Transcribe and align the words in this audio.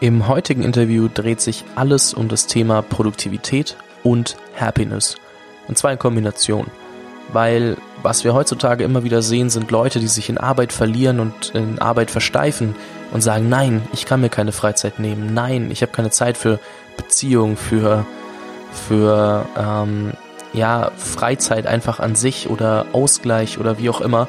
Im 0.00 0.28
heutigen 0.28 0.62
Interview 0.62 1.08
dreht 1.12 1.40
sich 1.40 1.64
alles 1.74 2.14
um 2.14 2.28
das 2.28 2.46
Thema 2.46 2.82
Produktivität 2.82 3.76
und 4.04 4.36
Happiness. 4.54 5.16
Und 5.66 5.76
zwar 5.76 5.90
in 5.90 5.98
Kombination. 5.98 6.68
Weil 7.32 7.76
was 8.02 8.22
wir 8.22 8.32
heutzutage 8.32 8.84
immer 8.84 9.02
wieder 9.02 9.22
sehen, 9.22 9.50
sind 9.50 9.72
Leute, 9.72 9.98
die 9.98 10.06
sich 10.06 10.28
in 10.28 10.38
Arbeit 10.38 10.72
verlieren 10.72 11.18
und 11.18 11.50
in 11.52 11.80
Arbeit 11.80 12.12
versteifen 12.12 12.76
und 13.12 13.22
sagen, 13.22 13.48
nein, 13.48 13.82
ich 13.92 14.06
kann 14.06 14.20
mir 14.20 14.28
keine 14.28 14.52
Freizeit 14.52 15.00
nehmen, 15.00 15.34
nein, 15.34 15.68
ich 15.72 15.82
habe 15.82 15.90
keine 15.90 16.10
Zeit 16.10 16.38
für 16.38 16.60
Beziehung, 16.96 17.56
für, 17.56 18.06
für 18.72 19.46
ähm, 19.58 20.12
ja, 20.52 20.92
Freizeit 20.96 21.66
einfach 21.66 21.98
an 21.98 22.14
sich 22.14 22.48
oder 22.48 22.86
Ausgleich 22.92 23.58
oder 23.58 23.78
wie 23.78 23.90
auch 23.90 24.00
immer. 24.00 24.28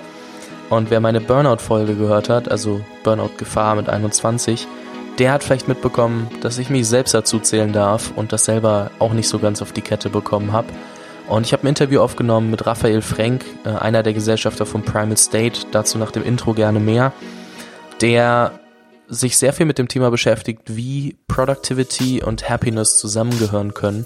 Und 0.71 0.89
wer 0.89 0.99
meine 0.99 1.21
Burnout-Folge 1.21 1.93
gehört 1.93 2.27
hat, 2.27 2.49
also 2.49 2.81
Burnout-Gefahr 3.03 3.75
mit 3.75 3.87
21, 3.87 4.67
der 5.19 5.33
hat 5.33 5.43
vielleicht 5.43 5.67
mitbekommen, 5.67 6.29
dass 6.41 6.57
ich 6.57 6.69
mich 6.69 6.87
selbst 6.87 7.13
dazu 7.13 7.39
zählen 7.39 7.73
darf 7.73 8.11
und 8.15 8.31
das 8.31 8.45
selber 8.45 8.89
auch 8.99 9.11
nicht 9.13 9.27
so 9.27 9.37
ganz 9.37 9.61
auf 9.61 9.73
die 9.73 9.81
Kette 9.81 10.09
bekommen 10.09 10.53
habe. 10.53 10.67
Und 11.27 11.45
ich 11.45 11.53
habe 11.53 11.63
ein 11.63 11.67
Interview 11.67 11.99
aufgenommen 11.99 12.49
mit 12.49 12.65
Raphael 12.65 13.01
Frank, 13.01 13.45
äh, 13.65 13.69
einer 13.69 14.01
der 14.01 14.13
Gesellschafter 14.13 14.65
von 14.65 14.83
Primal 14.83 15.17
State, 15.17 15.67
dazu 15.71 15.97
nach 15.97 16.11
dem 16.11 16.23
Intro 16.23 16.53
gerne 16.53 16.79
mehr, 16.79 17.11
der 18.01 18.59
sich 19.07 19.37
sehr 19.37 19.53
viel 19.53 19.65
mit 19.65 19.77
dem 19.77 19.87
Thema 19.87 20.09
beschäftigt, 20.09 20.61
wie 20.67 21.17
Productivity 21.27 22.23
und 22.23 22.49
Happiness 22.49 22.97
zusammengehören 22.97 23.73
können 23.73 24.05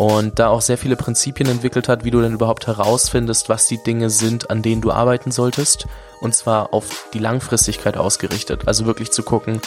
und 0.00 0.38
da 0.38 0.48
auch 0.48 0.62
sehr 0.62 0.78
viele 0.78 0.96
Prinzipien 0.96 1.46
entwickelt 1.50 1.86
hat, 1.86 2.04
wie 2.04 2.10
du 2.10 2.22
denn 2.22 2.32
überhaupt 2.32 2.66
herausfindest, 2.66 3.50
was 3.50 3.66
die 3.66 3.82
Dinge 3.82 4.08
sind, 4.08 4.48
an 4.48 4.62
denen 4.62 4.80
du 4.80 4.90
arbeiten 4.90 5.30
solltest 5.30 5.86
und 6.22 6.34
zwar 6.34 6.72
auf 6.72 7.10
die 7.12 7.18
Langfristigkeit 7.18 7.98
ausgerichtet. 7.98 8.62
Also 8.66 8.86
wirklich 8.86 9.10
zu 9.10 9.22
gucken, 9.22 9.60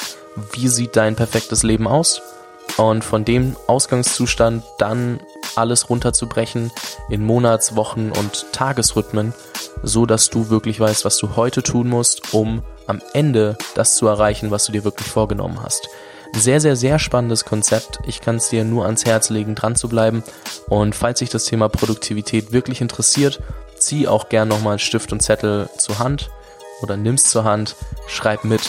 wie 0.53 0.69
sieht 0.69 0.95
dein 0.95 1.15
perfektes 1.15 1.61
Leben 1.61 1.87
aus 1.87 2.23
und 2.77 3.03
von 3.03 3.25
dem 3.25 3.55
Ausgangszustand 3.67 4.63
dann 4.79 5.19
alles 5.55 5.91
runterzubrechen 5.91 6.71
in 7.11 7.23
Monats-, 7.23 7.75
Wochen- 7.75 8.11
und 8.11 8.51
Tagesrhythmen, 8.53 9.35
so 9.83 10.07
dass 10.07 10.31
du 10.31 10.49
wirklich 10.49 10.79
weißt, 10.79 11.05
was 11.05 11.17
du 11.17 11.35
heute 11.35 11.61
tun 11.61 11.89
musst, 11.89 12.33
um 12.33 12.63
am 12.87 13.03
Ende 13.13 13.55
das 13.75 13.93
zu 13.93 14.07
erreichen, 14.07 14.49
was 14.49 14.65
du 14.65 14.71
dir 14.71 14.83
wirklich 14.83 15.07
vorgenommen 15.07 15.61
hast. 15.61 15.87
Sehr, 16.35 16.59
sehr, 16.59 16.75
sehr 16.75 16.99
spannendes 16.99 17.45
Konzept. 17.45 17.99
Ich 18.05 18.19
kann 18.19 18.37
es 18.37 18.49
dir 18.49 18.63
nur 18.63 18.85
ans 18.85 19.05
Herz 19.05 19.29
legen, 19.29 19.55
dran 19.55 19.75
zu 19.75 19.87
bleiben. 19.87 20.23
Und 20.67 20.95
falls 20.95 21.19
sich 21.19 21.29
das 21.29 21.45
Thema 21.45 21.69
Produktivität 21.69 22.51
wirklich 22.51 22.81
interessiert, 22.81 23.41
zieh 23.77 24.07
auch 24.07 24.29
gern 24.29 24.47
nochmal 24.47 24.79
Stift 24.79 25.11
und 25.11 25.21
Zettel 25.21 25.69
zur 25.77 25.99
Hand 25.99 26.31
oder 26.81 26.97
nimm's 26.97 27.25
zur 27.25 27.43
Hand, 27.43 27.75
schreib 28.07 28.43
mit, 28.43 28.61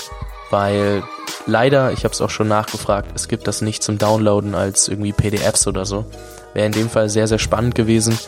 weil 0.50 1.02
leider, 1.46 1.92
ich 1.92 2.04
habe 2.04 2.12
es 2.12 2.20
auch 2.20 2.30
schon 2.30 2.48
nachgefragt, 2.48 3.10
es 3.14 3.28
gibt 3.28 3.46
das 3.48 3.60
nicht 3.60 3.82
zum 3.82 3.98
Downloaden 3.98 4.54
als 4.54 4.88
irgendwie 4.88 5.12
PDFs 5.12 5.66
oder 5.66 5.84
so. 5.84 6.04
Wäre 6.52 6.66
in 6.66 6.72
dem 6.72 6.90
Fall 6.90 7.08
sehr, 7.08 7.26
sehr 7.26 7.38
spannend 7.38 7.74
gewesen. 7.74 8.18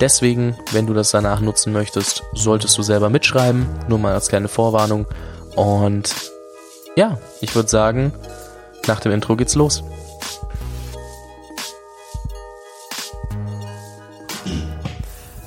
Deswegen, 0.00 0.56
wenn 0.72 0.86
du 0.86 0.94
das 0.94 1.10
danach 1.10 1.40
nutzen 1.40 1.72
möchtest, 1.72 2.22
solltest 2.34 2.76
du 2.78 2.82
selber 2.82 3.10
mitschreiben, 3.10 3.66
nur 3.88 3.98
mal 3.98 4.14
als 4.14 4.28
kleine 4.28 4.48
Vorwarnung. 4.48 5.06
Und 5.56 6.14
ja, 6.96 7.18
ich 7.40 7.54
würde 7.54 7.68
sagen, 7.68 8.12
nach 8.86 9.00
dem 9.00 9.12
Intro 9.12 9.36
geht's 9.36 9.54
los. 9.54 9.82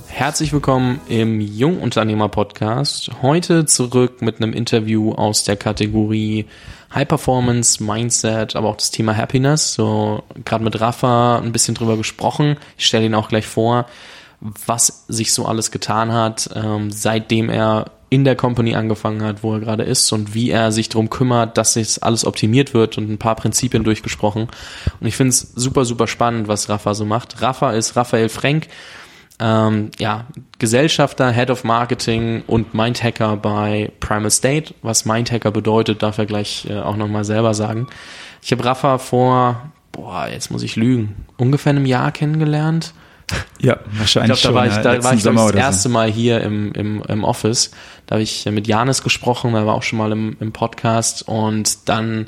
Herzlich 0.07 0.51
willkommen 0.51 0.99
im 1.07 1.39
Jungunternehmer 1.41 2.27
Podcast. 2.27 3.11
Heute 3.21 3.65
zurück 3.65 4.23
mit 4.23 4.41
einem 4.41 4.51
Interview 4.51 5.11
aus 5.11 5.43
der 5.43 5.57
Kategorie 5.57 6.47
High 6.93 7.07
Performance, 7.07 7.83
Mindset, 7.83 8.55
aber 8.55 8.69
auch 8.69 8.77
das 8.77 8.89
Thema 8.89 9.15
Happiness. 9.15 9.75
So 9.75 10.23
gerade 10.43 10.63
mit 10.63 10.81
Rafa 10.81 11.37
ein 11.37 11.51
bisschen 11.51 11.75
drüber 11.75 11.97
gesprochen. 11.97 12.57
Ich 12.79 12.87
stelle 12.87 13.05
ihn 13.05 13.13
auch 13.13 13.29
gleich 13.29 13.45
vor, 13.45 13.85
was 14.39 15.05
sich 15.07 15.33
so 15.33 15.45
alles 15.45 15.69
getan 15.69 16.11
hat, 16.11 16.49
ähm, 16.55 16.89
seitdem 16.89 17.49
er 17.49 17.91
in 18.09 18.23
der 18.23 18.35
Company 18.35 18.75
angefangen 18.75 19.21
hat, 19.23 19.43
wo 19.43 19.53
er 19.53 19.59
gerade 19.59 19.83
ist 19.83 20.11
und 20.13 20.33
wie 20.33 20.49
er 20.49 20.71
sich 20.71 20.89
darum 20.89 21.09
kümmert, 21.09 21.57
dass 21.57 21.73
sich 21.73 22.03
alles 22.03 22.25
optimiert 22.25 22.73
wird 22.73 22.97
und 22.97 23.09
ein 23.09 23.17
paar 23.17 23.35
Prinzipien 23.35 23.83
durchgesprochen. 23.83 24.47
Und 24.99 25.07
ich 25.07 25.15
finde 25.15 25.29
es 25.29 25.41
super, 25.55 25.83
super 25.83 26.07
spannend, 26.07 26.47
was 26.47 26.69
Rafa 26.69 26.93
so 26.93 27.05
macht. 27.05 27.41
Rafa 27.41 27.71
ist 27.71 27.95
Raphael 27.95 28.29
Frenk 28.29 28.67
ähm, 29.39 29.91
ja, 29.99 30.25
Gesellschafter, 30.57 31.31
Head 31.31 31.51
of 31.51 31.63
Marketing 31.63 32.43
und 32.47 32.73
Mindhacker 32.73 33.37
bei 33.37 33.91
Primal 33.99 34.31
State. 34.31 34.73
Was 34.81 35.05
Mindhacker 35.05 35.51
bedeutet, 35.51 36.01
darf 36.01 36.17
er 36.17 36.25
gleich 36.25 36.67
äh, 36.69 36.79
auch 36.79 36.97
nochmal 36.97 37.23
selber 37.23 37.53
sagen. 37.53 37.87
Ich 38.41 38.51
habe 38.51 38.65
Rafa 38.65 38.97
vor, 38.97 39.71
boah, 39.91 40.27
jetzt 40.31 40.49
muss 40.49 40.63
ich 40.63 40.75
lügen, 40.75 41.25
ungefähr 41.37 41.71
einem 41.71 41.85
Jahr 41.85 42.11
kennengelernt. 42.11 42.93
Ja, 43.59 43.77
wahrscheinlich. 43.91 44.37
Ich 44.37 44.41
glaube, 44.41 44.55
da 44.55 44.59
war 44.59 44.67
ich, 44.67 44.75
da 44.75 45.03
war 45.03 45.13
ich 45.13 45.21
glaub, 45.21 45.35
das 45.35 45.55
erste 45.55 45.83
so. 45.83 45.89
Mal 45.89 46.09
hier 46.09 46.41
im, 46.41 46.71
im, 46.73 47.03
im 47.07 47.23
Office. 47.23 47.71
Da 48.05 48.15
habe 48.15 48.23
ich 48.23 48.45
mit 48.45 48.67
Janis 48.67 49.03
gesprochen, 49.03 49.53
da 49.53 49.65
war 49.65 49.75
auch 49.75 49.83
schon 49.83 49.97
mal 49.97 50.11
im, 50.11 50.37
im 50.39 50.51
Podcast 50.53 51.27
und 51.27 51.89
dann 51.89 52.27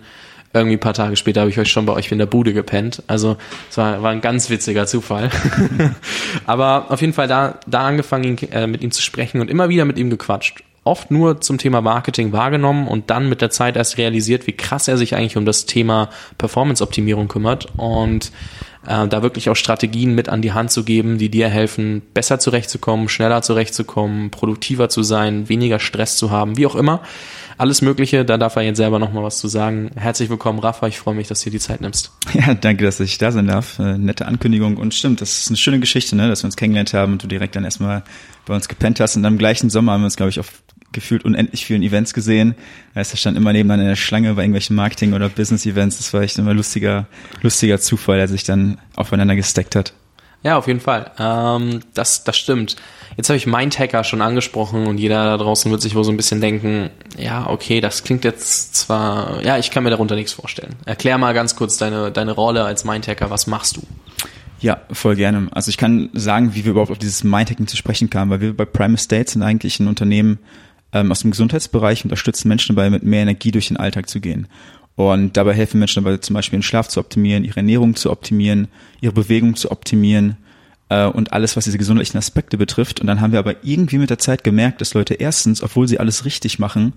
irgendwie 0.53 0.77
ein 0.77 0.79
paar 0.79 0.93
Tage 0.93 1.15
später 1.15 1.41
habe 1.41 1.51
ich 1.51 1.59
euch 1.59 1.71
schon 1.71 1.85
bei 1.85 1.93
euch 1.93 2.11
in 2.11 2.17
der 2.17 2.25
Bude 2.25 2.53
gepennt. 2.53 3.03
Also 3.07 3.37
es 3.69 3.77
war, 3.77 4.01
war 4.01 4.11
ein 4.11 4.21
ganz 4.21 4.49
witziger 4.49 4.87
Zufall. 4.87 5.29
Aber 6.45 6.89
auf 6.89 7.01
jeden 7.01 7.13
Fall 7.13 7.27
da, 7.27 7.59
da 7.67 7.85
angefangen, 7.85 8.37
äh, 8.51 8.65
mit 8.65 8.81
ihm 8.81 8.91
zu 8.91 9.01
sprechen 9.01 9.41
und 9.41 9.49
immer 9.49 9.69
wieder 9.69 9.85
mit 9.85 9.97
ihm 9.97 10.09
gequatscht. 10.09 10.63
Oft 10.85 11.11
nur 11.11 11.39
zum 11.41 11.59
Thema 11.59 11.81
Marketing 11.81 12.31
wahrgenommen 12.31 12.87
und 12.87 13.11
dann 13.11 13.29
mit 13.29 13.41
der 13.41 13.51
Zeit 13.51 13.75
erst 13.75 13.97
realisiert, 13.97 14.47
wie 14.47 14.53
krass 14.53 14.87
er 14.87 14.97
sich 14.97 15.13
eigentlich 15.15 15.37
um 15.37 15.45
das 15.45 15.65
Thema 15.65 16.09
Performance-Optimierung 16.39 17.27
kümmert 17.27 17.67
und 17.77 18.31
äh, 18.85 19.07
da 19.07 19.21
wirklich 19.21 19.49
auch 19.49 19.55
Strategien 19.55 20.15
mit 20.15 20.29
an 20.29 20.41
die 20.41 20.53
Hand 20.53 20.71
zu 20.71 20.83
geben, 20.83 21.17
die 21.17 21.29
dir 21.29 21.49
helfen, 21.49 22.01
besser 22.13 22.39
zurechtzukommen, 22.39 23.09
schneller 23.09 23.41
zurechtzukommen, 23.41 24.31
produktiver 24.31 24.89
zu 24.89 25.03
sein, 25.03 25.49
weniger 25.49 25.79
Stress 25.79 26.17
zu 26.17 26.31
haben, 26.31 26.57
wie 26.57 26.65
auch 26.65 26.75
immer 26.75 27.01
alles 27.59 27.81
Mögliche. 27.81 28.25
Da 28.25 28.37
darf 28.37 28.55
er 28.55 28.63
jetzt 28.63 28.77
selber 28.77 28.99
nochmal 28.99 29.23
was 29.23 29.37
zu 29.37 29.47
sagen. 29.47 29.91
Herzlich 29.95 30.29
willkommen, 30.29 30.59
Rafa. 30.59 30.87
Ich 30.87 30.97
freue 30.97 31.13
mich, 31.13 31.27
dass 31.27 31.41
du 31.41 31.49
dir 31.49 31.57
die 31.57 31.59
Zeit 31.59 31.81
nimmst. 31.81 32.11
Ja, 32.33 32.53
danke, 32.53 32.85
dass 32.85 32.99
ich 32.99 33.17
da 33.17 33.31
sein 33.31 33.47
darf. 33.47 33.79
Äh, 33.79 33.97
nette 33.97 34.25
Ankündigung. 34.27 34.77
Und 34.77 34.93
stimmt, 34.93 35.19
das 35.19 35.41
ist 35.41 35.47
eine 35.49 35.57
schöne 35.57 35.79
Geschichte, 35.79 36.15
ne, 36.15 36.29
dass 36.29 36.43
wir 36.43 36.45
uns 36.45 36.55
kennengelernt 36.55 36.93
haben 36.93 37.13
und 37.13 37.23
du 37.23 37.27
direkt 37.27 37.55
dann 37.55 37.65
erstmal 37.65 38.03
bei 38.45 38.55
uns 38.55 38.69
gepennt 38.69 38.99
hast. 38.99 39.17
Und 39.17 39.25
am 39.25 39.37
gleichen 39.37 39.69
Sommer 39.69 39.93
haben 39.93 40.01
wir 40.01 40.05
uns, 40.05 40.15
glaube 40.15 40.29
ich, 40.29 40.39
auf 40.39 40.61
gefühlt 40.91 41.25
unendlich 41.25 41.65
vielen 41.65 41.83
Events 41.83 42.13
gesehen. 42.13 42.55
Heißt, 42.95 43.13
er 43.13 43.17
stand 43.17 43.37
immer 43.37 43.53
nebenan 43.53 43.79
in 43.79 43.87
der 43.87 43.95
Schlange 43.95 44.33
bei 44.33 44.41
irgendwelchen 44.41 44.75
Marketing- 44.75 45.13
oder 45.13 45.29
Business-Events. 45.29 45.97
Das 45.97 46.13
war 46.13 46.21
echt 46.21 46.37
immer 46.39 46.53
lustiger, 46.53 47.07
lustiger 47.41 47.79
Zufall, 47.79 48.17
der 48.17 48.27
sich 48.27 48.43
dann 48.43 48.79
aufeinander 48.95 49.35
gesteckt 49.35 49.75
hat. 49.75 49.93
Ja, 50.41 50.57
auf 50.57 50.67
jeden 50.67 50.79
Fall. 50.79 51.11
Ähm, 51.19 51.81
das, 51.93 52.23
das 52.23 52.37
stimmt. 52.37 52.77
Jetzt 53.17 53.27
habe 53.29 53.35
ich 53.35 53.45
Mindhacker 53.45 54.05
schon 54.05 54.21
angesprochen 54.21 54.87
und 54.87 54.97
jeder 54.97 55.25
da 55.25 55.37
draußen 55.37 55.69
wird 55.69 55.81
sich 55.81 55.95
wohl 55.95 56.05
so 56.05 56.11
ein 56.11 56.17
bisschen 56.17 56.39
denken, 56.39 56.89
ja, 57.17 57.47
okay, 57.47 57.81
das 57.81 58.03
klingt 58.03 58.23
jetzt 58.23 58.75
zwar, 58.75 59.43
ja, 59.43 59.57
ich 59.57 59.71
kann 59.71 59.83
mir 59.83 59.89
darunter 59.89 60.15
nichts 60.15 60.31
vorstellen. 60.31 60.75
Erklär 60.85 61.17
mal 61.17 61.33
ganz 61.33 61.57
kurz 61.57 61.77
deine, 61.77 62.11
deine 62.11 62.31
Rolle 62.31 62.63
als 62.63 62.85
Mindhacker, 62.85 63.29
was 63.29 63.47
machst 63.47 63.75
du? 63.75 63.81
Ja, 64.61 64.81
voll 64.91 65.15
gerne. 65.15 65.47
Also 65.51 65.69
ich 65.69 65.77
kann 65.77 66.09
sagen, 66.13 66.53
wie 66.53 66.63
wir 66.63 66.71
überhaupt 66.71 66.91
auf 66.91 66.97
dieses 66.97 67.23
Mindhacking 67.23 67.67
zu 67.67 67.77
sprechen 67.77 68.09
kamen, 68.09 68.31
weil 68.31 68.41
wir 68.41 68.55
bei 68.55 68.65
Prime 68.65 68.95
Estate 68.95 69.31
sind 69.31 69.41
eigentlich 69.41 69.79
ein 69.79 69.87
Unternehmen 69.87 70.39
ähm, 70.93 71.11
aus 71.11 71.21
dem 71.21 71.31
Gesundheitsbereich, 71.31 72.03
unterstützen 72.03 72.47
Menschen 72.47 72.75
dabei, 72.75 72.89
mit 72.89 73.03
mehr 73.03 73.21
Energie 73.21 73.51
durch 73.51 73.67
den 73.67 73.77
Alltag 73.77 74.09
zu 74.09 74.19
gehen. 74.19 74.47
Und 74.95 75.37
dabei 75.37 75.53
helfen 75.53 75.79
Menschen 75.79 76.03
dabei, 76.03 76.17
zum 76.17 76.33
Beispiel 76.33 76.59
den 76.59 76.63
Schlaf 76.63 76.89
zu 76.89 76.99
optimieren, 76.99 77.45
ihre 77.45 77.57
Ernährung 77.57 77.95
zu 77.95 78.11
optimieren, 78.11 78.67
ihre 78.99 79.13
Bewegung 79.13 79.55
zu 79.55 79.71
optimieren 79.71 80.37
äh, 80.89 81.05
und 81.05 81.31
alles, 81.31 81.55
was 81.55 81.63
diese 81.63 81.77
gesundheitlichen 81.77 82.17
Aspekte 82.17 82.57
betrifft. 82.57 82.99
Und 82.99 83.07
dann 83.07 83.21
haben 83.21 83.31
wir 83.31 83.39
aber 83.39 83.63
irgendwie 83.63 83.97
mit 83.97 84.09
der 84.09 84.17
Zeit 84.17 84.43
gemerkt, 84.43 84.81
dass 84.81 84.93
Leute 84.93 85.13
erstens, 85.13 85.63
obwohl 85.63 85.87
sie 85.87 85.99
alles 85.99 86.25
richtig 86.25 86.59
machen, 86.59 86.93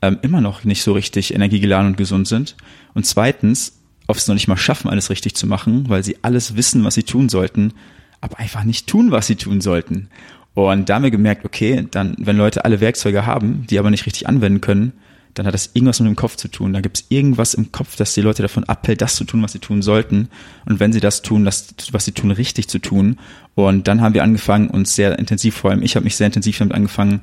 ähm, 0.00 0.18
immer 0.22 0.40
noch 0.40 0.64
nicht 0.64 0.82
so 0.82 0.92
richtig 0.92 1.34
energiegeladen 1.34 1.88
und 1.88 1.96
gesund 1.96 2.26
sind. 2.26 2.56
Und 2.94 3.04
zweitens, 3.04 3.78
sie 4.08 4.18
es 4.18 4.28
noch 4.28 4.34
nicht 4.34 4.48
mal 4.48 4.56
schaffen, 4.56 4.90
alles 4.90 5.10
richtig 5.10 5.34
zu 5.34 5.46
machen, 5.46 5.88
weil 5.88 6.04
sie 6.04 6.16
alles 6.22 6.56
wissen, 6.56 6.84
was 6.84 6.94
sie 6.94 7.02
tun 7.02 7.28
sollten, 7.28 7.72
aber 8.20 8.38
einfach 8.38 8.64
nicht 8.64 8.86
tun, 8.86 9.10
was 9.10 9.26
sie 9.26 9.36
tun 9.36 9.60
sollten. 9.60 10.08
Und 10.54 10.88
da 10.88 10.96
haben 10.96 11.02
wir 11.02 11.10
gemerkt, 11.10 11.44
okay, 11.44 11.86
dann, 11.90 12.14
wenn 12.18 12.36
Leute 12.36 12.64
alle 12.64 12.80
Werkzeuge 12.80 13.24
haben, 13.24 13.66
die 13.70 13.78
aber 13.78 13.90
nicht 13.90 14.06
richtig 14.06 14.28
anwenden 14.28 14.60
können, 14.60 14.92
dann 15.34 15.46
hat 15.46 15.54
das 15.54 15.70
irgendwas 15.72 16.00
mit 16.00 16.08
dem 16.08 16.16
Kopf 16.16 16.36
zu 16.36 16.48
tun. 16.48 16.74
Da 16.74 16.80
gibt 16.80 16.98
es 16.98 17.06
irgendwas 17.08 17.54
im 17.54 17.72
Kopf, 17.72 17.96
das 17.96 18.12
die 18.12 18.20
Leute 18.20 18.42
davon 18.42 18.64
abhält, 18.64 19.00
das 19.00 19.14
zu 19.14 19.24
tun, 19.24 19.42
was 19.42 19.52
sie 19.52 19.60
tun 19.60 19.80
sollten. 19.80 20.28
Und 20.66 20.78
wenn 20.78 20.92
sie 20.92 21.00
das 21.00 21.22
tun, 21.22 21.44
das, 21.44 21.74
was 21.92 22.04
sie 22.04 22.12
tun, 22.12 22.30
richtig 22.30 22.68
zu 22.68 22.78
tun. 22.78 23.18
Und 23.54 23.88
dann 23.88 24.02
haben 24.02 24.14
wir 24.14 24.22
angefangen, 24.22 24.68
uns 24.68 24.94
sehr 24.94 25.18
intensiv, 25.18 25.56
vor 25.56 25.70
allem 25.70 25.82
ich 25.82 25.96
habe 25.96 26.04
mich 26.04 26.16
sehr 26.16 26.26
intensiv 26.26 26.58
damit 26.58 26.74
angefangen, 26.74 27.22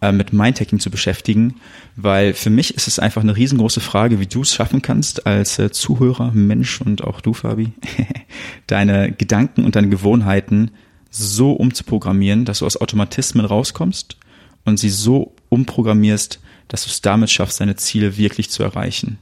äh, 0.00 0.12
mit 0.12 0.32
Mindhacking 0.32 0.80
zu 0.80 0.90
beschäftigen, 0.90 1.56
weil 1.96 2.32
für 2.32 2.48
mich 2.48 2.74
ist 2.74 2.88
es 2.88 2.98
einfach 2.98 3.22
eine 3.22 3.36
riesengroße 3.36 3.80
Frage, 3.80 4.18
wie 4.18 4.26
du 4.26 4.40
es 4.40 4.54
schaffen 4.54 4.80
kannst, 4.80 5.26
als 5.26 5.58
äh, 5.58 5.70
Zuhörer, 5.70 6.32
Mensch 6.32 6.80
und 6.80 7.04
auch 7.04 7.20
du, 7.20 7.34
Fabi, 7.34 7.72
deine 8.66 9.12
Gedanken 9.12 9.64
und 9.64 9.76
deine 9.76 9.90
Gewohnheiten 9.90 10.70
so 11.10 11.52
umzuprogrammieren, 11.52 12.44
dass 12.44 12.60
du 12.60 12.66
aus 12.66 12.80
Automatismen 12.80 13.44
rauskommst 13.44 14.16
und 14.64 14.78
sie 14.78 14.90
so 14.90 15.34
umprogrammierst, 15.48 16.40
dass 16.68 16.84
du 16.84 16.90
es 16.90 17.02
damit 17.02 17.30
schaffst, 17.30 17.60
deine 17.60 17.76
Ziele 17.76 18.16
wirklich 18.16 18.50
zu 18.50 18.62
erreichen. 18.62 19.18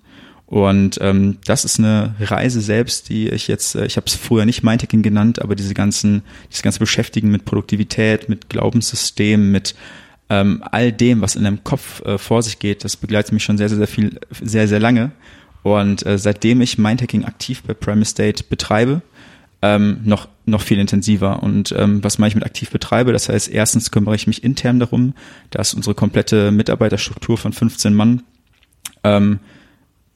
Und 0.48 0.98
ähm, 1.02 1.38
das 1.44 1.66
ist 1.66 1.78
eine 1.78 2.14
Reise 2.20 2.62
selbst, 2.62 3.10
die 3.10 3.28
ich 3.28 3.48
jetzt, 3.48 3.74
äh, 3.74 3.84
ich 3.84 3.96
habe 3.96 4.06
es 4.06 4.14
früher 4.14 4.46
nicht 4.46 4.62
Mindhacking 4.62 5.02
genannt, 5.02 5.42
aber 5.42 5.54
diese 5.54 5.74
ganzen, 5.74 6.22
dieses 6.48 6.62
ganze 6.62 6.78
Beschäftigen 6.78 7.30
mit 7.30 7.44
Produktivität, 7.44 8.30
mit 8.30 8.48
Glaubenssystemen, 8.48 9.50
mit 9.50 9.74
ähm, 10.30 10.64
all 10.70 10.90
dem, 10.90 11.20
was 11.20 11.36
in 11.36 11.44
deinem 11.44 11.64
Kopf 11.64 12.02
äh, 12.06 12.16
vor 12.16 12.42
sich 12.42 12.58
geht, 12.58 12.82
das 12.82 12.96
begleitet 12.96 13.32
mich 13.32 13.44
schon 13.44 13.58
sehr, 13.58 13.68
sehr, 13.68 13.78
sehr 13.78 13.86
viel, 13.86 14.18
sehr, 14.40 14.68
sehr 14.68 14.80
lange. 14.80 15.12
Und 15.62 16.06
äh, 16.06 16.16
seitdem 16.16 16.62
ich 16.62 16.78
Mindhacking 16.78 17.26
aktiv 17.26 17.62
bei 17.62 17.74
Prime 17.74 18.02
Estate 18.02 18.44
betreibe, 18.48 19.02
ähm, 19.62 20.00
noch, 20.04 20.28
noch 20.46 20.62
viel 20.62 20.78
intensiver. 20.78 21.42
Und 21.42 21.74
ähm, 21.76 22.02
was 22.04 22.18
mache 22.18 22.28
ich 22.28 22.34
mit 22.34 22.44
aktiv 22.44 22.70
betreibe? 22.70 23.12
Das 23.12 23.28
heißt, 23.28 23.50
erstens 23.50 23.90
kümmere 23.90 24.14
ich 24.14 24.26
mich 24.26 24.44
intern 24.44 24.78
darum, 24.78 25.14
dass 25.50 25.74
unsere 25.74 25.94
komplette 25.94 26.50
Mitarbeiterstruktur 26.50 27.38
von 27.38 27.52
15 27.52 27.94
Mann 27.94 28.22
ähm, 29.04 29.40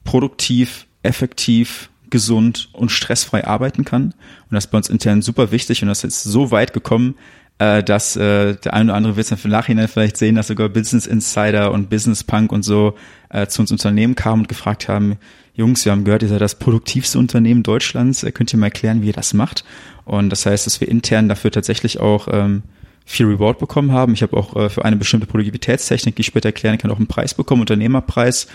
produktiv, 0.03 0.87
effektiv, 1.01 1.89
gesund 2.09 2.69
und 2.73 2.91
stressfrei 2.91 3.45
arbeiten 3.45 3.85
kann. 3.85 4.03
Und 4.03 4.51
das 4.51 4.65
ist 4.65 4.71
bei 4.71 4.77
uns 4.77 4.89
intern 4.89 5.21
super 5.21 5.51
wichtig 5.51 5.81
und 5.81 5.87
das 5.87 6.03
ist 6.03 6.23
so 6.23 6.51
weit 6.51 6.71
gekommen, 6.71 7.15
äh, 7.57 7.83
dass 7.83 8.15
äh, 8.15 8.55
der 8.55 8.73
eine 8.73 8.91
oder 8.91 8.95
andere 8.95 9.15
wird 9.15 9.23
es 9.25 9.29
dann 9.29 9.39
im 9.43 9.49
Nachhinein 9.49 9.87
vielleicht 9.87 10.17
sehen, 10.17 10.35
dass 10.35 10.47
sogar 10.47 10.69
Business 10.69 11.07
Insider 11.07 11.71
und 11.71 11.89
Business 11.89 12.23
Punk 12.23 12.51
und 12.51 12.63
so 12.63 12.95
äh, 13.29 13.47
zu 13.47 13.61
uns 13.61 13.71
Unternehmen 13.71 14.15
kamen 14.15 14.43
und 14.43 14.47
gefragt 14.47 14.87
haben, 14.87 15.17
Jungs, 15.55 15.85
wir 15.85 15.91
haben 15.91 16.03
gehört, 16.03 16.23
ihr 16.23 16.29
seid 16.29 16.41
das 16.41 16.55
produktivste 16.55 17.19
Unternehmen 17.19 17.61
Deutschlands, 17.61 18.23
äh, 18.23 18.31
könnt 18.31 18.51
ihr 18.53 18.59
mal 18.59 18.67
erklären, 18.67 19.01
wie 19.01 19.07
ihr 19.07 19.13
das 19.13 19.33
macht? 19.33 19.63
Und 20.03 20.29
das 20.29 20.45
heißt, 20.45 20.65
dass 20.65 20.81
wir 20.81 20.87
intern 20.87 21.29
dafür 21.29 21.51
tatsächlich 21.51 21.99
auch 21.99 22.27
ähm, 22.31 22.63
viel 23.05 23.27
Reward 23.27 23.59
bekommen 23.59 23.91
haben. 23.91 24.13
Ich 24.13 24.23
habe 24.23 24.35
auch 24.35 24.55
äh, 24.55 24.69
für 24.69 24.83
eine 24.83 24.95
bestimmte 24.95 25.27
Produktivitätstechnik, 25.27 26.15
die 26.15 26.21
ich 26.21 26.27
später 26.27 26.49
erklären 26.49 26.79
kann, 26.79 26.89
auch 26.89 26.97
einen 26.97 27.07
Preis 27.07 27.35
bekommen, 27.35 27.61
Unternehmerpreis, 27.61 28.47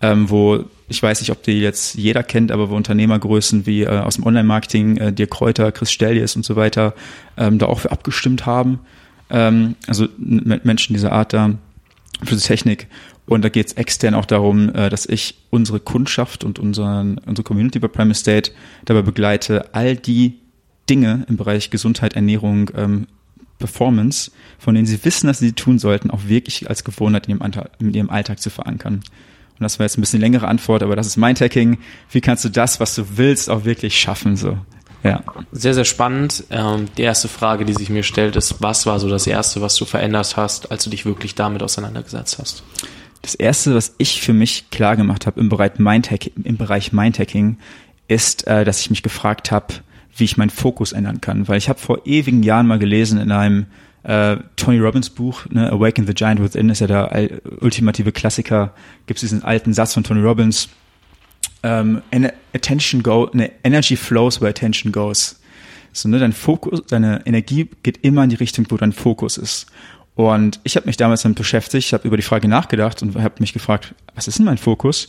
ähm, 0.00 0.30
wo 0.30 0.64
ich 0.88 1.02
weiß 1.02 1.20
nicht, 1.20 1.30
ob 1.30 1.42
die 1.42 1.60
jetzt 1.60 1.94
jeder 1.94 2.22
kennt, 2.22 2.52
aber 2.52 2.70
wo 2.70 2.76
Unternehmergrößen 2.76 3.66
wie 3.66 3.82
äh, 3.82 3.88
aus 3.88 4.16
dem 4.16 4.26
Online-Marketing, 4.26 4.96
äh, 4.98 5.12
Dirk 5.12 5.30
Kräuter, 5.30 5.72
Chris 5.72 5.90
Stellies 5.90 6.36
und 6.36 6.44
so 6.44 6.56
weiter, 6.56 6.94
ähm, 7.36 7.58
da 7.58 7.66
auch 7.66 7.80
für 7.80 7.90
abgestimmt 7.90 8.46
haben. 8.46 8.80
Ähm, 9.30 9.76
also 9.86 10.06
Menschen 10.18 10.94
dieser 10.94 11.12
Art 11.12 11.32
da 11.32 11.54
für 12.22 12.36
die 12.36 12.42
Technik. 12.42 12.86
Und 13.26 13.42
da 13.42 13.48
geht 13.48 13.68
es 13.68 13.72
extern 13.74 14.14
auch 14.14 14.26
darum, 14.26 14.74
äh, 14.74 14.90
dass 14.90 15.06
ich 15.06 15.36
unsere 15.50 15.80
Kundschaft 15.80 16.44
und 16.44 16.58
unseren, 16.58 17.18
unsere 17.26 17.44
Community 17.44 17.78
bei 17.78 17.88
Prime 17.88 18.10
Estate 18.10 18.52
dabei 18.84 19.02
begleite, 19.02 19.74
all 19.74 19.96
die 19.96 20.40
Dinge 20.90 21.24
im 21.28 21.36
Bereich 21.36 21.70
Gesundheit, 21.70 22.14
Ernährung, 22.14 22.70
ähm, 22.76 23.06
Performance, 23.58 24.30
von 24.58 24.74
denen 24.74 24.86
sie 24.86 25.02
wissen, 25.04 25.26
dass 25.26 25.38
sie 25.38 25.52
tun 25.52 25.78
sollten, 25.78 26.10
auch 26.10 26.26
wirklich 26.26 26.68
als 26.68 26.84
Gewohnheit 26.84 27.26
in 27.26 27.34
ihrem, 27.34 27.42
Alltag, 27.42 27.70
in 27.78 27.94
ihrem 27.94 28.10
Alltag 28.10 28.40
zu 28.40 28.50
verankern. 28.50 28.94
Und 28.96 29.60
das 29.60 29.78
war 29.78 29.86
jetzt 29.86 29.96
ein 29.96 30.00
bisschen 30.00 30.20
längere 30.20 30.48
Antwort, 30.48 30.82
aber 30.82 30.96
das 30.96 31.06
ist 31.06 31.16
mein 31.16 31.30
Mindhacking. 31.30 31.78
Wie 32.10 32.20
kannst 32.20 32.44
du 32.44 32.48
das, 32.48 32.80
was 32.80 32.94
du 32.94 33.16
willst, 33.16 33.48
auch 33.48 33.64
wirklich 33.64 33.98
schaffen? 33.98 34.36
So. 34.36 34.58
Ja. 35.04 35.22
Sehr, 35.52 35.74
sehr 35.74 35.84
spannend. 35.84 36.44
Ähm, 36.50 36.88
die 36.96 37.02
erste 37.02 37.28
Frage, 37.28 37.64
die 37.64 37.72
sich 37.72 37.88
mir 37.88 38.02
stellt, 38.02 38.36
ist, 38.36 38.60
was 38.60 38.84
war 38.84 38.98
so 38.98 39.08
das 39.08 39.26
Erste, 39.26 39.60
was 39.60 39.76
du 39.76 39.84
verändert 39.84 40.36
hast, 40.36 40.70
als 40.72 40.84
du 40.84 40.90
dich 40.90 41.06
wirklich 41.06 41.34
damit 41.34 41.62
auseinandergesetzt 41.62 42.38
hast? 42.40 42.64
Das 43.24 43.34
Erste, 43.34 43.74
was 43.74 43.94
ich 43.96 44.20
für 44.20 44.34
mich 44.34 44.68
klar 44.70 44.96
gemacht 44.96 45.26
habe 45.26 45.40
im 45.40 45.48
Bereich 45.48 45.78
Mindhacking, 45.78 46.44
im 46.44 46.58
Bereich 46.58 46.92
Mindhacking 46.92 47.56
ist, 48.06 48.46
äh, 48.46 48.66
dass 48.66 48.80
ich 48.82 48.90
mich 48.90 49.02
gefragt 49.02 49.50
habe, 49.50 49.76
wie 50.14 50.24
ich 50.24 50.36
meinen 50.36 50.50
Fokus 50.50 50.92
ändern 50.92 51.22
kann. 51.22 51.48
Weil 51.48 51.56
ich 51.56 51.70
habe 51.70 51.78
vor 51.78 52.02
ewigen 52.04 52.42
Jahren 52.42 52.66
mal 52.66 52.78
gelesen 52.78 53.18
in 53.18 53.32
einem 53.32 53.64
äh, 54.02 54.36
Tony 54.56 54.78
Robbins 54.78 55.08
Buch, 55.08 55.46
ne, 55.48 55.72
Awaken 55.72 56.06
the 56.06 56.12
Giant 56.12 56.42
Within, 56.42 56.68
ist 56.68 56.80
ja 56.80 56.86
der 56.86 57.30
ultimative 57.60 58.12
Klassiker, 58.12 58.74
gibt 59.06 59.16
es 59.16 59.22
diesen 59.22 59.42
alten 59.42 59.72
Satz 59.72 59.94
von 59.94 60.04
Tony 60.04 60.20
Robbins, 60.20 60.68
ähm, 61.62 62.02
Attention 62.54 63.02
go, 63.02 63.30
ne, 63.32 63.50
Energy 63.62 63.96
flows 63.96 64.42
where 64.42 64.50
attention 64.50 64.92
goes. 64.92 65.40
So, 65.94 66.10
ne, 66.10 66.18
dein 66.18 66.34
Fokus, 66.34 66.82
deine 66.86 67.24
Energie 67.24 67.70
geht 67.82 68.04
immer 68.04 68.24
in 68.24 68.28
die 68.28 68.36
Richtung, 68.36 68.66
wo 68.68 68.76
dein 68.76 68.92
Fokus 68.92 69.38
ist. 69.38 69.66
Und 70.14 70.60
ich 70.62 70.76
habe 70.76 70.86
mich 70.86 70.96
damals 70.96 71.22
damit 71.22 71.38
beschäftigt, 71.38 71.92
habe 71.92 72.06
über 72.06 72.16
die 72.16 72.22
Frage 72.22 72.46
nachgedacht 72.46 73.02
und 73.02 73.16
habe 73.16 73.34
mich 73.40 73.52
gefragt, 73.52 73.94
was 74.14 74.28
ist 74.28 74.38
denn 74.38 74.46
mein 74.46 74.58
Fokus? 74.58 75.08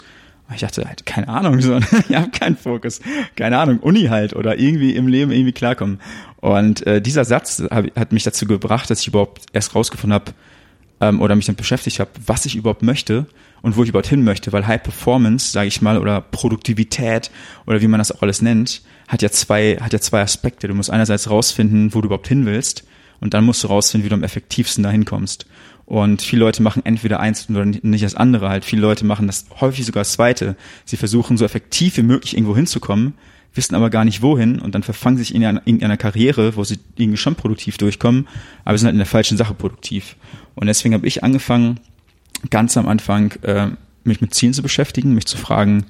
Ich 0.53 0.61
dachte 0.61 0.87
halt, 0.87 1.05
keine 1.05 1.27
Ahnung, 1.27 1.61
so, 1.61 1.77
ich 1.77 2.15
habe 2.15 2.31
keinen 2.31 2.57
Fokus, 2.57 3.01
keine 3.35 3.57
Ahnung, 3.57 3.79
Uni 3.79 4.05
halt 4.05 4.35
oder 4.35 4.57
irgendwie 4.57 4.95
im 4.95 5.07
Leben 5.07 5.31
irgendwie 5.31 5.53
klarkommen. 5.53 5.99
Und 6.37 6.85
äh, 6.87 7.01
dieser 7.01 7.25
Satz 7.25 7.63
hab, 7.69 7.95
hat 7.95 8.11
mich 8.11 8.23
dazu 8.23 8.45
gebracht, 8.45 8.89
dass 8.89 9.01
ich 9.01 9.07
überhaupt 9.07 9.45
erst 9.53 9.75
rausgefunden 9.75 10.13
habe 10.13 10.33
ähm, 11.01 11.21
oder 11.21 11.35
mich 11.35 11.45
damit 11.45 11.57
beschäftigt 11.57 11.99
habe, 11.99 12.11
was 12.25 12.45
ich 12.45 12.55
überhaupt 12.55 12.81
möchte 12.81 13.27
und 13.61 13.77
wo 13.77 13.83
ich 13.83 13.89
überhaupt 13.89 14.07
hin 14.07 14.23
möchte, 14.23 14.53
weil 14.53 14.65
High 14.65 14.81
Performance, 14.81 15.51
sage 15.51 15.67
ich 15.67 15.81
mal, 15.81 15.99
oder 15.99 16.21
Produktivität 16.21 17.31
oder 17.65 17.81
wie 17.81 17.87
man 17.87 17.99
das 17.99 18.11
auch 18.11 18.21
alles 18.21 18.41
nennt, 18.41 18.81
hat 19.07 19.21
ja 19.21 19.29
zwei 19.29 19.77
hat 19.79 19.93
ja 19.93 19.99
zwei 19.99 20.21
Aspekte. 20.21 20.67
Du 20.67 20.73
musst 20.73 20.89
einerseits 20.89 21.29
rausfinden, 21.29 21.93
wo 21.93 22.01
du 22.01 22.07
überhaupt 22.07 22.27
hin 22.27 22.45
willst 22.45 22.85
und 23.19 23.33
dann 23.33 23.45
musst 23.45 23.63
du 23.63 23.67
rausfinden, 23.67 24.05
wie 24.05 24.09
du 24.09 24.15
am 24.15 24.23
effektivsten 24.23 24.83
dahin 24.83 25.05
kommst. 25.05 25.45
Und 25.85 26.21
viele 26.21 26.39
Leute 26.39 26.63
machen 26.63 26.83
entweder 26.85 27.19
eins 27.19 27.47
oder 27.49 27.65
nicht 27.65 28.03
das 28.03 28.15
andere 28.15 28.49
halt. 28.49 28.65
Viele 28.65 28.81
Leute 28.81 29.05
machen 29.05 29.27
das 29.27 29.45
häufig 29.61 29.85
sogar 29.85 30.01
das 30.01 30.13
zweite. 30.13 30.55
Sie 30.83 30.97
versuchen 30.97 31.37
so 31.37 31.45
effektiv 31.45 31.97
wie 31.97 32.03
möglich 32.03 32.35
irgendwo 32.35 32.55
hinzukommen, 32.55 33.13
wissen 33.53 33.75
aber 33.75 33.91
gar 33.91 34.03
nicht 34.03 34.21
wohin 34.21 34.59
und 34.59 34.73
dann 34.73 34.83
verfangen 34.83 35.17
sich 35.17 35.33
in 35.35 35.43
irgendeiner 35.43 35.97
Karriere, 35.97 36.55
wo 36.55 36.63
sie 36.63 36.79
irgendwie 36.95 37.17
schon 37.17 37.35
produktiv 37.35 37.77
durchkommen, 37.77 38.27
aber 38.65 38.77
sind 38.77 38.87
halt 38.87 38.95
in 38.95 38.99
der 38.99 39.05
falschen 39.05 39.37
Sache 39.37 39.53
produktiv. 39.53 40.15
Und 40.55 40.67
deswegen 40.67 40.95
habe 40.95 41.07
ich 41.07 41.23
angefangen, 41.23 41.79
ganz 42.49 42.77
am 42.77 42.87
Anfang 42.87 43.31
äh, 43.43 43.69
mich 44.03 44.21
mit 44.21 44.33
Zielen 44.33 44.53
zu 44.53 44.63
beschäftigen, 44.63 45.13
mich 45.13 45.25
zu 45.27 45.37
fragen, 45.37 45.85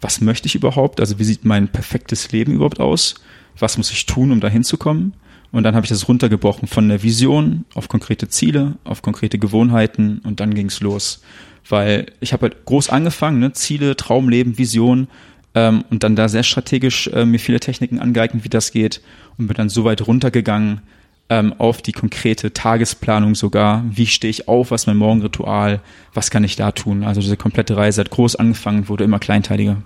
was 0.00 0.20
möchte 0.20 0.46
ich 0.46 0.54
überhaupt? 0.54 1.00
Also 1.00 1.18
wie 1.18 1.24
sieht 1.24 1.44
mein 1.44 1.68
perfektes 1.68 2.32
Leben 2.32 2.54
überhaupt 2.54 2.80
aus? 2.80 3.16
Was 3.58 3.76
muss 3.76 3.90
ich 3.90 4.06
tun, 4.06 4.32
um 4.32 4.40
da 4.40 4.48
hinzukommen? 4.48 5.12
Und 5.52 5.64
dann 5.64 5.74
habe 5.74 5.84
ich 5.84 5.90
das 5.90 6.08
runtergebrochen 6.08 6.68
von 6.68 6.88
der 6.88 7.02
Vision 7.02 7.64
auf 7.74 7.88
konkrete 7.88 8.28
Ziele, 8.28 8.76
auf 8.84 9.02
konkrete 9.02 9.38
Gewohnheiten 9.38 10.20
und 10.24 10.40
dann 10.40 10.54
ging's 10.54 10.80
los. 10.80 11.22
Weil 11.68 12.06
ich 12.20 12.32
habe 12.32 12.42
halt 12.42 12.64
groß 12.64 12.90
angefangen, 12.90 13.40
ne? 13.40 13.52
Ziele, 13.52 13.96
Traumleben, 13.96 14.58
Vision 14.58 15.08
ähm, 15.54 15.84
und 15.90 16.04
dann 16.04 16.16
da 16.16 16.28
sehr 16.28 16.44
strategisch 16.44 17.08
äh, 17.08 17.24
mir 17.24 17.40
viele 17.40 17.60
Techniken 17.60 17.98
angeeignet, 17.98 18.44
wie 18.44 18.48
das 18.48 18.70
geht 18.70 19.00
und 19.38 19.48
bin 19.48 19.56
dann 19.56 19.68
so 19.68 19.84
weit 19.84 20.06
runtergegangen 20.06 20.82
ähm, 21.28 21.54
auf 21.58 21.82
die 21.82 21.92
konkrete 21.92 22.52
Tagesplanung 22.52 23.34
sogar. 23.34 23.84
Wie 23.88 24.06
stehe 24.06 24.30
ich 24.30 24.48
auf, 24.48 24.70
was 24.70 24.82
ist 24.82 24.86
mein 24.86 24.96
Morgenritual, 24.96 25.80
was 26.14 26.30
kann 26.30 26.44
ich 26.44 26.56
da 26.56 26.72
tun? 26.72 27.04
Also 27.04 27.20
diese 27.20 27.36
komplette 27.36 27.76
Reise 27.76 28.02
hat 28.02 28.10
groß 28.10 28.36
angefangen, 28.36 28.88
wurde 28.88 29.04
immer 29.04 29.18
kleinteiliger. 29.18 29.76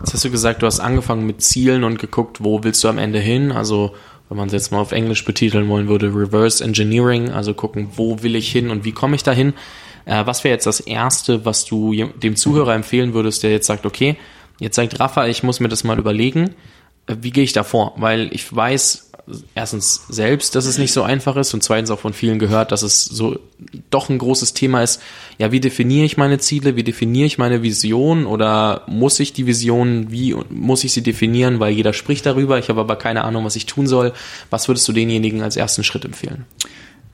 Jetzt 0.00 0.14
hast 0.14 0.24
du 0.24 0.30
gesagt, 0.30 0.62
du 0.62 0.66
hast 0.66 0.80
angefangen 0.80 1.26
mit 1.26 1.42
Zielen 1.42 1.84
und 1.84 1.98
geguckt, 1.98 2.42
wo 2.42 2.64
willst 2.64 2.82
du 2.82 2.88
am 2.88 2.98
Ende 2.98 3.20
hin? 3.20 3.52
Also 3.52 3.94
wenn 4.32 4.38
man 4.38 4.46
es 4.46 4.54
jetzt 4.54 4.72
mal 4.72 4.80
auf 4.80 4.92
Englisch 4.92 5.26
betiteln 5.26 5.68
wollen 5.68 5.88
würde, 5.88 6.06
Reverse 6.06 6.64
Engineering, 6.64 7.32
also 7.32 7.52
gucken, 7.52 7.90
wo 7.96 8.22
will 8.22 8.34
ich 8.34 8.50
hin 8.50 8.70
und 8.70 8.82
wie 8.82 8.92
komme 8.92 9.14
ich 9.14 9.22
dahin. 9.22 9.52
Äh, 10.06 10.24
was 10.24 10.42
wäre 10.42 10.54
jetzt 10.54 10.64
das 10.64 10.80
Erste, 10.80 11.44
was 11.44 11.66
du 11.66 11.92
dem 11.92 12.34
Zuhörer 12.34 12.74
empfehlen 12.74 13.12
würdest, 13.12 13.42
der 13.42 13.50
jetzt 13.50 13.66
sagt, 13.66 13.84
okay, 13.84 14.16
jetzt 14.58 14.76
sagt 14.76 14.98
Rafa, 14.98 15.26
ich 15.26 15.42
muss 15.42 15.60
mir 15.60 15.68
das 15.68 15.84
mal 15.84 15.98
überlegen, 15.98 16.54
äh, 17.08 17.16
wie 17.20 17.30
gehe 17.30 17.44
ich 17.44 17.52
da 17.52 17.62
vor? 17.62 17.92
Weil 17.98 18.30
ich 18.32 18.56
weiß, 18.56 19.11
erstens 19.54 20.04
selbst, 20.08 20.54
dass 20.54 20.66
es 20.66 20.78
nicht 20.78 20.92
so 20.92 21.02
einfach 21.02 21.36
ist 21.36 21.54
und 21.54 21.62
zweitens 21.62 21.90
auch 21.90 22.00
von 22.00 22.12
vielen 22.12 22.38
gehört, 22.38 22.72
dass 22.72 22.82
es 22.82 23.04
so 23.04 23.38
doch 23.90 24.08
ein 24.08 24.18
großes 24.18 24.54
Thema 24.54 24.82
ist. 24.82 25.00
Ja, 25.38 25.52
wie 25.52 25.60
definiere 25.60 26.04
ich 26.04 26.16
meine 26.16 26.38
Ziele? 26.38 26.76
Wie 26.76 26.82
definiere 26.82 27.26
ich 27.26 27.38
meine 27.38 27.62
Vision? 27.62 28.26
Oder 28.26 28.82
muss 28.86 29.20
ich 29.20 29.32
die 29.32 29.46
Vision, 29.46 30.10
wie 30.10 30.34
muss 30.50 30.84
ich 30.84 30.92
sie 30.92 31.02
definieren? 31.02 31.60
Weil 31.60 31.72
jeder 31.72 31.92
spricht 31.92 32.26
darüber. 32.26 32.58
Ich 32.58 32.68
habe 32.68 32.80
aber 32.80 32.96
keine 32.96 33.24
Ahnung, 33.24 33.44
was 33.44 33.56
ich 33.56 33.66
tun 33.66 33.86
soll. 33.86 34.12
Was 34.50 34.68
würdest 34.68 34.88
du 34.88 34.92
denjenigen 34.92 35.42
als 35.42 35.56
ersten 35.56 35.84
Schritt 35.84 36.04
empfehlen? 36.04 36.44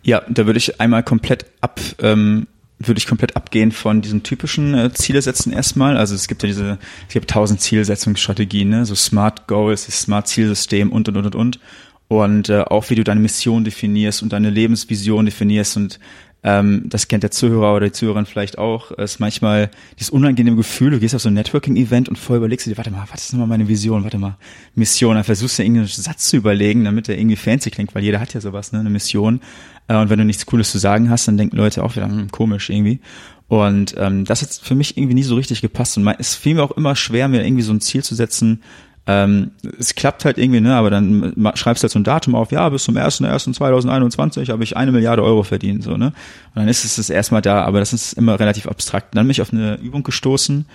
Ja, 0.02 0.22
da 0.28 0.46
würde 0.46 0.58
ich 0.58 0.80
einmal 0.80 1.02
komplett 1.02 1.46
ab, 1.60 1.80
ähm, 2.00 2.46
würde 2.78 2.98
ich 2.98 3.06
komplett 3.06 3.36
abgehen 3.36 3.72
von 3.72 4.00
diesen 4.00 4.22
typischen 4.22 4.74
äh, 4.74 4.92
Ziele 4.92 5.20
setzen 5.20 5.52
erstmal. 5.52 5.96
Also 5.96 6.14
es 6.14 6.28
gibt 6.28 6.42
ja 6.42 6.46
diese, 6.46 6.78
es 7.08 7.12
gibt 7.14 7.30
tausend 7.30 7.60
Zielsetzungsstrategien, 7.60 8.68
ne? 8.68 8.86
so 8.86 8.94
Smart 8.94 9.48
Goals, 9.48 9.84
Smart 9.86 10.28
Zielsystem 10.28 10.92
und 10.92 11.08
und 11.08 11.16
und 11.16 11.26
und 11.26 11.34
und 11.34 11.60
und 12.08 12.48
äh, 12.48 12.62
auch 12.62 12.88
wie 12.90 12.94
du 12.94 13.04
deine 13.04 13.20
Mission 13.20 13.64
definierst 13.64 14.22
und 14.22 14.32
deine 14.32 14.50
Lebensvision 14.50 15.26
definierst. 15.26 15.76
Und 15.76 16.00
ähm, 16.42 16.84
das 16.86 17.08
kennt 17.08 17.22
der 17.22 17.30
Zuhörer 17.30 17.74
oder 17.74 17.86
die 17.86 17.92
Zuhörerin 17.92 18.24
vielleicht 18.24 18.58
auch, 18.58 18.90
ist 18.92 19.20
manchmal 19.20 19.70
dieses 19.98 20.10
unangenehme 20.10 20.56
Gefühl, 20.56 20.90
du 20.90 21.00
gehst 21.00 21.14
auf 21.14 21.20
so 21.20 21.28
ein 21.28 21.34
Networking-Event 21.34 22.08
und 22.08 22.16
vorher 22.16 22.38
überlegst 22.38 22.66
du 22.66 22.70
dir, 22.70 22.78
warte 22.78 22.90
mal, 22.90 23.06
was 23.10 23.24
ist 23.24 23.32
nochmal 23.32 23.48
meine 23.48 23.68
Vision, 23.68 24.04
warte 24.04 24.18
mal, 24.18 24.36
Mission, 24.74 25.16
dann 25.16 25.24
versuchst 25.24 25.58
du 25.58 25.62
irgendeinen 25.62 25.88
Satz 25.88 26.28
zu 26.28 26.36
überlegen, 26.36 26.84
damit 26.84 27.08
der 27.08 27.18
irgendwie 27.18 27.36
fancy 27.36 27.70
klingt, 27.70 27.94
weil 27.94 28.04
jeder 28.04 28.20
hat 28.20 28.32
ja 28.32 28.40
sowas, 28.40 28.72
ne, 28.72 28.80
eine 28.80 28.90
Mission. 28.90 29.40
Äh, 29.88 29.96
und 29.96 30.08
wenn 30.08 30.18
du 30.18 30.24
nichts 30.24 30.46
Cooles 30.46 30.70
zu 30.70 30.78
sagen 30.78 31.10
hast, 31.10 31.28
dann 31.28 31.36
denken 31.36 31.56
Leute 31.56 31.84
auch 31.84 31.94
wieder, 31.96 32.06
hm, 32.06 32.30
komisch 32.30 32.70
irgendwie. 32.70 33.00
Und 33.48 33.94
ähm, 33.98 34.24
das 34.24 34.42
hat 34.42 34.50
für 34.62 34.74
mich 34.74 34.96
irgendwie 34.96 35.14
nie 35.14 35.22
so 35.22 35.34
richtig 35.34 35.62
gepasst. 35.62 35.96
Und 35.96 36.06
es 36.18 36.34
fiel 36.34 36.54
mir 36.54 36.62
auch 36.62 36.76
immer 36.76 36.94
schwer, 36.94 37.28
mir 37.28 37.44
irgendwie 37.44 37.62
so 37.62 37.72
ein 37.72 37.80
Ziel 37.80 38.04
zu 38.04 38.14
setzen, 38.14 38.62
ähm, 39.10 39.52
es 39.78 39.94
klappt 39.94 40.26
halt 40.26 40.36
irgendwie, 40.36 40.60
ne, 40.60 40.76
aber 40.76 40.90
dann 40.90 41.32
schreibst 41.54 41.82
du 41.82 41.86
halt 41.86 41.92
so 41.92 41.98
ein 41.98 42.04
Datum 42.04 42.34
auf, 42.34 42.52
ja, 42.52 42.68
bis 42.68 42.84
zum 42.84 42.94
1.1.2021 42.94 44.50
habe 44.52 44.62
ich 44.62 44.76
eine 44.76 44.92
Milliarde 44.92 45.24
Euro 45.24 45.44
verdient, 45.44 45.82
so, 45.82 45.96
ne. 45.96 46.08
Und 46.08 46.56
dann 46.56 46.68
ist 46.68 46.84
es 46.84 46.96
das 46.96 47.08
erstmal 47.08 47.40
da, 47.40 47.62
aber 47.64 47.80
das 47.80 47.94
ist 47.94 48.12
immer 48.12 48.38
relativ 48.38 48.66
abstrakt. 48.68 49.16
Dann 49.16 49.24
bin 49.24 49.30
ich 49.30 49.40
auf 49.40 49.52
eine 49.52 49.76
Übung 49.76 50.02
gestoßen, 50.02 50.66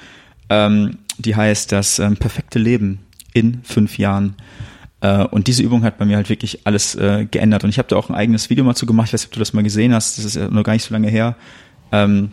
Ähm, 0.49 0.97
die 1.19 1.35
heißt 1.35 1.71
das 1.71 1.99
ähm, 1.99 2.17
perfekte 2.17 2.57
Leben 2.57 2.99
in 3.33 3.61
fünf 3.63 3.99
Jahren. 3.99 4.35
Äh, 5.01 5.25
und 5.25 5.47
diese 5.47 5.61
Übung 5.61 5.83
hat 5.83 5.99
bei 5.99 6.05
mir 6.05 6.15
halt 6.15 6.29
wirklich 6.29 6.65
alles 6.65 6.95
äh, 6.95 7.27
geändert. 7.29 7.63
Und 7.63 7.69
ich 7.69 7.77
habe 7.77 7.87
da 7.87 7.95
auch 7.95 8.09
ein 8.09 8.15
eigenes 8.15 8.49
Video 8.49 8.65
mal 8.65 8.75
zu 8.75 8.85
gemacht. 8.85 9.07
Ich 9.07 9.13
weiß 9.13 9.21
nicht, 9.21 9.27
ob 9.27 9.33
du 9.33 9.39
das 9.39 9.53
mal 9.53 9.63
gesehen 9.63 9.93
hast. 9.93 10.17
Das 10.17 10.25
ist 10.25 10.35
ja 10.35 10.49
noch 10.49 10.63
gar 10.63 10.73
nicht 10.73 10.83
so 10.83 10.93
lange 10.93 11.09
her. 11.09 11.35
Ähm, 11.91 12.31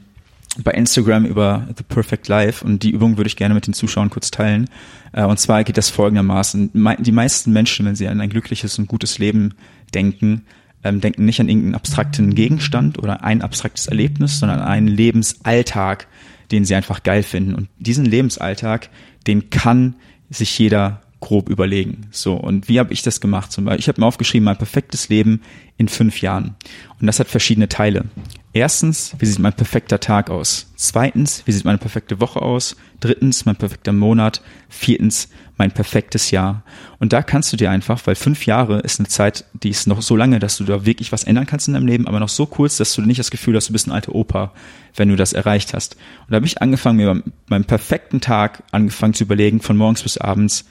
bei 0.62 0.73
Instagram 0.73 1.25
über 1.25 1.69
The 1.76 1.85
Perfect 1.85 2.28
Life 2.28 2.64
und 2.64 2.83
die 2.83 2.90
Übung 2.90 3.16
würde 3.16 3.28
ich 3.28 3.37
gerne 3.37 3.54
mit 3.54 3.66
den 3.66 3.75
Zuschauern 3.75 4.11
kurz 4.11 4.30
teilen. 4.30 4.69
Äh, 5.12 5.25
und 5.25 5.38
zwar 5.38 5.64
geht 5.64 5.76
das 5.76 5.90
folgendermaßen. 5.90 6.71
Die 6.99 7.12
meisten 7.12 7.52
Menschen, 7.52 7.87
wenn 7.87 7.97
sie 7.97 8.09
an 8.09 8.21
ein 8.21 8.30
glückliches 8.30 8.78
und 8.78 8.88
gutes 8.88 9.19
Leben 9.19 9.54
denken, 9.95 10.42
ähm, 10.83 11.00
denken 11.00 11.25
nicht 11.25 11.40
an 11.40 11.49
irgendeinen 11.49 11.75
abstrakten 11.75 12.35
Gegenstand 12.35 12.99
oder 12.99 13.23
ein 13.23 13.42
abstraktes 13.42 13.87
Erlebnis, 13.87 14.38
sondern 14.38 14.61
an 14.61 14.69
einen 14.69 14.88
Lebensalltag, 14.88 16.09
den 16.50 16.64
sie 16.64 16.75
einfach 16.75 17.02
geil 17.02 17.23
finden. 17.23 17.54
Und 17.54 17.69
diesen 17.78 18.04
Lebensalltag, 18.04 18.90
den 19.26 19.50
kann 19.50 19.97
sich 20.30 20.59
jeder 20.59 21.02
grob 21.21 21.49
überlegen. 21.50 22.07
So, 22.11 22.35
und 22.35 22.69
wie 22.69 22.78
habe 22.78 22.92
ich 22.92 23.02
das 23.02 23.21
gemacht? 23.21 23.52
Zum 23.52 23.66
Beispiel, 23.66 23.80
ich 23.80 23.88
habe 23.88 24.00
mir 24.00 24.07
aufgeschrieben, 24.07 24.45
mein 24.45 24.57
perfektes 24.57 25.11
Leben 25.11 25.42
in 25.76 25.88
fünf 25.88 26.23
Jahren. 26.23 26.57
Und 26.99 27.07
das 27.07 27.21
hat 27.21 27.28
verschiedene 27.28 27.69
Teile. 27.69 28.07
Erstens, 28.52 29.14
wie 29.21 29.26
sieht 29.26 29.38
mein 29.38 29.52
perfekter 29.52 30.00
Tag 30.00 30.28
aus? 30.28 30.66
Zweitens, 30.75 31.42
wie 31.47 31.52
sieht 31.52 31.64
meine 31.64 31.78
perfekte 31.78 32.21
Woche 32.21 32.42
aus? 32.42 32.75
Drittens, 32.99 33.47
mein 33.47 33.54
perfekter 33.54 33.92
Monat. 33.92 34.42
Viertens, 34.69 35.28
mein 35.57 35.71
perfektes 35.71 36.33
Jahr. 36.33 36.64
Und 36.99 37.12
da 37.12 37.23
kannst 37.23 37.52
du 37.52 37.57
dir 37.57 37.71
einfach, 37.71 38.04
weil 38.07 38.16
fünf 38.16 38.47
Jahre 38.47 38.80
ist 38.80 38.99
eine 38.99 39.07
Zeit, 39.07 39.45
die 39.52 39.69
ist 39.69 39.87
noch 39.87 40.02
so 40.02 40.16
lange, 40.16 40.40
dass 40.40 40.57
du 40.57 40.64
da 40.64 40.85
wirklich 40.85 41.12
was 41.12 41.23
ändern 41.23 41.47
kannst 41.47 41.69
in 41.69 41.75
deinem 41.75 41.87
Leben, 41.87 42.09
aber 42.09 42.19
noch 42.19 42.28
so 42.28 42.45
kurz, 42.45 42.76
dass 42.76 42.92
du 42.95 43.02
nicht 43.02 43.21
das 43.21 43.30
Gefühl 43.30 43.54
hast, 43.54 43.69
du 43.69 43.73
bist 43.73 43.87
ein 43.87 43.92
alter 43.92 44.16
Opa, 44.16 44.52
wenn 44.97 45.11
du 45.11 45.16
das 45.16 45.33
erreicht 45.33 45.73
hast. 45.73 45.95
Und 45.95 46.30
da 46.30 46.37
habe 46.37 46.47
ich 46.47 46.61
angefangen, 46.61 46.97
mir 46.97 47.23
meinen 47.47 47.64
perfekten 47.66 48.21
Tag 48.21 48.64
angefangen 48.73 49.14
zu 49.14 49.23
überlegen, 49.23 49.61
von 49.61 49.76
morgens 49.76 50.02
bis 50.02 50.19
abends, 50.19 50.64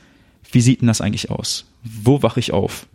wie 0.52 0.62
sieht 0.62 0.82
denn 0.82 0.88
das 0.88 1.00
eigentlich 1.00 1.30
aus? 1.30 1.66
Wo 1.84 2.24
wache 2.24 2.42
ich 2.42 2.52
auf? 2.52 2.88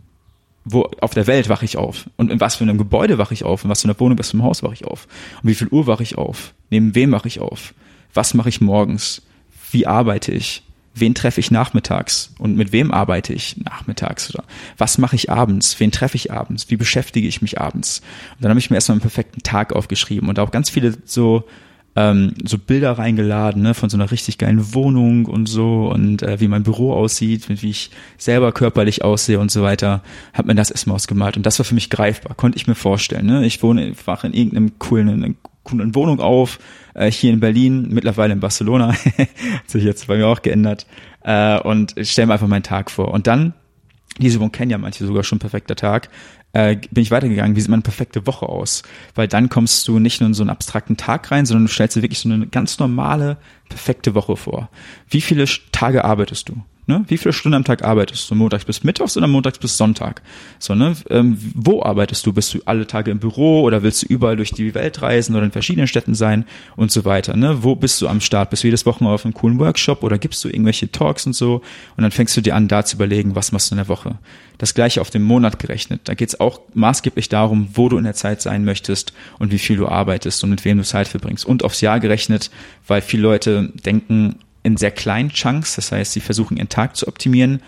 Wo 0.67 0.89
auf 0.99 1.13
der 1.13 1.27
Welt 1.27 1.47
wache 1.47 1.63
ich 1.63 1.77
auf? 1.77 2.09
Und 2.17 2.31
in 2.31 2.39
was 2.39 2.55
für 2.55 2.63
einem 2.63 2.79
Gebäude 2.79 3.19
wache 3.19 3.35
ich 3.35 3.43
auf? 3.43 3.63
In 3.63 3.69
was 3.69 3.81
für 3.81 3.87
einer 3.87 3.99
Wohnung, 3.99 4.17
was 4.17 4.31
für 4.31 4.33
einem 4.33 4.43
Haus 4.43 4.63
wache 4.63 4.73
ich 4.73 4.85
auf? 4.85 5.07
Und 5.41 5.49
wie 5.49 5.55
viel 5.55 5.67
Uhr 5.67 5.85
wache 5.85 6.01
ich 6.01 6.17
auf? 6.17 6.53
Neben 6.71 6.95
wem 6.95 7.11
wache 7.11 7.27
ich 7.27 7.39
auf? 7.39 7.75
Was 8.15 8.33
mache 8.33 8.49
ich 8.49 8.61
morgens? 8.61 9.21
Wie 9.71 9.85
arbeite 9.85 10.31
ich? 10.31 10.63
Wen 10.95 11.13
treffe 11.13 11.39
ich 11.39 11.51
nachmittags? 11.51 12.33
Und 12.39 12.55
mit 12.55 12.71
wem 12.71 12.91
arbeite 12.91 13.33
ich 13.33 13.57
nachmittags? 13.57 14.33
Oder 14.33 14.43
was 14.77 14.97
mache 14.97 15.15
ich 15.15 15.29
abends? 15.29 15.79
Wen 15.79 15.91
treffe 15.91 16.15
ich 16.15 16.31
abends? 16.31 16.69
Wie 16.71 16.77
beschäftige 16.77 17.27
ich 17.27 17.41
mich 17.41 17.59
abends? 17.61 18.01
Und 18.35 18.43
dann 18.43 18.49
habe 18.49 18.59
ich 18.59 18.69
mir 18.69 18.77
erstmal 18.77 18.95
einen 18.95 19.01
perfekten 19.01 19.43
Tag 19.43 19.73
aufgeschrieben 19.73 20.29
und 20.29 20.39
auch 20.39 20.51
ganz 20.51 20.69
viele 20.69 20.97
so 21.05 21.43
ähm, 21.95 22.33
so 22.43 22.57
Bilder 22.57 22.91
reingeladen, 22.93 23.61
ne, 23.61 23.73
von 23.73 23.89
so 23.89 23.97
einer 23.97 24.11
richtig 24.11 24.37
geilen 24.37 24.73
Wohnung 24.73 25.25
und 25.25 25.47
so 25.47 25.89
und 25.93 26.21
äh, 26.23 26.39
wie 26.39 26.47
mein 26.47 26.63
Büro 26.63 26.93
aussieht, 26.93 27.47
wie 27.49 27.69
ich 27.69 27.91
selber 28.17 28.51
körperlich 28.51 29.03
aussehe 29.03 29.39
und 29.39 29.49
so 29.49 29.63
weiter, 29.63 30.03
hat 30.33 30.45
mir 30.45 30.55
das 30.55 30.71
erstmal 30.71 30.95
ausgemalt 30.95 31.37
und 31.37 31.45
das 31.45 31.57
war 31.57 31.65
für 31.65 31.75
mich 31.75 31.89
greifbar, 31.89 32.35
konnte 32.35 32.57
ich 32.57 32.67
mir 32.67 32.75
vorstellen. 32.75 33.25
Ne? 33.25 33.45
Ich 33.45 33.63
wohne, 33.63 33.93
wache 34.05 34.27
in 34.27 34.33
irgendeinem 34.33 34.77
coolen, 34.77 35.37
coolen 35.63 35.95
Wohnung 35.95 36.19
auf, 36.19 36.59
äh, 36.93 37.09
hier 37.09 37.31
in 37.31 37.39
Berlin, 37.39 37.87
mittlerweile 37.89 38.33
in 38.33 38.41
Barcelona, 38.41 38.93
hat 39.17 39.69
sich 39.69 39.83
jetzt 39.83 40.07
bei 40.07 40.17
mir 40.17 40.27
auch 40.27 40.41
geändert 40.41 40.85
äh, 41.23 41.57
und 41.59 41.95
stelle 42.01 42.27
mir 42.27 42.33
einfach 42.33 42.47
meinen 42.47 42.63
Tag 42.63 42.91
vor 42.91 43.13
und 43.13 43.27
dann 43.27 43.53
diese 44.17 44.37
Übung 44.37 44.51
kennen 44.51 44.71
ja 44.71 44.77
manche 44.77 45.05
sogar 45.05 45.23
schon 45.23 45.39
perfekter 45.39 45.75
Tag 45.75 46.09
äh, 46.55 46.77
bin 46.89 47.03
ich 47.03 47.11
weitergegangen, 47.11 47.57
wie 47.57 47.59
sieht 47.59 47.69
meine 47.69 47.81
perfekte 47.81 48.25
Woche 48.25 48.47
aus? 48.47 48.83
Weil 49.13 49.27
dann 49.27 49.49
kommst 49.49 49.85
du 49.89 49.99
nicht 49.99 50.21
nur 50.21 50.27
in 50.27 50.33
so 50.33 50.41
einen 50.41 50.49
abstrakten 50.49 50.95
Tag 50.95 51.29
rein, 51.29 51.45
sondern 51.45 51.65
du 51.65 51.71
stellst 51.71 51.97
dir 51.97 52.01
wirklich 52.01 52.19
so 52.19 52.29
eine 52.29 52.47
ganz 52.47 52.79
normale, 52.79 53.37
perfekte 53.67 54.15
Woche 54.15 54.37
vor. 54.37 54.69
Wie 55.09 55.19
viele 55.19 55.45
Tage 55.73 56.05
arbeitest 56.05 56.47
du? 56.47 56.63
Ne? 56.87 57.03
Wie 57.07 57.17
viele 57.17 57.33
Stunden 57.33 57.55
am 57.55 57.63
Tag 57.63 57.83
arbeitest 57.83 58.29
du? 58.29 58.35
Montags 58.35 58.63
bis 58.63 58.83
Mittwochs 58.83 59.17
oder 59.17 59.25
montags 59.25 59.57
bis 59.57 59.75
Sonntag? 59.75 60.21
So, 60.59 60.75
ne? 60.75 60.95
Ähm, 61.09 61.37
wo 61.55 61.81
arbeitest 61.81 62.25
du? 62.25 62.33
Bist 62.33 62.53
du 62.53 62.59
alle 62.65 62.85
Tage 62.85 63.09
im 63.09 63.17
Büro 63.17 63.61
oder 63.63 63.81
willst 63.81 64.03
du 64.03 64.07
überall 64.07 64.35
durch 64.35 64.51
die 64.51 64.75
Welt 64.75 65.01
reisen 65.01 65.35
oder 65.35 65.45
in 65.45 65.51
verschiedenen 65.51 65.87
Städten 65.87 66.13
sein 66.13 66.45
und 66.75 66.91
so 66.91 67.03
weiter? 67.03 67.35
Ne? 67.35 67.63
Wo 67.63 67.75
bist 67.75 68.01
du 68.01 68.07
am 68.07 68.21
Start? 68.21 68.51
Bist 68.51 68.63
du 68.63 68.67
jedes 68.67 68.85
Wochenende 68.85 69.15
auf 69.15 69.25
einem 69.25 69.33
coolen 69.33 69.57
Workshop 69.57 70.03
oder 70.03 70.19
gibst 70.19 70.43
du 70.43 70.47
irgendwelche 70.47 70.91
Talks 70.91 71.25
und 71.25 71.33
so? 71.33 71.55
Und 71.97 72.03
dann 72.03 72.11
fängst 72.11 72.37
du 72.37 72.41
dir 72.41 72.55
an, 72.55 72.67
da 72.67 72.85
zu 72.85 72.97
überlegen, 72.97 73.35
was 73.35 73.51
machst 73.51 73.71
du 73.71 73.75
in 73.75 73.77
der 73.77 73.87
Woche? 73.87 74.19
Das 74.59 74.75
gleiche 74.75 75.01
auf 75.01 75.09
den 75.09 75.23
Monat 75.23 75.57
gerechnet. 75.57 76.01
Da 76.03 76.13
geht 76.13 76.29
es 76.29 76.39
auch 76.39 76.61
maßgeblich 76.75 77.29
darum, 77.29 77.69
wo 77.73 77.89
du 77.89 77.97
in 77.97 78.03
der 78.03 78.13
Zeit 78.13 78.41
sein 78.41 78.63
möchtest 78.63 79.11
und 79.39 79.51
wie 79.51 79.57
viel 79.57 79.77
du 79.77 79.87
arbeitest 79.87 80.43
und 80.43 80.51
mit 80.51 80.63
wem 80.63 80.77
du 80.77 80.83
Zeit 80.83 81.07
verbringst. 81.07 81.45
Und 81.45 81.63
aufs 81.63 81.81
Jahr 81.81 81.99
gerechnet, 81.99 82.51
weil 82.87 83.01
viele 83.01 83.23
Leute 83.23 83.73
denken, 83.83 84.35
in 84.65 84.77
sehr 84.77 84.91
kleinen 84.91 85.29
Chunks. 85.29 85.75
Das 85.75 85.91
heißt, 85.91 86.13
sie 86.13 86.19
versuchen 86.19 86.57
ihren 86.57 86.69
Tag 86.69 86.95
zu 86.95 87.07
optimieren, 87.07 87.61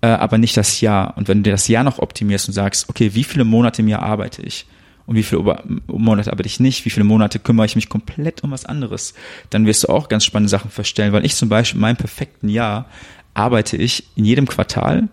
äh, 0.00 0.08
aber 0.08 0.38
nicht 0.38 0.56
das 0.56 0.80
Jahr. 0.80 1.16
Und 1.16 1.28
wenn 1.28 1.42
du 1.42 1.50
das 1.50 1.68
Jahr 1.68 1.84
noch 1.84 1.98
optimierst 1.98 2.48
und 2.48 2.54
sagst, 2.54 2.88
okay, 2.88 3.14
wie 3.14 3.24
viele 3.24 3.44
Monate 3.44 3.82
im 3.82 3.88
Jahr 3.88 4.02
arbeite 4.02 4.42
ich? 4.42 4.66
Und 5.06 5.14
wie 5.14 5.22
viele 5.22 5.42
Monate 5.86 6.32
arbeite 6.32 6.48
ich 6.48 6.58
nicht? 6.58 6.84
Wie 6.84 6.90
viele 6.90 7.04
Monate 7.04 7.38
kümmere 7.38 7.66
ich 7.66 7.76
mich 7.76 7.88
komplett 7.88 8.42
um 8.42 8.50
was 8.50 8.64
anderes? 8.64 9.14
Dann 9.50 9.64
wirst 9.64 9.84
du 9.84 9.88
auch 9.88 10.08
ganz 10.08 10.24
spannende 10.24 10.50
Sachen 10.50 10.70
feststellen, 10.70 11.12
weil 11.12 11.24
ich 11.24 11.36
zum 11.36 11.48
Beispiel 11.48 11.76
in 11.76 11.82
meinem 11.82 11.96
perfekten 11.96 12.48
Jahr 12.48 12.86
arbeite 13.34 13.76
ich 13.76 14.04
in 14.16 14.24
jedem 14.24 14.48
Quartal 14.48 15.08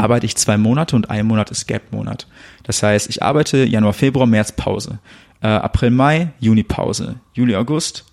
arbeite 0.00 0.26
ich 0.26 0.36
zwei 0.36 0.56
Monate 0.56 0.96
und 0.96 1.10
ein 1.10 1.26
Monat 1.26 1.50
ist 1.50 1.66
Gap-Monat. 1.66 2.26
Das 2.62 2.82
heißt, 2.82 3.08
ich 3.08 3.22
arbeite 3.22 3.64
Januar, 3.64 3.92
Februar, 3.92 4.26
März 4.26 4.52
Pause, 4.52 4.98
äh, 5.42 5.48
April, 5.48 5.90
Mai, 5.90 6.30
Juni 6.40 6.62
Pause, 6.62 7.16
Juli, 7.34 7.54
August, 7.54 8.04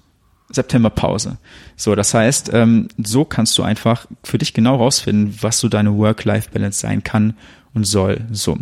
September 0.50 0.90
Pause. 0.90 1.38
So, 1.76 1.96
das 1.96 2.14
heißt, 2.14 2.52
ähm, 2.54 2.88
so 2.98 3.26
kannst 3.26 3.58
du 3.58 3.64
einfach 3.64 4.08
für 4.24 4.38
dich 4.38 4.54
genau 4.54 4.78
rausfinden, 4.78 5.38
was 5.42 5.60
so 5.60 5.68
deine 5.68 5.98
Work-Life-Balance 5.98 6.80
sein 6.80 7.04
kann 7.04 7.36
und 7.74 7.86
soll. 7.86 8.22
So. 8.32 8.58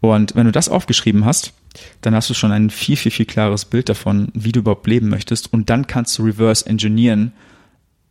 Und 0.00 0.34
wenn 0.34 0.46
du 0.46 0.52
das 0.52 0.68
aufgeschrieben 0.68 1.24
hast, 1.24 1.52
dann 2.00 2.14
hast 2.14 2.30
du 2.30 2.34
schon 2.34 2.52
ein 2.52 2.70
viel, 2.70 2.96
viel, 2.96 3.12
viel 3.12 3.26
klares 3.26 3.66
Bild 3.66 3.88
davon, 3.88 4.28
wie 4.34 4.52
du 4.52 4.60
überhaupt 4.60 4.86
leben 4.86 5.08
möchtest. 5.08 5.52
Und 5.52 5.68
dann 5.68 5.86
kannst 5.86 6.18
du 6.18 6.24
reverse 6.24 6.66
engineeren 6.66 7.32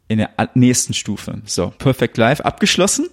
in 0.07 0.19
der 0.19 0.29
nächsten 0.53 0.93
Stufe. 0.93 1.41
So, 1.45 1.73
Perfect 1.79 2.17
Life 2.17 2.45
abgeschlossen. 2.45 3.07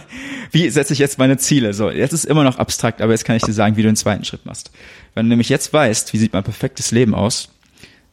wie 0.50 0.70
setze 0.70 0.94
ich 0.94 0.98
jetzt 0.98 1.18
meine 1.18 1.36
Ziele? 1.36 1.74
So, 1.74 1.90
jetzt 1.90 2.14
ist 2.14 2.24
immer 2.24 2.42
noch 2.42 2.58
abstrakt, 2.58 3.02
aber 3.02 3.12
jetzt 3.12 3.24
kann 3.24 3.36
ich 3.36 3.42
dir 3.42 3.52
sagen, 3.52 3.76
wie 3.76 3.82
du 3.82 3.88
den 3.88 3.96
zweiten 3.96 4.24
Schritt 4.24 4.46
machst. 4.46 4.70
Wenn 5.14 5.26
du 5.26 5.28
nämlich 5.28 5.50
jetzt 5.50 5.72
weißt, 5.72 6.12
wie 6.14 6.18
sieht 6.18 6.32
mein 6.32 6.44
perfektes 6.44 6.90
Leben 6.90 7.14
aus, 7.14 7.50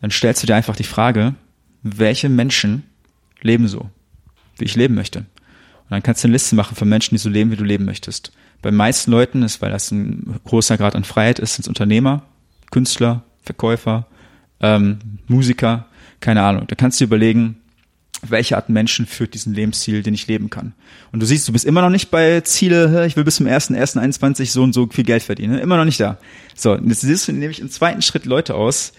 dann 0.01 0.11
stellst 0.11 0.43
du 0.43 0.47
dir 0.47 0.55
einfach 0.55 0.75
die 0.75 0.83
Frage, 0.83 1.35
welche 1.85 2.29
Menschen 2.29 2.83
leben 3.41 3.67
so, 3.67 3.89
wie 4.57 4.65
ich 4.65 4.75
leben 4.75 4.95
möchte. 4.95 5.19
Und 5.19 5.91
dann 5.91 6.01
kannst 6.03 6.23
du 6.23 6.27
eine 6.27 6.33
Liste 6.33 6.55
machen 6.55 6.75
von 6.75 6.89
Menschen, 6.89 7.13
die 7.13 7.19
so 7.19 7.29
leben, 7.29 7.51
wie 7.51 7.55
du 7.55 7.63
leben 7.63 7.85
möchtest. 7.85 8.31
Bei 8.63 8.71
meisten 8.71 9.11
Leuten 9.11 9.43
ist, 9.43 9.61
weil 9.61 9.71
das 9.71 9.91
ein 9.91 10.39
großer 10.45 10.77
Grad 10.77 10.95
an 10.95 11.03
Freiheit 11.03 11.37
ist, 11.37 11.55
sind 11.55 11.67
Unternehmer, 11.67 12.23
Künstler, 12.71 13.23
Verkäufer, 13.43 14.07
ähm, 14.61 14.97
Musiker, 15.27 15.85
keine 16.21 16.41
Ahnung. 16.41 16.65
Da 16.67 16.75
kannst 16.75 16.99
du 16.99 17.03
überlegen, 17.03 17.57
welche 18.23 18.55
Art 18.55 18.69
Menschen 18.69 19.05
führt 19.05 19.35
diesen 19.35 19.53
Lebensstil, 19.53 20.01
den 20.01 20.15
ich 20.15 20.25
leben 20.25 20.49
kann. 20.49 20.73
Und 21.11 21.19
du 21.19 21.27
siehst, 21.27 21.47
du 21.47 21.53
bist 21.53 21.65
immer 21.65 21.83
noch 21.83 21.91
nicht 21.91 22.09
bei 22.09 22.41
Ziele, 22.41 23.05
ich 23.05 23.15
will 23.15 23.23
bis 23.23 23.35
zum 23.35 23.45
1.1.21 23.45 24.49
so 24.49 24.63
und 24.63 24.73
so 24.73 24.87
viel 24.87 25.03
Geld 25.03 25.21
verdienen. 25.21 25.59
Immer 25.59 25.77
noch 25.77 25.85
nicht 25.85 25.99
da. 25.99 26.17
So, 26.55 26.75
jetzt 26.75 27.01
siehst 27.01 27.27
du 27.27 27.33
nämlich 27.33 27.59
im 27.59 27.69
zweiten 27.69 28.01
Schritt 28.01 28.25
Leute 28.25 28.55
aus, 28.55 28.93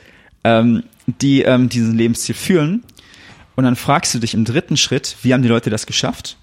ähm, 0.46 0.84
die 1.06 1.42
ähm, 1.42 1.68
diesen 1.68 1.96
Lebensstil 1.96 2.34
führen. 2.34 2.84
Und 3.56 3.64
dann 3.64 3.74
fragst 3.74 4.14
du 4.14 4.18
dich 4.18 4.34
im 4.34 4.44
dritten 4.44 4.76
Schritt, 4.76 5.16
wie 5.22 5.34
haben 5.34 5.42
die 5.42 5.48
Leute 5.48 5.70
das 5.70 5.86
geschafft? 5.86 6.36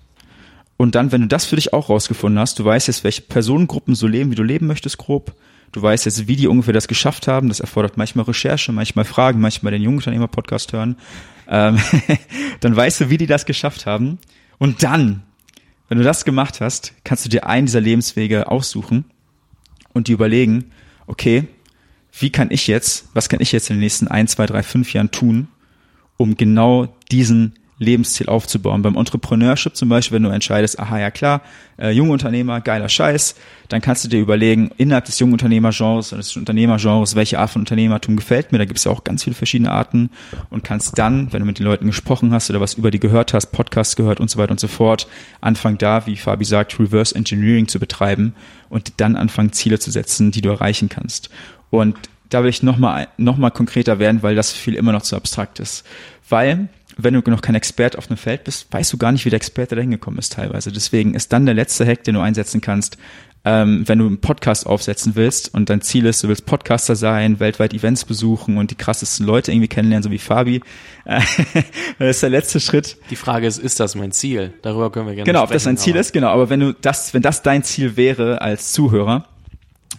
Und 0.76 0.96
dann, 0.96 1.12
wenn 1.12 1.22
du 1.22 1.28
das 1.28 1.46
für 1.46 1.56
dich 1.56 1.72
auch 1.72 1.90
rausgefunden 1.90 2.40
hast, 2.40 2.60
du 2.60 2.66
weißt 2.66 2.88
jetzt, 2.88 3.04
welche 3.04 3.22
Personengruppen 3.22 3.96
so 3.96 4.08
leben, 4.08 4.32
wie 4.32 4.36
du 4.36 4.44
leben 4.44 4.68
möchtest, 4.68 4.98
grob. 4.98 5.36
Du 5.72 5.82
weißt 5.82 6.06
jetzt, 6.06 6.28
wie 6.28 6.36
die 6.36 6.48
ungefähr 6.48 6.74
das 6.74 6.88
geschafft 6.88 7.28
haben. 7.28 7.48
Das 7.48 7.60
erfordert 7.60 7.98
manchmal 7.98 8.26
Recherche, 8.26 8.72
manchmal 8.72 9.06
Fragen, 9.06 9.40
manchmal 9.40 9.72
den 9.72 9.82
Jungunternehmer-Podcast 9.82 10.74
hören. 10.74 10.98
Ähm, 11.48 11.80
dann 12.60 12.76
weißt 12.76 13.02
du, 13.02 13.10
wie 13.10 13.18
die 13.18 13.28
das 13.28 13.46
geschafft 13.46 13.86
haben. 13.86 14.18
Und 14.58 14.84
dann, 14.84 15.24
wenn 15.88 16.00
du 16.00 16.04
das 16.04 16.26
gemacht 16.26 16.60
hast, 16.62 16.94
kannst 17.04 17.26
du 17.26 17.30
dir 17.30 17.46
einen 17.48 17.68
dieser 17.68 17.82
Lebenswege 17.82 18.52
aussuchen 18.52 19.06
und 19.94 20.08
die 20.08 20.14
überlegen, 20.14 20.72
okay, 21.08 21.48
wie 22.18 22.30
kann 22.30 22.50
ich 22.52 22.68
jetzt, 22.68 23.06
was 23.14 23.30
kann 23.30 23.42
ich 23.42 23.52
jetzt 23.52 23.70
in 23.70 23.78
den 23.78 23.82
nächsten 23.82 24.08
ein, 24.08 24.28
zwei, 24.28 24.46
drei, 24.46 24.64
fünf 24.64 24.94
Jahren 24.94 25.12
tun, 25.12 25.48
um 26.18 26.38
genau 26.38 26.88
diesen 27.12 27.54
Lebensziel 27.80 28.28
aufzubauen. 28.28 28.82
Beim 28.82 28.96
Entrepreneurship 28.96 29.76
zum 29.76 29.90
Beispiel, 29.90 30.16
wenn 30.16 30.24
du 30.24 30.30
entscheidest, 30.30 30.80
aha, 30.80 31.00
ja 31.00 31.12
klar, 31.12 31.42
äh, 31.78 31.90
junge 31.90 32.12
Unternehmer, 32.12 32.62
geiler 32.62 32.90
Scheiß, 32.90 33.36
dann 33.70 33.82
kannst 33.82 34.04
du 34.04 34.10
dir 34.10 34.20
überlegen, 34.20 34.72
innerhalb 34.78 35.06
des 35.06 35.20
jungen 35.20 35.34
Unternehmergenres 35.34 36.14
oder 36.14 36.22
des 36.22 36.36
Unternehmergenres, 36.38 37.16
welche 37.16 37.40
Art 37.40 37.50
von 37.50 37.64
Unternehmertum 37.64 38.16
gefällt 38.16 38.52
mir. 38.52 38.60
Da 38.60 38.66
gibt 38.66 38.78
es 38.78 38.86
ja 38.86 38.92
auch 38.92 39.04
ganz 39.04 39.24
viele 39.24 39.36
verschiedene 39.36 39.72
Arten 39.72 40.10
und 40.50 40.64
kannst 40.64 40.98
dann, 40.98 41.34
wenn 41.34 41.40
du 41.40 41.46
mit 41.46 41.60
den 41.60 41.66
Leuten 41.66 41.88
gesprochen 41.88 42.32
hast 42.32 42.50
oder 42.50 42.62
was 42.62 42.76
über 42.76 42.92
die 42.92 43.00
gehört 43.00 43.34
hast, 43.34 43.48
Podcasts 43.48 43.96
gehört 43.96 44.20
und 44.20 44.30
so 44.30 44.38
weiter 44.38 44.52
und 44.52 44.60
so 44.60 44.68
fort, 44.68 45.08
anfangen 45.42 45.78
da, 45.78 46.06
wie 46.06 46.16
Fabi 46.16 46.46
sagt, 46.46 46.80
Reverse 46.80 47.16
Engineering 47.16 47.68
zu 47.68 47.80
betreiben 47.80 48.34
und 48.70 48.94
dann 48.98 49.16
anfangen, 49.16 49.52
Ziele 49.52 49.80
zu 49.80 49.92
setzen, 49.92 50.32
die 50.32 50.42
du 50.42 50.50
erreichen 50.50 50.90
kannst. 50.90 51.30
Und 51.74 51.98
da 52.30 52.44
will 52.44 52.52
ich 52.52 52.62
nochmal 52.62 53.08
noch 53.18 53.38
mal 53.38 53.50
konkreter 53.50 53.98
werden, 53.98 54.22
weil 54.22 54.36
das 54.36 54.52
für 54.52 54.60
viele 54.60 54.78
immer 54.78 54.92
noch 54.92 55.02
zu 55.02 55.16
abstrakt 55.16 55.60
ist. 55.60 55.84
Weil 56.30 56.68
wenn 56.98 57.16
du 57.16 57.32
noch 57.32 57.42
kein 57.42 57.56
Experte 57.56 57.98
auf 57.98 58.12
einem 58.12 58.18
Feld 58.18 58.44
bist, 58.44 58.72
weißt 58.72 58.94
du 58.94 58.98
gar 59.00 59.12
nicht, 59.12 59.26
wie 59.26 59.32
der 59.32 59.38
Experte 59.38 59.74
da 59.74 59.82
hingekommen 59.82 60.20
ist 60.20 60.34
teilweise. 60.34 60.72
Deswegen 60.72 61.16
ist 61.16 61.34
dann 61.34 61.48
der 61.48 61.56
letzte 61.56 61.84
Hack, 61.84 62.04
den 62.04 62.14
du 62.14 62.22
einsetzen 62.22 62.62
kannst, 62.62 63.00
ähm, 63.44 63.88
wenn 63.88 63.98
du 63.98 64.06
einen 64.06 64.22
Podcast 64.22 64.68
aufsetzen 64.68 65.16
willst 65.16 65.52
und 65.56 65.72
dein 65.72 65.82
Ziel 65.82 66.06
ist, 66.06 66.24
du 66.24 66.28
willst 66.28 66.46
Podcaster 66.46 66.96
sein, 66.96 67.40
weltweit 67.40 67.74
Events 67.74 68.06
besuchen 68.06 68.58
und 68.58 68.70
die 68.70 68.76
krassesten 68.76 69.26
Leute 69.26 69.52
irgendwie 69.52 69.68
kennenlernen, 69.68 70.04
so 70.04 70.12
wie 70.12 70.20
Fabi, 70.20 70.62
äh, 71.06 71.22
das 71.98 72.10
ist 72.18 72.22
der 72.22 72.30
letzte 72.30 72.60
Schritt. 72.60 72.98
Die 73.10 73.16
Frage 73.16 73.48
ist, 73.48 73.58
ist 73.58 73.80
das 73.80 73.96
mein 73.96 74.12
Ziel? 74.12 74.54
Darüber 74.62 74.92
können 74.92 75.08
wir 75.08 75.16
gerne 75.16 75.26
Genau, 75.26 75.40
sprechen. 75.40 75.50
ob 75.50 75.54
das 75.54 75.64
dein 75.64 75.78
Ziel 75.78 75.96
ist, 75.96 76.14
genau. 76.14 76.28
Aber 76.28 76.52
wenn 76.52 76.60
du 76.60 76.74
das, 76.74 77.16
wenn 77.16 77.24
das 77.24 77.42
dein 77.42 77.64
Ziel 77.64 77.98
wäre 77.98 78.44
als 78.44 78.72
Zuhörer, 78.74 79.28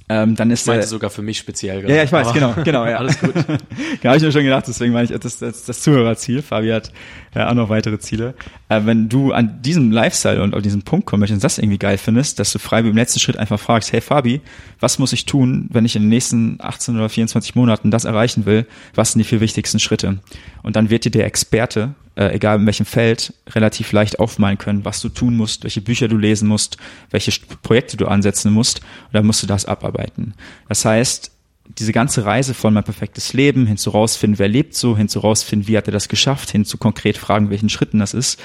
ähm, 0.08 0.36
dann 0.36 0.50
ist 0.50 0.62
Ich 0.62 0.66
meinte 0.66 0.80
der, 0.80 0.88
sogar 0.88 1.08
für 1.08 1.22
mich 1.22 1.38
speziell. 1.38 1.88
ja, 1.88 1.96
ja, 1.96 2.02
ich 2.02 2.12
weiß, 2.12 2.32
genau, 2.34 2.54
genau, 2.64 2.84
ja. 2.86 2.98
Alles 2.98 3.18
gut. 3.18 3.32
genau, 3.34 3.56
habe 4.04 4.16
ich 4.16 4.22
mir 4.22 4.32
schon 4.32 4.44
gedacht, 4.44 4.66
deswegen 4.68 4.92
meine 4.92 5.04
ich, 5.10 5.18
das, 5.18 5.38
das, 5.38 5.64
das 5.64 5.80
Zuhörerziel. 5.80 6.42
Fabi 6.42 6.68
hat 6.70 6.92
ja 7.34 7.50
auch 7.50 7.54
noch 7.54 7.68
weitere 7.68 7.98
Ziele. 7.98 8.34
Äh, 8.68 8.82
wenn 8.84 9.08
du 9.08 9.32
an 9.32 9.62
diesem 9.62 9.90
Lifestyle 9.90 10.42
und 10.42 10.54
auf 10.54 10.62
diesen 10.62 10.82
Punkt 10.82 11.06
kommen 11.06 11.20
möchtest 11.20 11.38
und 11.38 11.44
das 11.44 11.58
irgendwie 11.58 11.78
geil 11.78 11.98
findest, 11.98 12.38
dass 12.38 12.52
du 12.52 12.58
frei 12.58 12.80
im 12.80 12.96
letzten 12.96 13.20
Schritt 13.20 13.36
einfach 13.36 13.58
fragst, 13.58 13.92
hey 13.92 14.00
Fabi, 14.00 14.40
was 14.80 14.98
muss 14.98 15.12
ich 15.12 15.26
tun, 15.26 15.68
wenn 15.70 15.84
ich 15.84 15.96
in 15.96 16.02
den 16.02 16.08
nächsten 16.08 16.58
18 16.60 16.96
oder 16.96 17.08
24 17.08 17.54
Monaten 17.54 17.90
das 17.90 18.04
erreichen 18.04 18.46
will? 18.46 18.66
Was 18.94 19.12
sind 19.12 19.20
die 19.20 19.24
vier 19.24 19.40
wichtigsten 19.40 19.80
Schritte? 19.80 20.18
Und 20.62 20.76
dann 20.76 20.90
wird 20.90 21.04
dir 21.04 21.10
der 21.10 21.26
Experte, 21.26 21.94
äh, 22.16 22.34
egal 22.34 22.58
in 22.60 22.66
welchem 22.66 22.86
Feld, 22.86 23.34
relativ 23.50 23.92
leicht 23.92 24.18
aufmalen 24.20 24.58
können, 24.58 24.84
was 24.84 25.00
du 25.00 25.08
tun 25.08 25.36
musst, 25.36 25.64
welche 25.64 25.80
Bücher 25.80 26.08
du 26.08 26.16
lesen 26.16 26.48
musst, 26.48 26.76
welche 27.10 27.32
Projekte 27.62 27.96
du 27.96 28.06
ansetzen 28.06 28.52
musst. 28.52 28.80
Und 28.80 29.14
dann 29.14 29.26
musst 29.26 29.42
du 29.42 29.46
das 29.46 29.66
abarbeiten. 29.66 30.34
Das 30.68 30.84
heißt, 30.84 31.33
diese 31.66 31.92
ganze 31.92 32.24
Reise 32.24 32.52
von 32.52 32.74
mein 32.74 32.84
perfektes 32.84 33.32
Leben 33.32 33.66
hin 33.66 33.78
zu 33.78 33.90
rausfinden, 33.90 34.38
wer 34.38 34.48
lebt 34.48 34.74
so, 34.74 34.96
hin 34.96 35.08
zu 35.08 35.20
rausfinden, 35.20 35.66
wie 35.66 35.76
hat 35.76 35.88
er 35.88 35.92
das 35.92 36.08
geschafft, 36.08 36.50
hin 36.50 36.64
zu 36.64 36.76
konkret 36.76 37.16
fragen, 37.16 37.50
welchen 37.50 37.70
Schritten 37.70 37.98
das 37.98 38.12
ist, 38.12 38.38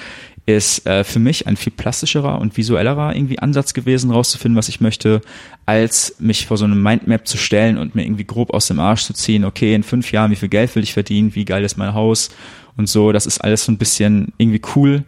ist 0.45 0.87
äh, 0.87 1.03
für 1.03 1.19
mich 1.19 1.45
ein 1.45 1.57
viel 1.57 1.73
plastischerer 1.73 2.39
und 2.39 2.57
visuellerer 2.57 3.15
irgendwie 3.15 3.39
Ansatz 3.39 3.73
gewesen, 3.73 4.11
rauszufinden, 4.11 4.57
was 4.57 4.69
ich 4.69 4.81
möchte, 4.81 5.21
als 5.65 6.15
mich 6.19 6.47
vor 6.47 6.57
so 6.57 6.65
einem 6.65 6.81
Mindmap 6.81 7.27
zu 7.27 7.37
stellen 7.37 7.77
und 7.77 7.93
mir 7.93 8.03
irgendwie 8.03 8.25
grob 8.25 8.53
aus 8.53 8.67
dem 8.67 8.79
Arsch 8.79 9.03
zu 9.03 9.13
ziehen, 9.13 9.45
okay, 9.45 9.75
in 9.75 9.83
fünf 9.83 10.11
Jahren, 10.11 10.31
wie 10.31 10.37
viel 10.37 10.49
Geld 10.49 10.73
will 10.75 10.83
ich 10.83 10.93
verdienen, 10.93 11.35
wie 11.35 11.45
geil 11.45 11.63
ist 11.63 11.77
mein 11.77 11.93
Haus 11.93 12.29
und 12.77 12.87
so. 12.89 13.11
Das 13.11 13.25
ist 13.25 13.39
alles 13.39 13.65
so 13.65 13.71
ein 13.71 13.77
bisschen 13.77 14.33
irgendwie 14.37 14.61
cool, 14.75 15.03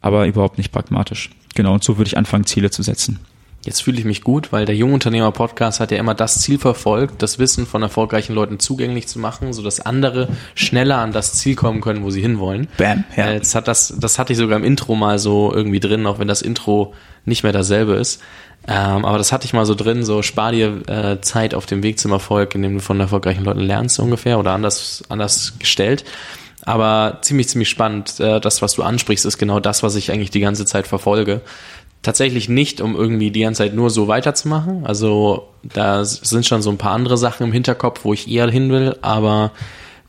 aber 0.00 0.26
überhaupt 0.26 0.58
nicht 0.58 0.72
pragmatisch. 0.72 1.30
Genau, 1.54 1.74
und 1.74 1.84
so 1.84 1.96
würde 1.96 2.08
ich 2.08 2.18
anfangen, 2.18 2.44
Ziele 2.44 2.70
zu 2.70 2.82
setzen. 2.82 3.18
Jetzt 3.64 3.82
fühle 3.82 3.98
ich 3.98 4.04
mich 4.04 4.22
gut, 4.22 4.50
weil 4.50 4.64
der 4.64 4.74
Jungunternehmer-Podcast 4.74 5.78
hat 5.78 5.92
ja 5.92 5.98
immer 5.98 6.14
das 6.14 6.40
Ziel 6.40 6.58
verfolgt, 6.58 7.22
das 7.22 7.38
Wissen 7.38 7.64
von 7.64 7.80
erfolgreichen 7.80 8.34
Leuten 8.34 8.58
zugänglich 8.58 9.06
zu 9.06 9.20
machen, 9.20 9.52
sodass 9.52 9.80
andere 9.80 10.28
schneller 10.56 10.98
an 10.98 11.12
das 11.12 11.34
Ziel 11.34 11.54
kommen 11.54 11.80
können, 11.80 12.02
wo 12.02 12.10
sie 12.10 12.20
hinwollen. 12.20 12.66
Bam, 12.76 13.04
ja. 13.16 13.26
Äh, 13.26 13.34
Jetzt 13.34 13.54
hat 13.54 13.68
das, 13.68 13.94
das 13.96 14.18
hatte 14.18 14.32
ich 14.32 14.38
sogar 14.38 14.58
im 14.58 14.64
Intro 14.64 14.96
mal 14.96 15.20
so 15.20 15.52
irgendwie 15.54 15.78
drin, 15.78 16.06
auch 16.06 16.18
wenn 16.18 16.26
das 16.26 16.42
Intro 16.42 16.92
nicht 17.24 17.44
mehr 17.44 17.52
dasselbe 17.52 17.92
ist. 17.94 18.20
Ähm, 18.66 19.04
aber 19.04 19.18
das 19.18 19.30
hatte 19.30 19.44
ich 19.44 19.52
mal 19.52 19.66
so 19.66 19.76
drin, 19.76 20.04
so 20.04 20.22
spar 20.22 20.50
dir 20.50 20.82
äh, 20.88 21.20
Zeit 21.20 21.54
auf 21.54 21.66
dem 21.66 21.84
Weg 21.84 22.00
zum 22.00 22.10
Erfolg, 22.10 22.54
indem 22.56 22.74
du 22.74 22.80
von 22.80 22.98
erfolgreichen 22.98 23.44
Leuten 23.44 23.60
lernst 23.60 23.96
so 23.96 24.02
ungefähr 24.02 24.40
oder 24.40 24.52
anders, 24.52 25.04
anders 25.08 25.54
gestellt. 25.60 26.04
Aber 26.64 27.18
ziemlich, 27.22 27.48
ziemlich 27.48 27.68
spannend. 27.68 28.20
Äh, 28.20 28.40
das, 28.40 28.62
was 28.62 28.74
du 28.74 28.82
ansprichst, 28.82 29.26
ist 29.26 29.38
genau 29.38 29.58
das, 29.58 29.82
was 29.82 29.96
ich 29.96 30.12
eigentlich 30.12 30.30
die 30.30 30.40
ganze 30.40 30.64
Zeit 30.64 30.86
verfolge. 30.86 31.40
Tatsächlich 32.02 32.48
nicht, 32.48 32.80
um 32.80 32.96
irgendwie 32.96 33.30
die 33.30 33.42
ganze 33.42 33.58
Zeit 33.58 33.74
nur 33.74 33.88
so 33.90 34.08
weiterzumachen. 34.08 34.84
Also 34.84 35.48
da 35.62 36.04
sind 36.04 36.44
schon 36.44 36.60
so 36.60 36.70
ein 36.70 36.78
paar 36.78 36.92
andere 36.92 37.16
Sachen 37.16 37.46
im 37.46 37.52
Hinterkopf, 37.52 38.04
wo 38.04 38.12
ich 38.12 38.28
eher 38.28 38.50
hin 38.50 38.70
will, 38.70 38.96
aber 39.02 39.52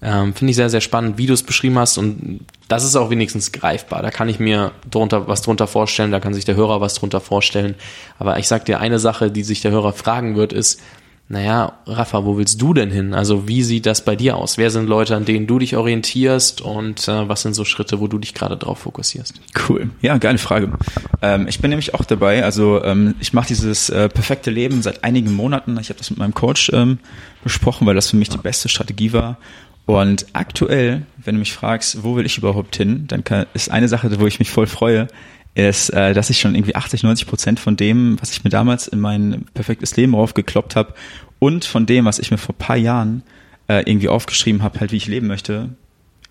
ähm, 0.02 0.34
finde 0.34 0.52
ich 0.52 0.58
sehr, 0.58 0.70
sehr 0.70 0.82
spannend, 0.82 1.18
wie 1.18 1.28
du 1.28 1.34
es 1.34 1.44
beschrieben 1.44 1.80
hast 1.80 1.98
und 1.98 2.42
das 2.68 2.84
ist 2.84 2.96
auch 2.96 3.10
wenigstens 3.10 3.52
greifbar. 3.52 4.02
Da 4.02 4.12
kann 4.12 4.28
ich 4.28 4.40
mir 4.40 4.72
drunter, 4.90 5.28
was 5.28 5.44
drunter 5.44 5.68
vorstellen, 5.68 6.12
da 6.12 6.20
kann 6.20 6.34
sich 6.34 6.44
der 6.44 6.56
Hörer 6.56 6.82
was 6.82 6.96
drunter 6.96 7.22
vorstellen. 7.22 7.76
Aber 8.20 8.38
ich 8.40 8.48
sag 8.48 8.66
dir, 8.66 8.80
eine 8.80 9.00
Sache, 9.00 9.32
die 9.32 9.44
sich 9.44 9.62
der 9.62 9.72
Hörer 9.72 9.94
fragen 9.94 10.36
wird, 10.36 10.52
ist, 10.52 10.82
naja, 11.30 11.80
Rafa, 11.88 12.26
wo 12.26 12.38
willst 12.38 12.62
du 12.62 12.74
denn 12.74 12.92
hin? 12.92 13.14
Also 13.14 13.48
wie 13.48 13.64
sieht 13.64 13.86
das 13.86 14.04
bei 14.04 14.16
dir 14.16 14.36
aus? 14.36 14.58
Wer 14.58 14.70
sind 14.70 14.88
Leute, 14.88 15.16
an 15.16 15.26
denen 15.26 15.48
du 15.48 15.58
dich 15.58 15.76
orientierst 15.76 16.62
und 16.62 17.08
äh, 17.08 17.28
was 17.30 17.42
sind 17.42 17.54
so 17.54 17.64
Schritte, 17.64 18.00
wo 18.00 18.08
du 18.08 18.20
dich 18.20 18.34
gerade 18.34 18.58
drauf 18.58 18.80
fokussierst? 18.80 19.42
Cool. 19.68 19.90
Ja, 20.02 20.18
geile 20.18 20.38
Frage. 20.38 20.74
Ähm, 21.22 21.48
ich 21.48 21.60
bin 21.60 21.70
nämlich 21.70 21.94
auch 21.94 22.04
dabei. 22.04 22.44
Also 22.44 22.84
ähm, 22.84 23.16
ich 23.20 23.34
mache 23.34 23.48
dieses 23.48 23.90
äh, 23.90 24.10
perfekte 24.10 24.52
Leben 24.52 24.82
seit 24.82 25.04
einigen 25.04 25.34
Monaten. 25.34 25.78
Ich 25.80 25.90
habe 25.90 25.98
das 25.98 26.10
mit 26.10 26.20
meinem 26.20 26.34
Coach 26.34 26.72
ähm, 26.74 27.00
besprochen, 27.44 27.88
weil 27.88 27.96
das 27.96 28.10
für 28.10 28.18
mich 28.18 28.30
die 28.30 28.38
beste 28.38 28.68
Strategie 28.68 29.14
war. 29.14 29.38
Und 29.86 30.28
aktuell, 30.34 31.04
wenn 31.18 31.36
du 31.36 31.40
mich 31.40 31.54
fragst, 31.54 32.04
wo 32.04 32.16
will 32.16 32.26
ich 32.26 32.38
überhaupt 32.38 32.76
hin, 32.76 33.06
dann 33.08 33.24
kann, 33.24 33.48
ist 33.54 33.72
eine 33.72 33.88
Sache, 33.88 34.20
wo 34.20 34.28
ich 34.28 34.40
mich 34.40 34.52
voll 34.52 34.68
freue, 34.68 35.08
ist, 35.56 35.90
äh, 35.90 36.14
dass 36.14 36.30
ich 36.30 36.40
schon 36.40 36.56
irgendwie 36.56 36.76
80, 36.76 37.04
90 37.04 37.28
Prozent 37.28 37.60
von 37.60 37.76
dem, 37.76 38.18
was 38.22 38.32
ich 38.32 38.44
mir 38.44 38.50
damals 38.50 38.88
in 38.88 39.00
mein 39.00 39.46
perfektes 39.54 39.96
Leben 39.96 40.16
raufgekloppt 40.16 40.76
habe 40.76 40.94
und 41.40 41.66
von 41.66 41.86
dem, 41.86 42.06
was 42.06 42.20
ich 42.20 42.32
mir 42.32 42.38
vor 42.38 42.56
paar 42.56 42.78
Jahren 42.78 43.24
äh, 43.68 43.84
irgendwie 43.90 44.10
aufgeschrieben 44.10 44.64
habe, 44.64 44.80
halt 44.80 44.92
wie 44.92 44.98
ich 44.98 45.08
leben 45.08 45.28
möchte, 45.28 45.70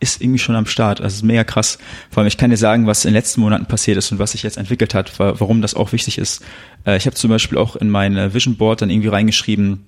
ist 0.00 0.20
irgendwie 0.20 0.40
schon 0.40 0.56
am 0.56 0.66
Start. 0.66 1.00
Also 1.00 1.12
es 1.12 1.16
ist 1.18 1.22
mega 1.22 1.44
krass. 1.44 1.78
Vor 2.10 2.20
allem, 2.22 2.26
ich 2.26 2.36
kann 2.36 2.50
dir 2.50 2.56
sagen, 2.56 2.88
was 2.88 3.04
in 3.04 3.10
den 3.10 3.14
letzten 3.14 3.40
Monaten 3.40 3.66
passiert 3.66 3.96
ist 3.96 4.10
und 4.10 4.18
was 4.18 4.32
sich 4.32 4.42
jetzt 4.42 4.56
entwickelt 4.58 4.94
hat, 4.94 5.16
wa- 5.20 5.34
warum 5.38 5.62
das 5.62 5.74
auch 5.74 5.92
wichtig 5.92 6.18
ist. 6.18 6.44
Äh, 6.84 6.96
ich 6.96 7.06
habe 7.06 7.14
zum 7.14 7.30
Beispiel 7.30 7.56
auch 7.58 7.76
in 7.76 7.88
mein 7.88 8.16
äh, 8.16 8.34
Vision 8.34 8.56
Board 8.56 8.82
dann 8.82 8.90
irgendwie 8.90 9.08
reingeschrieben, 9.08 9.84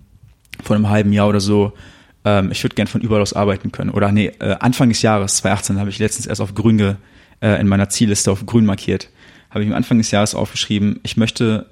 vor 0.62 0.76
einem 0.76 0.88
halben 0.88 1.12
Jahr 1.12 1.26
oder 1.28 1.40
so, 1.40 1.72
ähm, 2.24 2.52
ich 2.52 2.62
würde 2.62 2.76
gern 2.76 2.86
von 2.86 3.00
überall 3.00 3.20
aus 3.22 3.32
arbeiten 3.32 3.72
können. 3.72 3.90
Oder 3.90 4.12
nee, 4.12 4.28
äh, 4.38 4.54
Anfang 4.60 4.88
des 4.88 5.02
Jahres, 5.02 5.38
2018, 5.38 5.80
habe 5.80 5.90
ich 5.90 5.98
letztens 5.98 6.26
erst 6.26 6.40
auf 6.40 6.54
grün 6.54 6.78
ge, 6.78 6.94
äh, 7.42 7.60
in 7.60 7.66
meiner 7.66 7.88
Zielliste 7.88 8.30
auf 8.30 8.46
grün 8.46 8.64
markiert. 8.64 9.08
Habe 9.54 9.64
ich 9.64 9.70
am 9.70 9.76
Anfang 9.76 9.98
des 9.98 10.10
Jahres 10.10 10.34
aufgeschrieben, 10.34 11.00
ich 11.04 11.16
möchte 11.16 11.66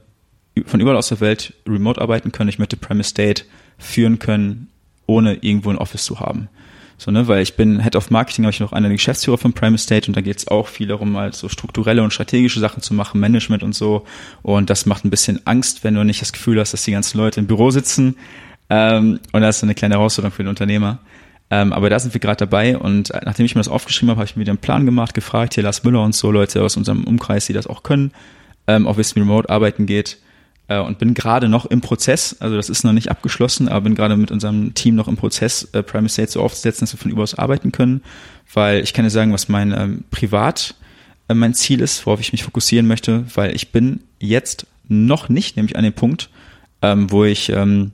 von 0.67 0.81
überall 0.81 0.97
aus 0.97 1.09
der 1.09 1.21
Welt 1.21 1.55
remote 1.67 2.01
arbeiten 2.01 2.31
können, 2.31 2.49
ich 2.49 2.59
möchte 2.59 2.77
Premise 2.77 3.11
State 3.11 3.45
führen 3.77 4.19
können, 4.19 4.69
ohne 5.07 5.35
irgendwo 5.35 5.71
ein 5.71 5.79
Office 5.79 6.05
zu 6.05 6.21
haben. 6.21 6.49
So, 6.97 7.11
ne, 7.11 7.27
weil 7.27 7.43
ich 7.43 7.57
bin 7.57 7.83
Head 7.83 7.97
of 7.97 8.11
Marketing, 8.11 8.45
habe 8.45 8.53
ich 8.53 8.61
noch 8.61 8.73
einer 8.73 8.87
der 8.87 8.97
Geschäftsführer 8.97 9.39
von 9.39 9.53
Prime 9.53 9.75
Estate 9.75 10.07
und 10.07 10.17
da 10.17 10.21
geht 10.21 10.37
es 10.37 10.47
auch 10.47 10.69
viel 10.69 10.87
darum, 10.87 11.17
halt 11.17 11.35
so 11.35 11.49
strukturelle 11.49 12.05
und 12.05 12.13
strategische 12.13 12.61
Sachen 12.61 12.81
zu 12.81 12.95
machen, 12.95 13.19
Management 13.19 13.65
und 13.65 13.75
so. 13.75 14.07
Und 14.43 14.71
das 14.71 14.87
macht 14.87 15.05
ein 15.05 15.11
bisschen 15.11 15.45
Angst, 15.45 15.83
wenn 15.83 15.95
du 15.95 16.05
nicht 16.05 16.23
das 16.23 16.33
Gefühl 16.33 16.61
hast, 16.61 16.73
dass 16.73 16.85
die 16.85 16.93
ganzen 16.93 17.19
Leute 17.19 17.41
im 17.41 17.49
Büro 17.49 17.73
sitzen. 17.73 18.15
Ähm, 18.71 19.19
und 19.33 19.43
das 19.43 19.57
ist 19.57 19.63
eine 19.65 19.75
kleine 19.75 19.97
Herausforderung 19.97 20.33
für 20.33 20.45
den 20.45 20.51
Unternehmer. 20.51 21.01
Ähm, 21.53 21.75
aber 21.75 21.91
da 21.91 21.99
sind 21.99 22.15
wir 22.15 22.21
gerade 22.21 22.39
dabei 22.39 22.79
und 22.79 23.11
äh, 23.11 23.21
nachdem 23.27 23.45
ich 23.45 23.55
mir 23.55 23.61
das 23.61 23.69
aufgeschrieben 23.69 24.09
habe, 24.09 24.21
habe 24.21 24.27
ich 24.27 24.37
mir 24.37 24.41
wieder 24.41 24.53
einen 24.53 24.59
Plan 24.59 24.87
gemacht, 24.87 25.13
gefragt, 25.13 25.53
hier 25.53 25.63
Lars 25.63 25.85
Müller 25.85 26.03
und 26.03 26.15
so 26.15 26.31
Leute 26.31 26.63
aus 26.63 26.79
unserem 26.79 27.05
Umkreis, 27.05 27.45
die 27.45 27.53
das 27.53 27.67
auch 27.67 27.83
können, 27.83 28.13
ähm, 28.67 28.87
auch 28.87 28.97
wie 28.97 29.21
Remote 29.21 29.51
arbeiten 29.51 29.85
geht. 29.85 30.17
Äh, 30.69 30.79
und 30.79 30.99
bin 30.99 31.13
gerade 31.13 31.51
noch 31.51 31.67
im 31.67 31.83
Prozess, 31.83 32.37
also 32.41 32.57
das 32.57 32.71
ist 32.71 32.85
noch 32.85 32.95
nicht 32.95 33.11
abgeschlossen, 33.11 33.69
aber 33.69 33.83
bin 33.83 33.95
gerade 33.95 34.17
mit 34.17 34.31
unserem 34.31 34.73
Team 34.73 34.95
noch 34.95 35.09
im 35.09 35.17
Prozess, 35.17 35.69
äh, 35.75 35.83
Prime 35.83 36.07
Estate 36.07 36.31
so 36.33 36.41
aufzusetzen, 36.41 36.87
dass 36.87 36.95
wir 36.95 36.99
von 36.99 37.11
überaus 37.11 37.35
arbeiten 37.35 37.71
können, 37.71 38.01
weil 38.55 38.83
ich 38.83 38.95
kann 38.95 39.05
dir 39.05 39.11
sagen, 39.11 39.35
was 39.35 39.51
mein 39.51 39.73
ähm, 39.73 40.05
Privat 40.11 40.75
äh, 41.29 41.35
mein 41.35 41.53
Ziel 41.53 41.83
ist, 41.83 42.07
worauf 42.07 42.21
ich 42.21 42.33
mich 42.33 42.45
fokussieren 42.45 42.87
möchte, 42.87 43.27
weil 43.35 43.55
ich 43.55 43.73
bin 43.73 44.01
jetzt 44.21 44.67
noch 44.89 45.29
nicht, 45.29 45.57
nämlich 45.57 45.77
an 45.77 45.85
dem 45.85 45.93
Punkt, 45.93 46.31
ähm, 46.81 47.11
wo 47.11 47.25
ich 47.25 47.51
ähm, 47.51 47.93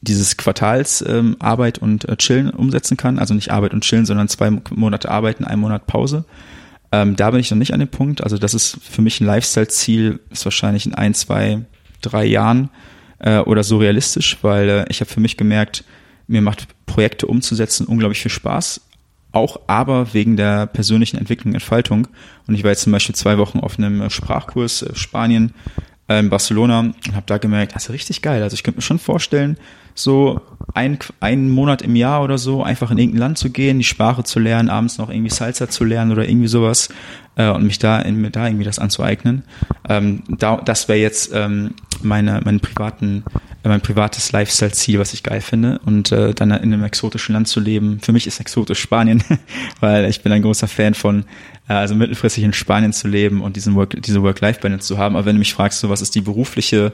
dieses 0.00 0.36
Quartals 0.36 1.04
ähm, 1.06 1.36
Arbeit 1.38 1.78
und 1.78 2.08
äh, 2.08 2.16
Chillen 2.16 2.50
umsetzen 2.50 2.96
kann, 2.96 3.18
also 3.18 3.34
nicht 3.34 3.50
Arbeit 3.50 3.72
und 3.72 3.82
Chillen, 3.82 4.06
sondern 4.06 4.28
zwei 4.28 4.50
Monate 4.50 5.10
Arbeiten, 5.10 5.44
ein 5.44 5.58
Monat 5.58 5.86
Pause. 5.86 6.24
Ähm, 6.92 7.16
da 7.16 7.30
bin 7.30 7.40
ich 7.40 7.50
noch 7.50 7.58
nicht 7.58 7.74
an 7.74 7.80
dem 7.80 7.88
Punkt. 7.88 8.22
Also 8.22 8.38
das 8.38 8.54
ist 8.54 8.78
für 8.82 9.02
mich 9.02 9.20
ein 9.20 9.26
Lifestyle-Ziel, 9.26 10.20
ist 10.30 10.44
wahrscheinlich 10.44 10.86
in 10.86 10.94
ein, 10.94 11.14
zwei, 11.14 11.64
drei 12.00 12.24
Jahren 12.24 12.70
äh, 13.18 13.38
oder 13.38 13.64
so 13.64 13.78
realistisch, 13.78 14.38
weil 14.42 14.68
äh, 14.68 14.84
ich 14.88 15.00
habe 15.00 15.10
für 15.10 15.20
mich 15.20 15.36
gemerkt, 15.36 15.84
mir 16.26 16.42
macht 16.42 16.68
Projekte 16.86 17.26
umzusetzen 17.26 17.86
unglaublich 17.86 18.20
viel 18.20 18.30
Spaß, 18.30 18.80
auch 19.32 19.60
aber 19.66 20.12
wegen 20.14 20.36
der 20.36 20.66
persönlichen 20.66 21.18
Entwicklung, 21.18 21.54
Entfaltung. 21.54 22.08
Und 22.46 22.54
ich 22.54 22.64
war 22.64 22.70
jetzt 22.70 22.82
zum 22.82 22.92
Beispiel 22.92 23.14
zwei 23.14 23.38
Wochen 23.38 23.60
auf 23.60 23.78
einem 23.78 24.02
äh, 24.02 24.10
Sprachkurs 24.10 24.82
äh, 24.82 24.94
Spanien 24.94 25.52
in 26.08 26.30
Barcelona 26.30 26.80
und 26.80 27.14
habe 27.14 27.26
da 27.26 27.38
gemerkt, 27.38 27.74
das 27.74 27.84
ist 27.84 27.90
richtig 27.90 28.22
geil. 28.22 28.42
Also 28.42 28.54
ich 28.54 28.62
könnte 28.62 28.78
mir 28.78 28.82
schon 28.82 28.98
vorstellen, 28.98 29.56
so 29.94 30.40
ein, 30.74 30.98
einen 31.20 31.50
Monat 31.50 31.82
im 31.82 31.96
Jahr 31.96 32.22
oder 32.22 32.38
so 32.38 32.62
einfach 32.62 32.90
in 32.90 32.98
irgendein 32.98 33.20
Land 33.20 33.38
zu 33.38 33.50
gehen, 33.50 33.78
die 33.78 33.84
Sprache 33.84 34.22
zu 34.22 34.38
lernen, 34.38 34.68
abends 34.68 34.98
noch 34.98 35.10
irgendwie 35.10 35.34
Salsa 35.34 35.68
zu 35.68 35.84
lernen 35.84 36.12
oder 36.12 36.28
irgendwie 36.28 36.48
sowas 36.48 36.90
äh, 37.36 37.48
und 37.48 37.64
mich 37.64 37.78
da, 37.78 37.98
in, 38.00 38.20
mir 38.20 38.30
da 38.30 38.46
irgendwie 38.46 38.64
das 38.64 38.78
anzueignen. 38.78 39.42
Ähm, 39.88 40.22
da, 40.28 40.56
das 40.56 40.88
wäre 40.88 40.98
jetzt 40.98 41.30
ähm, 41.34 41.74
meine, 42.02 42.40
mein 42.44 42.60
privaten, 42.60 43.24
äh, 43.64 43.68
mein 43.68 43.80
privates 43.80 44.32
Lifestyle-Ziel, 44.32 44.98
was 44.98 45.14
ich 45.14 45.22
geil 45.22 45.40
finde 45.40 45.80
und 45.86 46.12
äh, 46.12 46.34
dann 46.34 46.50
in 46.50 46.72
einem 46.72 46.84
exotischen 46.84 47.32
Land 47.32 47.48
zu 47.48 47.58
leben. 47.58 47.98
Für 48.00 48.12
mich 48.12 48.26
ist 48.26 48.38
exotisch 48.38 48.80
Spanien, 48.80 49.24
weil 49.80 50.04
ich 50.04 50.22
bin 50.22 50.30
ein 50.30 50.42
großer 50.42 50.68
Fan 50.68 50.94
von 50.94 51.20
äh, 51.20 51.24
also 51.74 51.94
mittelfristig 51.94 52.44
in 52.44 52.52
Spanien 52.52 52.92
zu 52.92 53.08
leben 53.08 53.40
und 53.40 53.56
diesen 53.56 53.74
Work, 53.74 54.00
diese 54.02 54.22
Work-Life-Balance 54.22 54.86
zu 54.86 54.98
haben. 54.98 55.16
Aber 55.16 55.26
wenn 55.26 55.36
du 55.36 55.40
mich 55.40 55.54
fragst, 55.54 55.80
so 55.80 55.88
was 55.90 56.02
ist 56.02 56.14
die 56.14 56.20
berufliche, 56.20 56.92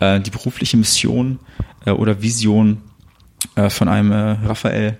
äh, 0.00 0.20
die 0.20 0.30
berufliche 0.30 0.76
Mission 0.76 1.38
äh, 1.86 1.90
oder 1.90 2.22
Vision 2.22 2.78
äh, 3.54 3.70
von 3.70 3.88
einem 3.88 4.12
äh, 4.12 4.46
Raphael, 4.46 4.98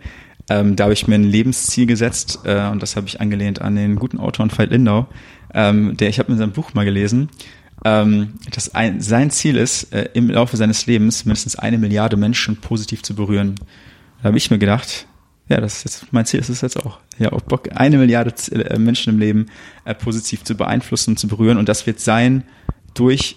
Ähm, 0.50 0.76
da 0.76 0.84
habe 0.84 0.94
ich 0.94 1.06
mir 1.06 1.16
ein 1.16 1.30
Lebensziel 1.30 1.84
gesetzt 1.84 2.38
äh, 2.44 2.70
und 2.70 2.80
das 2.82 2.96
habe 2.96 3.06
ich 3.06 3.20
angelehnt 3.20 3.60
an 3.60 3.76
den 3.76 3.96
guten 3.96 4.18
Autor 4.18 4.48
Veit 4.56 4.70
Lindau, 4.70 5.06
ähm, 5.52 5.94
der 5.98 6.08
ich 6.08 6.18
habe 6.18 6.32
in 6.32 6.38
seinem 6.38 6.52
Buch 6.52 6.72
mal 6.72 6.86
gelesen, 6.86 7.28
ähm, 7.84 8.34
dass 8.50 8.74
ein, 8.74 9.02
sein 9.02 9.30
Ziel 9.30 9.58
ist, 9.58 9.92
äh, 9.92 10.08
im 10.14 10.30
Laufe 10.30 10.56
seines 10.56 10.86
Lebens 10.86 11.26
mindestens 11.26 11.56
eine 11.56 11.76
Milliarde 11.76 12.16
Menschen 12.16 12.56
positiv 12.56 13.02
zu 13.02 13.14
berühren. 13.14 13.56
Da 14.22 14.28
habe 14.28 14.38
ich 14.38 14.50
mir 14.50 14.58
gedacht, 14.58 15.06
ja, 15.48 15.60
das 15.60 15.78
ist 15.78 15.84
jetzt 15.84 16.12
mein 16.12 16.26
Ziel, 16.26 16.40
ist 16.40 16.50
es 16.50 16.60
jetzt 16.60 16.78
auch. 16.78 16.98
Ja, 17.18 17.32
auch 17.32 17.40
Bock, 17.40 17.70
eine 17.74 17.96
Milliarde 17.98 18.34
äh, 18.52 18.78
Menschen 18.78 19.14
im 19.14 19.18
Leben 19.18 19.46
äh, 19.84 19.94
positiv 19.94 20.44
zu 20.44 20.54
beeinflussen 20.54 21.10
und 21.10 21.16
zu 21.18 21.26
berühren. 21.26 21.56
Und 21.56 21.68
das 21.68 21.86
wird 21.86 22.00
sein 22.00 22.44
durch, 22.94 23.36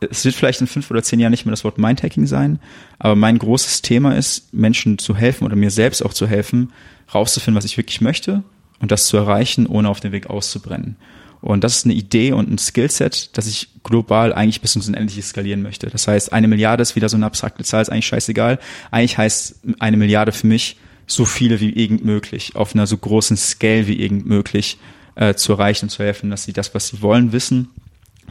es 0.00 0.24
wird 0.24 0.34
vielleicht 0.34 0.60
in 0.60 0.66
fünf 0.66 0.90
oder 0.90 1.02
zehn 1.02 1.18
Jahren 1.18 1.32
nicht 1.32 1.46
mehr 1.46 1.52
das 1.52 1.64
Wort 1.64 1.78
Mindhacking 1.78 2.26
sein, 2.26 2.60
aber 2.98 3.16
mein 3.16 3.38
großes 3.38 3.82
Thema 3.82 4.16
ist, 4.16 4.54
Menschen 4.54 4.98
zu 4.98 5.16
helfen 5.16 5.44
oder 5.44 5.56
mir 5.56 5.70
selbst 5.70 6.04
auch 6.04 6.14
zu 6.14 6.26
helfen, 6.26 6.72
rauszufinden, 7.12 7.56
was 7.56 7.64
ich 7.64 7.76
wirklich 7.76 8.00
möchte 8.00 8.44
und 8.80 8.92
das 8.92 9.06
zu 9.06 9.16
erreichen, 9.16 9.66
ohne 9.66 9.88
auf 9.88 10.00
den 10.00 10.12
Weg 10.12 10.28
auszubrennen. 10.30 10.96
Und 11.40 11.64
das 11.64 11.78
ist 11.78 11.84
eine 11.86 11.94
Idee 11.94 12.32
und 12.32 12.50
ein 12.50 12.58
Skillset, 12.58 13.36
das 13.36 13.46
ich 13.46 13.68
global 13.82 14.32
eigentlich 14.34 14.60
bis 14.60 14.76
ins 14.76 14.88
Unendliche 14.88 15.22
skalieren 15.22 15.62
möchte. 15.62 15.88
Das 15.88 16.06
heißt, 16.06 16.32
eine 16.32 16.48
Milliarde 16.48 16.82
ist 16.82 16.96
wieder 16.96 17.08
so 17.08 17.16
eine 17.16 17.26
abstrakte 17.26 17.64
Zahl, 17.64 17.80
ist 17.82 17.88
eigentlich 17.88 18.06
scheißegal. 18.06 18.58
Eigentlich 18.90 19.16
heißt 19.16 19.60
eine 19.78 19.96
Milliarde 19.96 20.32
für 20.32 20.46
mich, 20.46 20.76
so 21.10 21.24
viele 21.24 21.60
wie 21.60 21.70
irgend 21.70 22.04
möglich, 22.04 22.56
auf 22.56 22.74
einer 22.74 22.86
so 22.86 22.96
großen 22.96 23.36
Scale 23.36 23.86
wie 23.86 24.00
irgend 24.00 24.26
möglich 24.26 24.78
äh, 25.16 25.34
zu 25.34 25.52
erreichen 25.52 25.86
und 25.86 25.90
zu 25.90 26.02
helfen, 26.02 26.30
dass 26.30 26.44
sie 26.44 26.52
das, 26.52 26.74
was 26.74 26.88
sie 26.88 27.02
wollen, 27.02 27.32
wissen, 27.32 27.68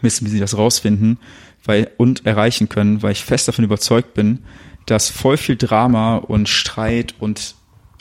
wissen, 0.02 0.26
wie 0.26 0.32
sie 0.32 0.40
das 0.40 0.58
rausfinden 0.58 1.20
weil, 1.66 1.92
und 1.98 2.26
erreichen 2.26 2.70
können, 2.70 3.02
weil 3.04 3.12
ich 3.12 3.24
fest 3.24 3.48
davon 3.48 3.66
überzeugt 3.66 4.14
bin, 4.14 4.40
dass 4.86 5.10
voll 5.10 5.38
viel 5.38 5.56
Drama 5.56 6.16
und 6.18 6.50
Streit 6.50 7.16
und 7.20 7.56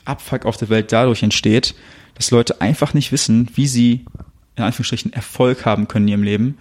Abfuck 0.05 0.47
auf 0.47 0.57
der 0.57 0.69
Welt 0.71 0.93
dadurch 0.93 1.23
entsteht, 1.23 1.75
dass 2.15 2.31
Leute 2.31 2.61
einfach 2.61 2.95
nicht 2.95 3.13
wissen, 3.13 3.51
wie 3.55 3.67
sie 3.67 4.07
in 4.57 4.65
Anführungsstrichen 4.65 5.13
Erfolg 5.13 5.65
haben 5.65 5.87
können 5.87 6.07
in 6.07 6.13
ihrem 6.13 6.23
Leben. 6.23 6.59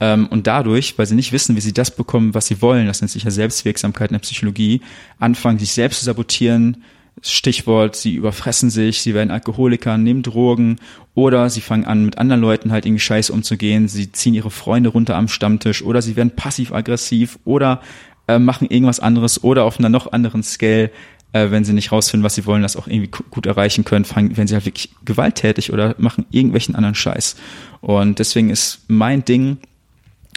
Ähm, 0.00 0.26
und 0.28 0.46
dadurch, 0.46 0.98
weil 0.98 1.06
sie 1.06 1.14
nicht 1.14 1.32
wissen, 1.32 1.56
wie 1.56 1.60
sie 1.60 1.72
das 1.72 1.94
bekommen, 1.94 2.34
was 2.34 2.46
sie 2.46 2.60
wollen, 2.60 2.86
das 2.86 3.00
nennt 3.00 3.10
sich 3.10 3.24
ja 3.24 3.30
Selbstwirksamkeit 3.30 4.10
in 4.10 4.14
der 4.14 4.20
Psychologie, 4.20 4.80
anfangen, 5.18 5.58
sich 5.58 5.72
selbst 5.72 6.00
zu 6.00 6.04
sabotieren. 6.04 6.82
Stichwort, 7.22 7.96
sie 7.96 8.14
überfressen 8.14 8.70
sich, 8.70 9.00
sie 9.00 9.14
werden 9.14 9.30
Alkoholiker, 9.30 9.96
nehmen 9.96 10.22
Drogen 10.22 10.76
oder 11.14 11.48
sie 11.48 11.62
fangen 11.62 11.86
an, 11.86 12.04
mit 12.04 12.18
anderen 12.18 12.42
Leuten 12.42 12.72
halt 12.72 12.84
irgendwie 12.84 13.00
scheiße 13.00 13.32
umzugehen, 13.32 13.88
sie 13.88 14.12
ziehen 14.12 14.34
ihre 14.34 14.50
Freunde 14.50 14.90
runter 14.90 15.16
am 15.16 15.28
Stammtisch 15.28 15.82
oder 15.82 16.02
sie 16.02 16.16
werden 16.16 16.36
passiv-aggressiv 16.36 17.38
oder 17.44 17.80
äh, 18.28 18.38
machen 18.38 18.68
irgendwas 18.68 19.00
anderes 19.00 19.42
oder 19.42 19.64
auf 19.64 19.78
einer 19.78 19.88
noch 19.88 20.12
anderen 20.12 20.42
Scale 20.42 20.90
äh, 21.32 21.50
wenn 21.50 21.64
sie 21.64 21.72
nicht 21.72 21.92
rausfinden, 21.92 22.24
was 22.24 22.34
sie 22.34 22.46
wollen, 22.46 22.62
das 22.62 22.76
auch 22.76 22.86
irgendwie 22.86 23.10
gut 23.30 23.46
erreichen 23.46 23.84
können, 23.84 24.04
fangen, 24.04 24.36
werden 24.36 24.48
sie 24.48 24.54
halt 24.54 24.66
wirklich 24.66 24.90
gewalttätig 25.04 25.72
oder 25.72 25.94
machen 25.98 26.26
irgendwelchen 26.30 26.74
anderen 26.74 26.94
Scheiß. 26.94 27.36
Und 27.80 28.18
deswegen 28.18 28.50
ist 28.50 28.84
mein 28.88 29.24
Ding, 29.24 29.58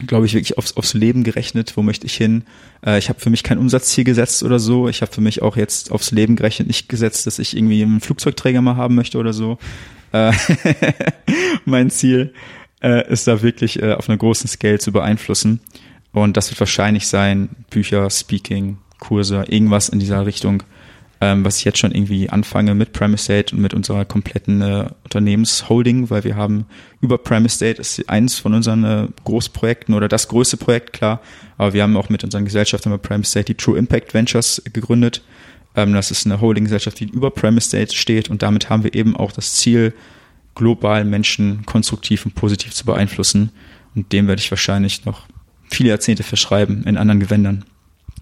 glaube 0.08 0.26
ich, 0.26 0.34
wirklich 0.34 0.58
aufs, 0.58 0.76
aufs 0.78 0.94
Leben 0.94 1.24
gerechnet, 1.24 1.76
wo 1.76 1.82
möchte 1.82 2.06
ich 2.06 2.16
hin. 2.16 2.44
Äh, 2.86 3.00
ich 3.00 3.10
habe 3.10 3.20
für 3.20 3.30
mich 3.30 3.44
kein 3.44 3.58
Umsatzziel 3.58 4.04
gesetzt 4.04 4.44
oder 4.44 4.60
so. 4.60 4.88
Ich 4.88 5.02
habe 5.02 5.12
für 5.12 5.22
mich 5.22 5.42
auch 5.42 5.58
jetzt 5.58 5.92
aufs 5.92 6.12
Leben 6.12 6.36
gerechnet 6.36 6.68
nicht 6.68 6.90
gesetzt, 6.90 7.28
dass 7.28 7.40
ich 7.40 7.56
irgendwie 7.56 7.82
einen 7.82 8.02
Flugzeugträger 8.02 8.62
mal 8.62 8.76
haben 8.76 8.96
möchte 8.96 9.18
oder 9.18 9.34
so. 9.34 9.58
Äh, 10.12 10.32
mein 11.66 11.90
Ziel 11.90 12.34
äh, 12.82 13.12
ist 13.12 13.28
da 13.28 13.42
wirklich 13.42 13.82
äh, 13.82 13.94
auf 13.94 14.10
einer 14.10 14.18
großen 14.18 14.48
Scale 14.48 14.80
zu 14.80 14.92
beeinflussen. 14.92 15.60
Und 16.12 16.38
das 16.38 16.50
wird 16.50 16.60
wahrscheinlich 16.60 17.08
sein, 17.08 17.50
Bücher, 17.70 18.10
Speaking, 18.10 18.78
Kurse, 19.00 19.46
irgendwas 19.48 19.90
in 19.90 20.00
dieser 20.00 20.26
Richtung, 20.26 20.64
ähm, 21.22 21.44
was 21.44 21.58
ich 21.58 21.66
jetzt 21.66 21.80
schon 21.80 21.92
irgendwie 21.92 22.30
anfange 22.30 22.76
mit 22.76 22.94
Premistate 22.94 23.56
und 23.56 23.62
mit 23.62 23.74
unserer 23.74 24.06
kompletten 24.06 24.62
äh, 24.62 24.90
Unternehmensholding, 25.04 26.10
weil 26.10 26.24
wir 26.24 26.36
haben 26.36 26.66
über 27.02 27.18
Premistate 27.18 27.82
ist 27.82 28.08
eins 28.10 28.40
von 28.40 28.54
unseren 28.54 28.84
äh, 28.86 29.08
Großprojekten 29.26 29.94
oder 29.94 30.08
das 30.08 30.30
größte 30.30 30.58
Projekt, 30.58 30.94
klar, 30.94 31.22
aber 31.58 31.74
wir 31.74 31.84
haben 31.84 31.98
auch 31.98 32.10
mit 32.10 32.24
unseren 32.24 32.46
Gesellschaften 32.46 32.90
über 32.90 32.98
Premistate 32.98 33.46
die 33.46 33.56
True 33.56 33.78
Impact 33.78 34.14
Ventures 34.14 34.62
gegründet. 34.72 35.22
Ähm, 35.76 35.94
das 35.94 36.10
ist 36.10 36.26
eine 36.26 36.40
Holding-Gesellschaft, 36.40 37.00
die 37.00 37.10
über 37.10 37.32
Premistate 37.32 37.96
steht 37.96 38.30
und 38.30 38.42
damit 38.42 38.70
haben 38.70 38.84
wir 38.84 38.96
eben 38.96 39.18
auch 39.18 39.34
das 39.34 39.56
Ziel, 39.56 39.94
global 40.56 41.06
Menschen 41.06 41.66
konstruktiv 41.66 42.26
und 42.26 42.36
positiv 42.36 42.74
zu 42.74 42.86
beeinflussen 42.86 43.52
und 43.96 44.12
dem 44.14 44.28
werde 44.28 44.42
ich 44.42 44.52
wahrscheinlich 44.52 45.06
noch 45.06 45.28
viele 45.70 45.90
Jahrzehnte 45.90 46.24
verschreiben 46.24 46.84
in 46.84 46.98
anderen 46.98 47.20
Gewändern. 47.20 47.66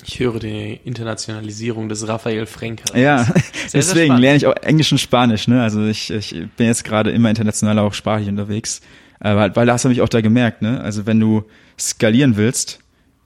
Ich 0.05 0.19
höre 0.19 0.39
die 0.39 0.79
Internationalisierung 0.83 1.89
des 1.89 2.07
Raphael 2.07 2.45
Frenk. 2.45 2.81
Ja, 2.93 3.23
sehr, 3.23 3.33
deswegen 3.73 4.13
sehr 4.13 4.19
lerne 4.19 4.37
ich 4.37 4.45
auch 4.45 4.55
Englisch 4.55 4.91
und 4.91 4.99
Spanisch. 4.99 5.47
Ne? 5.47 5.61
Also 5.61 5.85
ich, 5.85 6.11
ich 6.11 6.31
bin 6.57 6.67
jetzt 6.67 6.83
gerade 6.83 7.11
immer 7.11 7.29
international 7.29 7.79
auch 7.79 7.93
sprachlich 7.93 8.27
unterwegs, 8.27 8.81
äh, 9.19 9.35
weil, 9.35 9.55
weil 9.55 9.65
das 9.65 9.83
habe 9.83 9.93
ich 9.93 10.01
auch 10.01 10.09
da 10.09 10.21
gemerkt. 10.21 10.61
Ne? 10.61 10.79
Also 10.81 11.05
wenn 11.05 11.19
du 11.19 11.43
skalieren 11.77 12.37
willst, 12.37 12.79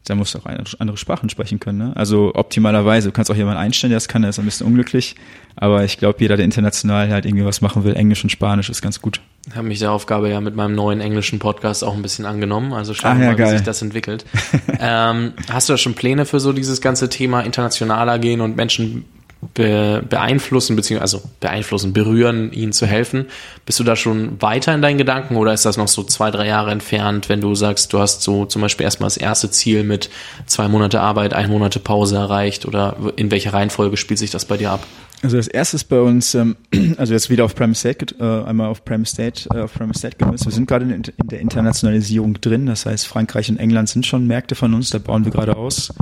da 0.06 0.16
musst 0.16 0.34
du 0.34 0.40
auch 0.40 0.46
andere 0.80 0.98
Sprachen 0.98 1.30
sprechen 1.30 1.60
können. 1.60 1.78
Ne? 1.78 1.96
Also 1.96 2.32
optimalerweise, 2.34 3.10
du 3.10 3.14
kannst 3.14 3.30
auch 3.30 3.36
jemanden 3.36 3.60
einstellen, 3.60 3.92
der 3.92 3.98
das 3.98 4.08
kann, 4.08 4.24
der 4.24 4.30
ist 4.30 4.40
ein 4.40 4.46
bisschen 4.46 4.68
unglücklich. 4.68 5.16
Aber 5.56 5.84
ich 5.84 5.98
glaube, 5.98 6.20
jeder, 6.20 6.38
der 6.38 6.46
international 6.46 7.10
halt 7.10 7.26
irgendwie 7.26 7.46
was 7.46 7.62
machen 7.62 7.84
will, 7.84 7.96
Englisch 7.96 8.24
und 8.24 8.30
Spanisch 8.30 8.70
ist 8.70 8.82
ganz 8.82 9.02
gut. 9.02 9.22
Ich 9.48 9.56
habe 9.56 9.68
mich 9.68 9.80
der 9.80 9.92
Aufgabe 9.92 10.30
ja 10.30 10.40
mit 10.40 10.56
meinem 10.56 10.76
neuen 10.76 11.02
englischen 11.02 11.40
Podcast 11.40 11.84
auch 11.84 11.96
ein 11.96 12.02
bisschen 12.02 12.26
angenommen. 12.26 12.74
Also 12.74 12.94
schauen 12.94 13.20
wir 13.20 13.28
ah, 13.28 13.32
ja, 13.32 13.32
mal, 13.32 13.36
geil. 13.36 13.48
wie 13.48 13.58
sich 13.58 13.66
das 13.66 13.82
entwickelt. 13.82 14.26
ähm, 14.80 15.34
hast 15.50 15.68
du 15.68 15.74
da 15.74 15.78
schon 15.78 15.96
Pläne 15.96 16.26
für 16.26 16.40
so 16.40 16.54
dieses 16.54 16.80
ganze 16.80 17.10
Thema 17.10 17.42
internationaler 17.42 18.20
gehen 18.20 18.42
und 18.42 18.56
Menschen 18.56 19.06
be 19.54 20.04
beeinflussen, 20.08 20.76
beziehungsweise 20.76 21.18
also 21.18 21.30
beeinflussen, 21.40 21.94
berühren, 21.94 22.52
ihnen 22.54 22.74
zu 22.74 22.86
helfen. 22.86 23.26
Bist 23.66 23.80
du 23.80 23.84
da 23.84 23.96
schon 23.96 24.40
weiter 24.42 24.74
in 24.74 24.82
deinen 24.82 24.98
Gedanken 24.98 25.36
oder 25.36 25.54
ist 25.54 25.66
das 25.66 25.78
noch 25.78 25.88
so 25.88 26.04
zwei, 26.04 26.30
drei 26.30 26.48
Jahre 26.48 26.72
entfernt, 26.72 27.28
wenn 27.28 27.42
du 27.42 27.56
sagst, 27.56 27.92
du 27.94 28.00
hast 28.00 28.22
so 28.22 28.46
zum 28.46 28.62
Beispiel 28.62 28.84
erstmal 28.84 29.08
das 29.08 29.18
erste 29.18 29.50
Ziel 29.50 29.84
mit 29.84 30.10
zwei 30.46 30.68
Monate 30.68 31.02
Arbeit, 31.02 31.34
ein 31.34 31.50
Monate 31.50 31.80
Pause 31.80 32.18
erreicht 32.18 32.66
oder 32.66 32.96
in 33.16 33.32
welcher 33.32 33.54
Reihenfolge 33.54 33.98
spielt 33.98 34.20
sich 34.20 34.30
das 34.30 34.46
bei 34.46 34.58
dir 34.58 34.72
ab? 34.72 34.86
Also 35.24 35.38
das 35.38 35.48
erste 35.48 35.76
ist 35.76 35.84
bei 35.86 36.00
uns, 36.00 36.34
ähm, 36.34 36.56
also 36.98 37.14
jetzt 37.14 37.30
wieder 37.30 37.46
auf 37.46 37.54
Prime 37.54 37.76
State, 37.76 38.16
äh, 38.20 38.48
einmal 38.48 38.68
auf 38.68 38.84
Prime 38.84 39.06
State, 39.06 39.48
äh, 39.54 39.62
auf 39.62 39.74
Prime 39.74 39.94
State 39.94 40.18
gemünzt. 40.18 40.46
Wir 40.46 40.52
sind 40.52 40.68
gerade 40.68 40.86
in, 40.86 41.04
der 41.24 41.40
Internationalisierung 41.40 42.42
drin. 42.42 42.66
Das 42.66 42.86
heißt, 42.86 43.08
Frankreich 43.08 43.50
und 43.50 43.58
England 43.58 43.90
sind 43.90 44.06
schon 44.06 44.26
Märkte 44.26 44.56
von 44.56 44.74
uns, 44.74 44.90
da 44.90 44.98
bauen 44.98 45.24
wir 45.24 45.32
gerade 45.32 45.56
aus. 45.56 45.94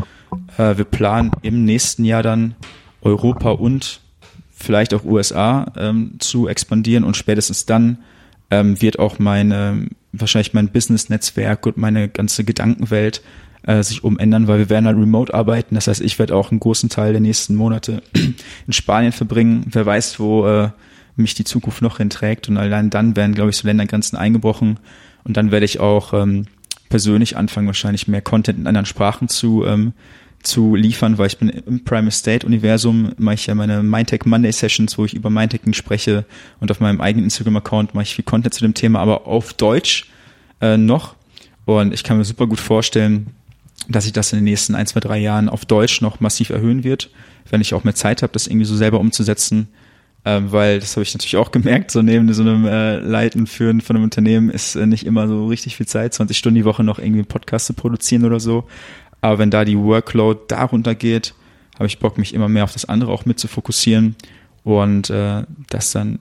Äh, 0.57 0.77
wir 0.77 0.85
planen 0.85 1.31
im 1.41 1.65
nächsten 1.65 2.05
Jahr 2.05 2.23
dann 2.23 2.55
Europa 3.01 3.51
und 3.51 3.99
vielleicht 4.51 4.93
auch 4.93 5.03
USA 5.03 5.71
ähm, 5.77 6.15
zu 6.19 6.47
expandieren 6.47 7.03
und 7.03 7.17
spätestens 7.17 7.65
dann 7.65 7.99
ähm, 8.51 8.81
wird 8.81 8.99
auch 8.99 9.19
meine, 9.19 9.87
wahrscheinlich 10.11 10.53
mein 10.53 10.69
Business-Netzwerk 10.69 11.65
und 11.65 11.77
meine 11.77 12.09
ganze 12.09 12.43
Gedankenwelt 12.43 13.21
äh, 13.63 13.83
sich 13.83 14.03
umändern, 14.03 14.47
weil 14.47 14.59
wir 14.59 14.69
werden 14.69 14.85
halt 14.85 14.97
remote 14.97 15.33
arbeiten. 15.33 15.75
Das 15.75 15.87
heißt, 15.87 16.01
ich 16.01 16.17
werde 16.19 16.35
auch 16.35 16.51
einen 16.51 16.59
großen 16.59 16.89
Teil 16.89 17.11
der 17.11 17.21
nächsten 17.21 17.55
Monate 17.55 18.01
in 18.13 18.73
Spanien 18.73 19.11
verbringen. 19.11 19.65
Wer 19.69 19.85
weiß, 19.85 20.19
wo 20.19 20.47
äh, 20.47 20.69
mich 21.15 21.33
die 21.33 21.43
Zukunft 21.43 21.81
noch 21.81 21.97
hinträgt. 21.97 22.49
Und 22.49 22.57
allein 22.57 22.89
dann 22.89 23.15
werden, 23.15 23.35
glaube 23.35 23.49
ich, 23.49 23.57
so 23.57 23.67
Ländergrenzen 23.67 24.17
eingebrochen. 24.17 24.79
Und 25.23 25.37
dann 25.37 25.51
werde 25.51 25.65
ich 25.65 25.79
auch 25.79 26.13
ähm, 26.13 26.47
persönlich 26.89 27.37
anfangen, 27.37 27.67
wahrscheinlich 27.67 28.07
mehr 28.07 28.21
Content 28.21 28.59
in 28.59 28.67
anderen 28.67 28.85
Sprachen 28.85 29.27
zu 29.27 29.65
ähm, 29.65 29.93
zu 30.43 30.75
liefern, 30.75 31.17
weil 31.17 31.27
ich 31.27 31.37
bin 31.37 31.49
im 31.49 31.83
Prime 31.83 32.11
State 32.11 32.45
Universum, 32.45 33.11
mache 33.17 33.35
ich 33.35 33.47
ja 33.47 33.55
meine 33.55 33.83
Mindtech 33.83 34.25
Monday 34.25 34.51
Sessions, 34.51 34.97
wo 34.97 35.05
ich 35.05 35.13
über 35.13 35.29
Mindteching 35.29 35.73
spreche 35.73 36.25
und 36.59 36.71
auf 36.71 36.79
meinem 36.79 37.01
eigenen 37.01 37.25
Instagram-Account 37.25 37.93
mache 37.93 38.03
ich 38.03 38.15
viel 38.15 38.23
Content 38.23 38.53
zu 38.53 38.61
dem 38.61 38.73
Thema, 38.73 38.99
aber 38.99 39.27
auf 39.27 39.53
Deutsch 39.53 40.09
äh, 40.61 40.77
noch. 40.77 41.15
Und 41.65 41.93
ich 41.93 42.03
kann 42.03 42.17
mir 42.17 42.23
super 42.23 42.47
gut 42.47 42.59
vorstellen, 42.59 43.27
dass 43.89 44.05
sich 44.05 44.13
das 44.13 44.31
in 44.31 44.39
den 44.39 44.45
nächsten 44.45 44.75
ein, 44.75 44.87
zwei, 44.87 44.99
drei 44.99 45.17
Jahren 45.17 45.49
auf 45.49 45.65
Deutsch 45.65 46.01
noch 46.01 46.19
massiv 46.19 46.51
erhöhen 46.51 46.83
wird, 46.83 47.09
wenn 47.49 47.61
ich 47.61 47.73
auch 47.73 47.83
mehr 47.83 47.95
Zeit 47.95 48.21
habe, 48.21 48.31
das 48.33 48.47
irgendwie 48.47 48.65
so 48.65 48.75
selber 48.75 48.99
umzusetzen. 48.99 49.67
Ähm, 50.25 50.51
weil 50.51 50.79
das 50.79 50.95
habe 50.95 51.03
ich 51.03 51.13
natürlich 51.13 51.37
auch 51.37 51.51
gemerkt, 51.51 51.91
so 51.91 52.01
neben 52.01 52.31
so 52.33 52.41
einem 52.41 52.65
äh, 52.65 52.97
Leiten, 52.97 53.47
Führen 53.47 53.81
von 53.81 53.95
einem 53.95 54.03
Unternehmen 54.03 54.49
ist 54.49 54.75
äh, 54.75 54.85
nicht 54.85 55.05
immer 55.05 55.27
so 55.27 55.47
richtig 55.47 55.77
viel 55.77 55.87
Zeit, 55.87 56.13
20 56.13 56.37
Stunden 56.37 56.55
die 56.55 56.65
Woche 56.65 56.83
noch 56.83 56.99
irgendwie 56.99 57.19
einen 57.19 57.27
Podcast 57.27 57.67
zu 57.67 57.73
produzieren 57.73 58.25
oder 58.25 58.39
so. 58.39 58.65
Aber 59.21 59.39
wenn 59.39 59.49
da 59.49 59.65
die 59.65 59.77
Workload 59.77 60.41
darunter 60.47 60.93
geht, 60.93 61.33
habe 61.75 61.87
ich 61.87 61.99
Bock, 61.99 62.17
mich 62.17 62.33
immer 62.33 62.49
mehr 62.49 62.65
auf 62.65 62.73
das 62.73 62.85
andere 62.85 63.11
auch 63.11 63.25
mit 63.25 63.39
zu 63.39 63.47
fokussieren 63.47 64.15
und 64.63 65.09
äh, 65.09 65.43
das 65.69 65.91
dann 65.91 66.19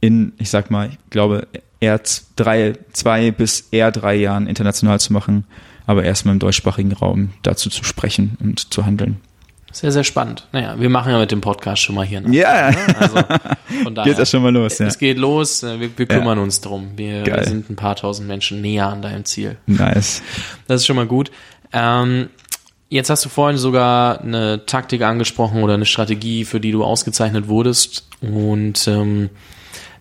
in, 0.00 0.32
ich 0.38 0.50
sag 0.50 0.70
mal, 0.70 0.90
ich 0.90 0.98
glaube, 1.10 1.48
eher 1.80 2.00
drei, 2.36 2.74
zwei 2.92 3.32
bis 3.32 3.68
eher 3.72 3.90
drei 3.90 4.14
Jahren 4.14 4.46
international 4.46 5.00
zu 5.00 5.12
machen, 5.12 5.44
aber 5.86 6.04
erstmal 6.04 6.34
im 6.34 6.38
deutschsprachigen 6.38 6.92
Raum 6.92 7.30
dazu 7.42 7.70
zu 7.70 7.84
sprechen 7.84 8.36
und 8.40 8.72
zu 8.72 8.86
handeln. 8.86 9.20
Sehr, 9.72 9.90
sehr 9.90 10.04
spannend. 10.04 10.48
Naja, 10.52 10.78
wir 10.78 10.90
machen 10.90 11.12
ja 11.12 11.18
mit 11.18 11.30
dem 11.30 11.40
Podcast 11.40 11.82
schon 11.82 11.94
mal 11.94 12.04
hier. 12.04 12.20
Nach, 12.20 12.30
ja, 12.30 12.70
ne? 12.70 12.76
also 12.98 13.16
von 13.84 13.94
daher, 13.94 14.10
geht 14.10 14.18
ja 14.18 14.26
schon 14.26 14.42
mal 14.42 14.52
los. 14.52 14.78
Ja. 14.78 14.86
Es 14.86 14.98
geht 14.98 15.16
los, 15.16 15.62
wir, 15.62 15.80
wir 15.80 16.06
kümmern 16.06 16.36
ja. 16.36 16.44
uns 16.44 16.60
drum. 16.60 16.90
Wir, 16.96 17.24
wir, 17.24 17.44
sind 17.44 17.70
ein 17.70 17.76
paar 17.76 17.96
tausend 17.96 18.28
Menschen 18.28 18.60
näher 18.60 18.88
an 18.88 19.00
deinem 19.00 19.24
Ziel. 19.24 19.56
Nice. 19.66 20.22
Das 20.68 20.82
ist 20.82 20.86
schon 20.86 20.96
mal 20.96 21.06
gut. 21.06 21.30
Ähm, 21.72 22.28
Jetzt 22.92 23.08
hast 23.08 23.24
du 23.24 23.30
vorhin 23.30 23.56
sogar 23.56 24.20
eine 24.20 24.66
Taktik 24.66 25.00
angesprochen 25.00 25.62
oder 25.62 25.72
eine 25.72 25.86
Strategie, 25.86 26.44
für 26.44 26.60
die 26.60 26.72
du 26.72 26.84
ausgezeichnet 26.84 27.48
wurdest. 27.48 28.06
Und 28.20 28.86
ähm, 28.86 29.30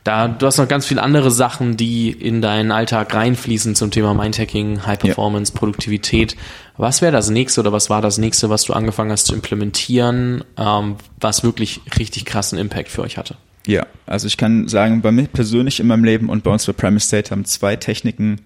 da 0.03 0.27
du 0.27 0.45
hast 0.45 0.57
noch 0.57 0.67
ganz 0.67 0.85
viele 0.85 1.03
andere 1.03 1.29
Sachen, 1.29 1.77
die 1.77 2.11
in 2.11 2.41
deinen 2.41 2.71
Alltag 2.71 3.13
reinfließen 3.13 3.75
zum 3.75 3.91
Thema 3.91 4.13
Mindhacking, 4.13 4.85
High 4.85 4.99
Performance, 4.99 5.53
ja. 5.53 5.59
Produktivität. 5.59 6.35
Was 6.77 7.01
wäre 7.01 7.11
das 7.11 7.29
nächste 7.29 7.61
oder 7.61 7.71
was 7.71 7.89
war 7.89 8.01
das 8.01 8.17
nächste, 8.17 8.49
was 8.49 8.63
du 8.63 8.73
angefangen 8.73 9.11
hast 9.11 9.27
zu 9.27 9.35
implementieren, 9.35 10.43
ähm, 10.57 10.95
was 11.19 11.43
wirklich 11.43 11.81
richtig 11.99 12.25
krassen 12.25 12.57
Impact 12.57 12.89
für 12.89 13.03
euch 13.03 13.17
hatte? 13.17 13.35
Ja, 13.67 13.85
also 14.07 14.25
ich 14.25 14.37
kann 14.37 14.67
sagen, 14.67 15.01
bei 15.01 15.11
mir 15.11 15.27
persönlich 15.27 15.79
in 15.79 15.87
meinem 15.87 16.03
Leben 16.03 16.29
und 16.29 16.43
bei 16.43 16.51
uns 16.51 16.65
bei 16.65 16.73
Prime 16.73 16.99
State 16.99 17.29
haben 17.29 17.45
zwei 17.45 17.75
Techniken 17.75 18.41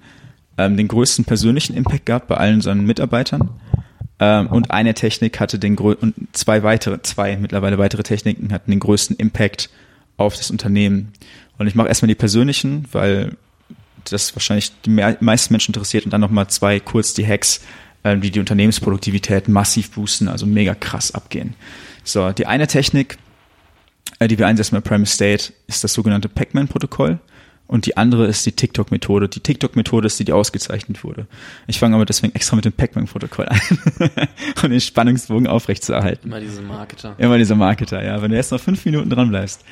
ähm, 0.58 0.76
den 0.76 0.90
größten 0.90 1.24
persönlichen 1.24 1.76
Impact 1.76 2.06
gehabt 2.06 2.28
bei 2.28 2.36
allen 2.36 2.56
unseren 2.56 2.86
Mitarbeitern. 2.86 3.50
Ähm, 4.20 4.48
und 4.48 4.72
eine 4.72 4.94
Technik 4.94 5.40
hatte 5.40 5.60
den 5.60 5.78
und 5.78 6.14
zwei 6.34 6.64
weitere, 6.64 7.02
zwei 7.02 7.38
mittlerweile 7.38 7.78
weitere 7.78 8.04
Techniken 8.04 8.52
hatten 8.52 8.72
den 8.72 8.80
größten 8.80 9.16
Impact 9.16 9.70
auf 10.18 10.36
das 10.36 10.52
Unternehmen. 10.52 11.12
Und 11.58 11.68
ich 11.68 11.76
mache 11.76 11.88
erstmal 11.88 12.08
die 12.08 12.16
persönlichen, 12.16 12.86
weil 12.92 13.38
das 14.10 14.36
wahrscheinlich 14.36 14.72
die 14.86 14.90
meisten 14.90 15.54
Menschen 15.54 15.74
interessiert 15.74 16.06
und 16.06 16.12
dann 16.12 16.22
nochmal 16.22 16.48
zwei 16.48 16.80
kurz 16.80 17.14
die 17.14 17.26
Hacks, 17.26 17.62
ähm, 18.04 18.22
die 18.22 18.32
die 18.32 18.40
Unternehmensproduktivität 18.40 19.48
massiv 19.48 19.92
boosten, 19.92 20.28
also 20.28 20.46
mega 20.46 20.76
krass 20.76 21.14
abgehen. 21.14 21.56
So, 22.04 22.32
die 22.32 22.46
eine 22.46 22.68
Technik, 22.68 23.18
äh, 24.20 24.28
die 24.28 24.38
wir 24.38 24.48
einsetzen 24.48 24.76
bei 24.76 24.82
Prime 24.82 25.06
State, 25.06 25.54
ist 25.68 25.84
das 25.84 25.94
sogenannte 25.94 26.30
Pac-Man-Protokoll. 26.30 27.20
Und 27.68 27.88
die 27.88 27.98
andere 27.98 28.28
ist 28.28 28.46
die 28.46 28.52
TikTok-Methode. 28.52 29.28
Die 29.28 29.40
TikTok-Methode 29.40 30.06
ist 30.06 30.20
die, 30.20 30.26
die 30.26 30.34
ausgezeichnet 30.34 31.04
wurde. 31.04 31.26
Ich 31.66 31.80
fange 31.80 31.96
aber 31.96 32.06
deswegen 32.06 32.36
extra 32.36 32.56
mit 32.56 32.66
dem 32.66 32.74
Pac-Man-Protokoll 32.74 33.48
an, 33.50 33.60
um 34.64 34.70
den 34.70 34.80
Spannungsbogen 34.80 35.48
aufrechtzuerhalten. 35.48 36.30
Immer 36.30 36.42
diese 36.42 36.62
Marketer. 36.62 37.16
Immer 37.18 37.40
diese 37.40 37.56
Marketer, 37.56 38.04
ja. 38.04 38.22
Wenn 38.22 38.30
du 38.30 38.38
jetzt 38.38 38.52
noch 38.52 38.62
fünf 38.62 38.86
Minuten 38.86 39.10
dran 39.10 39.30
bleibst. 39.30 39.66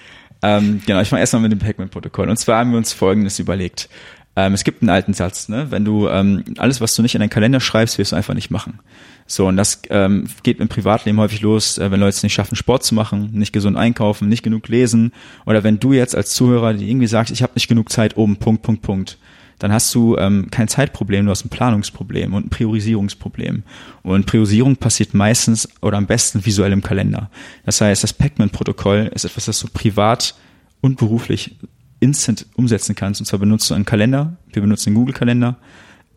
Ähm, 0.43 0.81
genau, 0.85 1.01
ich 1.01 1.09
fange 1.09 1.21
erstmal 1.21 1.41
mit 1.41 1.51
dem 1.51 1.59
Pac-Man-Protokoll. 1.59 2.29
Und 2.29 2.37
zwar 2.37 2.59
haben 2.59 2.71
wir 2.71 2.77
uns 2.77 2.93
Folgendes 2.93 3.39
überlegt. 3.39 3.89
Ähm, 4.35 4.53
es 4.53 4.63
gibt 4.63 4.81
einen 4.81 4.89
alten 4.89 5.13
Satz, 5.13 5.47
ne? 5.47 5.67
Wenn 5.69 5.85
du 5.85 6.09
ähm, 6.09 6.43
alles, 6.57 6.81
was 6.81 6.95
du 6.95 7.01
nicht 7.01 7.15
in 7.15 7.19
deinen 7.19 7.29
Kalender 7.29 7.59
schreibst, 7.59 7.97
wirst 7.97 8.11
du 8.11 8.15
einfach 8.15 8.33
nicht 8.33 8.51
machen. 8.51 8.79
So, 9.25 9.47
und 9.47 9.57
das 9.57 9.83
ähm, 9.89 10.27
geht 10.41 10.59
im 10.59 10.67
Privatleben 10.67 11.19
häufig 11.19 11.41
los, 11.41 11.77
äh, 11.77 11.91
wenn 11.91 11.99
Leute 11.99 12.17
es 12.17 12.23
nicht 12.23 12.33
schaffen, 12.33 12.55
Sport 12.55 12.83
zu 12.83 12.93
machen, 12.93 13.29
nicht 13.33 13.53
gesund 13.53 13.77
einkaufen, 13.77 14.27
nicht 14.27 14.43
genug 14.43 14.67
lesen. 14.67 15.13
Oder 15.45 15.63
wenn 15.63 15.79
du 15.79 15.93
jetzt 15.93 16.15
als 16.15 16.33
Zuhörer 16.33 16.71
irgendwie 16.71 17.07
sagst, 17.07 17.31
ich 17.31 17.43
habe 17.43 17.53
nicht 17.55 17.67
genug 17.67 17.91
Zeit 17.91 18.17
oben, 18.17 18.37
Punkt, 18.37 18.63
Punkt, 18.63 18.81
Punkt 18.81 19.17
dann 19.59 19.71
hast 19.71 19.93
du 19.95 20.17
ähm, 20.17 20.49
kein 20.51 20.67
Zeitproblem, 20.67 21.25
du 21.25 21.31
hast 21.31 21.45
ein 21.45 21.49
Planungsproblem 21.49 22.33
und 22.33 22.47
ein 22.47 22.49
Priorisierungsproblem. 22.49 23.63
Und 24.01 24.25
Priorisierung 24.25 24.75
passiert 24.75 25.13
meistens 25.13 25.69
oder 25.81 25.97
am 25.97 26.07
besten 26.07 26.45
visuell 26.45 26.71
im 26.71 26.81
Kalender. 26.81 27.29
Das 27.65 27.79
heißt, 27.81 28.03
das 28.03 28.13
Pacman-Protokoll 28.13 29.11
ist 29.13 29.25
etwas, 29.25 29.45
das 29.45 29.59
du 29.59 29.67
privat 29.67 30.35
und 30.81 30.97
beruflich 30.97 31.57
instant 31.99 32.45
umsetzen 32.55 32.95
kannst. 32.95 33.21
Und 33.21 33.25
zwar 33.25 33.39
benutzt 33.39 33.69
du 33.69 33.75
einen 33.75 33.85
Kalender, 33.85 34.35
wir 34.51 34.61
benutzen 34.61 34.91
den 34.91 34.95
Google-Kalender 34.95 35.57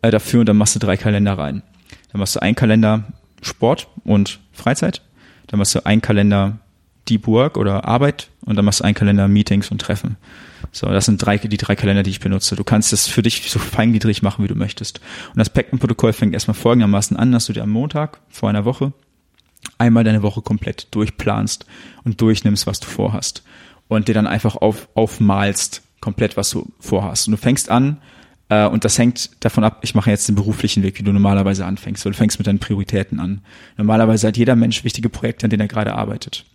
äh, 0.01 0.11
dafür 0.11 0.41
und 0.41 0.49
dann 0.49 0.57
machst 0.57 0.75
du 0.75 0.79
drei 0.79 0.97
Kalender 0.97 1.37
rein. 1.37 1.63
Dann 2.11 2.19
machst 2.19 2.35
du 2.35 2.41
einen 2.41 2.55
Kalender 2.55 3.05
Sport 3.41 3.87
und 4.03 4.39
Freizeit, 4.51 5.01
dann 5.47 5.59
machst 5.59 5.75
du 5.75 5.85
einen 5.85 6.01
Kalender 6.01 6.59
Deep 7.07 7.27
Work 7.27 7.57
oder 7.57 7.85
Arbeit 7.85 8.29
und 8.41 8.57
dann 8.57 8.65
machst 8.65 8.81
du 8.81 8.83
einen 8.83 8.95
Kalender 8.95 9.27
Meetings 9.27 9.71
und 9.71 9.79
Treffen. 9.79 10.17
So, 10.71 10.87
das 10.87 11.05
sind 11.05 11.17
drei, 11.17 11.37
die 11.37 11.57
drei 11.57 11.75
Kalender, 11.75 12.03
die 12.03 12.09
ich 12.09 12.19
benutze. 12.19 12.55
Du 12.55 12.63
kannst 12.63 12.93
das 12.93 13.07
für 13.07 13.21
dich 13.21 13.49
so 13.49 13.59
feingliedrig 13.59 14.21
machen, 14.21 14.43
wie 14.43 14.47
du 14.47 14.55
möchtest. 14.55 14.99
Und 15.29 15.39
das 15.39 15.49
Packman-Protokoll 15.49 16.13
fängt 16.13 16.33
erstmal 16.33 16.55
folgendermaßen 16.55 17.17
an, 17.17 17.31
dass 17.31 17.45
du 17.45 17.53
dir 17.53 17.63
am 17.63 17.69
Montag 17.69 18.19
vor 18.29 18.49
einer 18.49 18.65
Woche 18.65 18.93
einmal 19.77 20.03
deine 20.03 20.23
Woche 20.23 20.41
komplett 20.41 20.87
durchplanst 20.91 21.65
und 22.03 22.21
durchnimmst, 22.21 22.67
was 22.67 22.79
du 22.79 22.87
vorhast 22.87 23.43
und 23.87 24.07
dir 24.07 24.13
dann 24.13 24.27
einfach 24.27 24.55
auf, 24.55 24.89
aufmalst, 24.95 25.81
komplett, 25.99 26.37
was 26.37 26.49
du 26.49 26.67
vorhast. 26.79 27.27
Und 27.27 27.31
du 27.31 27.37
fängst 27.37 27.69
an, 27.69 27.97
äh, 28.49 28.67
und 28.67 28.85
das 28.85 28.97
hängt 28.97 29.31
davon 29.43 29.63
ab, 29.63 29.79
ich 29.81 29.95
mache 29.95 30.09
jetzt 30.09 30.27
den 30.27 30.35
beruflichen 30.35 30.83
Weg, 30.83 30.99
wie 30.99 31.03
du 31.03 31.11
normalerweise 31.11 31.65
anfängst. 31.65 32.05
Du 32.05 32.13
fängst 32.13 32.39
mit 32.39 32.47
deinen 32.47 32.59
Prioritäten 32.59 33.19
an. 33.19 33.41
Normalerweise 33.77 34.27
hat 34.27 34.37
jeder 34.37 34.55
Mensch 34.55 34.83
wichtige 34.83 35.09
Projekte, 35.09 35.45
an 35.45 35.49
denen 35.49 35.61
er 35.61 35.67
gerade 35.67 35.95
arbeitet. 35.95 36.45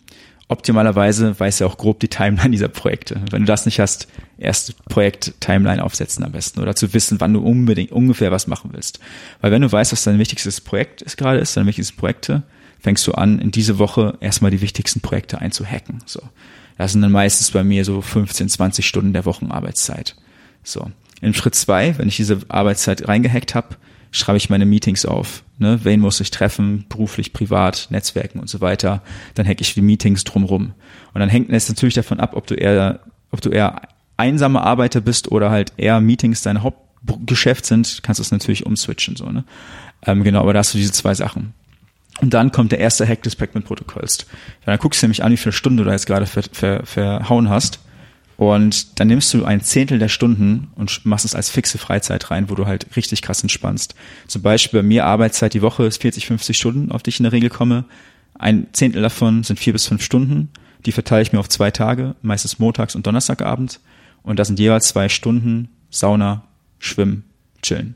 Optimalerweise 0.49 1.39
weiß 1.39 1.61
er 1.61 1.67
auch 1.67 1.77
grob 1.77 1.99
die 1.99 2.09
Timeline 2.09 2.51
dieser 2.51 2.67
Projekte. 2.67 3.21
Wenn 3.31 3.43
du 3.43 3.47
das 3.47 3.65
nicht 3.65 3.79
hast, 3.79 4.07
erst 4.37 4.83
Projekt-Timeline 4.85 5.83
aufsetzen 5.83 6.23
am 6.23 6.33
besten 6.33 6.59
oder 6.59 6.75
zu 6.75 6.93
wissen, 6.93 7.19
wann 7.21 7.33
du 7.33 7.39
unbedingt 7.39 7.91
ungefähr 7.91 8.31
was 8.31 8.47
machen 8.47 8.71
willst. 8.73 8.99
Weil 9.41 9.51
wenn 9.51 9.61
du 9.61 9.71
weißt, 9.71 9.91
was 9.91 10.03
dein 10.03 10.19
wichtigstes 10.19 10.61
Projekt 10.61 11.01
ist 11.01 11.17
gerade 11.17 11.39
ist, 11.39 11.55
deine 11.55 11.67
wichtigsten 11.67 11.97
Projekte, 11.97 12.43
fängst 12.79 13.07
du 13.07 13.13
an, 13.13 13.39
in 13.39 13.51
diese 13.51 13.79
Woche 13.79 14.17
erstmal 14.19 14.51
die 14.51 14.61
wichtigsten 14.61 14.99
Projekte 14.99 15.39
einzuhacken. 15.39 15.99
So. 16.05 16.21
Das 16.77 16.91
sind 16.91 17.01
dann 17.01 17.11
meistens 17.11 17.51
bei 17.51 17.63
mir 17.63 17.85
so 17.85 18.01
15, 18.01 18.49
20 18.49 18.85
Stunden 18.85 19.13
der 19.13 19.25
Wochenarbeitszeit. 19.25 20.15
So. 20.63 20.91
In 21.21 21.33
Schritt 21.33 21.55
zwei, 21.55 21.97
wenn 21.97 22.09
ich 22.09 22.17
diese 22.17 22.41
Arbeitszeit 22.49 23.07
reingehackt 23.07 23.55
habe, 23.55 23.77
schreibe 24.13 24.37
ich 24.37 24.49
meine 24.49 24.65
Meetings 24.65 25.05
auf. 25.05 25.43
Ne? 25.57 25.79
Wen 25.83 25.99
muss 25.99 26.21
ich 26.21 26.31
treffen, 26.31 26.85
beruflich, 26.87 27.33
privat, 27.33 27.87
Netzwerken 27.89 28.39
und 28.39 28.47
so 28.47 28.61
weiter. 28.61 29.01
Dann 29.33 29.47
hacke 29.47 29.61
ich 29.61 29.73
die 29.73 29.81
Meetings 29.81 30.23
drumrum. 30.23 30.73
Und 31.13 31.19
dann 31.19 31.29
hängt 31.29 31.49
es 31.51 31.67
natürlich 31.67 31.95
davon 31.95 32.19
ab, 32.19 32.35
ob 32.35 32.47
du 32.47 32.53
eher, 32.53 32.99
ob 33.31 33.41
du 33.41 33.49
eher 33.49 33.81
einsamer 34.15 34.63
Arbeiter 34.63 35.01
bist 35.01 35.31
oder 35.31 35.49
halt 35.49 35.73
eher 35.77 35.99
Meetings 35.99 36.43
dein 36.43 36.61
Hauptgeschäft 36.61 37.65
sind, 37.65 38.01
kannst 38.03 38.19
du 38.19 38.21
es 38.21 38.31
natürlich 38.31 38.65
umswitchen. 38.67 39.15
So, 39.15 39.25
ne? 39.25 39.43
Ähm, 40.05 40.23
genau, 40.23 40.41
aber 40.41 40.53
da 40.53 40.59
hast 40.59 40.75
du 40.75 40.77
diese 40.77 40.91
zwei 40.91 41.15
Sachen. 41.15 41.53
Und 42.21 42.35
dann 42.35 42.51
kommt 42.51 42.71
der 42.71 42.79
erste 42.79 43.07
Hack 43.07 43.23
des 43.23 43.35
Pac-Man-Protokolls. 43.35 44.27
Dann 44.65 44.77
guckst 44.77 45.01
du 45.01 45.07
nämlich 45.07 45.23
an, 45.23 45.31
wie 45.31 45.37
viele 45.37 45.53
Stunden 45.53 45.77
du 45.77 45.83
da 45.83 45.91
jetzt 45.91 46.05
gerade 46.05 46.27
ver, 46.27 46.43
ver, 46.51 46.85
verhauen 46.85 47.49
hast. 47.49 47.79
Und 48.35 48.99
dann 48.99 49.07
nimmst 49.07 49.33
du 49.33 49.45
ein 49.45 49.61
Zehntel 49.61 49.99
der 49.99 50.09
Stunden 50.09 50.71
und 50.75 51.05
machst 51.05 51.25
es 51.25 51.35
als 51.35 51.49
fixe 51.49 51.77
Freizeit 51.77 52.31
rein, 52.31 52.49
wo 52.49 52.55
du 52.55 52.65
halt 52.65 52.95
richtig 52.95 53.21
krass 53.21 53.43
entspannst. 53.43 53.95
Zum 54.27 54.41
Beispiel 54.41 54.81
bei 54.81 54.87
mir 54.87 55.05
Arbeitszeit 55.05 55.53
die 55.53 55.61
Woche 55.61 55.85
ist 55.85 56.01
40, 56.01 56.27
50 56.27 56.57
Stunden, 56.57 56.91
auf 56.91 57.03
die 57.03 57.09
ich 57.09 57.19
in 57.19 57.23
der 57.23 57.31
Regel 57.31 57.49
komme. 57.49 57.85
Ein 58.33 58.67
Zehntel 58.73 59.01
davon 59.01 59.43
sind 59.43 59.59
vier 59.59 59.73
bis 59.73 59.87
fünf 59.87 60.03
Stunden. 60.03 60.49
Die 60.85 60.91
verteile 60.91 61.21
ich 61.21 61.31
mir 61.31 61.39
auf 61.39 61.49
zwei 61.49 61.71
Tage, 61.71 62.15
meistens 62.21 62.59
montags 62.59 62.95
und 62.95 63.05
Donnerstagabend. 63.05 63.79
Und 64.23 64.39
das 64.39 64.47
sind 64.47 64.59
jeweils 64.59 64.87
zwei 64.87 65.09
Stunden 65.09 65.69
Sauna, 65.89 66.43
Schwimmen, 66.79 67.25
Chillen. 67.61 67.95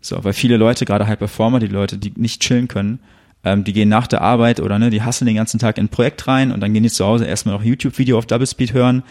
So, 0.00 0.22
weil 0.24 0.32
viele 0.32 0.56
Leute, 0.56 0.84
gerade 0.84 1.06
High 1.06 1.18
Performer, 1.18 1.58
die 1.58 1.66
Leute, 1.66 1.98
die 1.98 2.12
nicht 2.16 2.40
chillen 2.40 2.68
können, 2.68 3.00
ähm, 3.44 3.64
die 3.64 3.72
gehen 3.72 3.88
nach 3.88 4.06
der 4.06 4.20
Arbeit 4.20 4.60
oder 4.60 4.78
ne, 4.78 4.90
die 4.90 5.02
hassen 5.02 5.26
den 5.26 5.36
ganzen 5.36 5.58
Tag 5.58 5.78
in 5.78 5.86
ein 5.86 5.88
Projekt 5.88 6.26
rein 6.28 6.52
und 6.52 6.60
dann 6.60 6.72
gehen 6.72 6.82
die 6.82 6.90
zu 6.90 7.04
Hause 7.04 7.24
erstmal 7.24 7.56
noch 7.56 7.64
YouTube-Video 7.64 8.18
auf 8.18 8.26
Double 8.26 8.46
Speed 8.46 8.72
hören, 8.72 9.02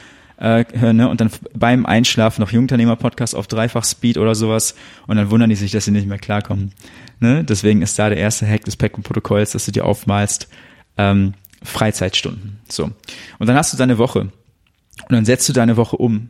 äh, 0.42 0.66
ne, 0.94 1.08
und 1.08 1.22
dann 1.22 1.30
beim 1.54 1.86
Einschlafen 1.86 2.42
noch 2.42 2.52
Jungunternehmer-Podcast 2.52 3.36
auf 3.36 3.48
Dreifach 3.48 3.86
Speed 3.86 4.18
oder 4.18 4.34
sowas 4.34 4.76
und 5.06 5.18
dann 5.18 5.30
wundern 5.30 5.52
die 5.52 5.56
sich, 5.56 5.72
dass 5.72 5.86
sie 5.86 5.92
nicht 5.92 6.08
mehr 6.08 6.18
klarkommen. 6.18 6.74
Ne? 7.20 7.44
Deswegen 7.44 7.84
ist 7.84 8.00
da 8.00 8.10
der 8.10 8.18
erste 8.18 8.48
Hack 8.48 8.66
des 8.66 8.76
Packman-Protokolls, 8.76 9.52
dass 9.52 9.66
du 9.66 9.72
dir 9.72 9.86
aufmalst, 9.86 10.48
ähm, 10.98 11.36
Freizeitstunden. 11.62 12.60
So. 12.68 12.86
Und 13.38 13.48
dann 13.48 13.56
hast 13.56 13.72
du 13.72 13.78
deine 13.78 14.00
Woche. 14.00 14.22
Und 14.22 14.32
dann 15.12 15.26
setzt 15.26 15.48
du 15.48 15.54
deine 15.54 15.78
Woche 15.78 15.98
um. 15.98 16.30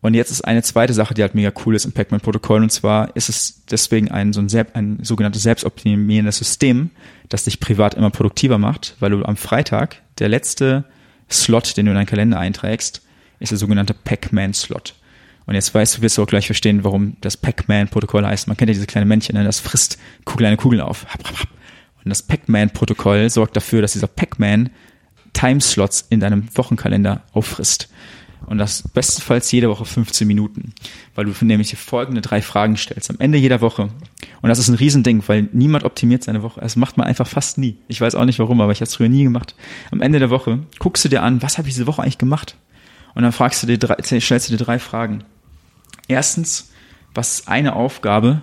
Und 0.00 0.14
jetzt 0.14 0.30
ist 0.30 0.42
eine 0.42 0.62
zweite 0.62 0.94
Sache, 0.94 1.14
die 1.14 1.22
halt 1.22 1.34
mega 1.34 1.50
cool 1.66 1.74
ist 1.74 1.84
im 1.84 1.90
Pac-Man-Protokoll, 1.90 2.62
und 2.62 2.70
zwar 2.70 3.16
ist 3.16 3.28
es 3.28 3.64
deswegen 3.68 4.08
ein, 4.12 4.32
so 4.32 4.40
ein, 4.40 4.48
ein 4.74 4.98
sogenanntes 5.02 5.42
selbstoptimierendes 5.42 6.38
System, 6.38 6.90
das 7.28 7.42
dich 7.42 7.58
privat 7.58 7.94
immer 7.94 8.10
produktiver 8.10 8.58
macht, 8.58 8.94
weil 9.00 9.10
du 9.10 9.24
am 9.24 9.36
Freitag, 9.36 9.96
der 10.20 10.28
letzte 10.28 10.84
Slot, 11.28 11.76
den 11.76 11.86
du 11.86 11.90
in 11.90 11.96
deinen 11.96 12.06
Kalender 12.06 12.38
einträgst, 12.38 13.02
ist 13.40 13.50
der 13.50 13.58
sogenannte 13.58 13.94
Pac-Man-Slot. 13.94 14.94
Und 15.46 15.54
jetzt 15.54 15.74
weißt 15.74 15.96
du, 15.96 16.02
wirst 16.02 16.18
du 16.18 16.22
auch 16.22 16.26
gleich 16.26 16.46
verstehen, 16.46 16.84
warum 16.84 17.16
das 17.20 17.36
Pac-Man-Protokoll 17.36 18.26
heißt. 18.26 18.48
Man 18.48 18.56
kennt 18.56 18.68
ja 18.68 18.74
diese 18.74 18.86
kleine 18.86 19.06
Männchen, 19.06 19.34
ne? 19.34 19.44
das 19.44 19.60
frisst 19.60 19.98
kleine 20.26 20.56
Kugeln 20.56 20.82
auf. 20.82 21.06
Und 22.04 22.10
das 22.10 22.22
Pac-Man-Protokoll 22.22 23.30
sorgt 23.30 23.56
dafür, 23.56 23.80
dass 23.80 23.92
dieser 23.92 24.08
Pac-Man 24.08 24.70
Timeslots 25.32 26.06
in 26.10 26.20
deinem 26.20 26.48
Wochenkalender 26.54 27.22
auffrisst. 27.32 27.88
Und 28.46 28.58
das 28.58 28.82
bestenfalls 28.82 29.50
jede 29.52 29.68
Woche 29.68 29.84
15 29.84 30.26
Minuten, 30.26 30.72
weil 31.14 31.26
du 31.26 31.32
nämlich 31.44 31.70
die 31.70 31.76
folgende 31.76 32.20
drei 32.20 32.40
Fragen 32.40 32.76
stellst 32.76 33.10
am 33.10 33.16
Ende 33.18 33.36
jeder 33.36 33.60
Woche. 33.60 33.88
Und 34.40 34.48
das 34.48 34.58
ist 34.58 34.68
ein 34.68 34.74
Riesending, 34.74 35.22
weil 35.26 35.48
niemand 35.52 35.84
optimiert 35.84 36.24
seine 36.24 36.42
Woche. 36.42 36.60
Das 36.60 36.76
macht 36.76 36.96
man 36.96 37.06
einfach 37.06 37.26
fast 37.26 37.58
nie. 37.58 37.76
Ich 37.88 38.00
weiß 38.00 38.14
auch 38.14 38.24
nicht 38.24 38.38
warum, 38.38 38.60
aber 38.60 38.72
ich 38.72 38.78
habe 38.78 38.88
es 38.88 38.94
früher 38.94 39.08
nie 39.08 39.24
gemacht. 39.24 39.54
Am 39.90 40.00
Ende 40.00 40.18
der 40.18 40.30
Woche 40.30 40.60
guckst 40.78 41.04
du 41.04 41.08
dir 41.08 41.22
an, 41.22 41.42
was 41.42 41.58
habe 41.58 41.68
ich 41.68 41.74
diese 41.74 41.86
Woche 41.86 42.02
eigentlich 42.02 42.18
gemacht? 42.18 42.56
Und 43.18 43.24
dann 43.24 43.32
fragst 43.32 43.64
du 43.64 43.66
dir 43.66 43.78
drei, 43.78 44.00
stellst 44.00 44.48
du 44.48 44.56
dir 44.56 44.64
drei 44.64 44.78
Fragen. 44.78 45.24
Erstens, 46.06 46.70
was 47.14 47.40
ist 47.40 47.48
eine 47.48 47.74
Aufgabe, 47.74 48.42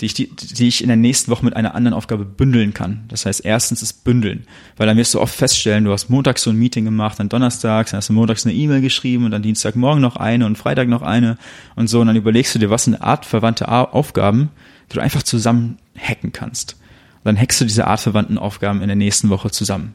die 0.00 0.06
ich, 0.06 0.14
die, 0.14 0.34
die 0.34 0.68
ich 0.68 0.80
in 0.80 0.88
der 0.88 0.96
nächsten 0.96 1.30
Woche 1.30 1.44
mit 1.44 1.54
einer 1.54 1.74
anderen 1.74 1.92
Aufgabe 1.92 2.24
bündeln 2.24 2.72
kann. 2.72 3.04
Das 3.08 3.26
heißt, 3.26 3.44
erstens 3.44 3.82
ist 3.82 4.04
bündeln, 4.04 4.46
weil 4.78 4.86
dann 4.86 4.96
wirst 4.96 5.12
du 5.12 5.20
oft 5.20 5.34
feststellen, 5.34 5.84
du 5.84 5.92
hast 5.92 6.08
montags 6.08 6.40
so 6.40 6.48
ein 6.48 6.56
Meeting 6.56 6.86
gemacht, 6.86 7.20
dann 7.20 7.28
donnerstags, 7.28 7.90
dann 7.90 7.98
hast 7.98 8.08
du 8.08 8.14
montags 8.14 8.46
eine 8.46 8.54
E-Mail 8.54 8.80
geschrieben 8.80 9.26
und 9.26 9.32
dann 9.32 9.42
Dienstagmorgen 9.42 10.00
noch 10.00 10.16
eine 10.16 10.46
und 10.46 10.56
Freitag 10.56 10.88
noch 10.88 11.02
eine 11.02 11.36
und 11.74 11.88
so 11.88 12.00
und 12.00 12.06
dann 12.06 12.16
überlegst 12.16 12.54
du 12.54 12.58
dir, 12.58 12.70
was 12.70 12.84
sind 12.84 12.94
artverwandte 12.94 13.68
Aufgaben, 13.68 14.48
die 14.90 14.94
du 14.94 15.02
einfach 15.02 15.24
zusammen 15.24 15.76
hacken 15.94 16.32
kannst. 16.32 16.78
Dann 17.22 17.38
hackst 17.38 17.60
du 17.60 17.66
diese 17.66 17.86
artverwandten 17.86 18.38
Aufgaben 18.38 18.80
in 18.80 18.88
der 18.88 18.96
nächsten 18.96 19.28
Woche 19.28 19.50
zusammen. 19.50 19.94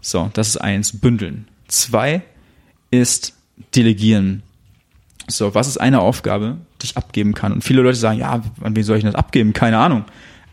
So, 0.00 0.30
das 0.32 0.48
ist 0.48 0.56
eins, 0.56 0.98
bündeln. 0.98 1.48
Zwei 1.66 2.22
ist 2.90 3.37
delegieren. 3.74 4.42
So, 5.28 5.54
was 5.54 5.68
ist 5.68 5.78
eine 5.78 6.00
Aufgabe, 6.00 6.56
die 6.80 6.86
ich 6.86 6.96
abgeben 6.96 7.34
kann? 7.34 7.52
Und 7.52 7.62
viele 7.62 7.82
Leute 7.82 7.98
sagen, 7.98 8.18
ja, 8.18 8.42
an 8.62 8.76
wen 8.76 8.82
soll 8.82 8.96
ich 8.96 9.04
das 9.04 9.14
abgeben? 9.14 9.52
Keine 9.52 9.78
Ahnung. 9.78 10.04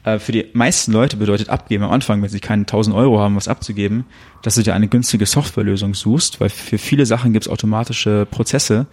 Äh, 0.04 0.20
für 0.20 0.32
die 0.32 0.46
meisten 0.54 0.91
Leute 0.91 1.18
bedeutet 1.18 1.50
abgeben 1.50 1.84
am 1.84 1.91
Anfang, 1.91 2.22
wenn 2.22 2.30
sie 2.30 2.39
keine 2.39 2.62
1000 2.62 2.96
Euro 2.96 3.20
haben, 3.20 3.36
was 3.36 3.48
abzugeben, 3.48 4.06
dass 4.41 4.56
du 4.56 4.63
dir 4.63 4.76
eine 4.76 4.88
günstige 4.88 5.26
Softwarelösung 5.26 5.94
suchst, 5.94 6.39
weil 6.39 6.50
für 6.50 6.78
viele 6.78 7.06
Sachen 7.06 7.34
gibt 7.34 7.46
es 7.46 7.52
automatische 7.52 8.28
Prozesse. 8.30 8.86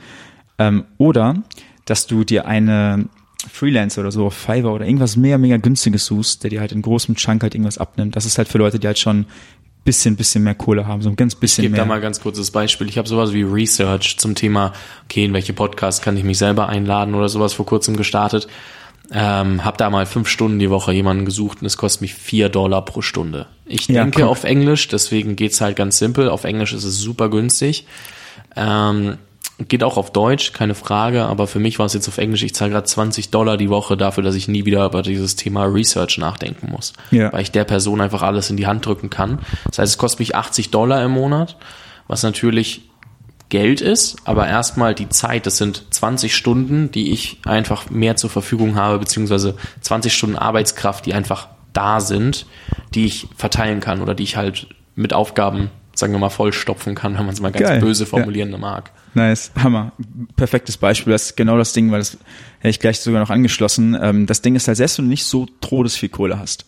Ähm, 0.58 0.84
oder, 0.98 1.42
dass 1.84 2.06
du 2.06 2.24
dir 2.24 2.46
eine 2.46 3.06
Freelancer 3.50 4.02
oder 4.02 4.12
so 4.12 4.26
auf 4.26 4.34
Fiverr 4.34 4.72
oder 4.72 4.86
irgendwas 4.86 5.16
mega, 5.16 5.36
mega 5.36 5.56
günstiges 5.56 6.06
suchst, 6.06 6.42
der 6.44 6.50
dir 6.50 6.60
halt 6.60 6.72
in 6.72 6.82
großem 6.82 7.16
Chunk 7.16 7.42
halt 7.42 7.54
irgendwas 7.54 7.78
abnimmt. 7.78 8.16
Das 8.16 8.24
ist 8.24 8.38
halt 8.38 8.48
für 8.48 8.58
Leute, 8.58 8.78
die 8.78 8.86
halt 8.86 8.98
schon 8.98 9.26
bisschen, 9.84 10.16
bisschen 10.16 10.44
mehr 10.44 10.54
Kohle 10.54 10.86
haben, 10.86 11.02
so 11.02 11.08
ein 11.10 11.16
ganz 11.16 11.34
bisschen 11.34 11.62
ich 11.64 11.66
gebe 11.66 11.72
mehr. 11.76 11.82
da 11.82 11.88
mal 11.88 12.00
ganz 12.00 12.20
kurzes 12.20 12.50
Beispiel. 12.50 12.88
Ich 12.88 12.98
habe 12.98 13.08
sowas 13.08 13.32
wie 13.32 13.42
Research 13.42 14.16
zum 14.18 14.34
Thema, 14.34 14.72
okay, 15.04 15.24
in 15.24 15.32
welche 15.32 15.52
Podcasts 15.52 16.00
kann 16.02 16.16
ich 16.16 16.24
mich 16.24 16.38
selber 16.38 16.68
einladen 16.68 17.14
oder 17.14 17.28
sowas 17.28 17.52
vor 17.52 17.66
kurzem 17.66 17.96
gestartet. 17.96 18.48
Ähm, 19.14 19.64
hab 19.64 19.76
da 19.78 19.90
mal 19.90 20.06
fünf 20.06 20.28
Stunden 20.28 20.58
die 20.58 20.70
Woche 20.70 20.92
jemanden 20.92 21.24
gesucht 21.26 21.60
und 21.60 21.66
es 21.66 21.76
kostet 21.76 22.00
mich 22.02 22.14
vier 22.14 22.48
Dollar 22.48 22.84
pro 22.84 23.02
Stunde. 23.02 23.46
Ich 23.66 23.86
Ja, 23.88 24.02
denke 24.04 24.20
guck. 24.22 24.30
auf 24.30 24.44
Englisch, 24.44 24.88
deswegen 24.88 25.36
geht's 25.36 25.60
halt 25.60 25.76
ganz 25.76 25.98
simpel. 25.98 26.30
Auf 26.30 26.44
Englisch 26.44 26.72
ist 26.72 26.84
es 26.84 26.98
super 26.98 27.28
günstig. 27.28 27.86
Ähm, 28.56 29.18
geht 29.68 29.84
auch 29.84 29.96
auf 29.96 30.12
Deutsch, 30.12 30.52
keine 30.52 30.74
Frage, 30.74 31.24
aber 31.24 31.46
für 31.46 31.58
mich 31.58 31.78
war 31.78 31.86
es 31.86 31.94
jetzt 31.94 32.08
auf 32.08 32.18
Englisch, 32.18 32.42
ich 32.42 32.54
zahle 32.54 32.70
gerade 32.70 32.86
20 32.86 33.30
Dollar 33.30 33.56
die 33.56 33.68
Woche 33.68 33.96
dafür, 33.96 34.22
dass 34.22 34.34
ich 34.34 34.48
nie 34.48 34.64
wieder 34.64 34.86
über 34.86 35.02
dieses 35.02 35.36
Thema 35.36 35.64
Research 35.64 36.18
nachdenken 36.18 36.70
muss. 36.70 36.92
Ja. 37.10 37.32
Weil 37.32 37.42
ich 37.42 37.50
der 37.50 37.64
Person 37.64 38.00
einfach 38.00 38.22
alles 38.22 38.50
in 38.50 38.56
die 38.56 38.66
Hand 38.66 38.86
drücken 38.86 39.10
kann. 39.10 39.40
Das 39.66 39.78
heißt, 39.78 39.92
es 39.92 39.98
kostet 39.98 40.20
mich 40.20 40.36
80 40.36 40.70
Dollar 40.70 41.04
im 41.04 41.12
Monat, 41.12 41.56
was 42.08 42.22
natürlich 42.22 42.82
Geld 43.48 43.82
ist, 43.82 44.16
aber 44.24 44.48
erstmal 44.48 44.94
die 44.94 45.10
Zeit, 45.10 45.44
das 45.44 45.58
sind 45.58 45.84
20 45.90 46.34
Stunden, 46.34 46.90
die 46.90 47.12
ich 47.12 47.38
einfach 47.44 47.90
mehr 47.90 48.16
zur 48.16 48.30
Verfügung 48.30 48.76
habe, 48.76 48.98
beziehungsweise 48.98 49.56
20 49.82 50.14
Stunden 50.14 50.36
Arbeitskraft, 50.36 51.04
die 51.04 51.12
einfach 51.12 51.48
da 51.74 52.00
sind, 52.00 52.46
die 52.94 53.04
ich 53.04 53.28
verteilen 53.36 53.80
kann 53.80 54.00
oder 54.00 54.14
die 54.14 54.22
ich 54.22 54.36
halt 54.36 54.68
mit 54.94 55.12
Aufgaben, 55.12 55.70
sagen 55.94 56.12
wir 56.12 56.18
mal, 56.18 56.30
vollstopfen 56.30 56.94
kann, 56.94 57.16
wenn 57.16 57.26
man 57.26 57.34
es 57.34 57.40
mal 57.40 57.52
ganz 57.52 57.68
Geil, 57.68 57.80
böse 57.80 58.04
ja. 58.04 58.08
formulieren 58.08 58.58
mag. 58.58 58.90
Nice, 59.14 59.52
Hammer. 59.62 59.92
Perfektes 60.36 60.76
Beispiel. 60.76 61.12
Das 61.12 61.26
ist 61.26 61.36
genau 61.36 61.58
das 61.58 61.72
Ding, 61.72 61.90
weil 61.90 61.98
das 61.98 62.16
hätte 62.60 62.70
ich 62.70 62.80
gleich 62.80 63.00
sogar 63.00 63.20
noch 63.20 63.30
angeschlossen. 63.30 63.96
Ähm, 64.00 64.26
das 64.26 64.42
Ding 64.42 64.54
ist 64.54 64.68
halt, 64.68 64.78
selbst 64.78 64.98
wenn 64.98 65.04
du 65.06 65.10
nicht 65.10 65.24
so 65.24 65.46
todesviel 65.60 66.08
Kohle 66.08 66.38
hast, 66.38 66.64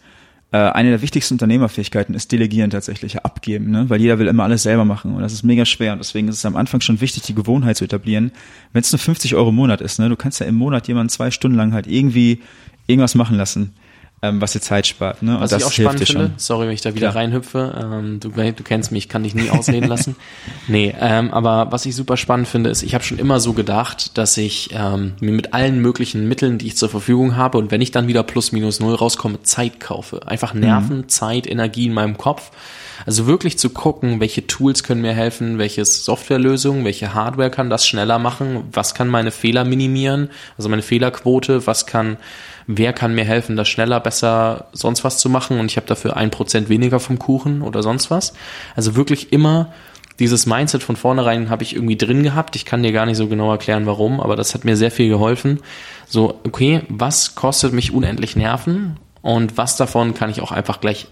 äh, 0.54 0.58
eine 0.58 0.90
der 0.90 1.02
wichtigsten 1.02 1.34
Unternehmerfähigkeiten 1.34 2.14
ist 2.14 2.30
Delegieren 2.30 2.70
tatsächlich, 2.70 3.14
ja, 3.14 3.22
abgeben, 3.22 3.72
ne? 3.72 3.90
weil 3.90 4.00
jeder 4.00 4.20
will 4.20 4.28
immer 4.28 4.44
alles 4.44 4.62
selber 4.62 4.84
machen 4.84 5.12
und 5.12 5.20
das 5.20 5.32
ist 5.32 5.42
mega 5.42 5.64
schwer 5.64 5.92
und 5.94 5.98
deswegen 5.98 6.28
ist 6.28 6.36
es 6.36 6.46
am 6.46 6.54
Anfang 6.54 6.80
schon 6.80 7.00
wichtig, 7.00 7.24
die 7.24 7.34
Gewohnheit 7.34 7.76
zu 7.76 7.84
etablieren. 7.84 8.30
Wenn 8.72 8.82
es 8.82 8.92
nur 8.92 9.00
50 9.00 9.34
Euro 9.34 9.48
im 9.48 9.56
Monat 9.56 9.80
ist, 9.80 9.98
ne? 9.98 10.08
du 10.08 10.14
kannst 10.14 10.38
ja 10.38 10.46
im 10.46 10.54
Monat 10.54 10.86
jemanden 10.86 11.08
zwei 11.08 11.32
Stunden 11.32 11.56
lang 11.56 11.72
halt 11.72 11.88
irgendwie 11.88 12.40
irgendwas 12.86 13.16
machen 13.16 13.36
lassen, 13.36 13.74
ähm, 14.24 14.40
was 14.40 14.52
dir 14.52 14.60
Zeit 14.60 14.86
spart. 14.86 15.22
Ne? 15.22 15.38
Was 15.38 15.52
und 15.52 15.58
ich 15.58 15.64
das 15.64 15.72
auch 15.72 15.76
hilft 15.76 15.90
spannend 15.90 16.08
finde, 16.08 16.24
schon. 16.28 16.38
sorry, 16.38 16.66
wenn 16.66 16.74
ich 16.74 16.80
da 16.80 16.94
wieder 16.94 17.10
Klar. 17.10 17.22
reinhüpfe, 17.22 17.90
ähm, 17.92 18.20
du, 18.20 18.30
du 18.30 18.62
kennst 18.62 18.90
mich, 18.90 19.04
ich 19.04 19.08
kann 19.08 19.22
dich 19.22 19.34
nie 19.34 19.50
ausreden 19.50 19.88
lassen. 19.88 20.16
Nee, 20.66 20.94
ähm, 20.98 21.30
aber 21.30 21.72
was 21.72 21.84
ich 21.84 21.94
super 21.94 22.16
spannend 22.16 22.48
finde, 22.48 22.70
ist, 22.70 22.82
ich 22.82 22.94
habe 22.94 23.04
schon 23.04 23.18
immer 23.18 23.38
so 23.38 23.52
gedacht, 23.52 24.16
dass 24.16 24.36
ich 24.36 24.70
ähm, 24.72 25.12
mir 25.20 25.32
mit 25.32 25.52
allen 25.52 25.80
möglichen 25.80 26.26
Mitteln, 26.26 26.58
die 26.58 26.68
ich 26.68 26.76
zur 26.76 26.88
Verfügung 26.88 27.36
habe 27.36 27.58
und 27.58 27.70
wenn 27.70 27.80
ich 27.80 27.90
dann 27.90 28.08
wieder 28.08 28.22
plus 28.22 28.52
minus 28.52 28.80
null 28.80 28.94
rauskomme, 28.94 29.42
Zeit 29.42 29.80
kaufe. 29.80 30.26
Einfach 30.26 30.54
Nerven, 30.54 31.08
Zeit, 31.08 31.46
Energie 31.46 31.86
in 31.86 31.92
meinem 31.92 32.16
Kopf. 32.16 32.50
Also 33.06 33.26
wirklich 33.26 33.58
zu 33.58 33.70
gucken, 33.70 34.20
welche 34.20 34.46
Tools 34.46 34.82
können 34.82 35.02
mir 35.02 35.12
helfen, 35.12 35.58
welche 35.58 35.84
Softwarelösung, 35.84 36.84
welche 36.84 37.12
Hardware 37.12 37.50
kann 37.50 37.68
das 37.68 37.86
schneller 37.86 38.18
machen, 38.18 38.64
was 38.72 38.94
kann 38.94 39.08
meine 39.08 39.30
Fehler 39.30 39.64
minimieren, 39.64 40.30
also 40.56 40.68
meine 40.68 40.82
Fehlerquote, 40.82 41.66
was 41.66 41.86
kann, 41.86 42.16
wer 42.66 42.92
kann 42.92 43.14
mir 43.14 43.24
helfen, 43.24 43.56
das 43.56 43.68
schneller, 43.68 44.00
besser, 44.00 44.66
sonst 44.72 45.04
was 45.04 45.18
zu 45.18 45.28
machen 45.28 45.58
und 45.58 45.70
ich 45.70 45.76
habe 45.76 45.86
dafür 45.86 46.16
ein 46.16 46.30
Prozent 46.30 46.68
weniger 46.68 47.00
vom 47.00 47.18
Kuchen 47.18 47.62
oder 47.62 47.82
sonst 47.82 48.10
was. 48.10 48.32
Also 48.74 48.96
wirklich 48.96 49.32
immer 49.32 49.72
dieses 50.18 50.46
Mindset 50.46 50.82
von 50.82 50.96
vornherein 50.96 51.50
habe 51.50 51.64
ich 51.64 51.74
irgendwie 51.74 51.96
drin 51.96 52.22
gehabt. 52.22 52.54
Ich 52.56 52.64
kann 52.64 52.82
dir 52.82 52.92
gar 52.92 53.06
nicht 53.06 53.16
so 53.16 53.26
genau 53.26 53.50
erklären, 53.50 53.86
warum, 53.86 54.20
aber 54.20 54.36
das 54.36 54.54
hat 54.54 54.64
mir 54.64 54.76
sehr 54.76 54.90
viel 54.90 55.08
geholfen. 55.08 55.60
So, 56.06 56.40
okay, 56.44 56.82
was 56.88 57.34
kostet 57.34 57.72
mich 57.72 57.92
unendlich 57.92 58.36
Nerven 58.36 58.98
und 59.22 59.56
was 59.56 59.76
davon 59.76 60.14
kann 60.14 60.30
ich 60.30 60.40
auch 60.40 60.52
einfach 60.52 60.80
gleich 60.80 61.08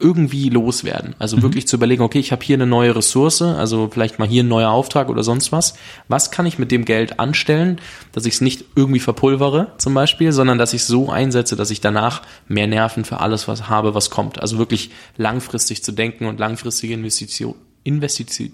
irgendwie 0.00 0.48
loswerden. 0.48 1.14
Also 1.18 1.42
wirklich 1.42 1.66
zu 1.66 1.76
überlegen, 1.76 2.02
okay, 2.02 2.18
ich 2.20 2.30
habe 2.30 2.44
hier 2.44 2.56
eine 2.56 2.66
neue 2.66 2.94
Ressource, 2.94 3.42
also 3.42 3.88
vielleicht 3.92 4.18
mal 4.18 4.28
hier 4.28 4.44
ein 4.44 4.48
neuer 4.48 4.70
Auftrag 4.70 5.08
oder 5.08 5.24
sonst 5.24 5.50
was. 5.50 5.74
Was 6.06 6.30
kann 6.30 6.46
ich 6.46 6.58
mit 6.58 6.70
dem 6.70 6.84
Geld 6.84 7.18
anstellen, 7.18 7.80
dass 8.12 8.24
ich 8.24 8.34
es 8.34 8.40
nicht 8.40 8.64
irgendwie 8.76 9.00
verpulvere 9.00 9.72
zum 9.78 9.94
Beispiel, 9.94 10.32
sondern 10.32 10.58
dass 10.58 10.72
ich 10.72 10.82
es 10.82 10.86
so 10.86 11.10
einsetze, 11.10 11.56
dass 11.56 11.70
ich 11.70 11.80
danach 11.80 12.22
mehr 12.46 12.66
Nerven 12.66 13.04
für 13.04 13.20
alles 13.20 13.48
was 13.48 13.68
habe, 13.68 13.94
was 13.94 14.10
kommt. 14.10 14.40
Also 14.40 14.58
wirklich 14.58 14.90
langfristig 15.16 15.82
zu 15.82 15.92
denken 15.92 16.26
und 16.26 16.38
langfristige 16.38 16.94
Investition, 16.94 17.56
Investition, 17.82 18.52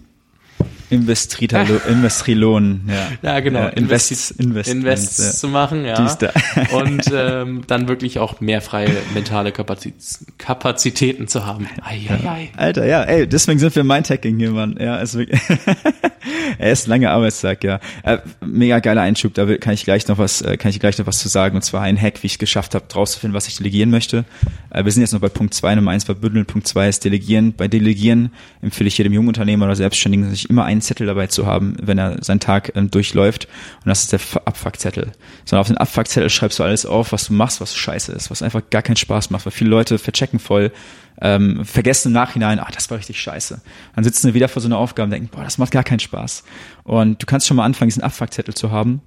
Investilonen, 0.91 2.83
ja. 2.89 3.09
ja, 3.23 3.41
genau. 3.41 3.61
Ja, 3.61 3.69
Invest, 3.69 4.33
Investments, 4.33 4.69
Invests 4.69 5.19
ja. 5.19 5.31
zu 5.33 5.49
machen, 5.49 5.85
ja. 5.85 6.15
Da. 6.15 6.33
Und 6.73 7.11
ähm, 7.13 7.63
dann 7.67 7.89
wirklich 7.89 8.19
auch 8.19 8.41
mehr 8.41 8.61
freie 8.61 8.91
mentale 9.15 9.51
Kapaziz 9.53 10.25
Kapazitäten 10.39 11.27
zu 11.27 11.47
haben. 11.47 11.67
Ei, 11.83 12.01
ei, 12.09 12.29
ei. 12.29 12.51
Alter, 12.57 12.87
ja, 12.87 13.03
ey, 13.03 13.27
deswegen 13.27 13.59
sind 13.59 13.75
wir 13.75 13.85
Mindhacking 13.85 14.39
hier, 14.39 14.53
Mann. 14.53 14.77
Ja, 14.79 15.01
wirklich 15.15 15.41
er 16.59 16.73
ist 16.73 16.87
ein 16.87 16.91
langer 16.91 17.11
Arbeitstag, 17.11 17.65
ja. 17.65 17.81
Äh, 18.03 18.19
mega 18.45 18.79
geiler 18.79 19.03
Einschub, 19.03 19.35
da 19.35 19.57
kann 19.57 19.75
ich 19.75 19.85
gleich 19.85 20.07
noch 20.09 20.19
was, 20.19 20.43
äh, 20.43 20.57
kann 20.57 20.71
ich 20.71 20.81
gleich 20.81 20.99
noch 20.99 21.07
was 21.07 21.19
zu 21.19 21.29
sagen. 21.29 21.57
Und 21.57 21.63
zwar 21.63 21.83
ein 21.83 22.01
Hack, 22.01 22.23
wie 22.23 22.27
ich 22.27 22.35
es 22.35 22.39
geschafft 22.39 22.75
habe, 22.75 22.85
rauszufinden, 22.93 23.35
was 23.35 23.49
ich 23.49 23.57
delegieren 23.57 23.91
möchte. 23.91 24.25
Äh, 24.71 24.85
wir 24.85 24.93
sind 24.93 25.03
jetzt 25.03 25.13
noch 25.13 25.21
bei 25.21 25.29
Punkt 25.29 25.55
zwei. 25.55 25.75
Nummer 25.75 25.91
eins 25.91 26.07
war 26.09 26.15
Bündeln, 26.15 26.47
Punkt 26.47 26.67
zwei 26.67 26.89
ist 26.89 27.05
Delegieren. 27.05 27.55
Bei 27.57 27.69
Delegieren 27.69 28.31
empfehle 28.63 28.89
ich 28.89 28.99
jedem 28.99 29.13
jungen 29.13 29.29
Unternehmer 29.29 29.67
oder 29.67 29.77
Selbstständigen, 29.77 30.31
sich 30.31 30.44
immer 30.51 30.65
einen 30.65 30.81
Zettel 30.81 31.07
dabei 31.07 31.27
zu 31.27 31.47
haben, 31.47 31.77
wenn 31.81 31.99
er 31.99 32.23
seinen 32.23 32.41
Tag 32.41 32.73
ähm, 32.75 32.91
durchläuft. 32.91 33.47
Und 33.85 33.89
das 33.89 34.03
ist 34.03 34.13
der 34.13 34.21
Abfuckzettel. 34.45 35.13
Sondern 35.45 35.61
auf 35.61 35.69
den 35.69 35.79
Abfuckzettel 35.79 36.31
schreibst 36.31 36.59
du 36.59 36.63
alles 36.63 36.87
auf, 36.87 37.13
was 37.13 37.27
du 37.27 37.33
machst, 37.33 37.61
was 37.61 37.75
scheiße 37.75 38.13
ist, 38.13 38.31
was 38.31 38.43
einfach 38.43 38.63
gar 38.71 38.83
keinen 38.83 38.97
Spaß 38.97 39.31
macht, 39.31 39.47
weil 39.47 39.53
viele 39.53 39.71
Leute 39.71 39.99
verchecken 39.99 40.39
voll, 40.39 40.73
ähm, 41.21 41.65
vergessen 41.65 42.09
im 42.09 42.15
Nachhinein, 42.15 42.59
ah, 42.59 42.69
das 42.75 42.91
war 42.91 42.99
richtig 42.99 43.21
scheiße. 43.21 43.61
Dann 43.95 44.05
sitzen 44.05 44.29
sie 44.29 44.35
wieder 44.35 44.49
vor 44.49 44.61
so 44.61 44.69
einer 44.69 44.79
Aufgabe 44.79 45.05
und 45.05 45.11
denken, 45.11 45.29
boah, 45.29 45.45
das 45.45 45.59
macht 45.59 45.71
gar 45.71 45.85
keinen 45.85 46.01
Spaß. 46.01 46.45
Und 46.83 47.23
du 47.23 47.27
kannst 47.27 47.47
schon 47.47 47.57
mal 47.57 47.65
anfangen, 47.65 47.89
diesen 47.89 48.03
Abfuckzettel 48.03 48.55
zu 48.55 48.71
haben 48.71 49.01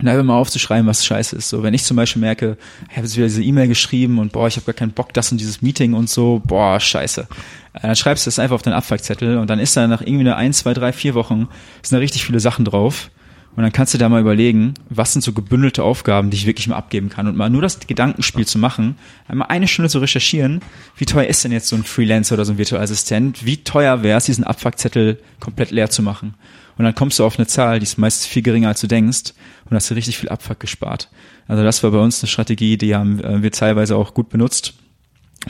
und 0.00 0.08
einfach 0.08 0.24
mal 0.24 0.36
aufzuschreiben, 0.36 0.86
was 0.86 1.04
scheiße 1.04 1.36
ist. 1.36 1.48
So, 1.48 1.62
wenn 1.62 1.74
ich 1.74 1.84
zum 1.84 1.96
Beispiel 1.96 2.20
merke, 2.20 2.56
ich 2.88 2.96
habe 2.96 3.06
jetzt 3.06 3.16
wieder 3.16 3.26
diese 3.26 3.42
E-Mail 3.42 3.68
geschrieben 3.68 4.18
und 4.18 4.32
boah, 4.32 4.48
ich 4.48 4.56
habe 4.56 4.66
gar 4.66 4.74
keinen 4.74 4.92
Bock, 4.92 5.12
das 5.12 5.30
und 5.30 5.38
dieses 5.38 5.62
Meeting 5.62 5.94
und 5.94 6.08
so, 6.08 6.40
boah, 6.44 6.80
scheiße. 6.80 7.28
Äh, 7.72 7.82
Dann 7.82 7.96
schreibst 7.96 8.26
du 8.26 8.28
das 8.28 8.38
einfach 8.38 8.56
auf 8.56 8.62
deinen 8.62 8.74
Abfuckzettel 8.74 9.38
und 9.38 9.50
dann 9.50 9.58
ist 9.58 9.76
da 9.76 9.86
nach 9.86 10.00
irgendwie 10.00 10.20
eine 10.20 10.36
ein, 10.36 10.52
zwei, 10.52 10.74
drei, 10.74 10.92
vier 10.92 11.14
Wochen 11.14 11.48
sind 11.82 11.96
da 11.96 11.98
richtig 11.98 12.24
viele 12.24 12.40
Sachen 12.40 12.64
drauf. 12.64 13.10
Und 13.56 13.64
dann 13.64 13.72
kannst 13.72 13.92
du 13.92 13.98
da 13.98 14.08
mal 14.08 14.20
überlegen, 14.20 14.74
was 14.88 15.12
sind 15.12 15.22
so 15.22 15.32
gebündelte 15.32 15.82
Aufgaben, 15.82 16.30
die 16.30 16.36
ich 16.36 16.46
wirklich 16.46 16.68
mal 16.68 16.76
abgeben 16.76 17.08
kann. 17.08 17.26
Und 17.26 17.36
mal 17.36 17.50
nur 17.50 17.62
das 17.62 17.80
Gedankenspiel 17.80 18.46
zu 18.46 18.58
machen, 18.58 18.96
einmal 19.26 19.48
eine 19.48 19.66
Stunde 19.66 19.88
zu 19.88 19.98
recherchieren, 19.98 20.60
wie 20.96 21.04
teuer 21.04 21.26
ist 21.26 21.42
denn 21.42 21.50
jetzt 21.50 21.66
so 21.66 21.74
ein 21.74 21.82
Freelancer 21.82 22.36
oder 22.36 22.44
so 22.44 22.52
ein 22.52 22.58
Virtualassistent? 22.58 23.44
Wie 23.44 23.64
teuer 23.64 24.04
wäre 24.04 24.18
es, 24.18 24.26
diesen 24.26 24.44
Abfuckzettel 24.44 25.18
komplett 25.40 25.72
leer 25.72 25.90
zu 25.90 26.00
machen? 26.00 26.34
Und 26.78 26.84
dann 26.84 26.94
kommst 26.94 27.18
du 27.18 27.24
auf 27.24 27.38
eine 27.38 27.48
Zahl, 27.48 27.80
die 27.80 27.84
ist 27.84 27.98
meist 27.98 28.24
viel 28.24 28.42
geringer, 28.42 28.68
als 28.68 28.80
du 28.80 28.86
denkst, 28.86 29.34
und 29.68 29.76
hast 29.76 29.90
dir 29.90 29.96
richtig 29.96 30.16
viel 30.16 30.28
Abfuck 30.28 30.60
gespart. 30.60 31.10
Also 31.48 31.64
das 31.64 31.82
war 31.82 31.90
bei 31.90 31.98
uns 31.98 32.22
eine 32.22 32.28
Strategie, 32.28 32.78
die 32.78 32.94
haben 32.94 33.22
äh, 33.22 33.42
wir 33.42 33.50
teilweise 33.50 33.96
auch 33.96 34.14
gut 34.14 34.28
benutzt 34.28 34.74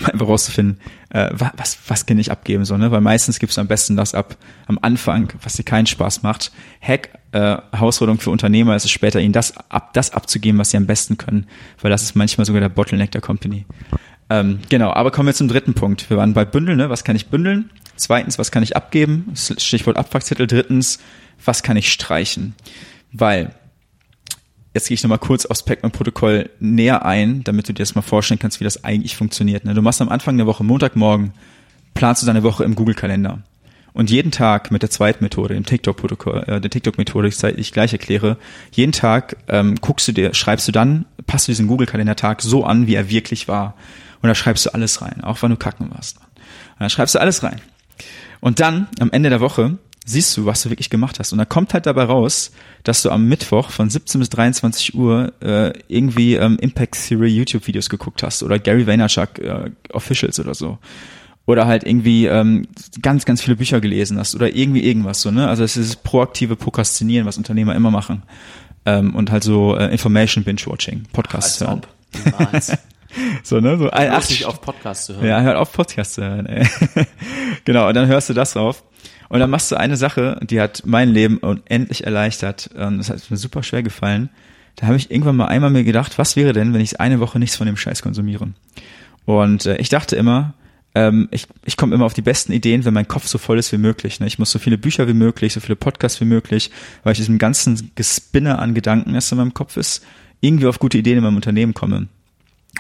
einfach 0.05 0.29
rauszufinden, 0.29 0.79
äh, 1.11 1.31
wa- 1.33 1.53
was, 1.57 1.79
was 1.89 2.07
kann 2.07 2.19
ich 2.19 2.31
abgeben, 2.31 2.65
so, 2.65 2.77
ne? 2.77 2.91
Weil 2.91 3.01
meistens 3.01 3.39
gibst 3.39 3.57
du 3.57 3.61
am 3.61 3.67
besten 3.69 3.97
das 3.97 4.15
ab 4.15 4.37
am 4.67 4.79
Anfang, 4.83 5.33
was 5.43 5.55
dir 5.55 5.65
keinen 5.65 5.87
Spaß 5.87 6.23
macht. 6.23 6.53
Hack, 6.81 7.11
äh, 7.33 7.57
Herausforderung 7.73 8.21
für 8.21 8.31
Unternehmer 8.31 8.77
ist 8.77 8.85
es 8.85 8.91
später, 8.91 9.21
ihnen 9.21 9.33
das 9.33 9.55
ab, 9.71 9.93
das 9.93 10.13
abzugeben, 10.13 10.59
was 10.61 10.71
sie 10.71 10.77
am 10.77 10.87
besten 10.87 11.17
können, 11.19 11.47
weil 11.81 11.91
das 11.91 12.03
ist 12.03 12.15
manchmal 12.15 12.45
sogar 12.45 12.61
der 12.61 12.69
Bottleneck 12.69 13.11
der 13.11 13.21
Company. 13.21 13.67
Ähm, 14.29 14.61
genau, 14.69 14.93
aber 14.93 15.11
kommen 15.11 15.27
wir 15.27 15.35
zum 15.35 15.49
dritten 15.49 15.75
Punkt. 15.75 16.09
Wir 16.09 16.17
waren 16.17 16.35
bei 16.35 16.45
Bündeln, 16.45 16.79
ne? 16.79 16.89
Was 16.89 17.03
kann 17.03 17.17
ich 17.17 17.27
bündeln? 17.27 17.71
Zweitens, 17.97 18.39
was 18.39 18.53
kann 18.53 18.63
ich 18.63 18.77
abgeben? 18.77 19.33
Stichwort 19.35 19.97
Abfuckzettel. 19.97 20.47
Drittens, 20.47 21.01
was 21.45 21.63
kann 21.65 21.77
ich 21.77 21.91
streichen? 21.93 22.55
Weil 23.13 23.51
Jetzt 24.73 24.87
gehe 24.89 24.95
ich 24.95 25.03
nochmal 25.03 25.19
kurz 25.19 25.47
aufs 25.47 25.65
Pac-Man-Protokoll 25.65 26.49
näher 26.61 27.05
ein, 27.05 27.43
damit 27.45 27.69
du 27.69 27.73
dir 27.73 27.83
das 27.83 27.95
mal 27.97 28.03
vorstellen 28.03 28.39
kannst, 28.39 28.61
wie 28.61 28.65
das 28.65 28.85
eigentlich 28.85 29.17
funktioniert. 29.17 29.65
ne? 29.65 29.75
Du 29.75 29.83
machst 29.83 30.01
am 30.01 30.09
Anfang 30.09 30.37
der 30.37 30.47
Woche, 30.47 30.63
Montagmorgen, 30.63 31.33
planst 31.95 32.23
du 32.23 32.27
deine 32.27 32.43
Woche 32.45 32.63
im 32.65 32.77
Google-Kalender. 32.77 33.41
Und 33.93 34.09
jeden 34.11 34.31
Tag 34.31 34.71
mit 34.71 34.83
der 34.83 34.91
zweiten 34.91 35.25
Methode, 35.25 35.55
dem 35.55 35.67
TikTok-Protokoll, 35.67 36.45
äh, 36.47 36.61
der 36.61 36.71
TikTok-Methode, 36.71 37.29
die 37.29 37.35
ich- 37.35 37.59
ich 37.59 37.73
gleich 37.73 37.93
erkläre, 37.93 38.37
jeden 38.71 38.93
Tag 38.93 39.37
ähm, 39.49 39.75
guckst 39.81 40.07
du 40.07 40.13
dir, 40.13 40.33
schreibst 40.35 40.69
du 40.69 40.73
dann, 40.73 41.07
passt 41.27 41.49
du 41.49 41.53
diesen 41.53 41.67
Google-Kalender-Tag 41.67 42.41
so 42.41 42.65
an, 42.65 42.87
wie 42.87 42.95
er 42.95 43.11
wirklich 43.11 43.49
war. 43.49 43.75
Und 44.23 44.29
da 44.29 44.37
schreibst 44.37 44.67
du 44.67 44.71
alles 44.75 45.03
rein, 45.03 45.25
auch 45.25 45.43
wenn 45.43 45.51
du 45.51 45.57
kacken 45.57 45.91
warst. 45.91 46.19
Und 46.19 46.81
da 46.81 46.89
schreibst 46.89 47.17
du 47.17 47.19
alles 47.19 47.43
rein. 47.43 47.61
Und 48.39 48.61
dann, 48.61 48.87
am 49.01 49.11
Ende 49.11 49.31
der 49.31 49.41
Woche, 49.41 49.79
siehst 50.11 50.37
du, 50.37 50.47
was 50.47 50.63
du 50.63 50.71
wirklich 50.71 50.91
gemacht 50.91 51.19
hast. 51.19 51.33
Und 51.33 51.39
da 51.39 51.45
kommt 51.45 51.73
halt 51.73 51.87
dabei 51.87 52.05
raus, 52.05 52.53
dass 52.83 53.03
du 53.03 53.11
am 53.11 53.29
Mittwoch 53.29 53.71
von 53.71 53.89
17 53.89 54.19
bis 54.19 54.31
23 54.31 54.95
Uhr 54.95 55.33
äh, 55.41 55.73
irgendwie 55.89 56.35
ähm, 56.35 56.59
Impact 56.61 56.97
Theory 57.09 57.29
YouTube-Videos 57.29 57.89
geguckt 57.89 58.23
hast 58.23 58.43
oder 58.43 58.59
Gary 58.59 58.87
Vaynerchuk 58.87 59.39
äh, 59.39 59.71
Officials 59.93 60.41
oder 60.41 60.55
so. 60.55 60.79
Oder 61.47 61.67
halt 61.67 61.85
irgendwie 61.85 62.27
ähm, 62.27 62.67
ganz, 63.01 63.25
ganz 63.25 63.43
viele 63.43 63.57
Bücher 63.57 63.81
gelesen 63.81 64.19
hast 64.19 64.35
oder 64.35 64.55
irgendwie 64.55 64.85
irgendwas 64.85 65.23
so, 65.23 65.31
ne? 65.31 65.49
Also 65.49 65.65
es 65.65 65.77
ist 65.77 66.03
proaktive 66.05 66.55
Prokrastinieren, 66.55 67.27
was 67.27 67.39
Unternehmer 67.39 67.75
immer 67.75 67.91
machen. 67.91 68.23
Ähm, 68.87 69.15
und 69.15 69.31
halt 69.31 69.43
so 69.43 69.77
äh, 69.77 69.91
Information 69.91 70.45
Binge-Watching, 70.45 71.05
Podcasts 71.13 71.61
hören. 71.61 71.83
so, 73.43 73.61
ne? 73.61 73.79
So 73.79 73.91
ein, 73.91 74.11
ach, 74.11 74.45
auf 74.45 74.61
Podcasts 74.61 75.07
zu 75.07 75.17
hören. 75.17 75.27
Ja, 75.27 75.41
hört 75.41 75.57
auf 75.57 75.73
Podcasts 75.73 76.15
zu 76.15 76.23
hören, 76.23 76.47
ey. 76.47 76.67
genau, 77.65 77.89
und 77.89 77.95
dann 77.95 78.07
hörst 78.07 78.29
du 78.29 78.35
das 78.35 78.53
drauf 78.53 78.85
und 79.31 79.39
dann 79.39 79.49
machst 79.49 79.71
du 79.71 79.77
eine 79.77 79.97
Sache, 79.97 80.41
die 80.43 80.61
hat 80.61 80.83
mein 80.85 81.09
Leben 81.09 81.39
unendlich 81.39 82.05
erleichtert. 82.05 82.69
Und 82.75 82.99
das 82.99 83.11
hat 83.11 83.31
mir 83.31 83.37
super 83.37 83.63
schwer 83.63 83.85
gefallen. 83.85 84.29
Da 84.75 84.89
habe 84.89 84.97
ich 84.97 85.11
irgendwann 85.13 85.37
mal 85.37 85.47
einmal 85.47 85.71
mir 85.71 85.85
gedacht, 85.85 86.19
was 86.19 86.35
wäre 86.35 86.53
denn, 86.53 86.75
wenn 86.75 86.81
ich 86.81 87.01
eine 87.01 87.21
Woche 87.21 87.39
nichts 87.39 87.55
von 87.55 87.69
dem 87.69 87.77
Scheiß 87.77 88.03
konsumiere? 88.03 88.49
Und 89.27 89.67
äh, 89.67 89.77
ich 89.77 89.89
dachte 89.89 90.17
immer, 90.17 90.55
ähm, 90.97 91.29
ich, 91.31 91.47
ich 91.65 91.77
komme 91.77 91.95
immer 91.95 92.07
auf 92.07 92.15
die 92.15 92.23
besten 92.23 92.53
Ideen, 92.53 92.85
wenn 92.85 92.93
mein 92.93 93.07
Kopf 93.07 93.29
so 93.29 93.39
voll 93.39 93.61
ist 93.61 93.71
wie 93.71 93.79
möglich. 93.79 94.19
Ne? 94.19 94.27
Ich 94.27 94.41
muss 94.41 94.51
so 94.51 94.59
viele 94.59 94.79
Bücher 94.79 95.07
wie 95.07 95.15
möglich, 95.15 95.53
so 95.53 95.61
viele 95.61 95.77
Podcasts 95.77 96.21
wie 96.21 96.25
möglich, 96.25 96.73
weil 97.05 97.13
ich 97.13 97.19
diesem 97.19 97.39
ganzen 97.39 97.93
Gespinner 97.95 98.59
an 98.59 98.75
Gedanken, 98.75 99.15
das 99.15 99.31
in 99.31 99.39
meinem 99.39 99.55
Kopf 99.55 99.77
ist, 99.77 100.05
irgendwie 100.41 100.67
auf 100.67 100.81
gute 100.81 100.99
Ideen 100.99 101.19
in 101.19 101.23
meinem 101.23 101.37
Unternehmen 101.37 101.73
komme. 101.73 102.09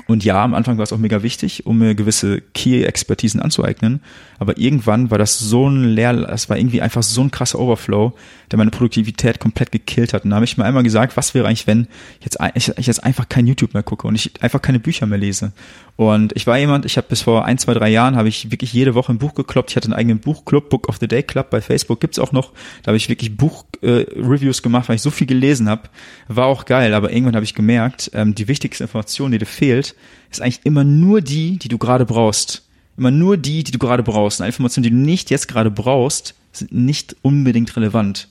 Und 0.07 0.24
ja, 0.24 0.42
am 0.42 0.55
Anfang 0.55 0.78
war 0.78 0.84
es 0.84 0.92
auch 0.92 0.98
mega 0.98 1.22
wichtig, 1.22 1.66
um 1.66 1.78
mir 1.78 1.94
gewisse 1.94 2.40
Key-Expertisen 2.40 3.40
anzueignen. 3.40 4.01
Aber 4.41 4.57
irgendwann 4.57 5.11
war 5.11 5.18
das 5.18 5.38
so 5.38 5.68
ein 5.68 5.84
Leer, 5.84 6.26
es 6.32 6.49
war 6.49 6.57
irgendwie 6.57 6.80
einfach 6.80 7.03
so 7.03 7.20
ein 7.20 7.30
krasser 7.30 7.61
Overflow, 7.61 8.14
der 8.51 8.57
meine 8.57 8.70
Produktivität 8.70 9.38
komplett 9.38 9.70
gekillt 9.70 10.14
hat. 10.14 10.24
Und 10.24 10.30
da 10.30 10.36
habe 10.36 10.47
ich 10.47 10.57
mir 10.57 10.64
einmal 10.64 10.82
gesagt, 10.82 11.18
was 11.18 11.34
wäre 11.34 11.47
eigentlich, 11.47 11.66
wenn 11.66 11.88
ich 12.20 12.24
jetzt, 12.24 12.38
ich, 12.55 12.72
ich 12.78 12.86
jetzt 12.86 13.05
einfach 13.05 13.28
kein 13.28 13.47
YouTube 13.47 13.74
mehr 13.74 13.82
gucke 13.82 14.09
und 14.09 14.14
ich 14.14 14.43
einfach 14.43 14.62
keine 14.62 14.80
Bücher 14.80 15.05
mehr 15.05 15.18
lese. 15.18 15.53
Und 15.97 16.34
ich 16.36 16.47
war 16.47 16.57
jemand, 16.57 16.86
ich 16.86 16.97
habe 16.97 17.07
bis 17.07 17.20
vor 17.20 17.45
ein, 17.45 17.59
zwei, 17.59 17.74
drei 17.74 17.91
Jahren, 17.91 18.16
habe 18.16 18.30
ich 18.30 18.51
wirklich 18.51 18.72
jede 18.72 18.95
Woche 18.95 19.12
ein 19.12 19.18
Buch 19.18 19.34
gekloppt. 19.34 19.72
Ich 19.72 19.76
hatte 19.76 19.88
einen 19.88 19.93
eigenen 19.93 20.20
Buchclub, 20.20 20.70
Book 20.70 20.88
of 20.88 20.97
the 20.99 21.07
Day 21.07 21.22
Club 21.22 21.51
bei 21.51 21.61
Facebook, 21.61 22.01
gibt's 22.01 22.18
auch 22.18 22.32
noch. 22.32 22.53
Da 22.82 22.88
habe 22.88 22.97
ich 22.97 23.11
wirklich 23.11 23.36
Buch-Reviews 23.36 24.61
äh, 24.61 24.62
gemacht, 24.62 24.88
weil 24.88 24.97
ich 24.97 25.03
so 25.03 25.11
viel 25.11 25.26
gelesen 25.26 25.68
habe. 25.68 25.91
War 26.28 26.47
auch 26.47 26.64
geil, 26.64 26.95
aber 26.95 27.12
irgendwann 27.12 27.34
habe 27.34 27.45
ich 27.45 27.55
gemerkt, 27.55 28.11
ähm, 28.14 28.34
die 28.34 28.49
wichtigste 28.49 28.84
Information, 28.84 29.32
die 29.32 29.38
dir 29.38 29.45
fehlt, 29.45 29.95
ist 30.30 30.41
eigentlich 30.41 30.61
immer 30.64 30.84
nur 30.84 31.20
die, 31.20 31.59
die 31.59 31.68
du 31.68 31.76
gerade 31.76 32.07
brauchst. 32.07 32.70
Immer 33.01 33.11
nur 33.11 33.38
die, 33.38 33.64
die 33.64 33.72
du 33.72 33.78
gerade 33.78 34.03
brauchst. 34.03 34.42
Eine 34.42 34.48
Information, 34.48 34.82
die 34.82 34.90
du 34.90 34.96
nicht 34.96 35.30
jetzt 35.30 35.48
gerade 35.48 35.70
brauchst, 35.70 36.34
sind 36.53 36.70
nicht 36.70 37.16
unbedingt 37.22 37.74
relevant. 37.74 38.28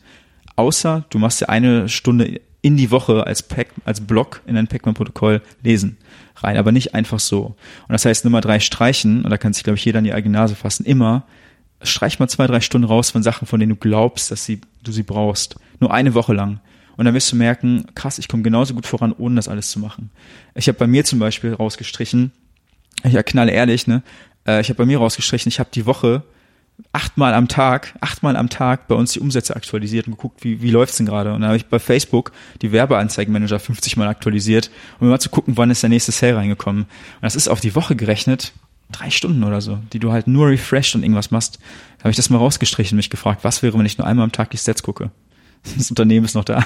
Außer 0.57 1.05
du 1.09 1.17
machst 1.17 1.41
dir 1.41 1.49
eine 1.49 1.89
Stunde 1.89 2.39
in 2.61 2.78
die 2.78 2.91
Woche 2.91 3.26
als 3.26 3.41
Pack, 3.41 3.70
als 3.86 3.99
Block 3.99 4.43
in 4.45 4.55
ein 4.55 4.67
Pacman-Protokoll 4.67 5.41
lesen 5.63 5.97
rein, 6.36 6.55
aber 6.55 6.72
nicht 6.72 6.93
einfach 6.93 7.20
so. 7.20 7.55
Und 7.88 7.93
das 7.93 8.05
heißt 8.05 8.26
Nummer 8.26 8.41
drei 8.41 8.59
streichen, 8.59 9.24
und 9.24 9.32
da 9.32 9.39
kann 9.39 9.53
sich, 9.53 9.63
glaube 9.63 9.78
ich, 9.78 9.86
jeder 9.86 9.97
an 9.97 10.03
die 10.03 10.13
eigene 10.13 10.38
Nase 10.38 10.53
fassen, 10.53 10.86
immer, 10.86 11.26
streich 11.82 12.20
mal 12.20 12.28
zwei, 12.28 12.45
drei 12.45 12.61
Stunden 12.61 12.88
raus 12.88 13.09
von 13.09 13.24
Sachen, 13.24 13.47
von 13.47 13.59
denen 13.59 13.72
du 13.72 13.76
glaubst, 13.76 14.30
dass 14.30 14.45
sie, 14.45 14.61
du 14.84 14.91
sie 14.91 15.01
brauchst. 15.01 15.55
Nur 15.80 15.91
eine 15.91 16.13
Woche 16.13 16.34
lang. 16.34 16.59
Und 16.95 17.05
dann 17.05 17.15
wirst 17.15 17.32
du 17.32 17.38
merken, 17.38 17.88
krass, 17.95 18.20
ich 18.20 18.28
komme 18.28 18.43
genauso 18.43 18.76
gut 18.76 18.86
voran, 18.86 19.15
ohne 19.17 19.38
das 19.38 19.47
alles 19.47 19.72
zu 19.72 19.80
machen. 19.80 20.11
Ich 20.53 20.67
habe 20.67 20.78
bei 20.78 20.86
mir 20.86 21.05
zum 21.05 21.17
Beispiel 21.17 21.55
rausgestrichen, 21.55 22.34
ich 23.03 23.13
ja 23.13 23.24
knalle 23.24 23.51
ehrlich, 23.51 23.88
ne? 23.88 24.03
Äh, 24.50 24.62
ich 24.62 24.70
habe 24.70 24.78
bei 24.78 24.86
mir 24.86 24.97
rausgestrichen, 24.97 25.50
ich 25.50 25.60
habe 25.60 25.70
die 25.74 25.86
Woche 25.86 26.24
achtmal 26.93 27.34
am 27.34 27.47
Tag, 27.47 27.93
achtmal 28.00 28.36
am 28.36 28.50
Tag 28.50 28.88
bei 28.88 28.95
uns 28.95 29.12
die 29.12 29.20
Umsätze 29.20 29.56
aktualisiert 29.56 30.08
und 30.08 30.14
geguckt, 30.14 30.43
wie, 30.43 30.62
wie 30.62 30.72
läuft's 30.72 30.97
denn 30.97 31.06
gerade. 31.06 31.34
Und 31.34 31.41
dann 31.41 31.50
habe 31.50 31.58
ich 31.58 31.66
bei 31.66 31.80
Facebook 31.80 32.32
die 32.62 32.72
Werbeanzeigenmanager 32.72 33.60
50 33.60 33.97
Mal 33.97 34.08
aktualisiert, 34.08 34.72
um 35.00 35.10
mal 35.10 35.20
zu 35.20 35.30
gucken, 35.30 35.58
wann 35.58 35.72
ist 35.72 35.84
der 35.84 35.89
nächste 35.89 36.12
Sale 36.12 36.38
reingekommen. 36.38 36.84
Und 36.84 37.22
das 37.22 37.36
ist 37.36 37.50
auf 37.50 37.60
die 37.60 37.76
Woche 37.76 37.95
gerechnet 37.95 38.54
drei 38.91 39.12
Stunden 39.12 39.43
oder 39.43 39.62
so, 39.62 39.78
die 39.93 40.00
du 40.00 40.12
halt 40.12 40.28
nur 40.28 40.47
refreshed 40.47 40.95
und 40.95 41.04
irgendwas 41.04 41.32
machst. 41.32 41.60
Da 41.97 42.06
habe 42.06 42.12
ich 42.12 42.16
das 42.16 42.30
mal 42.30 42.38
rausgestrichen 42.38 42.95
und 42.95 42.97
mich 42.97 43.12
gefragt, 43.12 43.43
was 43.43 43.62
wäre, 43.62 43.78
wenn 43.78 43.86
ich 43.86 43.97
nur 43.97 44.08
einmal 44.08 44.24
am 44.24 44.32
Tag 44.32 44.50
die 44.50 44.58
Stats 44.58 44.84
gucke? 44.84 45.12
Das 45.78 45.89
Unternehmen 45.89 46.26
ist 46.26 46.36
noch 46.36 46.45
da. 46.45 46.66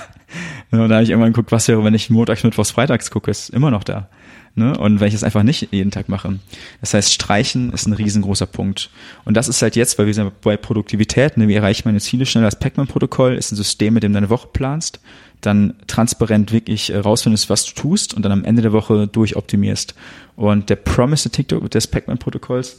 Und 0.70 0.88
da 0.88 0.96
habe 0.96 1.04
ich 1.04 1.10
irgendwann 1.10 1.34
geguckt, 1.34 1.52
was 1.52 1.68
wäre, 1.68 1.84
wenn 1.84 1.96
ich 1.96 2.12
montags, 2.12 2.44
mittwochs, 2.44 2.70
freitags 2.70 3.10
gucke, 3.10 3.32
ist 3.32 3.50
immer 3.50 3.72
noch 3.72 3.84
da. 3.84 4.08
Ne? 4.56 4.78
Und 4.78 4.99
wenn 4.99 5.08
ich 5.08 5.16
es 5.16 5.24
einfach 5.24 5.41
nicht 5.41 5.70
jeden 5.72 5.89
Tag 5.89 6.10
mache. 6.10 6.38
Das 6.80 6.93
heißt, 6.93 7.12
streichen 7.12 7.74
ist 7.74 7.88
ein 7.88 7.93
riesengroßer 7.93 8.45
Punkt. 8.45 8.91
Und 9.26 9.36
das 9.36 9.47
ist 9.47 9.62
halt 9.64 9.76
jetzt, 9.76 9.97
weil 9.97 10.06
wir 10.06 10.14
sind 10.14 10.41
bei 10.41 10.58
Produktivität, 10.58 11.38
ne? 11.38 11.47
wie 11.47 11.56
erreiche 11.56 11.80
ich 11.80 11.86
meine 11.86 11.99
Ziele 11.99 12.28
schneller? 12.28 12.45
Das 12.45 12.60
Pac-Man-Protokoll 12.60 13.36
ist 13.36 13.51
ein 13.51 13.56
System, 13.56 13.95
mit 13.95 14.04
dem 14.04 14.12
du 14.12 14.18
deine 14.18 14.30
Woche 14.30 14.49
planst, 14.54 14.99
dann 15.41 15.74
transparent 15.88 16.51
wirklich 16.51 16.91
äh, 16.91 16.97
rausfindest, 16.97 17.49
was 17.49 17.66
du 17.66 17.74
tust 17.74 18.14
und 18.14 18.24
dann 18.24 18.32
am 18.32 18.45
Ende 18.45 18.62
der 18.62 18.74
Woche 18.74 19.08
durchoptimierst. 19.08 19.95
Und 20.36 20.70
der 20.70 20.76
Promise 20.76 21.32
TikTok 21.32 21.70
des 21.72 21.88
Pac-Man-Protokolls 21.88 22.78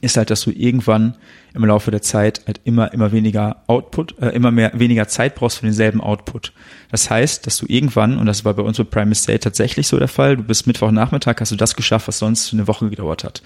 ist 0.00 0.16
halt, 0.16 0.30
dass 0.30 0.42
du 0.42 0.50
irgendwann 0.50 1.16
im 1.54 1.64
Laufe 1.64 1.90
der 1.90 2.02
Zeit 2.02 2.42
halt 2.46 2.60
immer, 2.64 2.92
immer 2.92 3.10
weniger 3.12 3.62
Output, 3.66 4.18
äh, 4.20 4.28
immer 4.28 4.50
mehr, 4.50 4.72
weniger 4.74 5.08
Zeit 5.08 5.34
brauchst 5.34 5.58
für 5.58 5.66
denselben 5.66 6.00
Output. 6.00 6.52
Das 6.90 7.10
heißt, 7.10 7.46
dass 7.46 7.56
du 7.56 7.66
irgendwann, 7.68 8.18
und 8.18 8.26
das 8.26 8.44
war 8.44 8.54
bei 8.54 8.62
uns 8.62 8.78
mit 8.78 8.90
Prime 8.90 9.10
Estate 9.10 9.40
tatsächlich 9.40 9.88
so 9.88 9.98
der 9.98 10.08
Fall, 10.08 10.36
du 10.36 10.44
bist 10.44 10.66
Mittwochnachmittag, 10.66 11.36
hast 11.40 11.52
du 11.52 11.56
das 11.56 11.74
geschafft, 11.74 12.08
was 12.08 12.18
sonst 12.18 12.52
eine 12.52 12.68
Woche 12.68 12.88
gedauert 12.90 13.24
hat. 13.24 13.42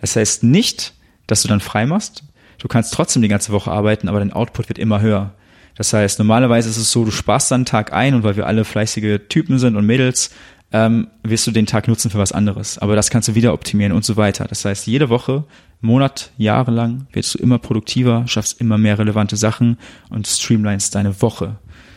Das 0.00 0.14
heißt 0.14 0.44
nicht, 0.44 0.94
dass 1.26 1.42
du 1.42 1.48
dann 1.48 1.60
frei 1.60 1.86
machst. 1.86 2.22
Du 2.58 2.68
kannst 2.68 2.94
trotzdem 2.94 3.22
die 3.22 3.28
ganze 3.28 3.52
Woche 3.52 3.70
arbeiten, 3.70 4.08
aber 4.08 4.20
dein 4.20 4.32
Output 4.32 4.68
wird 4.68 4.78
immer 4.78 5.00
höher. 5.00 5.34
Das 5.76 5.92
heißt, 5.92 6.18
normalerweise 6.18 6.70
ist 6.70 6.78
es 6.78 6.90
so, 6.90 7.04
du 7.04 7.10
sparst 7.10 7.50
dann 7.50 7.60
einen 7.60 7.64
Tag 7.66 7.92
ein 7.92 8.14
und 8.14 8.22
weil 8.22 8.36
wir 8.36 8.46
alle 8.46 8.64
fleißige 8.64 9.20
Typen 9.28 9.58
sind 9.58 9.76
und 9.76 9.84
Mädels, 9.84 10.30
ähm, 10.72 11.08
wirst 11.22 11.46
du 11.46 11.50
den 11.50 11.66
Tag 11.66 11.86
nutzen 11.86 12.10
für 12.10 12.18
was 12.18 12.32
anderes. 12.32 12.78
Aber 12.78 12.96
das 12.96 13.10
kannst 13.10 13.28
du 13.28 13.34
wieder 13.34 13.52
optimieren 13.52 13.92
und 13.92 14.04
so 14.04 14.16
weiter. 14.16 14.46
Das 14.46 14.64
heißt, 14.64 14.86
jede 14.86 15.08
Woche, 15.08 15.44
Monat, 15.80 16.30
Jahre 16.38 16.70
lang 16.70 17.06
wirst 17.12 17.34
du 17.34 17.38
immer 17.38 17.58
produktiver, 17.58 18.26
schaffst 18.26 18.60
immer 18.60 18.78
mehr 18.78 18.98
relevante 18.98 19.36
Sachen 19.36 19.78
und 20.10 20.26
streamlinest 20.26 20.94
deine 20.94 21.20
Woche. 21.22 21.56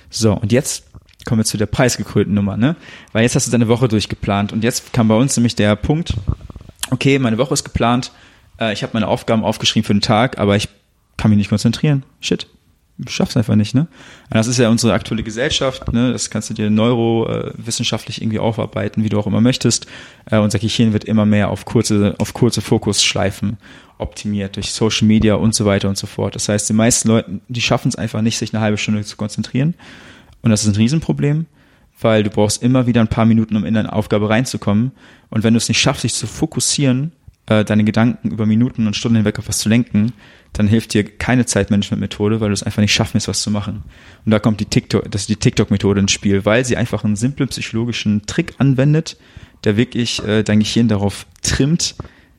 So, 0.09 0.33
und 0.33 0.51
jetzt 0.51 0.85
kommen 1.25 1.39
wir 1.39 1.45
zu 1.45 1.57
der 1.57 1.65
preisgekrönten 1.65 2.33
Nummer, 2.33 2.57
ne? 2.57 2.75
Weil 3.11 3.23
jetzt 3.23 3.35
hast 3.35 3.47
du 3.47 3.51
deine 3.51 3.67
Woche 3.67 3.87
durchgeplant 3.87 4.53
und 4.53 4.63
jetzt 4.63 4.93
kam 4.93 5.07
bei 5.07 5.15
uns 5.15 5.35
nämlich 5.37 5.55
der 5.55 5.75
Punkt, 5.75 6.13
okay, 6.91 7.19
meine 7.19 7.37
Woche 7.37 7.53
ist 7.53 7.63
geplant, 7.63 8.11
äh, 8.59 8.73
ich 8.73 8.83
habe 8.83 8.93
meine 8.93 9.07
Aufgaben 9.07 9.43
aufgeschrieben 9.43 9.85
für 9.85 9.93
den 9.93 10.01
Tag, 10.01 10.37
aber 10.39 10.55
ich 10.55 10.69
kann 11.17 11.29
mich 11.29 11.37
nicht 11.37 11.49
konzentrieren. 11.49 12.03
Shit, 12.21 12.47
schaff's 13.07 13.37
einfach 13.37 13.55
nicht, 13.55 13.75
ne? 13.75 13.87
Das 14.29 14.47
ist 14.47 14.57
ja 14.57 14.69
unsere 14.69 14.93
aktuelle 14.93 15.23
Gesellschaft, 15.23 15.91
ne? 15.93 16.11
Das 16.11 16.29
kannst 16.29 16.49
du 16.49 16.53
dir 16.53 16.69
neurowissenschaftlich 16.69 18.21
irgendwie 18.21 18.39
aufarbeiten, 18.39 19.03
wie 19.03 19.09
du 19.09 19.19
auch 19.19 19.27
immer 19.27 19.41
möchtest. 19.41 19.87
Äh, 20.25 20.37
unser 20.37 20.59
Gehirn 20.59 20.93
wird 20.93 21.05
immer 21.05 21.25
mehr 21.25 21.49
auf 21.49 21.65
kurze, 21.65 22.15
auf 22.17 22.33
kurze 22.33 22.61
Fokusschleifen 22.61 23.57
optimiert 23.97 24.55
durch 24.55 24.71
Social 24.71 25.07
Media 25.07 25.35
und 25.35 25.53
so 25.53 25.65
weiter 25.65 25.89
und 25.89 25.97
so 25.97 26.07
fort. 26.07 26.35
Das 26.35 26.49
heißt, 26.49 26.67
die 26.69 26.73
meisten 26.73 27.09
Leute, 27.09 27.39
die 27.47 27.61
schaffen 27.61 27.89
es 27.89 27.95
einfach 27.95 28.21
nicht, 28.21 28.37
sich 28.37 28.53
eine 28.53 28.61
halbe 28.61 28.77
Stunde 28.77 29.03
zu 29.03 29.17
konzentrieren. 29.17 29.75
Und 30.41 30.51
das 30.51 30.63
ist 30.63 30.73
ein 30.73 30.75
Riesenproblem, 30.75 31.45
weil 32.01 32.23
du 32.23 32.29
brauchst 32.29 32.63
immer 32.63 32.87
wieder 32.87 33.01
ein 33.01 33.09
paar 33.09 33.25
Minuten, 33.25 33.55
um 33.55 33.65
in 33.65 33.73
deine 33.73 33.91
Aufgabe 33.91 34.29
reinzukommen. 34.29 34.91
Und 35.29 35.43
wenn 35.43 35.53
du 35.53 35.57
es 35.57 35.67
nicht 35.67 35.79
schaffst, 35.79 36.03
dich 36.03 36.13
zu 36.13 36.27
fokussieren, 36.27 37.11
äh, 37.47 37.65
deine 37.65 37.83
Gedanken 37.83 38.31
über 38.31 38.45
Minuten 38.45 38.87
und 38.87 38.95
Stunden 38.95 39.17
hinweg 39.17 39.37
auf 39.39 39.47
was 39.47 39.59
zu 39.59 39.69
lenken, 39.69 40.13
dann 40.53 40.67
hilft 40.67 40.93
dir 40.93 41.03
keine 41.03 41.45
Zeitmanagement-Methode, 41.45 42.41
weil 42.41 42.49
du 42.49 42.53
es 42.53 42.63
einfach 42.63 42.81
nicht 42.81 42.93
schaffen 42.93 43.15
wirst, 43.15 43.27
was 43.27 43.41
zu 43.41 43.51
machen. 43.51 43.83
Und 44.25 44.31
da 44.31 44.39
kommt 44.39 44.59
die 44.59 44.65
TikTok, 44.65 45.09
das 45.11 45.21
ist 45.21 45.29
die 45.29 45.35
TikTok-Methode 45.35 46.01
ins 46.01 46.11
Spiel, 46.11 46.45
weil 46.45 46.65
sie 46.65 46.77
einfach 46.77 47.03
einen 47.03 47.15
simplen 47.15 47.49
psychologischen 47.49 48.25
Trick 48.25 48.53
anwendet, 48.57 49.17
der 49.63 49.77
wirklich 49.77 50.23
äh, 50.25 50.43
dein 50.43 50.59
Gehirn 50.59 50.87
darauf 50.87 51.25
trimmt, 51.41 51.95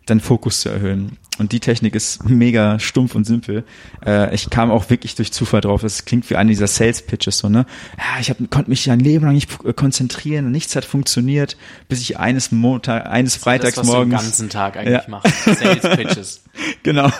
deinen 0.07 0.21
Fokus 0.21 0.61
zu 0.61 0.69
erhöhen. 0.69 1.17
Und 1.39 1.53
die 1.53 1.61
Technik 1.61 1.95
ist 1.95 2.29
mega 2.29 2.79
stumpf 2.79 3.15
und 3.15 3.25
simpel. 3.25 3.65
Äh, 4.05 4.35
ich 4.35 4.51
kam 4.51 4.71
auch 4.71 4.91
wirklich 4.91 5.15
durch 5.15 5.33
Zufall 5.33 5.63
drauf. 5.63 5.83
Es 5.85 6.05
klingt 6.05 6.29
wie 6.29 6.37
einer 6.37 6.49
dieser 6.49 6.67
Sales 6.67 7.01
Pitches 7.01 7.39
so, 7.39 7.49
ne? 7.49 7.65
Ja, 7.97 8.21
ich 8.21 8.29
hab, 8.29 8.37
konnte 8.51 8.69
mich 8.69 8.85
ja 8.85 8.93
ein 8.93 9.01
Leben 9.01 9.25
lang 9.25 9.35
nicht 9.35 9.49
konzentrieren 9.77 10.47
und 10.47 10.53
nichts 10.53 10.77
hat 10.77 10.85
funktioniert, 10.85 11.57
bis 11.89 12.01
ich 12.01 12.19
eines 12.19 12.53
Montag, 12.53 13.07
eines 13.07 13.37
Freitags 13.37 13.77
das, 13.77 13.87
was. 13.87 13.95
Du 13.95 14.01
den 14.01 14.11
ganzen 14.11 14.51
Tag 14.51 14.77
eigentlich 14.77 15.03
ja. 15.03 15.09
machst. 15.09 15.45
Sales 15.45 15.97
Pitches. 15.97 16.43
genau. 16.83 17.11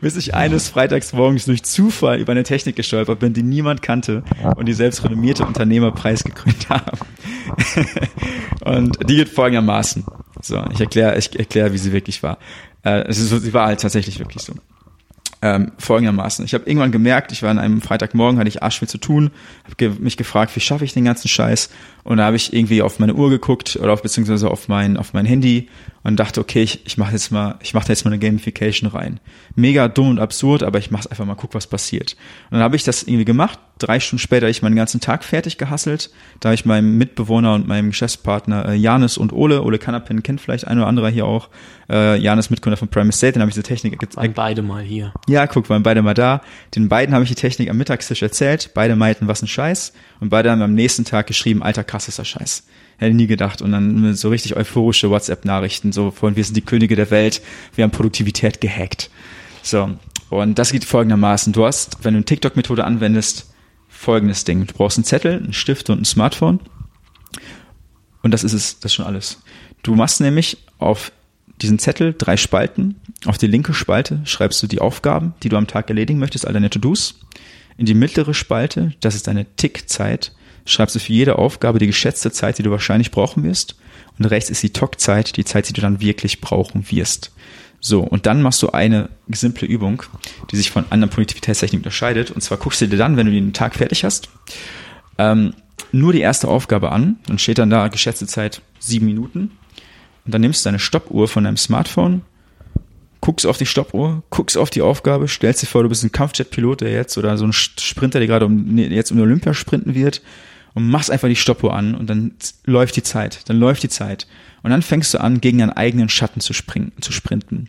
Bis 0.00 0.16
ich 0.16 0.34
eines 0.34 0.68
Freitags 0.68 1.12
morgens 1.12 1.44
durch 1.44 1.62
Zufall 1.62 2.18
über 2.18 2.32
eine 2.32 2.42
Technik 2.42 2.76
gestolpert 2.76 3.20
bin, 3.20 3.34
die 3.34 3.42
niemand 3.42 3.82
kannte 3.82 4.24
und 4.56 4.66
die 4.66 4.72
selbst 4.72 5.04
renommierte 5.04 5.46
Unternehmer 5.46 5.92
preisgekrönt 5.92 6.68
haben. 6.68 6.98
und 8.64 8.98
die 9.08 9.16
geht 9.16 9.28
folgendermaßen. 9.28 10.04
So, 10.42 10.64
ich 10.72 10.80
erkläre, 10.80 11.18
ich 11.18 11.38
erkläre, 11.38 11.72
wie 11.72 11.78
sie 11.78 11.92
wirklich 11.92 12.22
war. 12.22 12.38
Äh, 12.84 13.02
es 13.08 13.18
ist, 13.18 13.30
sie 13.30 13.52
war 13.54 13.66
halt 13.66 13.80
tatsächlich 13.80 14.18
wirklich 14.18 14.42
so. 14.42 14.54
ähm, 15.42 15.72
folgendermaßen. 15.78 16.44
Ich 16.44 16.54
habe 16.54 16.64
irgendwann 16.68 16.92
gemerkt, 16.92 17.32
ich 17.32 17.42
war 17.42 17.50
an 17.50 17.58
einem 17.58 17.80
Freitagmorgen, 17.80 18.38
hatte 18.38 18.48
ich 18.48 18.62
arsch 18.62 18.78
viel 18.78 18.88
zu 18.88 18.98
tun, 18.98 19.30
habe 19.64 19.76
ge 19.76 19.92
mich 19.98 20.16
gefragt, 20.16 20.54
wie 20.54 20.60
schaffe 20.60 20.84
ich 20.84 20.92
den 20.92 21.04
ganzen 21.04 21.28
Scheiß? 21.28 21.70
Und 22.04 22.18
da 22.18 22.24
habe 22.24 22.36
ich 22.36 22.52
irgendwie 22.52 22.82
auf 22.82 22.98
meine 22.98 23.14
Uhr 23.14 23.30
geguckt 23.30 23.78
oder 23.80 23.92
auf 23.92 24.02
beziehungsweise 24.02 24.50
auf 24.50 24.68
mein 24.68 24.96
auf 24.96 25.12
mein 25.12 25.26
Handy 25.26 25.68
und 26.02 26.16
dachte, 26.16 26.40
okay, 26.40 26.62
ich, 26.62 26.86
ich 26.86 26.96
mache 26.96 27.12
jetzt 27.12 27.30
mal, 27.30 27.56
ich 27.62 27.74
mache 27.74 27.88
jetzt 27.88 28.04
mal 28.04 28.10
eine 28.10 28.18
Gamification 28.18 28.88
rein. 28.88 29.20
Mega 29.54 29.88
dumm 29.88 30.08
und 30.08 30.18
absurd, 30.18 30.62
aber 30.62 30.78
ich 30.78 30.90
mache 30.90 31.10
einfach 31.10 31.26
mal, 31.26 31.34
guck, 31.34 31.54
was 31.54 31.66
passiert. 31.66 32.16
Und 32.50 32.56
dann 32.56 32.62
habe 32.62 32.76
ich 32.76 32.84
das 32.84 33.02
irgendwie 33.02 33.24
gemacht. 33.26 33.58
Drei 33.78 34.00
Stunden 34.00 34.20
später 34.20 34.46
habe 34.46 34.50
ich 34.50 34.62
meinen 34.62 34.76
ganzen 34.76 35.00
Tag 35.00 35.24
fertig 35.24 35.58
gehasselt. 35.58 36.10
Da 36.40 36.50
habe 36.50 36.54
ich 36.54 36.64
meinem 36.64 36.96
Mitbewohner 36.98 37.54
und 37.54 37.66
meinem 37.66 37.90
Geschäftspartner 37.90 38.70
äh, 38.70 38.74
Janis 38.74 39.18
und 39.18 39.32
Ole, 39.32 39.62
Ole 39.62 39.78
Kanapin 39.78 40.22
kennt 40.22 40.40
vielleicht 40.40 40.66
ein 40.66 40.78
oder 40.78 40.86
anderer 40.86 41.08
hier 41.08 41.26
auch, 41.26 41.48
äh, 41.90 42.18
Janis 42.18 42.50
Mitgründer 42.50 42.76
von 42.76 42.88
Prime 42.88 43.12
State, 43.12 43.34
dann 43.34 43.42
habe 43.42 43.50
ich 43.50 43.54
diese 43.54 43.64
Technik 43.64 43.98
gezeigt. 43.98 44.16
Waren 44.16 44.34
beide 44.34 44.62
mal 44.62 44.82
hier. 44.82 45.12
Ja, 45.28 45.46
guck, 45.46 45.68
waren 45.68 45.82
beide 45.82 46.02
mal 46.02 46.14
da. 46.14 46.40
Den 46.74 46.88
beiden 46.88 47.14
habe 47.14 47.24
ich 47.24 47.30
die 47.30 47.36
Technik 47.36 47.68
am 47.68 47.76
Mittagstisch 47.76 48.22
erzählt. 48.22 48.70
Beide 48.74 48.96
meinten, 48.96 49.28
was 49.28 49.42
ein 49.42 49.48
Scheiß. 49.48 49.92
Und 50.20 50.30
beide 50.30 50.50
haben 50.50 50.62
am 50.62 50.74
nächsten 50.74 51.04
Tag 51.04 51.26
geschrieben, 51.26 51.62
alter, 51.62 51.84
krass 51.84 52.08
ist 52.08 52.18
der 52.18 52.24
Scheiß. 52.24 52.64
Hätte 53.00 53.16
nie 53.16 53.26
gedacht. 53.26 53.62
Und 53.62 53.72
dann 53.72 54.14
so 54.14 54.28
richtig 54.28 54.56
euphorische 54.56 55.08
WhatsApp-Nachrichten, 55.08 55.90
so 55.90 56.10
von 56.10 56.36
wir 56.36 56.44
sind 56.44 56.54
die 56.54 56.60
Könige 56.60 56.96
der 56.96 57.10
Welt, 57.10 57.40
wir 57.74 57.82
haben 57.82 57.90
Produktivität 57.92 58.60
gehackt. 58.60 59.10
So. 59.62 59.90
Und 60.28 60.58
das 60.58 60.70
geht 60.70 60.84
folgendermaßen. 60.84 61.54
Du 61.54 61.64
hast, 61.64 62.04
wenn 62.04 62.12
du 62.12 62.18
eine 62.18 62.26
TikTok-Methode 62.26 62.84
anwendest, 62.84 63.52
folgendes 63.88 64.44
Ding. 64.44 64.66
Du 64.66 64.74
brauchst 64.74 64.98
einen 64.98 65.04
Zettel, 65.04 65.38
einen 65.38 65.54
Stift 65.54 65.88
und 65.88 66.02
ein 66.02 66.04
Smartphone. 66.04 66.60
Und 68.22 68.32
das 68.32 68.44
ist 68.44 68.52
es, 68.52 68.78
das 68.80 68.92
ist 68.92 68.96
schon 68.96 69.06
alles. 69.06 69.40
Du 69.82 69.94
machst 69.94 70.20
nämlich 70.20 70.58
auf 70.76 71.10
diesen 71.62 71.78
Zettel 71.78 72.14
drei 72.16 72.36
Spalten. 72.36 72.96
Auf 73.24 73.38
die 73.38 73.46
linke 73.46 73.72
Spalte 73.72 74.20
schreibst 74.24 74.62
du 74.62 74.66
die 74.66 74.80
Aufgaben, 74.80 75.32
die 75.42 75.48
du 75.48 75.56
am 75.56 75.66
Tag 75.66 75.88
erledigen 75.88 76.18
möchtest, 76.18 76.46
all 76.46 76.52
deine 76.52 76.68
To-Dos. 76.68 77.18
In 77.78 77.86
die 77.86 77.94
mittlere 77.94 78.34
Spalte, 78.34 78.92
das 79.00 79.14
ist 79.14 79.26
deine 79.26 79.46
Tickzeit, 79.56 80.32
schreibst 80.64 80.94
du 80.94 81.00
für 81.00 81.12
jede 81.12 81.38
Aufgabe 81.38 81.78
die 81.78 81.86
geschätzte 81.86 82.30
Zeit, 82.30 82.58
die 82.58 82.62
du 82.62 82.70
wahrscheinlich 82.70 83.10
brauchen 83.10 83.42
wirst. 83.44 83.76
Und 84.18 84.26
rechts 84.26 84.50
ist 84.50 84.62
die 84.62 84.72
Talkzeit, 84.72 85.36
die 85.36 85.44
Zeit, 85.44 85.68
die 85.68 85.72
du 85.72 85.80
dann 85.80 86.00
wirklich 86.00 86.40
brauchen 86.40 86.90
wirst. 86.90 87.32
So, 87.80 88.00
und 88.00 88.26
dann 88.26 88.42
machst 88.42 88.62
du 88.62 88.70
eine 88.70 89.08
simple 89.28 89.66
Übung, 89.66 90.02
die 90.50 90.56
sich 90.56 90.70
von 90.70 90.84
anderen 90.90 91.10
Produktivitätstechniken 91.10 91.80
unterscheidet. 91.80 92.30
Und 92.30 92.42
zwar 92.42 92.58
guckst 92.58 92.82
du 92.82 92.88
dir 92.88 92.98
dann, 92.98 93.16
wenn 93.16 93.26
du 93.26 93.32
den 93.32 93.54
Tag 93.54 93.74
fertig 93.74 94.04
hast, 94.04 94.28
ähm, 95.16 95.54
nur 95.90 96.12
die 96.12 96.20
erste 96.20 96.48
Aufgabe 96.48 96.92
an. 96.92 97.18
Dann 97.26 97.38
steht 97.38 97.58
dann 97.58 97.70
da 97.70 97.88
geschätzte 97.88 98.26
Zeit 98.26 98.60
sieben 98.78 99.06
Minuten. 99.06 99.52
Und 100.26 100.34
dann 100.34 100.42
nimmst 100.42 100.64
du 100.64 100.68
deine 100.68 100.78
Stoppuhr 100.78 101.26
von 101.26 101.44
deinem 101.44 101.56
Smartphone, 101.56 102.22
guckst 103.22 103.46
auf 103.46 103.56
die 103.56 103.66
Stoppuhr, 103.66 104.22
guckst 104.28 104.58
auf 104.58 104.68
die 104.68 104.82
Aufgabe, 104.82 105.26
stellst 105.26 105.62
dir 105.62 105.66
vor, 105.66 105.82
du 105.82 105.88
bist 105.88 106.04
ein 106.04 106.12
Kampfjet-Pilot, 106.12 106.82
der 106.82 106.92
jetzt 106.92 107.16
oder 107.16 107.38
so 107.38 107.46
ein 107.46 107.54
Sprinter, 107.54 108.18
der 108.18 108.28
gerade 108.28 108.44
um, 108.44 108.76
jetzt 108.76 109.10
um 109.10 109.20
Olympia 109.20 109.54
sprinten 109.54 109.94
wird 109.94 110.20
und 110.74 110.88
machst 110.88 111.10
einfach 111.10 111.28
die 111.28 111.36
Stoppuhr 111.36 111.74
an 111.74 111.94
und 111.94 112.08
dann 112.08 112.32
läuft 112.64 112.96
die 112.96 113.02
Zeit, 113.02 113.48
dann 113.48 113.58
läuft 113.58 113.82
die 113.82 113.88
Zeit. 113.88 114.26
Und 114.62 114.70
dann 114.70 114.82
fängst 114.82 115.14
du 115.14 115.20
an, 115.20 115.40
gegen 115.40 115.58
deinen 115.58 115.72
eigenen 115.72 116.08
Schatten 116.08 116.40
zu 116.40 116.52
springen, 116.52 116.92
zu 117.00 117.12
sprinten. 117.12 117.68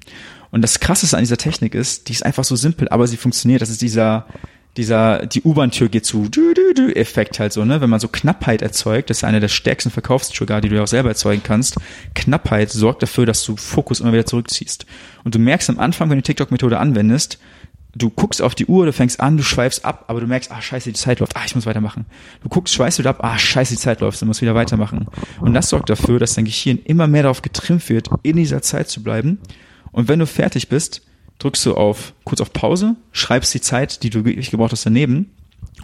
Und 0.52 0.62
das 0.62 0.80
Krasseste 0.80 1.16
an 1.16 1.24
dieser 1.24 1.38
Technik 1.38 1.74
ist, 1.74 2.10
die 2.10 2.14
ist 2.14 2.26
einfach 2.26 2.44
so 2.44 2.56
simpel, 2.56 2.90
aber 2.90 3.08
sie 3.08 3.18
funktioniert. 3.18 3.62
Das 3.62 3.70
ist 3.70 3.82
dieser, 3.82 4.28
dieser, 4.78 5.26
die 5.26 5.42
U-Bahn-Tür 5.42 5.88
geht 5.90 6.06
zu, 6.06 6.28
du, 6.30 6.54
du, 6.54 6.74
du, 6.74 6.96
Effekt 6.96 7.40
halt 7.40 7.54
so, 7.54 7.64
ne? 7.64 7.82
Wenn 7.82 7.90
man 7.90 8.00
so 8.00 8.10
Knappheit 8.10 8.62
erzeugt, 8.62 9.10
das 9.10 9.18
ist 9.18 9.24
einer 9.24 9.40
der 9.40 9.48
stärksten 9.48 9.92
Verkaufstrigger, 9.92 10.60
die 10.62 10.70
du 10.70 10.76
ja 10.76 10.84
auch 10.84 10.88
selber 10.88 11.10
erzeugen 11.10 11.42
kannst. 11.44 11.78
Knappheit 12.16 12.70
sorgt 12.70 13.02
dafür, 13.02 13.26
dass 13.26 13.44
du 13.44 13.56
Fokus 13.56 14.02
immer 14.02 14.12
wieder 14.12 14.26
zurückziehst. 14.26 14.86
Und 15.24 15.36
du 15.36 15.40
merkst 15.40 15.70
am 15.70 15.80
Anfang, 15.80 16.10
wenn 16.10 16.18
du 16.18 16.22
die 16.22 16.28
TikTok-Methode 16.28 16.80
anwendest, 16.80 17.40
du 17.96 18.10
guckst 18.10 18.42
auf 18.42 18.56
die 18.56 18.66
Uhr, 18.66 18.86
du 18.86 18.94
fängst 18.94 19.20
an, 19.20 19.38
du 19.38 19.44
schweifst 19.44 19.84
ab, 19.86 20.06
aber 20.08 20.22
du 20.22 20.28
merkst, 20.28 20.52
ah, 20.52 20.62
scheiße, 20.62 20.90
die 20.90 20.98
Zeit 20.98 21.20
läuft, 21.20 21.36
ah, 21.36 21.42
ich 21.46 21.56
muss 21.56 21.66
weitermachen. 21.66 22.06
Du 22.42 22.50
guckst, 22.50 22.74
schweifst 22.74 23.00
wieder 23.00 23.10
ab, 23.10 23.20
ah, 23.22 23.38
scheiße, 23.38 23.74
die 23.74 23.80
Zeit 23.80 24.02
läuft, 24.02 24.22
du 24.22 24.26
musst 24.26 24.42
wieder 24.42 24.56
weitermachen. 24.56 25.08
Und 25.40 25.54
das 25.54 25.70
sorgt 25.70 25.90
dafür, 25.90 26.20
dass 26.20 26.36
dein 26.36 26.46
Gehirn 26.46 26.80
immer 26.86 27.08
mehr 27.08 27.24
darauf 27.24 27.42
getrimmt 27.42 27.88
wird, 27.90 28.10
in 28.24 28.38
dieser 28.38 28.62
Zeit 28.62 28.90
zu 28.90 29.04
bleiben. 29.04 29.40
Und 29.92 30.08
wenn 30.08 30.20
du 30.20 30.26
fertig 30.26 30.70
bist, 30.70 31.02
drückst 31.40 31.66
du 31.66 31.76
auf, 31.76 32.14
kurz 32.24 32.40
auf 32.40 32.54
Pause, 32.54 32.96
schreibst 33.12 33.54
die 33.54 33.62
Zeit, 33.62 34.04
die 34.04 34.10
du 34.10 34.24
wirklich 34.26 34.52
gebraucht 34.52 34.72
hast, 34.72 34.86
daneben. 34.86 35.32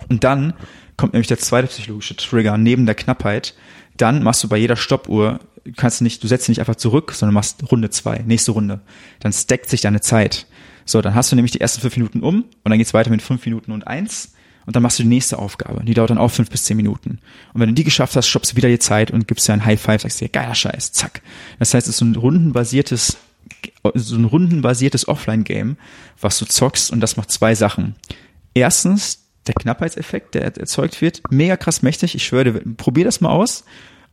Und 0.07 0.23
dann 0.23 0.53
kommt 0.95 1.13
nämlich 1.13 1.27
der 1.27 1.39
zweite 1.39 1.67
psychologische 1.67 2.15
Trigger 2.15 2.57
neben 2.57 2.85
der 2.85 2.95
Knappheit. 2.95 3.55
Dann 3.97 4.23
machst 4.23 4.43
du 4.43 4.47
bei 4.47 4.57
jeder 4.57 4.75
Stoppuhr, 4.75 5.39
kannst 5.75 6.01
nicht, 6.01 6.23
du 6.23 6.27
setzt 6.27 6.47
nicht 6.47 6.59
einfach 6.59 6.75
zurück, 6.75 7.11
sondern 7.13 7.33
machst 7.33 7.71
Runde 7.71 7.89
zwei, 7.89 8.19
nächste 8.19 8.51
Runde. 8.51 8.81
Dann 9.19 9.33
stackt 9.33 9.69
sich 9.69 9.81
deine 9.81 10.01
Zeit. 10.01 10.45
So, 10.87 11.01
dann 11.01 11.13
hast 11.13 11.31
du 11.31 11.35
nämlich 11.35 11.51
die 11.51 11.61
ersten 11.61 11.81
fünf 11.81 11.97
Minuten 11.97 12.21
um 12.21 12.45
und 12.63 12.69
dann 12.69 12.77
geht's 12.77 12.93
weiter 12.93 13.09
mit 13.09 13.21
fünf 13.21 13.45
Minuten 13.45 13.71
und 13.71 13.85
eins 13.85 14.33
und 14.65 14.75
dann 14.75 14.81
machst 14.81 14.99
du 14.99 15.03
die 15.03 15.09
nächste 15.09 15.37
Aufgabe. 15.37 15.83
Die 15.83 15.93
dauert 15.93 16.09
dann 16.09 16.17
auch 16.17 16.29
fünf 16.29 16.49
bis 16.49 16.63
zehn 16.63 16.77
Minuten. 16.77 17.19
Und 17.53 17.61
wenn 17.61 17.69
du 17.69 17.75
die 17.75 17.83
geschafft 17.83 18.15
hast, 18.15 18.27
stoppst 18.27 18.53
du 18.53 18.55
wieder 18.55 18.69
die 18.69 18.79
Zeit 18.79 19.11
und 19.11 19.27
gibst 19.27 19.47
dir 19.47 19.53
ein 19.53 19.65
High 19.65 19.79
Five, 19.79 20.01
sagst 20.01 20.21
dir, 20.21 20.29
geiler 20.29 20.55
Scheiß, 20.55 20.93
zack. 20.93 21.21
Das 21.59 21.73
heißt, 21.73 21.87
es 21.87 21.95
ist 21.95 21.97
so 21.99 22.05
ein 22.05 22.15
rundenbasiertes, 22.15 23.17
so 23.95 24.15
ein 24.15 24.25
rundenbasiertes 24.25 25.09
Offline-Game, 25.09 25.77
was 26.21 26.39
du 26.39 26.45
zockst 26.45 26.91
und 26.91 27.01
das 27.01 27.17
macht 27.17 27.31
zwei 27.31 27.53
Sachen. 27.53 27.95
Erstens, 28.53 29.25
der 29.45 29.55
Knappheitseffekt, 29.55 30.35
der 30.35 30.43
erzeugt 30.57 31.01
wird, 31.01 31.21
mega 31.29 31.57
krass 31.57 31.81
mächtig. 31.81 32.15
Ich 32.15 32.25
schwöre, 32.25 32.51
probier 32.51 33.05
das 33.05 33.21
mal 33.21 33.29
aus 33.29 33.65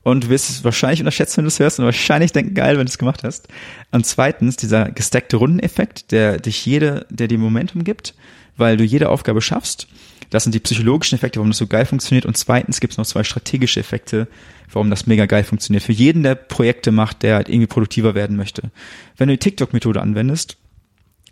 und 0.05 0.25
du 0.25 0.29
wirst 0.29 0.51
es 0.51 0.65
wahrscheinlich 0.65 1.01
unterschätzen, 1.01 1.39
wenn 1.39 1.45
du 1.45 1.49
es 1.49 1.59
hörst 1.59 1.79
und 1.79 1.87
wahrscheinlich 1.87 2.31
denken, 2.31 2.55
geil, 2.55 2.77
wenn 2.77 2.87
du 2.87 2.91
es 2.91 2.99
gemacht 2.99 3.25
hast. 3.25 3.49
Und 3.91 4.07
zweitens, 4.07 4.57
dieser 4.57 4.91
gestackte 4.91 5.39
Rundeneffekt, 5.39 6.13
der 6.13 6.39
dich 6.39 6.65
jede, 6.65 7.07
der 7.11 7.27
dir 7.27 7.39
Momentum 7.39 7.85
gibt, 7.85 8.15
weil 8.57 8.77
du 8.77 8.85
jede 8.85 9.09
Aufgabe 9.09 9.41
schaffst. 9.41 9.89
Das 10.31 10.43
sind 10.43 10.55
die 10.55 10.61
psychologischen 10.61 11.17
Effekte, 11.17 11.39
warum 11.39 11.51
das 11.51 11.59
so 11.59 11.67
geil 11.67 11.87
funktioniert. 11.87 12.27
Und 12.27 12.37
zweitens 12.37 12.81
gibt 12.81 12.93
es 12.93 12.99
noch 12.99 13.07
zwei 13.07 13.25
strategische 13.25 13.81
Effekte, 13.81 14.29
warum 14.71 14.91
das 14.91 15.07
mega 15.07 15.27
geil 15.27 15.45
funktioniert. 15.45 15.83
Für 15.83 15.93
jeden, 15.93 16.23
der 16.23 16.35
Projekte 16.35 16.93
macht, 16.93 17.23
der 17.23 17.37
halt 17.37 17.49
irgendwie 17.49 17.67
produktiver 17.67 18.15
werden 18.15 18.37
möchte. 18.37 18.71
Wenn 19.17 19.29
du 19.29 19.35
die 19.35 19.39
TikTok-Methode 19.39 20.03
anwendest, 20.03 20.59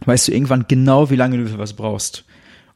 weißt 0.04 0.28
du 0.28 0.32
irgendwann 0.32 0.66
genau, 0.66 1.10
wie 1.10 1.16
lange 1.16 1.36
du 1.36 1.46
für 1.46 1.58
was 1.58 1.74
brauchst. 1.74 2.24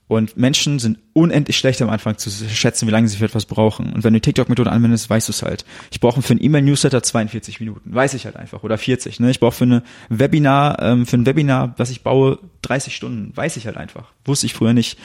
Und 0.09 0.37
Menschen 0.37 0.79
sind 0.79 0.99
unendlich 1.15 1.57
schlecht 1.57 1.83
am 1.83 1.91
Anfang 1.91 2.17
zu 2.17 2.31
schätzen, 2.31 2.87
wie 2.87 2.93
lange 2.93 3.09
sie 3.09 3.17
für 3.17 3.25
etwas 3.25 3.45
brauchen. 3.45 3.93
Und 3.93 4.05
wenn 4.05 4.15
du 4.15 4.21
TikTok-Methode 4.21 4.71
anwendest, 4.71 5.11
weißt 5.11 5.29
du 5.29 5.33
es 5.33 5.43
halt. 5.43 5.65
Ich 5.91 5.99
brauche 5.99 6.23
für 6.23 6.35
ein 6.35 6.43
E-Mail-Newsletter 6.43 7.03
42 7.03 7.59
Minuten. 7.59 7.93
Weiß 7.93 8.15
ich 8.15 8.25
halt 8.25 8.37
einfach. 8.37 8.63
Oder 8.63 8.79
40. 8.79 9.19
Ne? 9.19 9.31
Ich 9.31 9.41
brauche 9.41 9.57
für 9.57 9.65
eine 9.65 9.83
Webinar, 10.09 10.81
ähm, 10.81 11.07
für 11.07 11.17
ein 11.17 11.27
Webinar, 11.27 11.75
was 11.77 11.91
ich 11.91 12.03
baue, 12.03 12.39
30 12.63 12.95
Stunden. 12.95 13.37
Weiß 13.37 13.57
ich 13.57 13.67
halt 13.67 13.77
einfach. 13.77 14.13
Wusste 14.25 14.47
ich 14.47 14.55
früher 14.55 14.73
nicht. 14.73 14.97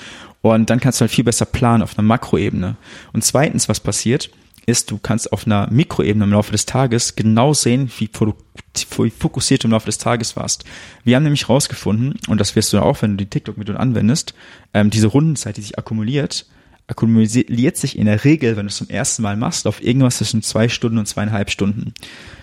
Und 0.41 0.70
dann 0.70 0.80
kannst 0.80 0.99
du 0.99 1.02
halt 1.02 1.12
viel 1.12 1.24
besser 1.24 1.45
planen 1.45 1.82
auf 1.82 1.97
einer 1.97 2.08
Makroebene. 2.08 2.76
Und 3.12 3.24
zweitens, 3.24 3.70
was 3.70 3.80
passiert, 3.80 4.30
ist, 4.72 4.89
du 4.89 4.97
kannst 4.97 5.32
auf 5.32 5.45
einer 5.45 5.69
Mikroebene 5.69 6.24
im 6.24 6.32
Laufe 6.32 6.51
des 6.51 6.65
Tages 6.65 7.15
genau 7.15 7.53
sehen, 7.53 7.91
wie, 7.99 8.09
wie 8.09 9.09
fokussiert 9.11 9.63
du 9.63 9.67
im 9.67 9.72
Laufe 9.72 9.86
des 9.86 9.99
Tages 9.99 10.36
warst. 10.36 10.63
Wir 11.03 11.15
haben 11.15 11.24
nämlich 11.24 11.49
rausgefunden, 11.49 12.19
und 12.28 12.39
das 12.39 12.55
wirst 12.55 12.74
du 12.74 12.80
auch, 12.80 13.01
wenn 13.01 13.11
du 13.11 13.17
die 13.17 13.30
TikTok-Methode 13.30 13.80
anwendest, 13.80 14.34
ähm, 14.74 14.89
diese 14.89 15.07
Rundenzeit, 15.07 15.57
die 15.57 15.61
sich 15.61 15.78
akkumuliert, 15.78 16.47
akkumuliert 16.88 17.78
sich 17.78 17.97
in 17.97 18.05
der 18.05 18.24
Regel, 18.24 18.57
wenn 18.57 18.65
du 18.65 18.69
es 18.69 18.78
zum 18.78 18.89
ersten 18.89 19.22
Mal 19.22 19.38
machst, 19.38 19.67
auf 19.67 19.84
irgendwas 19.84 20.17
zwischen 20.17 20.41
zwei 20.41 20.69
Stunden 20.69 20.97
und 20.97 21.05
zweieinhalb 21.05 21.49
Stunden. 21.49 21.93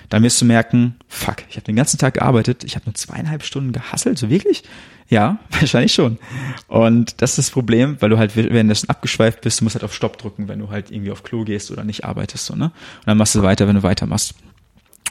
Dann 0.08 0.22
wirst 0.22 0.40
du 0.40 0.44
merken, 0.44 0.96
fuck, 1.08 1.36
ich 1.50 1.56
habe 1.56 1.64
den 1.64 1.76
ganzen 1.76 1.98
Tag 1.98 2.14
gearbeitet, 2.14 2.64
ich 2.64 2.76
habe 2.76 2.86
nur 2.86 2.94
zweieinhalb 2.94 3.42
Stunden 3.42 3.72
gehasselt, 3.72 4.18
so 4.18 4.30
wirklich? 4.30 4.62
Ja, 5.08 5.38
wahrscheinlich 5.50 5.92
schon. 5.92 6.18
Und 6.66 7.20
das 7.20 7.30
ist 7.32 7.38
das 7.38 7.50
Problem, 7.50 7.96
weil 8.00 8.10
du 8.10 8.18
halt 8.18 8.36
währenddessen 8.36 8.88
abgeschweift 8.88 9.40
bist, 9.40 9.60
du 9.60 9.64
musst 9.64 9.76
halt 9.76 9.84
auf 9.84 9.94
Stopp 9.94 10.18
drücken, 10.18 10.48
wenn 10.48 10.58
du 10.58 10.70
halt 10.70 10.90
irgendwie 10.90 11.10
auf 11.10 11.22
Klo 11.22 11.44
gehst 11.44 11.70
oder 11.70 11.84
nicht 11.84 12.04
arbeitest, 12.04 12.46
so, 12.46 12.54
ne? 12.54 12.66
Und 12.66 13.06
dann 13.06 13.18
machst 13.18 13.34
du 13.34 13.42
weiter, 13.42 13.68
wenn 13.68 13.76
du 13.76 13.82
weitermachst. 13.82 14.34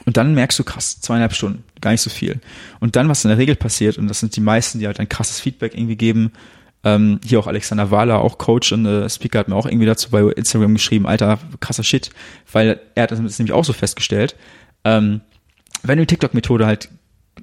Und 0.04 0.16
dann 0.16 0.34
merkst 0.34 0.58
du 0.58 0.64
krass, 0.64 1.00
zweieinhalb 1.00 1.32
Stunden, 1.34 1.64
gar 1.80 1.90
nicht 1.90 2.00
so 2.00 2.10
viel. 2.10 2.40
Und 2.80 2.96
dann, 2.96 3.08
was 3.08 3.24
in 3.24 3.30
der 3.30 3.38
Regel 3.38 3.56
passiert, 3.56 3.98
und 3.98 4.08
das 4.08 4.20
sind 4.20 4.36
die 4.36 4.40
meisten, 4.40 4.78
die 4.78 4.86
halt 4.86 5.00
ein 5.00 5.08
krasses 5.08 5.40
Feedback 5.40 5.74
irgendwie 5.74 5.96
geben, 5.96 6.32
ähm, 6.84 7.20
hier 7.24 7.40
auch 7.40 7.46
Alexander 7.48 7.90
Wahler, 7.90 8.20
auch 8.20 8.38
Coach 8.38 8.72
und 8.72 8.86
äh, 8.86 9.08
Speaker, 9.08 9.40
hat 9.40 9.48
mir 9.48 9.56
auch 9.56 9.66
irgendwie 9.66 9.86
dazu 9.86 10.10
bei 10.10 10.20
Instagram 10.20 10.74
geschrieben, 10.74 11.06
alter, 11.06 11.38
krasser 11.60 11.82
Shit, 11.82 12.10
weil 12.52 12.80
er 12.94 13.02
hat 13.04 13.10
das 13.10 13.18
nämlich 13.18 13.52
auch 13.52 13.64
so 13.64 13.72
festgestellt. 13.72 14.36
Ähm, 14.88 15.20
wenn 15.82 15.98
du 15.98 16.06
die 16.06 16.14
TikTok-Methode 16.14 16.66
halt 16.66 16.88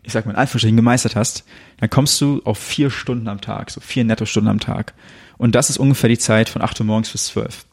ich 0.03 0.13
sag 0.13 0.25
mal 0.25 0.33
in 0.33 0.37
Anführungsstrichen 0.37 0.75
gemeistert 0.75 1.15
hast, 1.15 1.45
dann 1.79 1.89
kommst 1.89 2.19
du 2.21 2.41
auf 2.43 2.57
vier 2.57 2.89
Stunden 2.89 3.27
am 3.27 3.41
Tag, 3.41 3.71
so 3.71 3.81
vier 3.81 4.03
Nettostunden 4.03 4.49
am 4.49 4.59
Tag. 4.59 4.93
Und 5.37 5.55
das 5.55 5.69
ist 5.69 5.77
ungefähr 5.77 6.09
die 6.09 6.17
Zeit 6.17 6.49
von 6.49 6.61
acht 6.61 6.79
Uhr 6.79 6.85
morgens 6.85 7.11
bis 7.11 7.25
zwölf. 7.25 7.65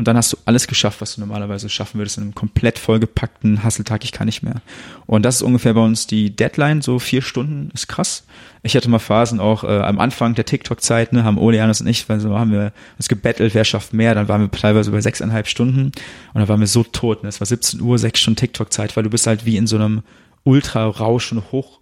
Und 0.00 0.08
dann 0.08 0.16
hast 0.16 0.32
du 0.32 0.38
alles 0.46 0.66
geschafft, 0.66 1.02
was 1.02 1.16
du 1.16 1.20
normalerweise 1.20 1.68
schaffen 1.68 1.98
würdest 1.98 2.16
in 2.16 2.22
einem 2.22 2.34
komplett 2.34 2.78
vollgepackten 2.78 3.62
Hasseltag. 3.62 4.02
Ich 4.02 4.12
kann 4.12 4.24
nicht 4.24 4.42
mehr. 4.42 4.62
Und 5.04 5.26
das 5.26 5.34
ist 5.34 5.42
ungefähr 5.42 5.74
bei 5.74 5.82
uns 5.82 6.06
die 6.06 6.34
Deadline. 6.34 6.80
So 6.80 6.98
vier 6.98 7.20
Stunden 7.20 7.70
ist 7.74 7.86
krass. 7.86 8.24
Ich 8.62 8.74
hatte 8.74 8.88
mal 8.88 8.98
Phasen 8.98 9.40
auch 9.40 9.62
äh, 9.62 9.66
am 9.66 9.98
Anfang 9.98 10.34
der 10.34 10.46
TikTok-Zeit, 10.46 11.12
ne, 11.12 11.24
haben 11.24 11.36
Ole, 11.36 11.58
Janis 11.58 11.82
und 11.82 11.86
ich, 11.86 12.08
weil 12.08 12.18
so 12.18 12.38
haben 12.38 12.50
wir 12.50 12.72
uns 12.96 13.10
gebettelt, 13.10 13.54
wer 13.54 13.66
schafft 13.66 13.92
mehr. 13.92 14.14
Dann 14.14 14.26
waren 14.26 14.40
wir 14.40 14.50
teilweise 14.50 14.88
über 14.88 15.02
sechseinhalb 15.02 15.46
Stunden. 15.46 15.88
Und 15.88 15.94
dann 16.32 16.48
waren 16.48 16.60
wir 16.60 16.66
so 16.66 16.82
tot. 16.82 17.22
Ne? 17.22 17.28
Es 17.28 17.42
war 17.42 17.46
17 17.46 17.82
Uhr, 17.82 17.98
sechs 17.98 18.20
Stunden 18.20 18.38
TikTok-Zeit, 18.38 18.96
weil 18.96 19.04
du 19.04 19.10
bist 19.10 19.26
halt 19.26 19.44
wie 19.44 19.58
in 19.58 19.66
so 19.66 19.76
einem 19.76 20.02
Ultra-Rausch 20.44 21.30
und 21.32 21.52
hoch 21.52 21.78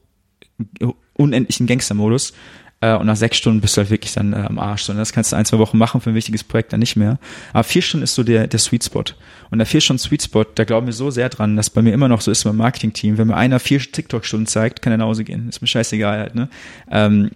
unendlichen 1.15 1.69
Gangster-Modus. 1.69 2.33
Äh, 2.81 2.95
und 2.95 3.07
nach 3.07 3.17
sechs 3.17 3.37
Stunden 3.37 3.61
bist 3.61 3.77
du 3.77 3.81
halt 3.81 3.91
wirklich 3.91 4.13
dann 4.13 4.33
äh, 4.33 4.37
am 4.37 4.59
Arsch. 4.59 4.89
Und 4.89 4.97
das 4.97 5.13
kannst 5.13 5.33
du 5.33 5.37
ein, 5.37 5.45
zwei 5.45 5.59
Wochen 5.59 5.79
machen 5.79 6.01
für 6.01 6.11
ein 6.11 6.15
wichtiges 6.15 6.45
Projekt 6.45 6.73
dann 6.73 6.81
nicht 6.81 6.97
mehr. 6.97 7.19
Aber 7.53 7.65
vier 7.65 7.83
Stunden 7.83 8.05
ist 8.05 8.15
so 8.15 8.23
der, 8.23 8.47
der 8.47 8.59
Sweet 8.59 8.85
Spot. 8.85 9.05
Und 9.51 9.59
der 9.59 9.67
vier 9.67 9.81
Stunden 9.81 9.99
Sweet 9.99 10.23
Spot, 10.23 10.45
da 10.45 10.65
glauben 10.65 10.87
wir 10.87 10.93
so 10.93 11.11
sehr 11.11 11.29
dran, 11.29 11.57
dass 11.57 11.71
bei 11.71 11.83
mir 11.83 11.93
immer 11.93 12.09
noch 12.09 12.21
so 12.21 12.31
ist 12.31 12.45
beim 12.45 12.57
Marketing-Team. 12.57 13.19
Wenn 13.19 13.29
mir 13.29 13.37
einer 13.37 13.59
vier 13.59 13.81
TikTok-Stunden 13.81 14.47
zeigt, 14.47 14.83
kann 14.83 14.93
er 14.93 14.99
nach 14.99 15.07
Hause 15.07 15.25
gehen. 15.25 15.49
Ist 15.49 15.61
mir 15.61 15.67
scheißegal 15.69 16.19
halt, 16.19 16.35
ne? 16.35 16.49
Ähm, 16.91 17.31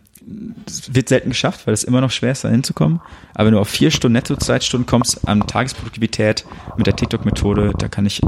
das 0.66 0.94
wird 0.94 1.08
selten 1.08 1.30
geschafft, 1.30 1.66
weil 1.66 1.74
es 1.74 1.84
immer 1.84 2.00
noch 2.00 2.10
schwer 2.10 2.32
ist, 2.32 2.44
da 2.44 2.48
hinzukommen. 2.48 3.00
Aber 3.34 3.46
wenn 3.46 3.54
du 3.54 3.60
auf 3.60 3.68
vier 3.68 3.90
Stunden 3.90 4.14
Netto-Zeitstunden 4.14 4.86
kommst 4.86 5.26
an 5.28 5.46
Tagesproduktivität 5.46 6.44
mit 6.76 6.86
der 6.86 6.96
TikTok-Methode, 6.96 7.72
da 7.78 7.88
kann 7.88 8.06
ich 8.06 8.20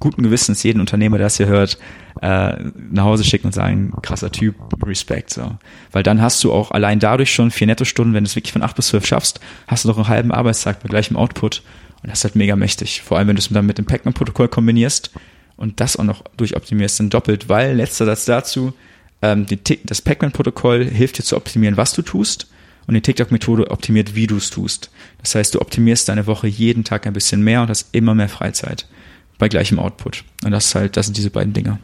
guten 0.00 0.22
Gewissens 0.22 0.62
jeden 0.62 0.80
Unternehmer, 0.80 1.18
der 1.18 1.26
das 1.26 1.36
hier 1.36 1.46
hört, 1.46 1.78
äh, 2.22 2.54
nach 2.90 3.04
Hause 3.04 3.24
schicken 3.24 3.48
und 3.48 3.52
sagen, 3.52 3.92
krasser 4.02 4.32
Typ, 4.32 4.56
Respekt. 4.82 5.30
So. 5.30 5.56
Weil 5.92 6.02
dann 6.02 6.20
hast 6.20 6.42
du 6.44 6.52
auch 6.52 6.70
allein 6.70 6.98
dadurch 6.98 7.32
schon 7.32 7.50
vier 7.50 7.66
Nettostunden, 7.66 8.14
wenn 8.14 8.24
du 8.24 8.28
es 8.28 8.36
wirklich 8.36 8.52
von 8.52 8.62
acht 8.62 8.76
bis 8.76 8.88
zwölf 8.88 9.06
schaffst, 9.06 9.40
hast 9.66 9.84
du 9.84 9.88
noch 9.88 9.96
einen 9.96 10.08
halben 10.08 10.32
Arbeitstag 10.32 10.82
bei 10.82 10.88
gleichem 10.88 11.16
Output. 11.16 11.62
Und 12.02 12.10
das 12.10 12.20
ist 12.20 12.24
halt 12.24 12.36
mega 12.36 12.56
mächtig. 12.56 13.02
Vor 13.02 13.18
allem, 13.18 13.28
wenn 13.28 13.36
du 13.36 13.40
es 13.40 13.48
dann 13.48 13.66
mit 13.66 13.78
dem 13.78 13.86
Pac-Man-Protokoll 13.86 14.48
kombinierst 14.48 15.10
und 15.56 15.80
das 15.80 15.96
auch 15.96 16.04
noch 16.04 16.24
durchoptimierst, 16.36 17.00
dann 17.00 17.10
doppelt, 17.10 17.48
weil, 17.48 17.76
letzter 17.76 18.04
Satz 18.04 18.24
dazu, 18.24 18.74
ähm, 19.22 19.46
die, 19.46 19.58
das 19.84 20.02
Pacman-Protokoll 20.02 20.84
hilft 20.84 21.18
dir 21.18 21.22
zu 21.22 21.36
optimieren, 21.36 21.76
was 21.76 21.92
du 21.92 22.02
tust. 22.02 22.48
Und 22.86 22.94
die 22.94 23.00
TikTok-Methode 23.00 23.70
optimiert, 23.72 24.14
wie 24.14 24.28
du 24.28 24.36
es 24.36 24.50
tust. 24.50 24.90
Das 25.20 25.34
heißt, 25.34 25.56
du 25.56 25.60
optimierst 25.60 26.08
deine 26.08 26.28
Woche 26.28 26.46
jeden 26.46 26.84
Tag 26.84 27.06
ein 27.06 27.12
bisschen 27.14 27.42
mehr 27.42 27.62
und 27.62 27.68
hast 27.68 27.88
immer 27.92 28.14
mehr 28.14 28.28
Freizeit 28.28 28.86
bei 29.38 29.48
gleichem 29.48 29.80
Output. 29.80 30.22
Und 30.44 30.52
das 30.52 30.66
ist 30.66 30.74
halt, 30.76 30.96
das 30.96 31.06
sind 31.06 31.16
diese 31.16 31.30
beiden 31.30 31.52
Dinge. 31.52 31.78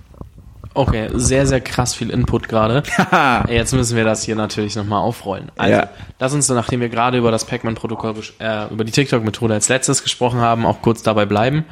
Okay, 0.74 1.10
sehr, 1.12 1.46
sehr 1.46 1.60
krass 1.60 1.94
viel 1.94 2.08
Input 2.10 2.48
gerade. 2.48 2.82
Jetzt 3.48 3.74
müssen 3.74 3.96
wir 3.96 4.04
das 4.04 4.22
hier 4.22 4.36
natürlich 4.36 4.74
nochmal 4.76 5.00
aufrollen. 5.00 5.50
Also, 5.56 5.80
ja. 5.80 5.90
lass 6.18 6.32
uns, 6.32 6.48
nachdem 6.48 6.80
wir 6.80 6.88
gerade 6.88 7.18
über 7.18 7.30
das 7.30 7.44
Pacman-Protokoll, 7.44 8.14
äh, 8.38 8.72
über 8.72 8.84
die 8.84 8.92
TikTok-Methode 8.92 9.54
als 9.54 9.68
letztes 9.68 10.02
gesprochen 10.02 10.40
haben, 10.40 10.64
auch 10.64 10.80
kurz 10.80 11.02
dabei 11.02 11.26
bleiben. 11.26 11.64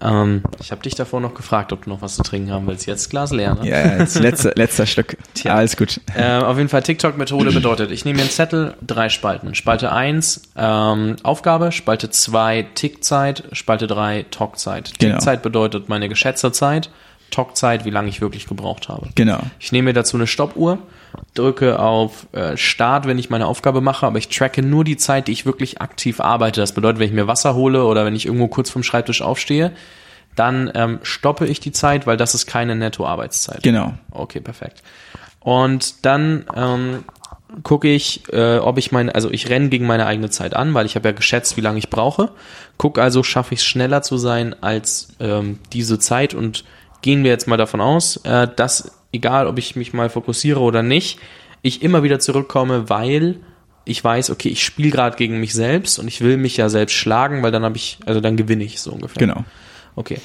Ähm, 0.00 0.42
ich 0.60 0.72
habe 0.72 0.82
dich 0.82 0.94
davor 0.94 1.20
noch 1.20 1.34
gefragt, 1.34 1.72
ob 1.72 1.84
du 1.84 1.90
noch 1.90 2.02
was 2.02 2.16
zu 2.16 2.22
trinken 2.22 2.50
haben 2.50 2.66
willst. 2.66 2.86
Jetzt 2.86 3.10
Glas 3.10 3.30
leer, 3.30 3.54
ne? 3.54 3.68
Ja, 3.68 3.98
jetzt 3.98 4.18
letzter, 4.18 4.52
letzter 4.56 4.86
Stück. 4.86 5.16
Tja, 5.34 5.54
alles 5.54 5.76
gut. 5.76 6.00
Äh, 6.14 6.38
auf 6.38 6.56
jeden 6.56 6.68
Fall 6.68 6.82
TikTok-Methode 6.82 7.52
bedeutet, 7.52 7.90
ich 7.90 8.04
nehme 8.04 8.16
mir 8.16 8.22
einen 8.22 8.30
Zettel, 8.30 8.74
drei 8.80 9.08
Spalten. 9.08 9.54
Spalte 9.54 9.92
1, 9.92 10.42
ähm, 10.56 11.16
Aufgabe, 11.22 11.72
Spalte 11.72 12.10
2, 12.10 12.66
Tickzeit, 12.74 13.44
Spalte 13.52 13.86
3, 13.86 14.26
Talkzeit. 14.30 14.92
Genau. 14.98 15.14
Tickzeit 15.14 15.42
bedeutet 15.42 15.88
meine 15.88 16.08
geschätzte 16.08 16.52
Zeit, 16.52 16.90
Talkzeit, 17.30 17.84
wie 17.84 17.90
lange 17.90 18.08
ich 18.08 18.20
wirklich 18.20 18.46
gebraucht 18.46 18.88
habe. 18.88 19.08
Genau. 19.14 19.40
Ich 19.60 19.72
nehme 19.72 19.86
mir 19.86 19.94
dazu 19.94 20.16
eine 20.16 20.26
Stoppuhr 20.26 20.78
drücke 21.34 21.78
auf 21.78 22.26
äh, 22.32 22.56
Start, 22.56 23.06
wenn 23.06 23.18
ich 23.18 23.30
meine 23.30 23.46
Aufgabe 23.46 23.80
mache, 23.80 24.06
aber 24.06 24.18
ich 24.18 24.28
tracke 24.28 24.62
nur 24.62 24.84
die 24.84 24.96
Zeit, 24.96 25.28
die 25.28 25.32
ich 25.32 25.46
wirklich 25.46 25.80
aktiv 25.80 26.20
arbeite. 26.20 26.60
Das 26.60 26.72
bedeutet, 26.72 26.98
wenn 26.98 27.08
ich 27.08 27.14
mir 27.14 27.26
Wasser 27.26 27.54
hole 27.54 27.84
oder 27.84 28.04
wenn 28.04 28.14
ich 28.14 28.26
irgendwo 28.26 28.48
kurz 28.48 28.70
vom 28.70 28.82
Schreibtisch 28.82 29.22
aufstehe, 29.22 29.72
dann 30.36 30.70
ähm, 30.74 30.98
stoppe 31.02 31.46
ich 31.46 31.60
die 31.60 31.72
Zeit, 31.72 32.06
weil 32.06 32.16
das 32.16 32.34
ist 32.34 32.46
keine 32.46 32.74
Netto-Arbeitszeit. 32.74 33.62
Genau. 33.62 33.94
Okay, 34.10 34.40
perfekt. 34.40 34.82
Und 35.40 36.04
dann 36.06 36.46
ähm, 36.54 37.04
gucke 37.62 37.88
ich, 37.88 38.22
äh, 38.32 38.58
ob 38.58 38.78
ich 38.78 38.92
meine, 38.92 39.14
also 39.14 39.30
ich 39.30 39.50
renne 39.50 39.68
gegen 39.68 39.86
meine 39.86 40.06
eigene 40.06 40.30
Zeit 40.30 40.54
an, 40.54 40.74
weil 40.74 40.86
ich 40.86 40.96
habe 40.96 41.08
ja 41.08 41.12
geschätzt, 41.12 41.56
wie 41.56 41.60
lange 41.60 41.78
ich 41.78 41.90
brauche. 41.90 42.30
Guck 42.78 42.98
also, 42.98 43.22
schaffe 43.22 43.54
ich 43.54 43.60
es 43.60 43.66
schneller 43.66 44.02
zu 44.02 44.16
sein 44.16 44.54
als 44.62 45.08
ähm, 45.20 45.58
diese 45.72 45.98
Zeit 45.98 46.34
und 46.34 46.64
gehen 47.02 47.24
wir 47.24 47.30
jetzt 47.30 47.48
mal 47.48 47.56
davon 47.56 47.80
aus, 47.80 48.16
äh, 48.24 48.48
dass 48.54 48.92
egal 49.12 49.46
ob 49.46 49.58
ich 49.58 49.76
mich 49.76 49.92
mal 49.92 50.10
fokussiere 50.10 50.60
oder 50.60 50.82
nicht, 50.82 51.18
ich 51.62 51.82
immer 51.82 52.02
wieder 52.02 52.18
zurückkomme, 52.18 52.88
weil 52.88 53.36
ich 53.84 54.02
weiß, 54.02 54.30
okay, 54.30 54.48
ich 54.48 54.64
spiele 54.64 54.90
gerade 54.90 55.16
gegen 55.16 55.40
mich 55.40 55.54
selbst 55.54 55.98
und 55.98 56.08
ich 56.08 56.20
will 56.20 56.36
mich 56.36 56.56
ja 56.56 56.68
selbst 56.68 56.94
schlagen, 56.94 57.42
weil 57.42 57.50
dann 57.50 57.64
habe 57.64 57.76
ich, 57.76 57.98
also 58.06 58.20
dann 58.20 58.36
gewinne 58.36 58.64
ich 58.64 58.80
so 58.80 58.92
ungefähr. 58.92 59.20
Genau. 59.20 59.44
Okay. 59.96 60.18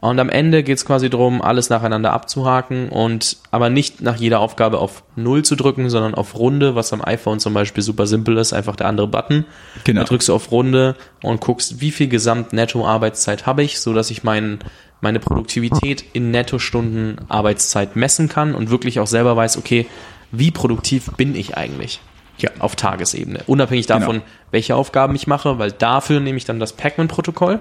Und 0.00 0.18
am 0.18 0.30
Ende 0.30 0.62
geht 0.62 0.78
es 0.78 0.86
quasi 0.86 1.10
darum, 1.10 1.42
alles 1.42 1.68
nacheinander 1.68 2.14
abzuhaken 2.14 2.88
und 2.88 3.36
aber 3.50 3.68
nicht 3.68 4.00
nach 4.00 4.16
jeder 4.16 4.40
Aufgabe 4.40 4.78
auf 4.78 5.02
Null 5.14 5.44
zu 5.44 5.56
drücken, 5.56 5.90
sondern 5.90 6.14
auf 6.14 6.38
Runde, 6.38 6.74
was 6.74 6.94
am 6.94 7.04
iPhone 7.04 7.38
zum 7.38 7.52
Beispiel 7.52 7.82
super 7.82 8.06
simpel 8.06 8.38
ist, 8.38 8.54
einfach 8.54 8.76
der 8.76 8.86
andere 8.86 9.08
Button. 9.08 9.44
Genau. 9.84 10.00
Da 10.00 10.06
drückst 10.06 10.30
du 10.30 10.34
auf 10.34 10.50
Runde 10.50 10.96
und 11.22 11.42
guckst, 11.42 11.82
wie 11.82 11.90
viel 11.90 12.08
Gesamt-Netto-Arbeitszeit 12.08 13.44
habe 13.44 13.62
ich, 13.62 13.78
so 13.80 13.92
dass 13.92 14.10
ich 14.10 14.24
meinen 14.24 14.60
meine 15.00 15.20
Produktivität 15.20 16.04
in 16.12 16.30
Nettostunden 16.30 17.18
Arbeitszeit 17.28 17.96
messen 17.96 18.28
kann 18.28 18.54
und 18.54 18.70
wirklich 18.70 19.00
auch 19.00 19.06
selber 19.06 19.36
weiß, 19.36 19.56
okay, 19.56 19.86
wie 20.32 20.50
produktiv 20.50 21.10
bin 21.16 21.34
ich 21.34 21.56
eigentlich? 21.56 22.00
Ja, 22.38 22.50
auf 22.58 22.76
Tagesebene. 22.76 23.40
Unabhängig 23.46 23.86
genau. 23.86 24.00
davon, 24.00 24.16
genau. 24.16 24.26
welche 24.50 24.74
Aufgaben 24.74 25.14
ich 25.14 25.26
mache, 25.26 25.58
weil 25.58 25.72
dafür 25.72 26.20
nehme 26.20 26.38
ich 26.38 26.44
dann 26.44 26.58
das 26.58 26.72
Pacman-Protokoll. 26.72 27.58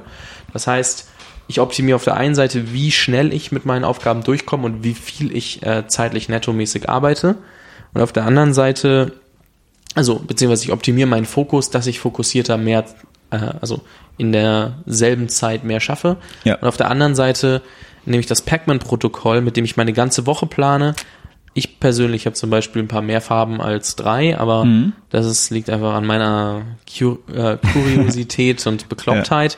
Das 0.53 0.67
heißt, 0.67 1.09
ich 1.49 1.59
optimiere 1.59 1.95
auf 1.95 2.03
der 2.03 2.15
einen 2.15 2.35
Seite, 2.35 2.73
wie 2.73 2.91
schnell 2.91 3.33
ich 3.33 3.51
mit 3.51 3.65
meinen 3.65 3.83
Aufgaben 3.83 4.23
durchkomme 4.23 4.65
und 4.65 4.83
wie 4.83 4.93
viel 4.93 5.35
ich 5.35 5.63
äh, 5.63 5.87
zeitlich 5.87 6.29
nettomäßig 6.29 6.87
arbeite. 6.87 7.35
Und 7.93 8.01
auf 8.01 8.13
der 8.13 8.25
anderen 8.25 8.53
Seite, 8.53 9.13
also 9.95 10.19
beziehungsweise 10.19 10.65
ich 10.65 10.71
optimiere 10.71 11.07
meinen 11.07 11.25
Fokus, 11.25 11.71
dass 11.71 11.87
ich 11.87 11.99
fokussierter 11.99 12.57
mehr, 12.57 12.85
äh, 13.31 13.37
also 13.61 13.81
in 14.17 14.31
derselben 14.31 15.29
Zeit 15.29 15.63
mehr 15.63 15.79
schaffe. 15.79 16.17
Ja. 16.43 16.55
Und 16.55 16.67
auf 16.67 16.77
der 16.77 16.89
anderen 16.89 17.15
Seite 17.15 17.61
nehme 18.05 18.19
ich 18.19 18.27
das 18.27 18.41
Pacman-Protokoll, 18.41 19.41
mit 19.41 19.57
dem 19.57 19.65
ich 19.65 19.77
meine 19.77 19.93
ganze 19.93 20.25
Woche 20.25 20.45
plane. 20.45 20.95
Ich 21.53 21.79
persönlich 21.79 22.25
habe 22.25 22.35
zum 22.35 22.49
Beispiel 22.49 22.81
ein 22.81 22.87
paar 22.87 23.01
mehr 23.01 23.21
Farben 23.21 23.61
als 23.61 23.95
drei, 23.95 24.37
aber 24.37 24.65
mhm. 24.65 24.93
das 25.09 25.25
ist, 25.25 25.49
liegt 25.49 25.69
einfach 25.69 25.93
an 25.93 26.05
meiner 26.05 26.61
Kur 26.85 27.19
äh, 27.33 27.57
Kuriosität 27.73 28.65
und 28.67 28.89
Beklopptheit. 28.89 29.57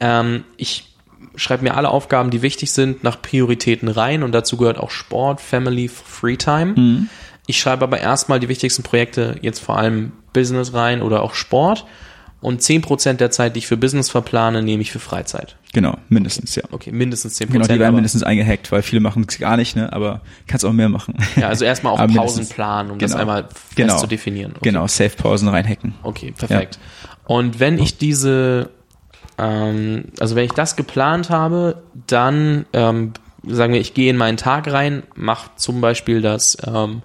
Ja. 0.00 0.20
Ähm, 0.20 0.44
ich 0.56 0.88
schreibe 1.36 1.62
mir 1.62 1.76
alle 1.76 1.90
Aufgaben, 1.90 2.30
die 2.30 2.42
wichtig 2.42 2.72
sind, 2.72 3.04
nach 3.04 3.22
Prioritäten 3.22 3.88
rein 3.88 4.22
und 4.22 4.32
dazu 4.32 4.56
gehört 4.56 4.78
auch 4.78 4.90
Sport, 4.90 5.40
Family, 5.40 5.88
Freetime. 5.88 6.74
Mhm. 6.76 7.08
Ich 7.46 7.60
schreibe 7.60 7.84
aber 7.84 7.98
erstmal 7.98 8.40
die 8.40 8.48
wichtigsten 8.48 8.82
Projekte, 8.82 9.36
jetzt 9.40 9.60
vor 9.60 9.78
allem 9.78 10.12
Business 10.32 10.74
rein 10.74 11.00
oder 11.00 11.22
auch 11.22 11.34
Sport 11.34 11.86
und 12.40 12.60
10% 12.62 13.14
der 13.14 13.30
Zeit, 13.30 13.56
die 13.56 13.58
ich 13.58 13.66
für 13.66 13.76
Business 13.76 14.10
verplane, 14.10 14.62
nehme 14.62 14.80
ich 14.80 14.92
für 14.92 15.00
Freizeit. 15.00 15.56
Genau, 15.72 15.98
mindestens, 16.08 16.54
ja. 16.54 16.62
Okay, 16.70 16.92
mindestens 16.92 17.40
10%. 17.40 17.46
Genau, 17.46 17.66
die 17.66 17.78
werden 17.80 17.94
mindestens 17.94 18.22
eingehackt, 18.22 18.70
weil 18.70 18.82
viele 18.82 19.00
machen 19.00 19.26
es 19.28 19.38
gar 19.38 19.56
nicht, 19.56 19.74
ne? 19.74 19.92
aber 19.92 20.20
kannst 20.46 20.64
auch 20.64 20.72
mehr 20.72 20.88
machen. 20.88 21.14
Ja, 21.36 21.48
also 21.48 21.64
erstmal 21.64 21.94
auch 21.94 22.14
Pausen 22.14 22.48
planen, 22.48 22.92
um 22.92 22.98
genau. 22.98 23.12
das 23.12 23.20
einmal 23.20 23.42
fest 23.44 23.76
genau. 23.76 23.96
zu 23.98 24.06
definieren. 24.06 24.52
Okay. 24.52 24.60
Genau, 24.62 24.86
Safe-Pausen 24.86 25.48
reinhacken. 25.48 25.94
Okay, 26.02 26.32
perfekt. 26.36 26.78
Ja. 26.80 27.18
Und 27.26 27.58
wenn 27.58 27.78
ich 27.78 27.98
diese, 27.98 28.70
ähm, 29.36 30.04
also 30.20 30.36
wenn 30.36 30.44
ich 30.44 30.52
das 30.52 30.76
geplant 30.76 31.30
habe, 31.30 31.82
dann 32.06 32.66
ähm, 32.72 33.14
sagen 33.46 33.72
wir, 33.72 33.80
ich 33.80 33.94
gehe 33.94 34.10
in 34.10 34.16
meinen 34.16 34.36
Tag 34.36 34.72
rein, 34.72 35.02
mache 35.16 35.50
zum 35.56 35.80
Beispiel 35.80 36.22
das 36.22 36.56
ähm, 36.64 37.02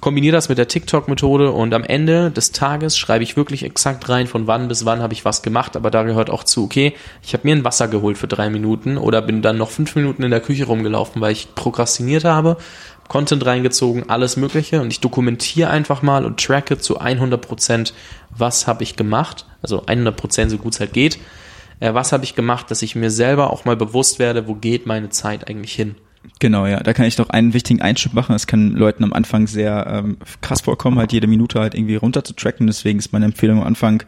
kombiniere 0.00 0.32
das 0.32 0.48
mit 0.48 0.58
der 0.58 0.68
TikTok-Methode 0.68 1.52
und 1.52 1.74
am 1.74 1.84
Ende 1.84 2.30
des 2.30 2.52
Tages 2.52 2.96
schreibe 2.96 3.22
ich 3.22 3.36
wirklich 3.36 3.64
exakt 3.64 4.08
rein, 4.08 4.26
von 4.26 4.46
wann 4.46 4.68
bis 4.68 4.84
wann 4.86 5.02
habe 5.02 5.12
ich 5.12 5.24
was 5.24 5.42
gemacht, 5.42 5.76
aber 5.76 5.90
da 5.90 6.04
gehört 6.04 6.30
auch 6.30 6.44
zu, 6.44 6.64
okay, 6.64 6.94
ich 7.22 7.34
habe 7.34 7.46
mir 7.46 7.54
ein 7.54 7.64
Wasser 7.64 7.88
geholt 7.88 8.16
für 8.16 8.28
drei 8.28 8.48
Minuten 8.48 8.96
oder 8.96 9.20
bin 9.20 9.42
dann 9.42 9.58
noch 9.58 9.70
fünf 9.70 9.94
Minuten 9.94 10.22
in 10.22 10.30
der 10.30 10.40
Küche 10.40 10.64
rumgelaufen, 10.64 11.20
weil 11.20 11.32
ich 11.32 11.54
prokrastiniert 11.54 12.24
habe, 12.24 12.56
Content 13.08 13.44
reingezogen, 13.44 14.08
alles 14.08 14.38
Mögliche 14.38 14.80
und 14.80 14.90
ich 14.90 15.00
dokumentiere 15.00 15.68
einfach 15.68 16.00
mal 16.00 16.24
und 16.24 16.42
tracke 16.42 16.78
zu 16.78 16.98
100 16.98 17.40
Prozent, 17.46 17.92
was 18.30 18.66
habe 18.66 18.82
ich 18.82 18.96
gemacht, 18.96 19.44
also 19.60 19.84
100 19.84 20.16
Prozent 20.16 20.50
so 20.50 20.56
gut 20.56 20.74
es 20.74 20.80
halt 20.80 20.94
geht, 20.94 21.18
äh, 21.80 21.92
was 21.92 22.12
habe 22.12 22.24
ich 22.24 22.34
gemacht, 22.34 22.70
dass 22.70 22.80
ich 22.80 22.94
mir 22.94 23.10
selber 23.10 23.52
auch 23.52 23.66
mal 23.66 23.76
bewusst 23.76 24.18
werde, 24.18 24.48
wo 24.48 24.54
geht 24.54 24.86
meine 24.86 25.10
Zeit 25.10 25.48
eigentlich 25.48 25.74
hin. 25.74 25.96
Genau, 26.38 26.66
ja. 26.66 26.80
Da 26.80 26.92
kann 26.92 27.06
ich 27.06 27.18
noch 27.18 27.30
einen 27.30 27.52
wichtigen 27.54 27.80
Einschub 27.80 28.14
machen. 28.14 28.34
Es 28.34 28.46
kann 28.46 28.72
Leuten 28.72 29.04
am 29.04 29.12
Anfang 29.12 29.46
sehr 29.46 29.86
ähm, 29.88 30.16
krass 30.40 30.62
vorkommen, 30.62 30.98
halt 30.98 31.12
jede 31.12 31.26
Minute 31.26 31.60
halt 31.60 31.74
irgendwie 31.74 31.96
runter 31.96 32.24
zu 32.24 32.34
tracken. 32.34 32.66
Deswegen 32.66 32.98
ist 32.98 33.12
meine 33.12 33.26
Empfehlung 33.26 33.60
am 33.60 33.66
Anfang, 33.66 34.02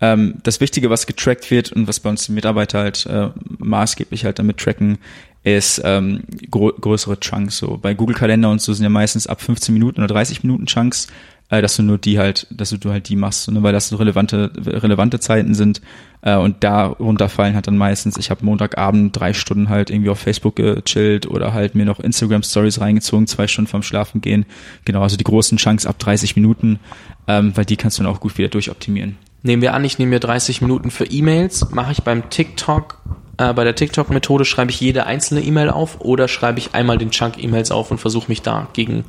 ähm, 0.00 0.36
das 0.42 0.60
Wichtige, 0.60 0.90
was 0.90 1.06
getrackt 1.06 1.50
wird 1.50 1.72
und 1.72 1.86
was 1.86 2.00
bei 2.00 2.10
uns 2.10 2.26
die 2.26 2.32
Mitarbeiter 2.32 2.80
halt 2.80 3.06
äh, 3.06 3.28
maßgeblich 3.58 4.24
halt 4.24 4.38
damit 4.38 4.58
tracken, 4.58 4.98
ist 5.42 5.80
ähm, 5.84 6.24
größere 6.50 7.20
Chunks. 7.20 7.58
So 7.58 7.78
bei 7.80 7.94
Google 7.94 8.16
Kalender 8.16 8.50
und 8.50 8.60
so 8.60 8.72
sind 8.72 8.84
ja 8.84 8.90
meistens 8.90 9.26
ab 9.26 9.40
15 9.40 9.72
Minuten 9.72 10.00
oder 10.00 10.14
30 10.14 10.42
Minuten 10.42 10.66
Chunks 10.66 11.08
äh, 11.50 11.60
dass 11.60 11.76
du 11.76 11.82
nur 11.82 11.98
die 11.98 12.18
halt, 12.18 12.46
dass 12.50 12.70
du 12.70 12.90
halt 12.90 13.08
die 13.08 13.16
machst, 13.16 13.50
ne, 13.50 13.62
weil 13.62 13.72
das 13.72 13.88
so 13.88 13.96
relevante, 13.96 14.50
relevante 14.56 15.20
Zeiten 15.20 15.54
sind. 15.54 15.82
Äh, 16.22 16.36
und 16.36 16.62
da 16.64 16.86
runterfallen 16.86 17.54
hat 17.54 17.66
dann 17.66 17.76
meistens, 17.76 18.16
ich 18.16 18.30
habe 18.30 18.44
Montagabend 18.44 19.18
drei 19.18 19.32
Stunden 19.32 19.68
halt 19.68 19.90
irgendwie 19.90 20.10
auf 20.10 20.18
Facebook 20.18 20.56
gechillt 20.56 21.26
oder 21.26 21.52
halt 21.52 21.74
mir 21.74 21.84
noch 21.84 22.00
Instagram 22.00 22.42
Stories 22.42 22.80
reingezogen, 22.80 23.26
zwei 23.26 23.46
Stunden 23.46 23.68
vorm 23.68 23.82
Schlafen 23.82 24.20
gehen. 24.20 24.46
Genau, 24.84 25.02
also 25.02 25.16
die 25.16 25.24
großen 25.24 25.58
Chunks 25.58 25.86
ab 25.86 25.98
30 25.98 26.36
Minuten, 26.36 26.78
ähm, 27.26 27.52
weil 27.56 27.64
die 27.64 27.76
kannst 27.76 27.98
du 27.98 28.04
dann 28.04 28.12
auch 28.12 28.20
gut 28.20 28.38
wieder 28.38 28.48
durchoptimieren. 28.48 29.16
Nehmen 29.42 29.62
wir 29.62 29.74
an, 29.74 29.84
ich 29.84 29.98
nehme 29.98 30.10
mir 30.10 30.20
30 30.20 30.60
Minuten 30.60 30.90
für 30.90 31.04
E-Mails, 31.04 31.70
mache 31.70 31.92
ich 31.92 32.02
beim 32.02 32.28
TikTok 32.30 32.98
äh, 33.38 33.54
bei 33.54 33.64
der 33.64 33.74
TikTok-Methode 33.74 34.44
schreibe 34.44 34.70
ich 34.70 34.80
jede 34.80 35.06
einzelne 35.06 35.40
E-Mail 35.40 35.70
auf 35.70 36.02
oder 36.02 36.28
schreibe 36.28 36.58
ich 36.58 36.74
einmal 36.74 36.98
den 36.98 37.10
Chunk 37.10 37.42
E-Mails 37.42 37.70
auf 37.70 37.90
und 37.90 37.96
versuche 37.96 38.28
mich 38.28 38.42
da 38.42 38.68
gegen 38.74 39.04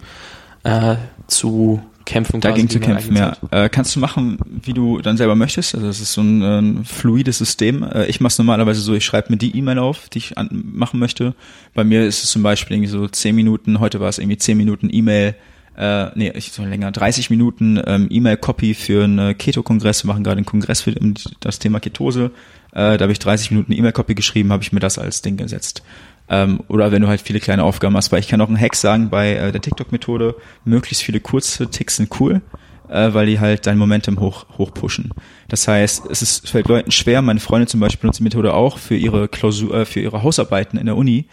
äh, 0.63 0.95
zu 1.27 1.81
kämpfen. 2.05 2.41
Dagegen 2.41 2.69
zu 2.69 2.79
kämpfen, 2.79 3.15
ja. 3.15 3.37
Äh, 3.51 3.69
kannst 3.69 3.95
du 3.95 3.99
machen, 3.99 4.37
wie 4.45 4.73
du 4.73 4.99
dann 5.01 5.17
selber 5.17 5.35
möchtest. 5.35 5.75
Also 5.75 5.87
es 5.87 5.99
ist 5.99 6.13
so 6.13 6.21
ein, 6.21 6.41
ein 6.41 6.85
fluides 6.85 7.37
System. 7.37 7.83
Äh, 7.83 8.05
ich 8.07 8.19
mache 8.19 8.31
es 8.31 8.37
normalerweise 8.37 8.81
so, 8.81 8.93
ich 8.93 9.05
schreibe 9.05 9.31
mir 9.31 9.37
die 9.37 9.57
E-Mail 9.57 9.79
auf, 9.79 10.09
die 10.09 10.19
ich 10.19 10.37
an, 10.37 10.49
machen 10.51 10.99
möchte. 10.99 11.35
Bei 11.73 11.83
mir 11.83 12.05
ist 12.05 12.23
es 12.23 12.31
zum 12.31 12.43
Beispiel 12.43 12.77
irgendwie 12.77 12.91
so 12.91 13.07
zehn 13.07 13.35
Minuten, 13.35 13.79
heute 13.79 13.99
war 13.99 14.09
es 14.09 14.17
irgendwie 14.17 14.37
zehn 14.37 14.57
Minuten 14.57 14.89
E-Mail, 14.91 15.35
äh, 15.77 16.07
nee, 16.15 16.31
ich 16.35 16.51
so 16.51 16.63
länger, 16.63 16.91
30 16.91 17.29
Minuten 17.29 17.81
ähm, 17.85 18.07
E-Mail-Copy 18.09 18.73
für 18.73 19.05
einen 19.05 19.37
Keto-Kongress. 19.37 20.03
Wir 20.03 20.09
machen 20.09 20.23
gerade 20.23 20.37
einen 20.37 20.45
Kongress 20.45 20.81
für 20.81 20.93
das 21.39 21.59
Thema 21.59 21.79
Ketose. 21.79 22.31
Äh, 22.71 22.97
da 22.97 23.01
habe 23.01 23.11
ich 23.11 23.19
30 23.19 23.51
Minuten 23.51 23.71
E-Mail-Copy 23.71 24.15
geschrieben, 24.15 24.51
habe 24.51 24.63
ich 24.63 24.73
mir 24.73 24.79
das 24.79 24.99
als 24.99 25.21
Ding 25.21 25.37
gesetzt. 25.37 25.83
Ähm, 26.31 26.61
oder 26.69 26.93
wenn 26.93 27.01
du 27.01 27.09
halt 27.09 27.19
viele 27.19 27.41
kleine 27.41 27.65
Aufgaben 27.65 27.97
hast, 27.97 28.13
weil 28.13 28.21
ich 28.21 28.29
kann 28.29 28.39
auch 28.39 28.47
einen 28.47 28.59
Hack 28.59 28.73
sagen 28.75 29.09
bei 29.09 29.33
äh, 29.33 29.51
der 29.51 29.59
TikTok-Methode, 29.59 30.35
möglichst 30.63 31.03
viele 31.03 31.19
kurze 31.19 31.69
Ticks 31.69 31.97
sind 31.97 32.21
cool, 32.21 32.41
äh, 32.87 33.13
weil 33.13 33.25
die 33.25 33.41
halt 33.41 33.67
dein 33.67 33.77
Momentum 33.77 34.17
hoch, 34.21 34.45
hoch 34.57 34.73
pushen. 34.73 35.11
Das 35.49 35.67
heißt, 35.67 36.05
es 36.09 36.21
ist, 36.21 36.49
fällt 36.49 36.69
Leuten 36.69 36.91
schwer, 36.91 37.21
meine 37.21 37.41
Freunde 37.41 37.67
zum 37.67 37.81
Beispiel 37.81 37.99
benutzen 37.99 38.23
die 38.23 38.29
Methode 38.29 38.53
auch 38.53 38.77
für 38.77 38.95
ihre 38.95 39.27
Klausur, 39.27 39.73
äh, 39.75 39.85
für 39.85 39.99
ihre 39.99 40.23
Hausarbeiten 40.23 40.79
in 40.79 40.85
der 40.85 40.95
Uni. 40.95 41.25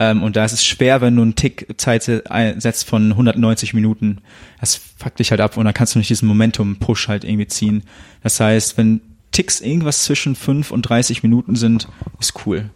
Ähm, 0.00 0.20
und 0.24 0.34
da 0.34 0.44
ist 0.44 0.52
es 0.52 0.64
schwer, 0.64 1.00
wenn 1.00 1.14
du 1.14 1.22
einen 1.22 1.36
Tick 1.36 1.68
Zeit 1.76 2.02
setzt 2.02 2.88
von 2.88 3.12
190 3.12 3.72
Minuten. 3.72 4.18
Das 4.58 4.80
fuckt 4.96 5.20
dich 5.20 5.30
halt 5.30 5.40
ab 5.40 5.58
und 5.58 5.64
dann 5.64 5.74
kannst 5.74 5.94
du 5.94 6.00
nicht 6.00 6.10
diesen 6.10 6.26
Momentum-Push 6.26 7.06
halt 7.06 7.22
irgendwie 7.22 7.46
ziehen. 7.46 7.84
Das 8.24 8.40
heißt, 8.40 8.76
wenn 8.78 9.00
Ticks 9.30 9.60
irgendwas 9.60 10.02
zwischen 10.02 10.34
5 10.34 10.72
und 10.72 10.82
30 10.82 11.22
Minuten 11.22 11.54
sind, 11.54 11.86
ist 12.18 12.34
cool. 12.46 12.70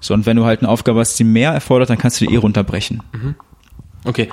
So, 0.00 0.14
und 0.14 0.26
wenn 0.26 0.36
du 0.36 0.44
halt 0.44 0.60
eine 0.60 0.68
Aufgabe 0.68 1.00
hast, 1.00 1.18
die 1.18 1.24
mehr 1.24 1.52
erfordert, 1.52 1.90
dann 1.90 1.98
kannst 1.98 2.20
du 2.20 2.26
die 2.26 2.34
eh 2.34 2.38
runterbrechen. 2.38 3.02
Mhm. 3.12 3.34
Okay. 4.04 4.28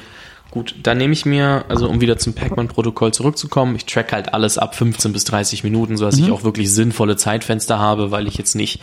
Gut, 0.51 0.75
dann 0.83 0.97
nehme 0.97 1.11
ich 1.11 1.25
mir, 1.25 1.65
also 1.67 1.89
um 1.89 1.99
wieder 1.99 2.17
zum 2.17 2.33
Pacman-Protokoll 2.33 3.13
zurückzukommen, 3.13 3.75
ich 3.75 3.85
track 3.85 4.13
halt 4.13 4.33
alles 4.33 4.57
ab 4.57 4.73
15 4.73 5.11
bis 5.11 5.25
30 5.25 5.65
Minuten, 5.65 5.97
sodass 5.97 6.17
mhm. 6.17 6.25
ich 6.25 6.31
auch 6.31 6.43
wirklich 6.43 6.71
sinnvolle 6.71 7.17
Zeitfenster 7.17 7.77
habe, 7.77 8.11
weil 8.11 8.25
ich 8.25 8.37
jetzt 8.37 8.55
nicht 8.55 8.79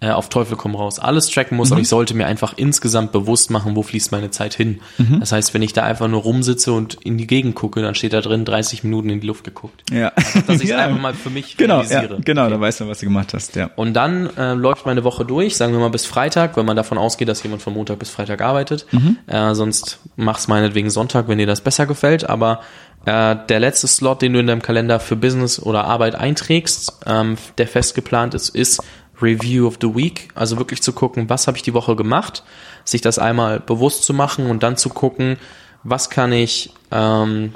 äh, 0.00 0.10
auf 0.10 0.28
Teufel 0.28 0.56
komm 0.56 0.76
raus 0.76 1.00
alles 1.00 1.26
tracken 1.26 1.56
muss, 1.56 1.70
mhm. 1.70 1.74
aber 1.74 1.80
ich 1.82 1.88
sollte 1.88 2.14
mir 2.14 2.26
einfach 2.26 2.54
insgesamt 2.56 3.10
bewusst 3.10 3.50
machen, 3.50 3.74
wo 3.74 3.82
fließt 3.82 4.12
meine 4.12 4.30
Zeit 4.30 4.54
hin. 4.54 4.80
Mhm. 4.96 5.18
Das 5.18 5.32
heißt, 5.32 5.54
wenn 5.54 5.62
ich 5.62 5.72
da 5.72 5.82
einfach 5.82 6.06
nur 6.06 6.22
rumsitze 6.22 6.72
und 6.72 6.94
in 7.02 7.18
die 7.18 7.26
Gegend 7.26 7.56
gucke, 7.56 7.82
dann 7.82 7.94
steht 7.96 8.12
da 8.12 8.20
drin 8.20 8.44
30 8.44 8.84
Minuten 8.84 9.10
in 9.10 9.20
die 9.20 9.26
Luft 9.26 9.42
geguckt. 9.42 9.82
Ja. 9.90 10.12
Also, 10.14 10.40
dass 10.46 10.60
ich 10.60 10.68
ja. 10.70 10.78
einfach 10.78 11.00
mal 11.00 11.14
für 11.14 11.30
mich 11.30 11.56
genau, 11.56 11.82
ja, 11.82 12.02
genau, 12.06 12.44
okay. 12.44 12.50
da 12.50 12.60
weißt 12.60 12.80
du, 12.80 12.88
was 12.88 13.00
du 13.00 13.06
gemacht 13.06 13.34
hast, 13.34 13.56
ja. 13.56 13.70
Und 13.74 13.94
dann 13.94 14.28
äh, 14.36 14.54
läuft 14.54 14.86
meine 14.86 15.02
Woche 15.02 15.24
durch, 15.24 15.56
sagen 15.56 15.72
wir 15.72 15.80
mal 15.80 15.90
bis 15.90 16.06
Freitag, 16.06 16.56
wenn 16.56 16.66
man 16.66 16.76
davon 16.76 16.96
ausgeht, 16.96 17.28
dass 17.28 17.42
jemand 17.42 17.62
von 17.62 17.74
Montag 17.74 17.98
bis 17.98 18.10
Freitag 18.10 18.40
arbeitet. 18.40 18.86
Mhm. 18.92 19.18
Äh, 19.26 19.54
sonst 19.54 19.98
mach's 20.16 20.46
meinetwegen 20.46 20.90
Sonntag, 20.90 21.26
wenn 21.26 21.38
dir 21.38 21.46
das 21.46 21.60
besser 21.60 21.86
gefällt, 21.86 22.28
aber 22.28 22.60
äh, 23.04 23.36
der 23.48 23.60
letzte 23.60 23.86
Slot, 23.86 24.22
den 24.22 24.32
du 24.32 24.40
in 24.40 24.46
deinem 24.46 24.62
Kalender 24.62 25.00
für 25.00 25.16
Business 25.16 25.60
oder 25.60 25.84
Arbeit 25.84 26.14
einträgst, 26.14 27.00
ähm, 27.06 27.36
der 27.56 27.66
fest 27.66 27.94
geplant 27.94 28.34
ist, 28.34 28.50
ist 28.50 28.82
Review 29.20 29.66
of 29.66 29.78
the 29.80 29.94
Week, 29.94 30.28
also 30.34 30.58
wirklich 30.58 30.82
zu 30.82 30.92
gucken, 30.92 31.28
was 31.28 31.46
habe 31.46 31.56
ich 31.56 31.62
die 31.62 31.74
Woche 31.74 31.96
gemacht, 31.96 32.44
sich 32.84 33.00
das 33.00 33.18
einmal 33.18 33.60
bewusst 33.60 34.04
zu 34.04 34.14
machen 34.14 34.46
und 34.46 34.62
dann 34.62 34.76
zu 34.76 34.88
gucken, 34.88 35.36
was 35.82 36.10
kann 36.10 36.32
ich 36.32 36.72
ähm, 36.90 37.54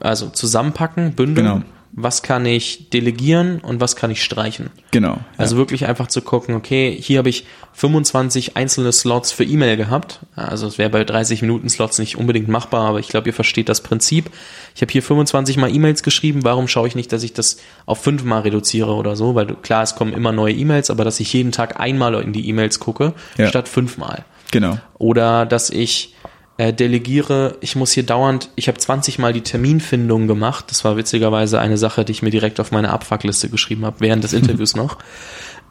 also 0.00 0.28
zusammenpacken, 0.28 1.14
bündeln. 1.14 1.46
Genau 1.46 1.62
was 1.92 2.22
kann 2.22 2.46
ich 2.46 2.90
delegieren 2.90 3.60
und 3.60 3.80
was 3.80 3.96
kann 3.96 4.10
ich 4.10 4.22
streichen. 4.22 4.70
Genau. 4.92 5.14
Ja. 5.14 5.24
Also 5.38 5.56
wirklich 5.56 5.86
einfach 5.86 6.06
zu 6.06 6.22
gucken, 6.22 6.54
okay, 6.54 6.96
hier 7.00 7.18
habe 7.18 7.28
ich 7.28 7.46
25 7.72 8.56
einzelne 8.56 8.92
Slots 8.92 9.32
für 9.32 9.44
E-Mail 9.44 9.76
gehabt. 9.76 10.20
Also 10.36 10.66
es 10.66 10.78
wäre 10.78 10.90
bei 10.90 11.04
30 11.04 11.42
Minuten 11.42 11.68
Slots 11.68 11.98
nicht 11.98 12.16
unbedingt 12.16 12.48
machbar, 12.48 12.88
aber 12.88 13.00
ich 13.00 13.08
glaube, 13.08 13.28
ihr 13.28 13.34
versteht 13.34 13.68
das 13.68 13.82
Prinzip. 13.82 14.30
Ich 14.74 14.82
habe 14.82 14.92
hier 14.92 15.02
25 15.02 15.56
mal 15.56 15.74
E-Mails 15.74 16.02
geschrieben. 16.02 16.44
Warum 16.44 16.68
schaue 16.68 16.86
ich 16.86 16.94
nicht, 16.94 17.12
dass 17.12 17.24
ich 17.24 17.32
das 17.32 17.58
auf 17.86 18.00
fünfmal 18.02 18.42
reduziere 18.42 18.94
oder 18.94 19.16
so? 19.16 19.34
Weil 19.34 19.56
klar, 19.56 19.82
es 19.82 19.96
kommen 19.96 20.12
immer 20.12 20.30
neue 20.30 20.54
E-Mails, 20.54 20.90
aber 20.90 21.04
dass 21.04 21.18
ich 21.18 21.32
jeden 21.32 21.50
Tag 21.50 21.80
einmal 21.80 22.14
in 22.22 22.32
die 22.32 22.48
E-Mails 22.48 22.78
gucke, 22.78 23.14
ja. 23.36 23.48
statt 23.48 23.68
fünfmal. 23.68 24.24
Genau. 24.52 24.78
Oder 24.98 25.44
dass 25.46 25.70
ich 25.70 26.14
äh, 26.60 26.74
delegiere, 26.74 27.56
ich 27.62 27.74
muss 27.74 27.92
hier 27.92 28.02
dauernd, 28.02 28.50
ich 28.54 28.68
habe 28.68 28.76
20 28.76 29.18
Mal 29.18 29.32
die 29.32 29.40
Terminfindung 29.40 30.26
gemacht. 30.26 30.66
Das 30.68 30.84
war 30.84 30.98
witzigerweise 30.98 31.58
eine 31.58 31.78
Sache, 31.78 32.04
die 32.04 32.12
ich 32.12 32.20
mir 32.20 32.28
direkt 32.28 32.60
auf 32.60 32.70
meine 32.70 32.90
Abfuckliste 32.90 33.48
geschrieben 33.48 33.86
habe, 33.86 34.00
während 34.00 34.24
des 34.24 34.34
Interviews 34.34 34.76
noch. 34.76 34.98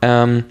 Ähm, 0.02 0.46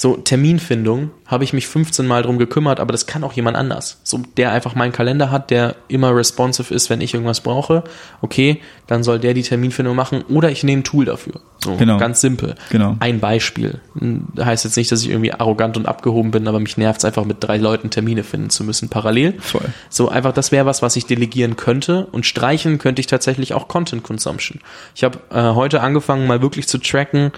so, 0.00 0.16
Terminfindung 0.16 1.10
habe 1.26 1.44
ich 1.44 1.52
mich 1.52 1.66
15 1.66 2.06
Mal 2.06 2.22
drum 2.22 2.38
gekümmert, 2.38 2.80
aber 2.80 2.90
das 2.90 3.04
kann 3.04 3.22
auch 3.22 3.34
jemand 3.34 3.58
anders. 3.58 4.00
So, 4.02 4.22
der 4.38 4.50
einfach 4.50 4.74
meinen 4.74 4.92
Kalender 4.92 5.30
hat, 5.30 5.50
der 5.50 5.76
immer 5.88 6.16
responsive 6.16 6.72
ist, 6.72 6.88
wenn 6.88 7.02
ich 7.02 7.12
irgendwas 7.12 7.42
brauche. 7.42 7.84
Okay, 8.22 8.62
dann 8.86 9.02
soll 9.02 9.18
der 9.18 9.34
die 9.34 9.42
Terminfindung 9.42 9.94
machen 9.94 10.22
oder 10.30 10.50
ich 10.50 10.64
nehme 10.64 10.80
ein 10.80 10.84
Tool 10.84 11.04
dafür. 11.04 11.34
So, 11.62 11.76
genau. 11.76 11.98
ganz 11.98 12.22
simpel. 12.22 12.54
Genau. 12.70 12.96
Ein 13.00 13.20
Beispiel. 13.20 13.80
Hm, 13.98 14.28
heißt 14.42 14.64
jetzt 14.64 14.78
nicht, 14.78 14.90
dass 14.90 15.02
ich 15.02 15.10
irgendwie 15.10 15.34
arrogant 15.34 15.76
und 15.76 15.84
abgehoben 15.84 16.30
bin, 16.30 16.48
aber 16.48 16.60
mich 16.60 16.78
nervt 16.78 17.00
es 17.00 17.04
einfach 17.04 17.26
mit 17.26 17.36
drei 17.40 17.58
Leuten 17.58 17.90
Termine 17.90 18.24
finden 18.24 18.48
zu 18.48 18.64
müssen 18.64 18.88
parallel. 18.88 19.34
Voll. 19.38 19.66
So, 19.90 20.08
einfach 20.08 20.32
das 20.32 20.50
wäre 20.50 20.64
was, 20.64 20.80
was 20.80 20.96
ich 20.96 21.04
delegieren 21.04 21.56
könnte 21.56 22.06
und 22.10 22.24
streichen 22.24 22.78
könnte 22.78 23.00
ich 23.00 23.06
tatsächlich 23.06 23.52
auch 23.52 23.68
Content 23.68 24.02
Consumption. 24.02 24.62
Ich 24.94 25.04
habe 25.04 25.18
äh, 25.30 25.54
heute 25.54 25.82
angefangen, 25.82 26.26
mal 26.26 26.40
wirklich 26.40 26.66
zu 26.68 26.78
tracken, 26.78 27.32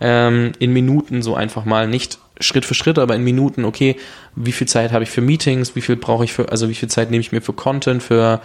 ähm, 0.00 0.52
in 0.58 0.72
Minuten 0.72 1.22
so 1.22 1.34
einfach 1.34 1.64
mal, 1.64 1.88
nicht 1.88 2.18
Schritt 2.40 2.64
für 2.64 2.74
Schritt, 2.74 2.98
aber 2.98 3.14
in 3.16 3.24
Minuten, 3.24 3.64
okay, 3.64 3.96
wie 4.36 4.52
viel 4.52 4.68
Zeit 4.68 4.92
habe 4.92 5.04
ich 5.04 5.10
für 5.10 5.20
Meetings, 5.20 5.74
wie 5.74 5.80
viel 5.80 5.96
brauche 5.96 6.24
ich 6.24 6.32
für, 6.32 6.50
also 6.50 6.68
wie 6.68 6.74
viel 6.74 6.88
Zeit 6.88 7.10
nehme 7.10 7.20
ich 7.20 7.32
mir 7.32 7.42
für 7.42 7.52
Content, 7.52 8.02
für, 8.02 8.40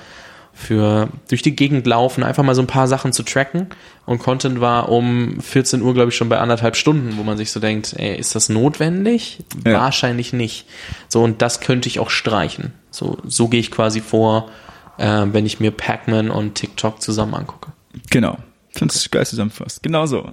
für 0.54 1.10
durch 1.30 1.42
die 1.42 1.56
Gegend 1.56 1.86
laufen, 1.86 2.24
einfach 2.24 2.44
mal 2.44 2.56
so 2.56 2.62
ein 2.62 2.68
paar 2.68 2.88
Sachen 2.88 3.14
zu 3.14 3.24
tracken. 3.24 3.68
Und 4.06 4.20
Content 4.20 4.62
war 4.62 4.90
um 4.90 5.40
14 5.40 5.82
Uhr, 5.82 5.94
glaube 5.94 6.10
ich, 6.10 6.16
schon 6.16 6.30
bei 6.30 6.40
anderthalb 6.40 6.76
Stunden, 6.76 7.18
wo 7.18 7.24
man 7.24 7.38
sich 7.38 7.52
so 7.52 7.60
denkt, 7.60 7.94
ey, 7.98 8.18
ist 8.18 8.36
das 8.36 8.50
notwendig? 8.50 9.44
Ja. 9.66 9.74
Wahrscheinlich 9.74 10.34
nicht. 10.34 10.66
So, 11.08 11.24
und 11.24 11.42
das 11.42 11.60
könnte 11.60 11.88
ich 11.88 12.00
auch 12.00 12.10
streichen. 12.10 12.74
So, 12.90 13.18
so 13.26 13.48
gehe 13.48 13.60
ich 13.60 13.72
quasi 13.72 14.02
vor, 14.02 14.50
äh, 14.98 15.26
wenn 15.32 15.46
ich 15.46 15.60
mir 15.60 15.72
Pac-Man 15.72 16.32
und 16.32 16.56
TikTok 16.56 17.02
zusammen 17.02 17.36
angucke. 17.36 17.72
Genau. 18.10 18.38
Ich 18.74 18.80
finde 18.80 18.94
es 18.94 19.12
geil 19.12 19.26
zusammengefasst. 19.26 19.84
Genau 19.84 20.08
so. 20.08 20.32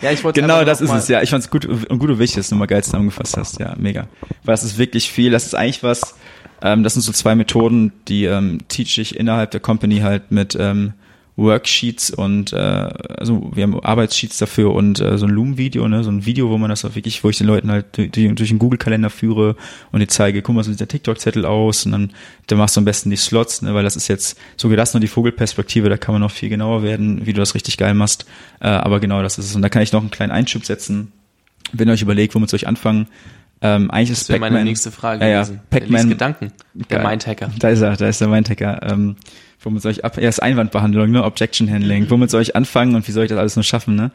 Ja, 0.00 0.12
ich 0.12 0.22
wollte 0.22 0.40
genau 0.40 0.64
das 0.64 0.80
ist 0.80 0.92
es, 0.92 1.08
ja. 1.08 1.22
Ich 1.22 1.30
fand 1.30 1.42
es 1.42 1.50
gut 1.50 1.64
und 1.64 1.98
gut 1.98 2.08
und 2.08 2.18
wichtig, 2.18 2.36
dass 2.36 2.48
du 2.48 2.54
mal 2.54 2.66
geil 2.66 2.84
zusammengefasst 2.84 3.36
hast. 3.36 3.58
Ja, 3.58 3.74
mega. 3.76 4.06
Weil 4.44 4.52
das 4.52 4.62
ist 4.62 4.78
wirklich 4.78 5.10
viel. 5.10 5.32
Das 5.32 5.44
ist 5.44 5.54
eigentlich 5.54 5.82
was, 5.82 6.14
ähm, 6.62 6.84
das 6.84 6.94
sind 6.94 7.02
so 7.02 7.12
zwei 7.12 7.34
Methoden, 7.34 7.92
die 8.06 8.26
ähm, 8.26 8.60
teach 8.68 8.98
ich 8.98 9.16
innerhalb 9.16 9.50
der 9.50 9.60
Company 9.60 9.98
halt 9.98 10.30
mit 10.30 10.56
ähm, 10.58 10.92
Worksheets 11.38 12.10
und 12.10 12.52
äh, 12.52 12.56
also 12.56 13.50
wir 13.54 13.62
haben 13.62 13.78
Arbeitssheets 13.80 14.38
dafür 14.38 14.74
und 14.74 15.00
äh, 15.00 15.16
so 15.16 15.26
ein 15.26 15.30
Loom-Video, 15.30 15.86
ne, 15.86 16.02
so 16.02 16.10
ein 16.10 16.26
Video, 16.26 16.50
wo 16.50 16.58
man 16.58 16.68
das 16.68 16.84
auch 16.84 16.96
wirklich, 16.96 17.22
wo 17.22 17.30
ich 17.30 17.38
den 17.38 17.46
Leuten 17.46 17.70
halt 17.70 17.96
durch, 17.96 18.10
durch 18.10 18.48
den 18.48 18.58
Google-Kalender 18.58 19.08
führe 19.08 19.54
und 19.92 20.00
die 20.00 20.08
zeige, 20.08 20.42
guck 20.42 20.56
mal, 20.56 20.64
so 20.64 20.72
sieht 20.72 20.80
der 20.80 20.88
TikTok-Zettel 20.88 21.46
aus 21.46 21.86
und 21.86 21.92
dann, 21.92 22.10
dann 22.48 22.58
machst 22.58 22.76
du 22.76 22.80
am 22.80 22.84
besten 22.84 23.10
die 23.10 23.16
Slots, 23.16 23.62
ne, 23.62 23.72
weil 23.72 23.84
das 23.84 23.94
ist 23.94 24.08
jetzt 24.08 24.36
so 24.56 24.68
das 24.74 24.94
nur 24.94 25.00
die 25.00 25.06
Vogelperspektive, 25.06 25.88
da 25.88 25.96
kann 25.96 26.12
man 26.12 26.22
noch 26.22 26.32
viel 26.32 26.48
genauer 26.48 26.82
werden, 26.82 27.24
wie 27.24 27.32
du 27.32 27.38
das 27.38 27.54
richtig 27.54 27.76
geil 27.76 27.94
machst. 27.94 28.26
Äh, 28.60 28.68
aber 28.68 28.98
genau 28.98 29.22
das 29.22 29.38
ist 29.38 29.46
es. 29.46 29.54
Und 29.54 29.62
da 29.62 29.68
kann 29.68 29.82
ich 29.82 29.92
noch 29.92 30.00
einen 30.00 30.10
kleinen 30.10 30.32
Einschub 30.32 30.64
setzen, 30.64 31.12
wenn 31.72 31.88
ihr 31.88 31.92
euch 31.92 32.02
überlegt, 32.02 32.34
womit 32.34 32.50
soll 32.50 32.58
ich 32.58 32.66
anfangen. 32.66 33.06
Ähm, 33.60 33.90
eigentlich 33.90 34.10
ist 34.10 34.30
das 34.30 34.38
meine 34.38 34.64
nächste 34.64 34.90
Frage 34.92 35.24
ja, 35.24 35.42
ja, 35.42 35.48
Pac-Man. 35.70 36.08
Gedanken. 36.08 36.52
Der 36.90 37.06
Mindhacker. 37.06 37.50
Da 37.58 37.68
ist 37.68 37.80
er, 37.80 37.96
da 37.96 38.08
ist 38.08 38.20
der 38.20 38.28
Mindhacker. 38.28 38.80
Ähm, 38.82 39.16
womit 39.60 39.82
soll 39.82 39.92
ich 39.92 40.04
ab, 40.04 40.18
erst 40.18 40.42
Einwandbehandlung, 40.42 41.10
ne, 41.10 41.24
Objection 41.24 41.70
Handling, 41.70 42.04
mhm. 42.04 42.10
womit 42.10 42.30
soll 42.30 42.42
ich 42.42 42.56
anfangen 42.56 42.94
und 42.94 43.06
wie 43.08 43.12
soll 43.12 43.24
ich 43.24 43.30
das 43.30 43.38
alles 43.38 43.56
nur 43.56 43.64
schaffen, 43.64 43.94
ne? 43.94 44.10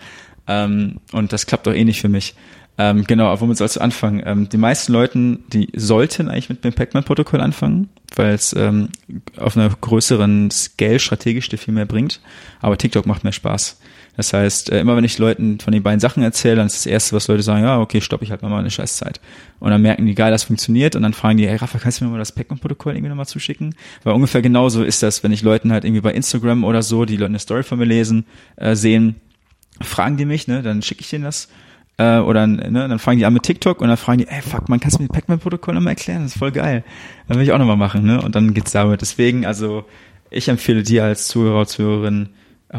Ähm, 0.47 0.99
und 1.11 1.31
das 1.31 1.45
klappt 1.45 1.67
doch 1.67 1.73
eh 1.73 1.83
nicht 1.83 2.01
für 2.01 2.09
mich. 2.09 2.35
Ähm, 2.77 3.03
genau, 3.05 3.27
aber 3.27 3.41
womit 3.41 3.57
sollst 3.57 3.75
du 3.75 3.81
anfangen? 3.81 4.23
Ähm, 4.25 4.49
die 4.49 4.57
meisten 4.57 4.93
Leuten, 4.93 5.43
die 5.49 5.69
sollten 5.75 6.27
eigentlich 6.27 6.49
mit 6.49 6.63
dem 6.63 6.73
Pac-Man-Protokoll 6.73 7.39
anfangen, 7.39 7.89
weil 8.15 8.33
es 8.33 8.53
ähm, 8.53 8.89
auf 9.37 9.55
einer 9.55 9.69
größeren 9.69 10.49
Scale 10.49 10.99
strategisch 10.99 11.49
dir 11.49 11.57
viel 11.57 11.73
mehr 11.73 11.85
bringt. 11.85 12.19
Aber 12.61 12.77
TikTok 12.77 13.05
macht 13.05 13.23
mehr 13.23 13.33
Spaß. 13.33 13.79
Das 14.15 14.31
heißt, 14.31 14.71
äh, 14.71 14.79
immer 14.79 14.95
wenn 14.95 15.03
ich 15.03 15.17
Leuten 15.17 15.59
von 15.59 15.73
den 15.73 15.81
beiden 15.81 15.99
Sachen 15.99 16.21
erzähle, 16.21 16.57
dann 16.57 16.67
ist 16.67 16.75
das 16.75 16.85
Erste, 16.85 17.15
was 17.15 17.27
Leute 17.27 17.41
sagen, 17.41 17.63
ja, 17.63 17.79
okay, 17.79 17.99
stopp, 17.99 18.21
ich 18.21 18.31
halt 18.31 18.41
mal 18.43 18.55
eine 18.57 18.69
Scheißzeit. 18.69 19.19
Und 19.59 19.71
dann 19.71 19.81
merken 19.81 20.05
die, 20.05 20.13
geil, 20.13 20.31
das 20.31 20.43
funktioniert. 20.43 20.95
Und 20.95 21.01
dann 21.01 21.13
fragen 21.13 21.37
die, 21.37 21.47
hey, 21.47 21.55
Rafa, 21.55 21.79
kannst 21.79 21.99
du 21.99 22.05
mir 22.05 22.11
mal 22.11 22.19
das 22.19 22.31
Pac-Man-Protokoll 22.31 22.93
irgendwie 22.93 23.09
nochmal 23.09 23.25
zuschicken? 23.25 23.75
Weil 24.03 24.13
ungefähr 24.13 24.41
genauso 24.41 24.83
ist 24.83 25.01
das, 25.01 25.23
wenn 25.23 25.31
ich 25.31 25.41
Leuten 25.41 25.71
halt 25.71 25.83
irgendwie 25.83 26.01
bei 26.01 26.13
Instagram 26.13 26.63
oder 26.63 26.83
so, 26.83 27.05
die 27.05 27.17
Leute 27.17 27.29
eine 27.29 27.39
Story 27.39 27.63
von 27.63 27.79
mir 27.79 27.85
lesen, 27.85 28.25
äh, 28.55 28.75
sehen, 28.75 29.15
fragen 29.81 30.17
die 30.17 30.25
mich, 30.25 30.47
ne, 30.47 30.61
dann 30.61 30.81
schicke 30.83 31.01
ich 31.01 31.09
denen 31.09 31.23
das. 31.23 31.49
Äh, 31.97 32.19
oder 32.19 32.45
ne, 32.45 32.69
dann 32.71 32.99
fangen 32.99 33.19
die 33.19 33.25
an 33.25 33.33
mit 33.33 33.43
TikTok 33.43 33.81
und 33.81 33.87
dann 33.87 33.97
fragen 33.97 34.19
die, 34.19 34.27
ey, 34.27 34.41
fuck, 34.41 34.69
man 34.69 34.79
kannst 34.79 34.97
du 34.97 35.03
mir 35.03 35.09
das 35.09 35.15
Pac-Man-Protokoll 35.15 35.73
nochmal 35.73 35.93
erklären? 35.93 36.23
Das 36.23 36.33
ist 36.33 36.39
voll 36.39 36.51
geil. 36.51 36.83
Dann 37.27 37.37
will 37.37 37.43
ich 37.43 37.51
auch 37.51 37.57
nochmal 37.57 37.77
machen, 37.77 38.05
ne? 38.05 38.21
Und 38.21 38.35
dann 38.35 38.53
geht's 38.53 38.71
damit. 38.71 39.01
Deswegen, 39.01 39.45
also, 39.45 39.85
ich 40.29 40.49
empfehle 40.49 40.83
dir 40.83 41.03
als 41.03 41.27
Zuhörer, 41.27 41.65
Zuhörerin, 41.65 42.29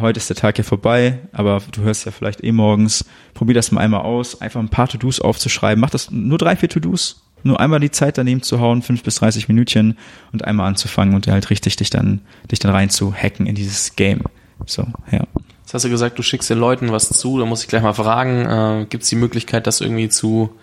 heute 0.00 0.18
ist 0.18 0.28
der 0.28 0.36
Tag 0.36 0.58
ja 0.58 0.64
vorbei, 0.64 1.20
aber 1.32 1.62
du 1.72 1.82
hörst 1.82 2.04
ja 2.06 2.12
vielleicht 2.12 2.42
eh 2.42 2.52
morgens. 2.52 3.04
Probier 3.32 3.54
das 3.54 3.72
mal 3.72 3.80
einmal 3.80 4.02
aus, 4.02 4.40
einfach 4.40 4.60
ein 4.60 4.68
paar 4.68 4.88
To-Dos 4.88 5.20
aufzuschreiben. 5.20 5.80
Mach 5.80 5.90
das 5.90 6.10
nur 6.10 6.38
drei, 6.38 6.56
vier 6.56 6.68
To-Dos. 6.68 7.22
Nur 7.42 7.60
einmal 7.60 7.78
die 7.78 7.90
Zeit 7.90 8.16
daneben 8.16 8.42
zu 8.42 8.58
hauen, 8.58 8.80
fünf 8.80 9.02
bis 9.02 9.16
dreißig 9.16 9.48
Minütchen 9.48 9.98
und 10.32 10.44
einmal 10.44 10.66
anzufangen 10.66 11.14
und 11.14 11.26
halt 11.26 11.50
richtig 11.50 11.76
dich 11.76 11.90
dann, 11.90 12.22
dich 12.50 12.58
dann 12.58 12.72
rein 12.72 12.88
zu 12.88 13.14
hacken 13.14 13.46
in 13.46 13.54
dieses 13.54 13.96
Game. 13.96 14.22
So, 14.64 14.86
ja. 15.10 15.26
Jetzt 15.60 15.74
hast 15.74 15.84
du 15.84 15.90
gesagt, 15.90 16.18
du 16.18 16.22
schickst 16.22 16.48
den 16.48 16.58
Leuten 16.58 16.90
was 16.90 17.10
zu, 17.10 17.38
da 17.38 17.44
muss 17.44 17.62
ich 17.62 17.68
gleich 17.68 17.82
mal 17.82 17.92
fragen, 17.92 18.46
äh, 18.46 18.86
gibt 18.88 19.02
es 19.02 19.10
die 19.10 19.16
Möglichkeit, 19.16 19.66
das 19.66 19.80
irgendwie 19.80 20.08
zu 20.08 20.54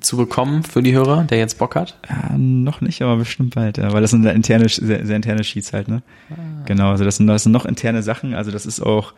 zu 0.00 0.16
bekommen 0.16 0.62
für 0.62 0.82
die 0.82 0.92
Hörer, 0.92 1.24
der 1.24 1.38
jetzt 1.38 1.58
Bock 1.58 1.76
hat? 1.76 1.98
Ja, 2.08 2.36
noch 2.36 2.80
nicht, 2.80 3.02
aber 3.02 3.16
bestimmt 3.16 3.54
bald, 3.54 3.78
ja, 3.78 3.92
weil 3.92 4.02
das 4.02 4.10
sind 4.10 4.24
interne, 4.24 4.68
sehr, 4.68 5.06
sehr 5.06 5.16
interne 5.16 5.44
Sheets 5.44 5.72
halt, 5.72 5.88
ne? 5.88 6.02
Ah. 6.30 6.34
Genau, 6.66 6.90
also 6.90 7.04
das 7.04 7.16
sind, 7.16 7.26
das 7.26 7.42
sind 7.44 7.52
noch 7.52 7.66
interne 7.66 8.02
Sachen, 8.02 8.34
also 8.34 8.50
das 8.50 8.66
ist 8.66 8.80
auch, 8.80 9.14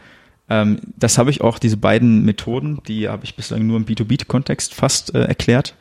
ähm, 0.49 0.79
das 0.97 1.18
habe 1.18 1.31
ich 1.31 1.41
auch, 1.41 1.59
diese 1.59 1.77
beiden 1.77 2.25
Methoden, 2.25 2.81
die 2.87 3.09
habe 3.09 3.25
ich 3.25 3.37
bislang 3.37 3.66
nur 3.66 3.77
im 3.77 3.87
B2B-Kontext 3.87 4.75
fast 4.75 5.14
äh, 5.14 5.25
erklärt. 5.25 5.75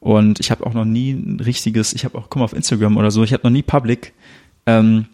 Und 0.00 0.40
ich 0.40 0.50
habe 0.50 0.66
auch 0.66 0.72
noch 0.72 0.86
nie 0.86 1.12
ein 1.12 1.40
richtiges, 1.40 1.92
ich 1.92 2.06
habe 2.06 2.16
auch, 2.16 2.28
guck 2.30 2.36
mal 2.36 2.44
auf 2.44 2.54
Instagram 2.54 2.96
oder 2.96 3.10
so, 3.10 3.22
ich 3.22 3.34
habe 3.34 3.42
noch 3.44 3.50
nie 3.50 3.62
Public 3.62 4.14
ähm, 4.66 5.06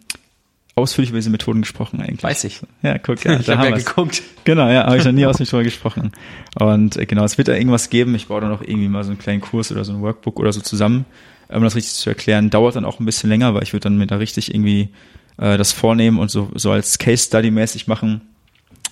ausführlich 0.76 1.10
über 1.10 1.18
diese 1.18 1.30
Methoden 1.30 1.62
gesprochen 1.62 2.00
eigentlich. 2.00 2.22
Weiß 2.22 2.44
ich. 2.44 2.60
Ja, 2.82 2.98
guck, 2.98 3.24
ja, 3.24 3.40
ich 3.40 3.48
habe 3.48 3.70
ja 3.70 3.76
geguckt. 3.76 4.22
Genau, 4.44 4.68
ja, 4.68 4.84
habe 4.84 4.98
ich 4.98 5.04
noch 5.04 5.12
nie 5.12 5.26
ausführlich 5.26 5.50
darüber 5.50 5.64
gesprochen. 5.64 6.12
Und 6.54 6.96
äh, 6.96 7.06
genau, 7.06 7.24
es 7.24 7.38
wird 7.38 7.48
da 7.48 7.54
irgendwas 7.54 7.90
geben. 7.90 8.14
Ich 8.14 8.28
baue 8.28 8.42
da 8.42 8.48
noch 8.48 8.60
irgendwie 8.60 8.88
mal 8.88 9.02
so 9.02 9.10
einen 9.10 9.18
kleinen 9.18 9.40
Kurs 9.40 9.72
oder 9.72 9.84
so 9.84 9.92
ein 9.92 10.02
Workbook 10.02 10.38
oder 10.38 10.52
so 10.52 10.60
zusammen, 10.60 11.06
um 11.48 11.62
das 11.62 11.74
richtig 11.74 11.94
zu 11.94 12.10
erklären. 12.10 12.50
Dauert 12.50 12.76
dann 12.76 12.84
auch 12.84 13.00
ein 13.00 13.06
bisschen 13.06 13.30
länger, 13.30 13.54
weil 13.54 13.62
ich 13.62 13.72
würde 13.72 13.84
dann 13.84 13.96
mir 13.96 14.06
da 14.06 14.16
richtig 14.16 14.54
irgendwie 14.54 14.90
äh, 15.38 15.56
das 15.56 15.72
vornehmen 15.72 16.18
und 16.18 16.30
so, 16.30 16.50
so 16.54 16.70
als 16.70 16.98
Case 16.98 17.24
Study 17.24 17.50
mäßig 17.50 17.86
machen, 17.86 18.20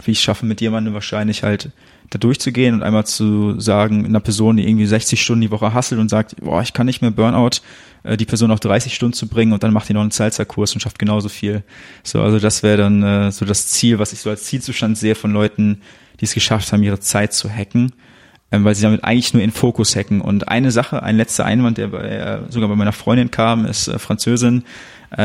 wie 0.04 0.12
ich 0.12 0.22
schaffe, 0.22 0.46
mit 0.46 0.62
jemandem 0.62 0.94
wahrscheinlich 0.94 1.42
halt 1.42 1.70
da 2.14 2.18
durchzugehen 2.18 2.74
und 2.74 2.82
einmal 2.82 3.04
zu 3.04 3.58
sagen, 3.60 4.06
einer 4.06 4.20
Person, 4.20 4.56
die 4.56 4.66
irgendwie 4.66 4.86
60 4.86 5.20
Stunden 5.20 5.42
die 5.42 5.50
Woche 5.50 5.74
hasselt 5.74 6.00
und 6.00 6.08
sagt, 6.08 6.36
boah, 6.40 6.62
ich 6.62 6.72
kann 6.72 6.86
nicht 6.86 7.02
mehr 7.02 7.10
Burnout, 7.10 7.60
äh, 8.04 8.16
die 8.16 8.24
Person 8.24 8.50
auf 8.50 8.60
30 8.60 8.94
Stunden 8.94 9.14
zu 9.14 9.28
bringen 9.28 9.52
und 9.52 9.62
dann 9.62 9.72
macht 9.72 9.88
die 9.88 9.94
noch 9.94 10.00
einen 10.00 10.12
Salsa-Kurs 10.12 10.74
und 10.74 10.80
schafft 10.80 10.98
genauso 10.98 11.28
viel. 11.28 11.64
So, 12.04 12.22
also 12.22 12.38
das 12.38 12.62
wäre 12.62 12.76
dann 12.76 13.02
äh, 13.02 13.32
so 13.32 13.44
das 13.44 13.66
Ziel, 13.66 13.98
was 13.98 14.12
ich 14.12 14.20
so 14.20 14.30
als 14.30 14.44
Zielzustand 14.44 14.96
sehe 14.96 15.16
von 15.16 15.32
Leuten, 15.32 15.80
die 16.20 16.26
es 16.26 16.34
geschafft 16.34 16.72
haben, 16.72 16.82
ihre 16.84 17.00
Zeit 17.00 17.32
zu 17.32 17.50
hacken, 17.50 17.92
ähm, 18.52 18.64
weil 18.64 18.76
sie 18.76 18.82
damit 18.82 19.02
eigentlich 19.02 19.34
nur 19.34 19.42
in 19.42 19.50
Fokus 19.50 19.96
hacken. 19.96 20.20
Und 20.20 20.48
eine 20.48 20.70
Sache, 20.70 21.02
ein 21.02 21.16
letzter 21.16 21.44
Einwand, 21.44 21.78
der 21.78 21.88
bei, 21.88 22.02
äh, 22.02 22.38
sogar 22.48 22.68
bei 22.68 22.76
meiner 22.76 22.92
Freundin 22.92 23.32
kam, 23.32 23.66
ist 23.66 23.90
Französin, 23.98 24.62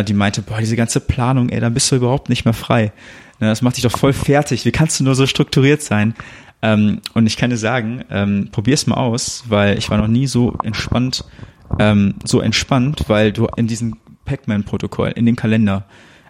die 0.08 0.14
meinte, 0.14 0.44
boah, 0.44 0.60
diese 0.60 0.76
ganze 0.76 1.00
Planung, 1.00 1.50
ey, 1.50 1.60
da 1.60 1.70
bist 1.70 1.92
du 1.92 1.96
überhaupt 1.96 2.30
nicht 2.30 2.46
mehr 2.46 2.54
frei. 2.54 2.92
Na, 3.40 3.48
das 3.48 3.62
macht 3.62 3.78
dich 3.78 3.84
doch 3.84 3.98
voll 3.98 4.14
fertig. 4.14 4.66
Wie 4.66 4.72
kannst 4.72 5.00
du 5.00 5.04
nur 5.04 5.16
so 5.16 5.26
strukturiert 5.26 5.82
sein? 5.82 6.14
Ähm, 6.62 7.02
und 7.14 7.26
ich 7.26 7.38
kann 7.38 7.50
dir 7.50 7.58
sagen, 7.58 8.04
ähm, 8.10 8.50
probier's 8.52 8.88
mal 8.88 8.98
aus, 8.98 9.46
weil 9.48 9.78
ich 9.78 9.90
war 9.90 9.98
noch 9.98 10.08
nie 10.08 10.28
so 10.28 10.58
entspannt, 10.64 11.24
ähm, 11.80 12.16
so 12.24 12.42
entspannt, 12.42 13.06
weil 13.08 13.32
du 13.32 13.48
in 13.56 13.68
diesem 13.68 13.98
Pac-Man-Protokoll, 14.26 15.12
in 15.16 15.26
den 15.26 15.36
Kalender, 15.36 15.86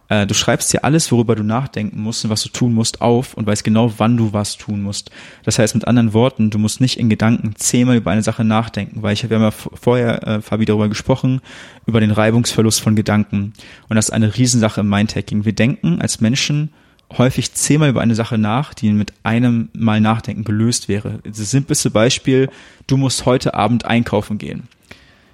äh, 0.10 0.26
du 0.26 0.34
schreibst 0.34 0.74
dir 0.74 0.84
alles, 0.84 1.12
worüber 1.12 1.36
du 1.36 1.44
nachdenken 1.44 2.02
musst 2.02 2.26
und 2.26 2.32
was 2.32 2.44
du 2.44 2.50
tun 2.50 2.74
musst, 2.74 3.02
auf 3.02 3.36
und 3.36 3.46
weißt 3.48 3.64
genau, 3.64 3.94
wann 3.98 4.18
du 4.18 4.34
was 4.34 4.58
tun 4.58 4.82
musst. 4.82 5.12
Das 5.44 5.60
heißt 5.60 5.76
mit 5.76 5.88
anderen 5.88 6.14
Worten, 6.14 6.50
du 6.50 6.58
musst 6.58 6.82
nicht 6.82 7.00
in 7.00 7.10
Gedanken 7.10 7.56
zehnmal 7.56 7.98
über 7.98 8.12
eine 8.12 8.24
Sache 8.24 8.44
nachdenken, 8.44 9.02
weil 9.04 9.14
ich 9.14 9.24
habe 9.24 9.36
ja 9.36 9.40
mal 9.40 9.52
vorher, 9.52 10.28
äh, 10.28 10.42
Fabi, 10.42 10.66
darüber 10.66 10.90
gesprochen, 10.90 11.42
über 11.86 12.00
den 12.00 12.12
Reibungsverlust 12.12 12.82
von 12.82 12.96
Gedanken. 12.96 13.54
Und 13.88 13.96
das 13.96 14.06
ist 14.06 14.14
eine 14.14 14.36
Riesensache 14.36 14.82
im 14.82 14.90
Mindhacking. 14.90 15.46
Wir 15.46 15.54
denken 15.54 16.02
als 16.02 16.22
Menschen 16.22 16.72
häufig 17.18 17.54
zehnmal 17.54 17.90
über 17.90 18.02
eine 18.02 18.16
Sache 18.16 18.38
nach, 18.38 18.74
die 18.74 18.92
mit 18.92 19.14
einem 19.24 19.70
Mal 19.74 20.02
Nachdenken 20.02 20.44
gelöst 20.44 20.88
wäre. 20.88 21.20
Das 21.24 21.38
simpelste 21.52 21.90
Beispiel, 21.90 22.50
du 22.88 22.98
musst 22.98 23.26
heute 23.26 23.54
Abend 23.54 23.86
einkaufen 23.86 24.38
gehen. 24.38 24.68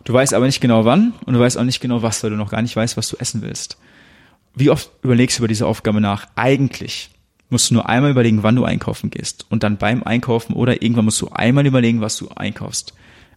Du 0.04 0.14
weißt 0.14 0.34
aber 0.34 0.46
nicht 0.46 0.62
genau 0.62 0.86
wann 0.86 1.14
und 1.26 1.34
du 1.34 1.40
weißt 1.40 1.58
auch 1.58 1.64
nicht 1.64 1.82
genau 1.82 2.02
was, 2.02 2.24
weil 2.24 2.30
du 2.30 2.38
noch 2.38 2.52
gar 2.52 2.62
nicht 2.62 2.76
weißt, 2.76 2.96
was 2.96 3.10
du 3.10 3.18
essen 3.18 3.42
willst. 3.42 3.78
Wie 4.54 4.70
oft 4.70 4.90
überlegst 5.02 5.38
du 5.38 5.42
über 5.42 5.48
diese 5.48 5.68
Aufgabe 5.68 6.00
nach? 6.00 6.28
Eigentlich 6.36 7.10
musst 7.50 7.70
du 7.70 7.74
nur 7.74 7.90
einmal 7.90 8.12
überlegen, 8.12 8.44
wann 8.44 8.56
du 8.56 8.64
einkaufen 8.64 9.10
gehst 9.10 9.46
und 9.50 9.64
dann 9.64 9.78
beim 9.78 10.04
Einkaufen 10.04 10.54
oder 10.54 10.82
irgendwann 10.82 11.06
musst 11.06 11.22
du 11.22 11.30
einmal 11.30 11.66
überlegen, 11.66 12.02
was 12.02 12.18
du 12.18 12.30
einkaufst. 12.30 12.94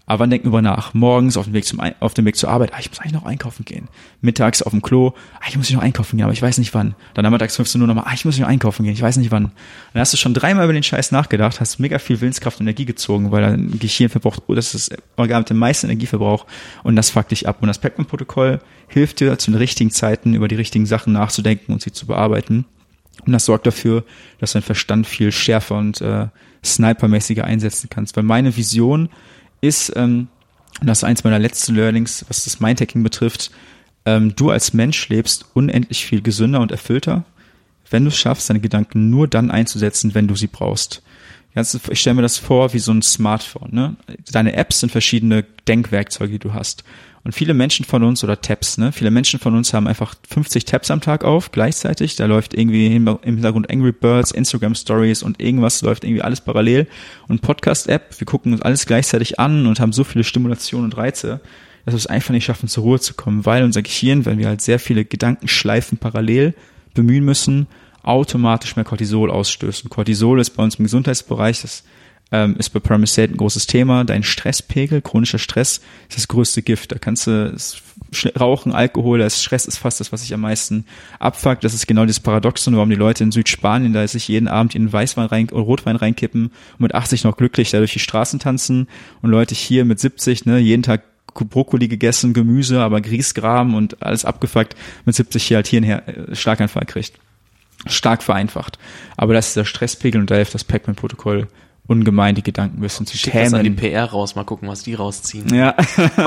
Aber 0.08 0.20
wann 0.20 0.30
denken 0.30 0.50
wir 0.54 0.62
nach? 0.62 0.94
Morgens 0.94 1.36
auf 1.36 1.44
dem 1.44 1.52
Weg 1.52 1.66
zum 1.66 1.80
auf 2.00 2.14
dem 2.14 2.24
Weg 2.24 2.34
zur 2.34 2.48
Arbeit, 2.48 2.72
ah, 2.72 2.78
ich 2.80 2.88
muss 2.88 2.98
eigentlich 2.98 3.12
noch 3.12 3.26
einkaufen 3.26 3.66
gehen. 3.66 3.88
Mittags 4.22 4.62
auf 4.62 4.72
dem 4.72 4.80
Klo, 4.80 5.12
ah, 5.38 5.44
ich 5.50 5.56
muss 5.58 5.70
noch 5.70 5.82
einkaufen 5.82 6.16
gehen, 6.16 6.24
aber 6.24 6.32
ich 6.32 6.40
weiß 6.40 6.56
nicht 6.56 6.72
wann. 6.72 6.94
Dann 7.12 7.24
nachmittags 7.24 7.56
15 7.56 7.78
Uhr 7.82 7.86
nochmal, 7.86 8.04
ah, 8.06 8.14
ich 8.14 8.24
muss 8.24 8.38
noch 8.38 8.48
einkaufen 8.48 8.84
gehen, 8.84 8.94
ich 8.94 9.02
weiß 9.02 9.18
nicht 9.18 9.30
wann. 9.30 9.52
Dann 9.92 10.00
hast 10.00 10.14
du 10.14 10.16
schon 10.16 10.32
dreimal 10.32 10.64
über 10.64 10.72
den 10.72 10.82
Scheiß 10.82 11.12
nachgedacht, 11.12 11.60
hast 11.60 11.78
mega 11.78 11.98
viel 11.98 12.22
Willenskraft 12.22 12.58
und 12.58 12.64
Energie 12.64 12.86
gezogen, 12.86 13.32
weil 13.32 13.42
dein 13.42 13.78
Gehirn 13.78 14.08
verbraucht, 14.08 14.44
das 14.48 14.74
ist 14.74 14.92
das 14.92 14.98
Organ 15.16 15.40
mit 15.40 15.50
dem 15.50 15.58
meisten 15.58 15.88
Energieverbrauch 15.88 16.46
und 16.84 16.96
das 16.96 17.10
fuckt 17.10 17.30
dich 17.30 17.46
ab. 17.46 17.58
Und 17.60 17.68
das 17.68 17.78
Pac-Man-Protokoll 17.78 18.60
hilft 18.88 19.20
dir 19.20 19.38
zu 19.38 19.50
den 19.50 19.58
richtigen 19.58 19.90
Zeiten 19.90 20.32
über 20.32 20.48
die 20.48 20.56
richtigen 20.56 20.86
Sachen 20.86 21.12
nachzudenken 21.12 21.70
und 21.70 21.82
sie 21.82 21.92
zu 21.92 22.06
bearbeiten. 22.06 22.64
Und 23.26 23.32
das 23.32 23.44
sorgt 23.44 23.66
dafür, 23.66 24.04
dass 24.38 24.52
dein 24.52 24.62
Verstand 24.62 25.06
viel 25.06 25.32
schärfer 25.32 25.76
und 25.76 26.00
äh, 26.00 26.28
snipermäßiger 26.64 27.44
einsetzen 27.44 27.90
kannst. 27.90 28.16
Weil 28.16 28.24
meine 28.24 28.56
Vision 28.56 29.10
ist, 29.60 29.92
ähm, 29.96 30.28
und 30.80 30.86
das 30.86 30.98
ist 30.98 31.04
eins 31.04 31.24
meiner 31.24 31.38
letzten 31.38 31.74
Learnings, 31.74 32.24
was 32.28 32.44
das 32.44 32.60
Mindhacking 32.60 33.02
betrifft, 33.02 33.50
ähm, 34.04 34.34
du 34.36 34.50
als 34.50 34.72
Mensch 34.72 35.08
lebst 35.08 35.46
unendlich 35.54 36.06
viel 36.06 36.22
gesünder 36.22 36.60
und 36.60 36.70
erfüllter, 36.70 37.24
wenn 37.90 38.04
du 38.04 38.08
es 38.08 38.18
schaffst, 38.18 38.48
deine 38.48 38.60
Gedanken 38.60 39.10
nur 39.10 39.28
dann 39.28 39.50
einzusetzen, 39.50 40.14
wenn 40.14 40.28
du 40.28 40.36
sie 40.36 40.46
brauchst. 40.46 41.02
Ich 41.90 42.00
stelle 42.00 42.14
mir 42.14 42.22
das 42.22 42.38
vor 42.38 42.72
wie 42.72 42.78
so 42.78 42.92
ein 42.92 43.02
Smartphone. 43.02 43.70
Ne? 43.72 43.96
Deine 44.30 44.54
Apps 44.54 44.80
sind 44.80 44.92
verschiedene 44.92 45.44
Denkwerkzeuge, 45.66 46.32
die 46.32 46.38
du 46.38 46.52
hast. 46.52 46.84
Und 47.28 47.34
viele 47.34 47.52
Menschen 47.52 47.84
von 47.84 48.04
uns, 48.04 48.24
oder 48.24 48.40
Tabs, 48.40 48.78
ne, 48.78 48.90
viele 48.90 49.10
Menschen 49.10 49.38
von 49.38 49.54
uns 49.54 49.74
haben 49.74 49.86
einfach 49.86 50.14
50 50.30 50.64
Tabs 50.64 50.90
am 50.90 51.02
Tag 51.02 51.24
auf, 51.24 51.52
gleichzeitig. 51.52 52.16
Da 52.16 52.24
läuft 52.24 52.54
irgendwie 52.54 52.86
im 52.86 53.18
Hintergrund 53.22 53.70
Angry 53.70 53.92
Birds, 53.92 54.30
Instagram 54.30 54.74
Stories 54.74 55.22
und 55.22 55.38
irgendwas 55.38 55.82
läuft 55.82 56.04
irgendwie 56.04 56.22
alles 56.22 56.40
parallel. 56.40 56.86
Und 57.28 57.42
Podcast-App, 57.42 58.18
wir 58.18 58.24
gucken 58.24 58.54
uns 58.54 58.62
alles 58.62 58.86
gleichzeitig 58.86 59.38
an 59.38 59.66
und 59.66 59.78
haben 59.78 59.92
so 59.92 60.04
viele 60.04 60.24
Stimulationen 60.24 60.86
und 60.86 60.96
Reize, 60.96 61.42
dass 61.84 61.92
wir 61.92 61.98
es 61.98 62.06
einfach 62.06 62.30
nicht 62.30 62.46
schaffen, 62.46 62.66
zur 62.66 62.84
Ruhe 62.84 62.98
zu 62.98 63.12
kommen, 63.12 63.44
weil 63.44 63.62
unser 63.62 63.82
Gehirn, 63.82 64.24
wenn 64.24 64.38
wir 64.38 64.48
halt 64.48 64.62
sehr 64.62 64.78
viele 64.78 65.04
Gedankenschleifen 65.04 65.98
parallel 65.98 66.54
bemühen 66.94 67.26
müssen, 67.26 67.66
automatisch 68.04 68.74
mehr 68.74 68.86
Cortisol 68.86 69.30
ausstößt. 69.30 69.90
Cortisol 69.90 70.40
ist 70.40 70.56
bei 70.56 70.62
uns 70.62 70.76
im 70.76 70.86
Gesundheitsbereich 70.86 71.60
das 71.60 71.84
ähm, 72.30 72.56
ist 72.58 72.70
bei 72.70 72.80
Paramisate 72.80 73.32
ein 73.32 73.36
großes 73.36 73.66
Thema. 73.66 74.04
Dein 74.04 74.22
Stresspegel, 74.22 75.00
chronischer 75.00 75.38
Stress, 75.38 75.80
ist 76.08 76.18
das 76.18 76.28
größte 76.28 76.62
Gift. 76.62 76.92
Da 76.92 76.98
kannst 76.98 77.26
du 77.26 77.56
Rauchen, 78.38 78.72
Alkohol, 78.72 79.18
das 79.18 79.42
Stress 79.42 79.66
ist 79.66 79.78
fast 79.78 80.00
das, 80.00 80.12
was 80.12 80.22
sich 80.22 80.32
am 80.32 80.40
meisten 80.40 80.84
abfuckt. 81.18 81.64
Das 81.64 81.74
ist 81.74 81.86
genau 81.86 82.06
das 82.06 82.20
Paradoxon, 82.20 82.74
warum 82.76 82.90
die 82.90 82.96
Leute 82.96 83.24
in 83.24 83.32
Südspanien 83.32 83.92
da 83.92 84.06
sich 84.06 84.28
jeden 84.28 84.48
Abend 84.48 84.74
in 84.74 84.92
Weißwein 84.92 85.26
rein 85.26 85.48
oder 85.50 85.62
Rotwein 85.62 85.96
reinkippen 85.96 86.46
und 86.46 86.80
mit 86.80 86.94
80 86.94 87.24
noch 87.24 87.36
glücklich 87.36 87.70
da 87.70 87.78
durch 87.78 87.92
die 87.92 87.98
Straßen 87.98 88.38
tanzen 88.38 88.88
und 89.22 89.30
Leute 89.30 89.54
hier 89.54 89.84
mit 89.84 90.00
70, 90.00 90.46
ne, 90.46 90.58
jeden 90.58 90.82
Tag 90.82 91.02
Brokkoli 91.34 91.88
gegessen, 91.88 92.32
Gemüse, 92.32 92.80
aber 92.80 93.00
Grießgraben 93.00 93.74
und 93.74 94.02
alles 94.02 94.24
abgefuckt, 94.24 94.74
mit 95.04 95.14
70 95.14 95.44
hier 95.44 95.56
halt 95.58 95.66
hier 95.68 95.78
einen 95.78 96.34
Schlaganfall 96.34 96.84
kriegt. 96.84 97.18
Stark 97.86 98.24
vereinfacht. 98.24 98.78
Aber 99.16 99.34
das 99.34 99.48
ist 99.48 99.56
der 99.56 99.64
Stresspegel 99.64 100.20
und 100.20 100.30
da 100.30 100.34
hilft 100.34 100.54
das 100.54 100.64
Pac-Man-Protokoll 100.64 101.46
ungemein 101.88 102.34
die 102.34 102.42
Gedanken 102.42 102.80
bisschen 102.80 103.06
zu 103.06 103.16
Schick 103.16 103.32
das 103.32 103.54
an 103.54 103.64
die 103.64 103.70
PR 103.70 104.04
raus, 104.04 104.36
mal 104.36 104.44
gucken, 104.44 104.68
was 104.68 104.82
die 104.82 104.94
rausziehen. 104.94 105.52
Ja. 105.52 105.74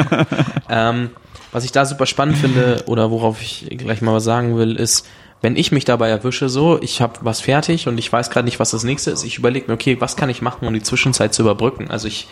ähm, 0.69 1.11
was 1.53 1.63
ich 1.63 1.71
da 1.71 1.85
super 1.85 2.07
spannend 2.07 2.37
finde 2.37 2.83
oder 2.87 3.11
worauf 3.11 3.41
ich 3.41 3.67
gleich 3.77 4.01
mal 4.01 4.13
was 4.13 4.23
sagen 4.23 4.57
will, 4.57 4.75
ist, 4.75 5.07
wenn 5.41 5.55
ich 5.55 5.71
mich 5.71 5.85
dabei 5.85 6.09
erwische, 6.09 6.49
so, 6.49 6.81
ich 6.81 6.99
habe 6.99 7.19
was 7.21 7.41
fertig 7.41 7.87
und 7.87 7.97
ich 7.97 8.11
weiß 8.11 8.31
gerade 8.31 8.45
nicht, 8.45 8.59
was 8.59 8.71
das 8.71 8.83
nächste 8.83 9.11
ist, 9.11 9.23
ich 9.23 9.37
überlege 9.37 9.67
mir, 9.67 9.75
okay, 9.75 9.97
was 9.99 10.15
kann 10.15 10.29
ich 10.29 10.41
machen, 10.41 10.67
um 10.67 10.73
die 10.73 10.83
Zwischenzeit 10.83 11.33
zu 11.33 11.43
überbrücken? 11.43 11.89
Also 11.89 12.07
ich, 12.07 12.27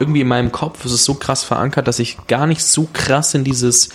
irgendwie 0.00 0.20
in 0.20 0.28
meinem 0.28 0.50
Kopf 0.50 0.84
ist 0.84 0.92
es 0.92 1.04
so 1.04 1.14
krass 1.14 1.44
verankert, 1.44 1.86
dass 1.86 2.00
ich 2.00 2.26
gar 2.26 2.46
nicht 2.46 2.64
so 2.64 2.88
krass 2.92 3.34
in 3.34 3.44
dieses, 3.44 3.90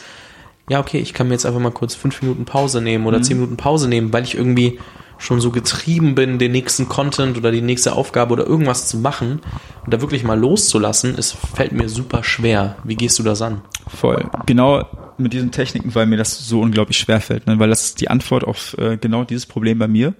ja, 0.69 0.79
okay, 0.79 0.99
ich 0.99 1.13
kann 1.13 1.27
mir 1.27 1.33
jetzt 1.33 1.45
einfach 1.45 1.59
mal 1.59 1.71
kurz 1.71 1.93
fünf 1.93 2.21
Minuten 2.21 2.45
Pause 2.45 2.81
nehmen 2.81 3.05
oder 3.05 3.19
mhm. 3.19 3.23
zehn 3.23 3.37
Minuten 3.37 3.57
Pause 3.57 3.89
nehmen, 3.89 4.13
weil 4.13 4.23
ich 4.23 4.35
irgendwie 4.35 4.79
schon 5.17 5.41
so 5.41 5.51
getrieben 5.51 6.15
bin, 6.15 6.39
den 6.39 6.51
nächsten 6.51 6.87
Content 6.87 7.37
oder 7.37 7.51
die 7.51 7.61
nächste 7.61 7.93
Aufgabe 7.93 8.33
oder 8.33 8.45
irgendwas 8.45 8.87
zu 8.87 8.97
machen 8.97 9.41
und 9.83 9.93
da 9.93 10.01
wirklich 10.01 10.23
mal 10.23 10.39
loszulassen, 10.39 11.15
es 11.17 11.31
fällt 11.31 11.71
mir 11.71 11.89
super 11.89 12.23
schwer. 12.23 12.75
Wie 12.83 12.95
gehst 12.95 13.17
du 13.19 13.23
das 13.23 13.41
an? 13.41 13.61
Voll. 13.87 14.29
Genau 14.45 14.85
mit 15.17 15.33
diesen 15.33 15.51
Techniken, 15.51 15.95
weil 15.95 16.05
mir 16.05 16.17
das 16.17 16.47
so 16.47 16.61
unglaublich 16.61 16.97
schwer 16.97 17.21
fällt, 17.21 17.47
ne? 17.47 17.57
weil 17.59 17.69
das 17.69 17.85
ist 17.85 18.01
die 18.01 18.09
Antwort 18.09 18.43
auf 18.43 18.77
äh, 18.77 18.97
genau 18.97 19.23
dieses 19.23 19.45
Problem 19.45 19.79
bei 19.79 19.87
mir. 19.87 20.13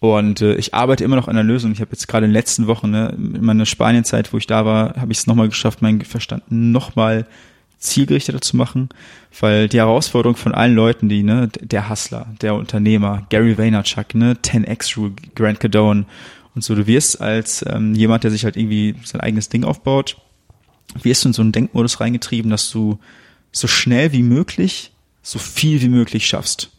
Und 0.00 0.40
äh, 0.40 0.54
ich 0.54 0.74
arbeite 0.74 1.04
immer 1.04 1.14
noch 1.14 1.28
an 1.28 1.36
der 1.36 1.44
Lösung. 1.44 1.70
Ich 1.70 1.80
habe 1.80 1.92
jetzt 1.92 2.08
gerade 2.08 2.26
in 2.26 2.30
den 2.30 2.34
letzten 2.34 2.66
Wochen, 2.66 2.90
ne, 2.90 3.14
in 3.16 3.44
meiner 3.44 3.66
Spanienzeit, 3.66 4.32
wo 4.32 4.36
ich 4.36 4.48
da 4.48 4.64
war, 4.64 4.96
habe 4.96 5.12
ich 5.12 5.18
es 5.18 5.28
nochmal 5.28 5.48
geschafft, 5.48 5.80
meinen 5.80 6.00
Verstand 6.00 6.42
nochmal 6.50 7.28
zielgerichteter 7.82 8.40
zu 8.40 8.56
machen, 8.56 8.88
weil 9.40 9.68
die 9.68 9.78
Herausforderung 9.78 10.36
von 10.36 10.54
allen 10.54 10.74
Leuten, 10.74 11.08
die, 11.08 11.22
ne, 11.22 11.48
der 11.60 11.88
Hustler, 11.88 12.26
der 12.40 12.54
Unternehmer, 12.54 13.26
Gary 13.28 13.58
Vaynerchuk, 13.58 14.14
ne, 14.14 14.34
10x 14.34 14.96
Rule, 14.96 15.12
Grant 15.34 15.60
Cardone 15.60 16.06
und 16.54 16.62
so, 16.62 16.74
du 16.74 16.86
wirst 16.86 17.20
als 17.20 17.64
ähm, 17.68 17.94
jemand, 17.94 18.24
der 18.24 18.30
sich 18.30 18.44
halt 18.44 18.56
irgendwie 18.56 18.94
sein 19.04 19.20
eigenes 19.20 19.48
Ding 19.48 19.64
aufbaut, 19.64 20.16
wirst 21.02 21.24
du 21.24 21.28
in 21.30 21.32
so 21.32 21.42
einen 21.42 21.52
Denkmodus 21.52 22.00
reingetrieben, 22.00 22.50
dass 22.50 22.70
du 22.70 22.98
so 23.50 23.66
schnell 23.66 24.12
wie 24.12 24.22
möglich 24.22 24.92
so 25.22 25.38
viel 25.38 25.80
wie 25.80 25.88
möglich 25.88 26.26
schaffst. 26.26 26.70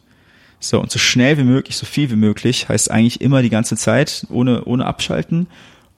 So, 0.60 0.80
und 0.80 0.90
so 0.90 0.98
schnell 0.98 1.36
wie 1.38 1.44
möglich, 1.44 1.76
so 1.76 1.86
viel 1.86 2.10
wie 2.10 2.16
möglich, 2.16 2.68
heißt 2.68 2.90
eigentlich 2.90 3.20
immer 3.20 3.42
die 3.42 3.50
ganze 3.50 3.76
Zeit, 3.76 4.26
ohne, 4.30 4.64
ohne 4.64 4.86
abschalten. 4.86 5.46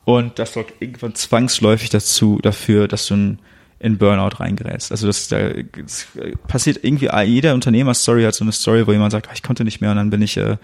Und 0.04 0.38
das 0.38 0.54
sorgt 0.54 0.80
irgendwann 0.80 1.14
zwangsläufig 1.14 1.90
dazu, 1.90 2.38
dafür, 2.42 2.88
dass 2.88 3.06
du 3.06 3.14
ein 3.14 3.38
in 3.86 3.98
Burnout 3.98 4.40
reingerätst. 4.40 4.90
Also 4.90 5.06
das, 5.06 5.28
das 5.28 6.06
passiert 6.48 6.80
irgendwie, 6.82 7.08
jeder 7.24 7.54
Unternehmer-Story 7.54 8.24
hat 8.24 8.34
so 8.34 8.44
eine 8.44 8.52
Story, 8.52 8.86
wo 8.86 8.92
jemand 8.92 9.12
sagt, 9.12 9.28
ah, 9.28 9.32
ich 9.32 9.42
konnte 9.42 9.64
nicht 9.64 9.80
mehr 9.80 9.90
und 9.90 9.96
dann 9.96 10.10
bin 10.10 10.22
ich, 10.22 10.36
äh, 10.36 10.56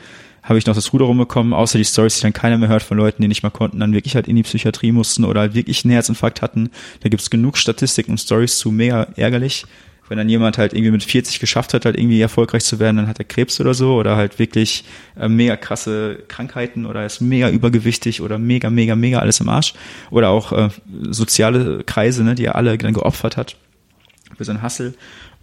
habe 0.43 0.59
ich 0.59 0.67
noch 0.67 0.75
das 0.75 0.93
Ruder 0.93 1.05
rumbekommen, 1.05 1.53
außer 1.53 1.79
die 1.79 1.85
Stories, 1.85 2.17
die 2.17 2.23
dann 2.23 2.33
keiner 2.33 2.59
mehr 2.59 2.69
hört 2.69 2.83
von 2.83 2.99
Leuten, 2.99 3.23
die 3.23 3.29
nicht 3.29 3.45
mehr 3.45 3.53
konnten, 3.53 3.79
dann 3.79 3.93
wirklich 3.93 4.17
halt 4.17 4.27
in 4.27 4.35
die 4.35 4.43
Psychiatrie 4.43 4.91
mussten 4.91 5.25
oder 5.25 5.41
halt 5.41 5.55
wirklich 5.55 5.85
einen 5.85 5.93
Herzinfarkt 5.93 6.43
hatten. 6.43 6.71
Da 7.01 7.09
gibt's 7.09 7.31
genug 7.31 7.57
Statistiken 7.57 8.11
und 8.11 8.19
Stories 8.19 8.59
zu, 8.59 8.73
mega 8.73 9.07
ärgerlich 9.17 9.65
wenn 10.09 10.19
dann 10.19 10.29
jemand 10.29 10.59
halt 10.59 10.73
irgendwie 10.73 10.91
mit 10.91 11.05
40 11.05 11.41
geschafft 11.41 11.75
hat, 11.75 11.85
halt 11.85 11.97
irgendwie 11.97 12.21
erfolgreich 12.21 12.65
zu 12.65 12.79
werden, 12.79 12.97
dann 12.99 13.09
hat 13.09 13.19
er 13.19 13.25
Krebs 13.25 13.61
oder 13.61 13.73
so 13.73 13.95
oder 13.95 14.17
halt 14.17 14.39
wirklich 14.39 14.85
äh, 15.19 15.29
mega 15.29 15.57
krasse 15.57 16.23
Krankheiten 16.29 16.87
oder 16.87 17.07
ist 17.07 17.21
mega 17.21 17.49
übergewichtig 17.49 18.21
oder 18.21 18.39
mega, 18.39 18.69
mega, 18.69 18.97
mega 18.97 19.21
alles 19.21 19.41
im 19.41 19.49
Arsch. 19.49 19.75
Oder 20.11 20.31
auch 20.31 20.53
äh, 20.53 20.69
soziale 21.11 21.83
Kreise, 21.85 22.25
ne, 22.25 22.35
die 22.35 22.45
er 22.45 22.57
alle 22.57 22.77
dann 22.77 22.95
geopfert 22.95 23.37
hat 23.37 23.57
für 24.37 24.45
seinen 24.45 24.63
Hassel. 24.63 24.95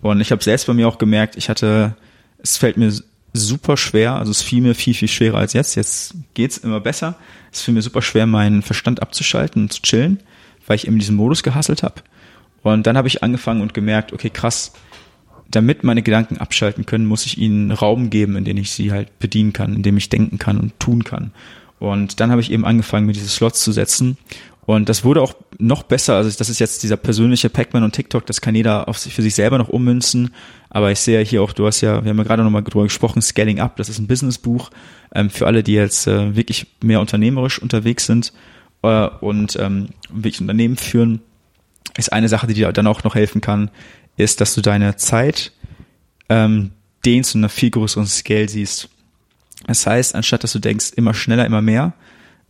Und 0.01 0.21
ich 0.21 0.31
habe 0.31 0.43
selbst 0.43 0.67
bei 0.67 0.73
mir 0.73 0.87
auch 0.87 0.97
gemerkt, 0.97 1.35
ich 1.35 1.49
hatte, 1.49 1.95
es 2.37 2.57
fällt 2.57 2.77
mir 2.77 2.93
super 3.33 3.77
schwer, 3.77 4.15
also 4.15 4.31
es 4.31 4.41
fiel 4.41 4.61
mir 4.61 4.75
viel, 4.75 4.93
viel 4.93 5.07
schwerer 5.07 5.37
als 5.37 5.53
jetzt. 5.53 5.75
Jetzt 5.75 6.15
geht's 6.33 6.57
immer 6.57 6.79
besser. 6.79 7.15
Es 7.51 7.61
fiel 7.61 7.73
mir 7.73 7.81
super 7.81 8.01
schwer, 8.01 8.25
meinen 8.25 8.61
Verstand 8.61 9.01
abzuschalten 9.01 9.63
und 9.63 9.73
zu 9.73 9.81
chillen, 9.81 10.19
weil 10.67 10.75
ich 10.75 10.87
eben 10.87 10.99
diesen 10.99 11.15
Modus 11.15 11.43
gehasselt 11.43 11.83
habe. 11.83 12.01
Und 12.63 12.87
dann 12.87 12.97
habe 12.97 13.07
ich 13.07 13.23
angefangen 13.23 13.61
und 13.61 13.73
gemerkt, 13.73 14.13
okay, 14.13 14.29
krass, 14.29 14.73
damit 15.49 15.83
meine 15.83 16.03
Gedanken 16.03 16.37
abschalten 16.37 16.85
können, 16.85 17.05
muss 17.05 17.25
ich 17.25 17.37
ihnen 17.37 17.71
Raum 17.71 18.09
geben, 18.09 18.35
in 18.35 18.45
den 18.45 18.57
ich 18.57 18.71
sie 18.71 18.91
halt 18.91 19.17
bedienen 19.19 19.53
kann, 19.53 19.75
in 19.75 19.83
dem 19.83 19.97
ich 19.97 20.09
denken 20.09 20.37
kann 20.37 20.59
und 20.59 20.79
tun 20.79 21.03
kann. 21.03 21.31
Und 21.79 22.19
dann 22.19 22.29
habe 22.29 22.41
ich 22.41 22.51
eben 22.51 22.65
angefangen, 22.65 23.05
mir 23.05 23.13
diese 23.13 23.29
Slots 23.29 23.63
zu 23.63 23.71
setzen. 23.71 24.17
Und 24.65 24.87
das 24.87 25.03
wurde 25.03 25.21
auch 25.23 25.33
noch 25.57 25.81
besser. 25.81 26.15
Also 26.15 26.29
das 26.37 26.49
ist 26.49 26.59
jetzt 26.59 26.83
dieser 26.83 26.97
persönliche 26.97 27.49
Pac-Man 27.49 27.83
und 27.83 27.95
TikTok, 27.95 28.25
das 28.27 28.41
kann 28.41 28.53
jeder 28.53 28.87
auf 28.87 28.99
sich, 28.99 29.15
für 29.15 29.23
sich 29.23 29.33
selber 29.33 29.57
noch 29.57 29.69
ummünzen. 29.69 30.31
Aber 30.69 30.91
ich 30.91 30.99
sehe 30.99 31.23
hier 31.23 31.41
auch, 31.41 31.53
du 31.53 31.65
hast 31.65 31.81
ja, 31.81 32.03
wir 32.03 32.09
haben 32.11 32.17
ja 32.17 32.23
gerade 32.23 32.43
nochmal 32.43 32.61
drüber 32.61 32.83
gesprochen, 32.83 33.21
Scaling 33.23 33.59
Up, 33.59 33.77
das 33.77 33.89
ist 33.89 33.97
ein 33.97 34.05
Businessbuch 34.05 34.69
ähm, 35.15 35.31
für 35.31 35.47
alle, 35.47 35.63
die 35.63 35.73
jetzt 35.73 36.05
äh, 36.05 36.35
wirklich 36.35 36.67
mehr 36.83 36.99
unternehmerisch 36.99 37.59
unterwegs 37.59 38.05
sind 38.05 38.31
äh, 38.83 39.07
und 39.07 39.55
ähm, 39.59 39.87
wirklich 40.11 40.39
Unternehmen 40.39 40.77
führen 40.77 41.21
ist 41.97 42.13
eine 42.13 42.29
Sache, 42.29 42.47
die 42.47 42.53
dir 42.53 42.71
dann 42.71 42.87
auch 42.87 43.03
noch 43.03 43.15
helfen 43.15 43.41
kann, 43.41 43.71
ist, 44.17 44.41
dass 44.41 44.53
du 44.53 44.61
deine 44.61 44.95
Zeit 44.95 45.51
ähm, 46.29 46.71
dehnst 47.05 47.35
und 47.35 47.41
einer 47.41 47.49
viel 47.49 47.71
größeren 47.71 48.05
Scale 48.05 48.49
siehst. 48.49 48.89
Das 49.67 49.85
heißt, 49.85 50.15
anstatt 50.15 50.43
dass 50.43 50.53
du 50.53 50.59
denkst, 50.59 50.91
immer 50.95 51.13
schneller, 51.13 51.45
immer 51.45 51.61
mehr, 51.61 51.93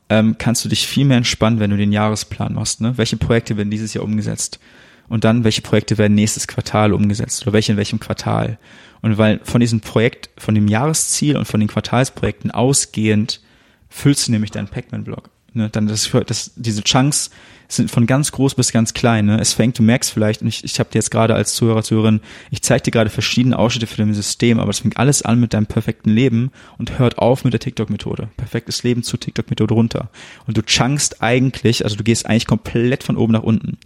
ähm, 0.09 0.35
kannst 0.37 0.65
du 0.65 0.69
dich 0.69 0.87
viel 0.87 1.05
mehr 1.05 1.17
entspannen, 1.17 1.59
wenn 1.59 1.69
du 1.69 1.77
den 1.77 1.91
Jahresplan 1.91 2.53
machst. 2.53 2.81
Ne? 2.81 2.97
Welche 2.97 3.17
Projekte 3.17 3.57
werden 3.57 3.71
dieses 3.71 3.93
Jahr 3.93 4.03
umgesetzt? 4.03 4.59
Und 5.07 5.23
dann, 5.23 5.43
welche 5.43 5.61
Projekte 5.61 5.97
werden 5.97 6.13
nächstes 6.15 6.47
Quartal 6.47 6.93
umgesetzt? 6.93 7.43
Oder 7.43 7.53
welche 7.53 7.71
in 7.71 7.77
welchem 7.77 7.99
Quartal? 7.99 8.59
Und 9.01 9.17
weil 9.17 9.39
von 9.43 9.59
diesem 9.59 9.81
Projekt, 9.81 10.29
von 10.37 10.55
dem 10.55 10.67
Jahresziel 10.67 11.37
und 11.37 11.45
von 11.45 11.59
den 11.59 11.69
Quartalsprojekten 11.69 12.51
ausgehend 12.51 13.41
füllst 13.89 14.27
du 14.27 14.31
nämlich 14.31 14.51
deinen 14.51 14.67
Pac-Man-Blog. 14.67 15.29
Ne? 15.53 15.69
Dann 15.69 15.87
das, 15.87 16.09
das, 16.27 16.51
diese 16.55 16.83
Chunks 16.83 17.31
sind 17.71 17.91
von 17.91 18.07
ganz 18.07 18.31
groß 18.31 18.55
bis 18.55 18.71
ganz 18.71 18.93
klein. 18.93 19.27
Ne? 19.27 19.39
Es 19.39 19.53
fängt, 19.53 19.77
du 19.77 19.83
merkst 19.83 20.11
vielleicht, 20.11 20.41
und 20.41 20.47
ich, 20.47 20.63
ich 20.63 20.79
habe 20.79 20.89
dir 20.89 20.97
jetzt 20.97 21.11
gerade 21.11 21.35
als 21.35 21.53
Zuhörer, 21.53 21.83
Zuhörerin, 21.83 22.19
ich 22.49 22.63
zeige 22.63 22.83
dir 22.83 22.91
gerade 22.91 23.11
verschiedene 23.11 23.57
Ausschnitte 23.57 23.85
für 23.87 23.97
dein 23.97 24.13
System, 24.13 24.59
aber 24.59 24.71
es 24.71 24.79
fängt 24.79 24.97
alles 24.97 25.21
an 25.21 25.39
mit 25.39 25.53
deinem 25.53 25.67
perfekten 25.67 26.09
Leben 26.09 26.51
und 26.79 26.97
hört 26.97 27.19
auf 27.19 27.43
mit 27.43 27.53
der 27.53 27.59
TikTok-Methode. 27.59 28.29
Perfektes 28.37 28.81
Leben 28.83 29.03
zur 29.03 29.19
TikTok-Methode 29.19 29.75
runter. 29.75 30.09
Und 30.47 30.57
du 30.57 30.63
chunkst 30.63 31.21
eigentlich, 31.21 31.83
also 31.83 31.95
du 31.95 32.03
gehst 32.03 32.25
eigentlich 32.25 32.47
komplett 32.47 33.03
von 33.03 33.17
oben 33.17 33.33
nach 33.33 33.43
unten. 33.43 33.77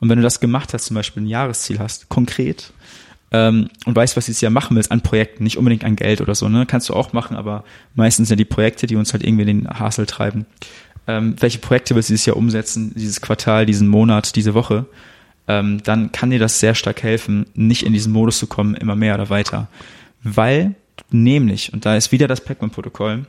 Und 0.00 0.08
wenn 0.08 0.18
du 0.18 0.24
das 0.24 0.40
gemacht 0.40 0.74
hast, 0.74 0.86
zum 0.86 0.96
Beispiel 0.96 1.22
ein 1.22 1.28
Jahresziel 1.28 1.78
hast, 1.78 2.08
konkret, 2.08 2.72
ähm, 3.30 3.68
und 3.84 3.94
weißt, 3.94 4.16
was 4.16 4.24
du 4.24 4.30
dieses 4.30 4.40
Jahr 4.40 4.50
machen 4.50 4.74
willst 4.76 4.90
an 4.90 5.02
Projekten, 5.02 5.44
nicht 5.44 5.58
unbedingt 5.58 5.84
an 5.84 5.96
Geld 5.96 6.22
oder 6.22 6.34
so, 6.34 6.48
ne? 6.48 6.64
Kannst 6.64 6.88
du 6.88 6.94
auch 6.94 7.12
machen, 7.12 7.36
aber 7.36 7.64
meistens 7.94 8.28
sind 8.28 8.38
die 8.38 8.46
Projekte, 8.46 8.86
die 8.86 8.96
uns 8.96 9.12
halt 9.12 9.22
irgendwie 9.22 9.44
den 9.44 9.68
Hassel 9.68 10.06
treiben 10.06 10.46
ähm, 11.08 11.34
welche 11.40 11.58
Projekte 11.58 11.94
du 11.94 12.00
dieses 12.00 12.26
Jahr 12.26 12.36
umsetzen, 12.36 12.92
dieses 12.94 13.20
Quartal, 13.20 13.66
diesen 13.66 13.88
Monat, 13.88 14.36
diese 14.36 14.54
Woche, 14.54 14.86
ähm, 15.48 15.82
dann 15.82 16.12
kann 16.12 16.30
dir 16.30 16.38
das 16.38 16.60
sehr 16.60 16.74
stark 16.74 17.02
helfen, 17.02 17.46
nicht 17.54 17.82
in 17.82 17.94
diesen 17.94 18.12
Modus 18.12 18.38
zu 18.38 18.46
kommen, 18.46 18.74
immer 18.74 18.94
mehr 18.94 19.14
oder 19.14 19.30
weiter. 19.30 19.68
Weil 20.22 20.74
nämlich, 21.10 21.72
und 21.72 21.86
da 21.86 21.96
ist 21.96 22.12
wieder 22.12 22.28
das 22.28 22.42
Pac-Man-Protokoll, 22.42 23.24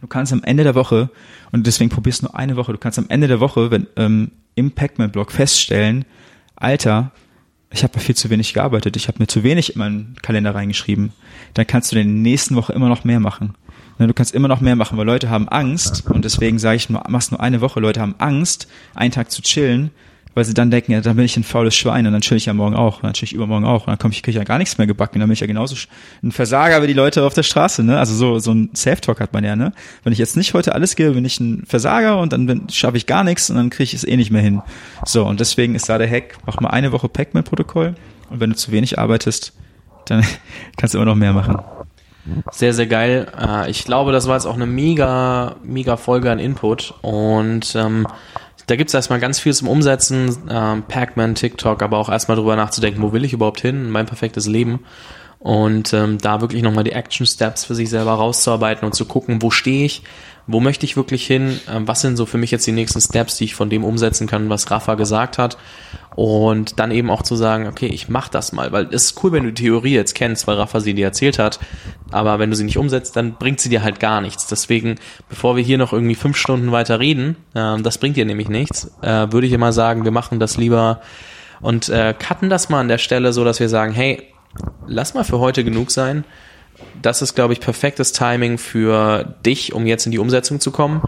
du 0.00 0.06
kannst 0.06 0.32
am 0.32 0.44
Ende 0.44 0.62
der 0.62 0.76
Woche, 0.76 1.10
und 1.50 1.66
deswegen 1.66 1.90
probierst 1.90 2.22
du 2.22 2.26
nur 2.26 2.36
eine 2.36 2.54
Woche, 2.54 2.72
du 2.72 2.78
kannst 2.78 2.98
am 2.98 3.06
Ende 3.08 3.26
der 3.26 3.40
Woche 3.40 3.72
wenn, 3.72 3.88
ähm, 3.96 4.30
im 4.54 4.70
Pac-Man-Blog 4.70 5.32
feststellen, 5.32 6.04
Alter, 6.54 7.10
ich 7.72 7.82
habe 7.82 7.98
viel 7.98 8.14
zu 8.14 8.30
wenig 8.30 8.54
gearbeitet, 8.54 8.96
ich 8.96 9.08
habe 9.08 9.18
mir 9.18 9.26
zu 9.26 9.42
wenig 9.42 9.74
in 9.74 9.78
meinen 9.80 10.16
Kalender 10.22 10.54
reingeschrieben, 10.54 11.12
dann 11.54 11.66
kannst 11.66 11.90
du 11.90 11.98
in 11.98 12.06
der 12.06 12.22
nächsten 12.22 12.54
Woche 12.54 12.72
immer 12.72 12.88
noch 12.88 13.02
mehr 13.02 13.20
machen. 13.20 13.54
Ne, 14.00 14.06
du 14.06 14.14
kannst 14.14 14.34
immer 14.34 14.48
noch 14.48 14.62
mehr 14.62 14.76
machen, 14.76 14.96
weil 14.96 15.04
Leute 15.04 15.28
haben 15.28 15.46
Angst 15.50 16.06
und 16.08 16.24
deswegen 16.24 16.58
sage 16.58 16.76
ich, 16.76 16.88
nur, 16.88 17.02
machst 17.10 17.32
nur 17.32 17.40
eine 17.40 17.60
Woche. 17.60 17.80
Leute 17.80 18.00
haben 18.00 18.14
Angst, 18.16 18.66
einen 18.94 19.12
Tag 19.12 19.30
zu 19.30 19.42
chillen, 19.42 19.90
weil 20.34 20.46
sie 20.46 20.54
dann 20.54 20.70
denken, 20.70 20.92
ja, 20.92 21.02
dann 21.02 21.16
bin 21.16 21.26
ich 21.26 21.36
ein 21.36 21.44
faules 21.44 21.76
Schwein 21.76 22.06
und 22.06 22.14
dann 22.14 22.22
chill 22.22 22.38
ich 22.38 22.46
ja 22.46 22.54
morgen 22.54 22.74
auch 22.74 22.96
und 22.96 23.04
dann 23.04 23.12
chill 23.12 23.26
ich 23.26 23.34
übermorgen 23.34 23.66
auch 23.66 23.82
und 23.82 23.88
dann 23.88 23.98
komme 23.98 24.14
ich, 24.14 24.22
kriege 24.22 24.30
ich 24.30 24.36
ja 24.38 24.44
gar 24.44 24.56
nichts 24.56 24.78
mehr 24.78 24.86
gebacken, 24.86 25.20
dann 25.20 25.28
bin 25.28 25.34
ich 25.34 25.40
ja 25.40 25.46
genauso 25.46 25.76
ein 26.22 26.32
Versager 26.32 26.82
wie 26.82 26.86
die 26.86 26.94
Leute 26.94 27.24
auf 27.24 27.34
der 27.34 27.42
Straße, 27.42 27.84
ne? 27.84 27.98
Also 27.98 28.14
so, 28.14 28.38
so 28.38 28.52
ein 28.52 28.70
Self-Talk 28.74 29.20
hat 29.20 29.34
man 29.34 29.44
ja, 29.44 29.54
ne? 29.54 29.74
Wenn 30.02 30.14
ich 30.14 30.18
jetzt 30.18 30.34
nicht 30.34 30.54
heute 30.54 30.74
alles 30.74 30.96
gebe, 30.96 31.12
bin 31.12 31.26
ich 31.26 31.38
ein 31.38 31.64
Versager 31.66 32.20
und 32.20 32.32
dann 32.32 32.70
schaffe 32.70 32.96
ich 32.96 33.04
gar 33.04 33.22
nichts 33.22 33.50
und 33.50 33.56
dann 33.56 33.68
kriege 33.68 33.84
ich 33.84 33.92
es 33.92 34.04
eh 34.04 34.16
nicht 34.16 34.30
mehr 34.30 34.40
hin. 34.40 34.62
So, 35.04 35.26
und 35.26 35.40
deswegen 35.40 35.74
ist 35.74 35.90
da 35.90 35.98
der 35.98 36.08
Hack, 36.10 36.38
mach 36.46 36.58
mal 36.60 36.70
eine 36.70 36.90
Woche 36.92 37.10
Pac-Man-Protokoll 37.10 37.96
und 38.30 38.40
wenn 38.40 38.48
du 38.48 38.56
zu 38.56 38.72
wenig 38.72 38.98
arbeitest, 38.98 39.52
dann 40.06 40.24
kannst 40.78 40.94
du 40.94 40.98
immer 40.98 41.04
noch 41.04 41.16
mehr 41.16 41.34
machen. 41.34 41.58
Sehr, 42.50 42.74
sehr 42.74 42.86
geil. 42.86 43.26
Äh, 43.38 43.70
ich 43.70 43.84
glaube, 43.84 44.12
das 44.12 44.26
war 44.28 44.36
jetzt 44.36 44.46
auch 44.46 44.54
eine 44.54 44.66
mega, 44.66 45.56
mega 45.62 45.96
Folge 45.96 46.30
an 46.30 46.38
Input. 46.38 46.94
Und 47.02 47.74
ähm, 47.74 48.06
da 48.66 48.76
gibt 48.76 48.90
es 48.90 48.94
erstmal 48.94 49.20
ganz 49.20 49.40
viel 49.40 49.54
zum 49.54 49.68
Umsetzen. 49.68 50.36
Ähm, 50.48 50.84
Pac-Man, 50.86 51.34
TikTok, 51.34 51.82
aber 51.82 51.98
auch 51.98 52.08
erstmal 52.08 52.36
drüber 52.36 52.56
nachzudenken, 52.56 53.02
wo 53.02 53.12
will 53.12 53.24
ich 53.24 53.32
überhaupt 53.32 53.60
hin? 53.60 53.90
Mein 53.90 54.06
perfektes 54.06 54.46
Leben. 54.46 54.80
Und 55.38 55.94
ähm, 55.94 56.18
da 56.18 56.42
wirklich 56.42 56.62
nochmal 56.62 56.84
die 56.84 56.92
Action 56.92 57.26
Steps 57.26 57.64
für 57.64 57.74
sich 57.74 57.88
selber 57.88 58.12
rauszuarbeiten 58.12 58.84
und 58.84 58.94
zu 58.94 59.06
gucken, 59.06 59.40
wo 59.40 59.50
stehe 59.50 59.86
ich, 59.86 60.02
wo 60.52 60.60
möchte 60.60 60.84
ich 60.84 60.96
wirklich 60.96 61.26
hin, 61.26 61.60
ähm, 61.70 61.86
was 61.86 62.00
sind 62.00 62.16
so 62.16 62.26
für 62.26 62.38
mich 62.38 62.50
jetzt 62.50 62.66
die 62.66 62.72
nächsten 62.72 63.00
Steps, 63.00 63.36
die 63.36 63.44
ich 63.44 63.54
von 63.54 63.70
dem 63.70 63.84
umsetzen 63.84 64.26
kann, 64.26 64.48
was 64.48 64.70
Rafa 64.70 64.94
gesagt 64.94 65.38
hat? 65.38 65.56
Und 66.16 66.78
dann 66.80 66.90
eben 66.90 67.08
auch 67.10 67.22
zu 67.22 67.36
sagen, 67.36 67.66
okay, 67.66 67.86
ich 67.86 68.08
mach 68.08 68.28
das 68.28 68.52
mal, 68.52 68.72
weil 68.72 68.88
es 68.90 69.04
ist 69.04 69.22
cool, 69.22 69.32
wenn 69.32 69.44
du 69.44 69.52
die 69.52 69.62
Theorie 69.62 69.94
jetzt 69.94 70.14
kennst, 70.14 70.46
weil 70.46 70.56
Rafa 70.56 70.80
sie 70.80 70.94
dir 70.94 71.06
erzählt 71.06 71.38
hat, 71.38 71.60
aber 72.10 72.38
wenn 72.38 72.50
du 72.50 72.56
sie 72.56 72.64
nicht 72.64 72.78
umsetzt, 72.78 73.16
dann 73.16 73.34
bringt 73.34 73.60
sie 73.60 73.68
dir 73.68 73.82
halt 73.82 74.00
gar 74.00 74.20
nichts. 74.20 74.46
Deswegen, 74.46 74.96
bevor 75.28 75.56
wir 75.56 75.62
hier 75.62 75.78
noch 75.78 75.92
irgendwie 75.92 76.16
fünf 76.16 76.36
Stunden 76.36 76.72
weiter 76.72 76.98
reden, 77.00 77.36
äh, 77.54 77.80
das 77.80 77.98
bringt 77.98 78.16
dir 78.16 78.24
nämlich 78.24 78.48
nichts, 78.48 78.90
äh, 79.02 79.32
würde 79.32 79.46
ich 79.46 79.52
immer 79.52 79.72
sagen, 79.72 80.04
wir 80.04 80.10
machen 80.10 80.40
das 80.40 80.56
lieber 80.56 81.00
und 81.60 81.88
äh, 81.88 82.14
cutten 82.18 82.50
das 82.50 82.68
mal 82.68 82.80
an 82.80 82.88
der 82.88 82.98
Stelle 82.98 83.32
so, 83.32 83.44
dass 83.44 83.60
wir 83.60 83.68
sagen, 83.68 83.92
hey, 83.92 84.22
lass 84.86 85.14
mal 85.14 85.24
für 85.24 85.38
heute 85.38 85.64
genug 85.64 85.90
sein 85.90 86.24
das 87.02 87.22
ist, 87.22 87.34
glaube 87.34 87.52
ich, 87.52 87.60
perfektes 87.60 88.12
Timing 88.12 88.58
für 88.58 89.36
dich, 89.44 89.72
um 89.72 89.86
jetzt 89.86 90.06
in 90.06 90.12
die 90.12 90.18
Umsetzung 90.18 90.60
zu 90.60 90.70
kommen. 90.70 91.02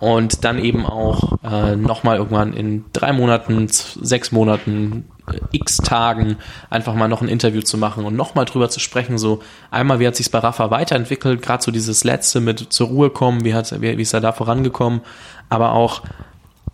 Und 0.00 0.44
dann 0.44 0.58
eben 0.58 0.86
auch 0.86 1.38
äh, 1.42 1.76
nochmal 1.76 2.16
irgendwann 2.16 2.52
in 2.52 2.84
drei 2.92 3.12
Monaten, 3.12 3.68
sechs 3.68 4.32
Monaten, 4.32 5.06
äh, 5.30 5.38
x 5.52 5.78
Tagen 5.78 6.36
einfach 6.70 6.94
mal 6.94 7.08
noch 7.08 7.22
ein 7.22 7.28
Interview 7.28 7.62
zu 7.62 7.78
machen 7.78 8.04
und 8.04 8.16
nochmal 8.16 8.44
drüber 8.44 8.68
zu 8.68 8.80
sprechen, 8.80 9.18
so 9.18 9.40
einmal, 9.70 10.00
wie 10.00 10.06
hat 10.06 10.16
sich 10.16 10.30
bei 10.30 10.38
Rafa 10.38 10.70
weiterentwickelt, 10.70 11.42
gerade 11.42 11.62
so 11.62 11.70
dieses 11.70 12.04
letzte 12.04 12.40
mit 12.40 12.72
zur 12.72 12.88
Ruhe 12.88 13.10
kommen, 13.10 13.44
wie, 13.44 13.54
hat, 13.54 13.80
wie, 13.80 13.96
wie 13.96 14.02
ist 14.02 14.12
er 14.12 14.20
da 14.20 14.32
vorangekommen, 14.32 15.00
aber 15.48 15.72
auch 15.72 16.02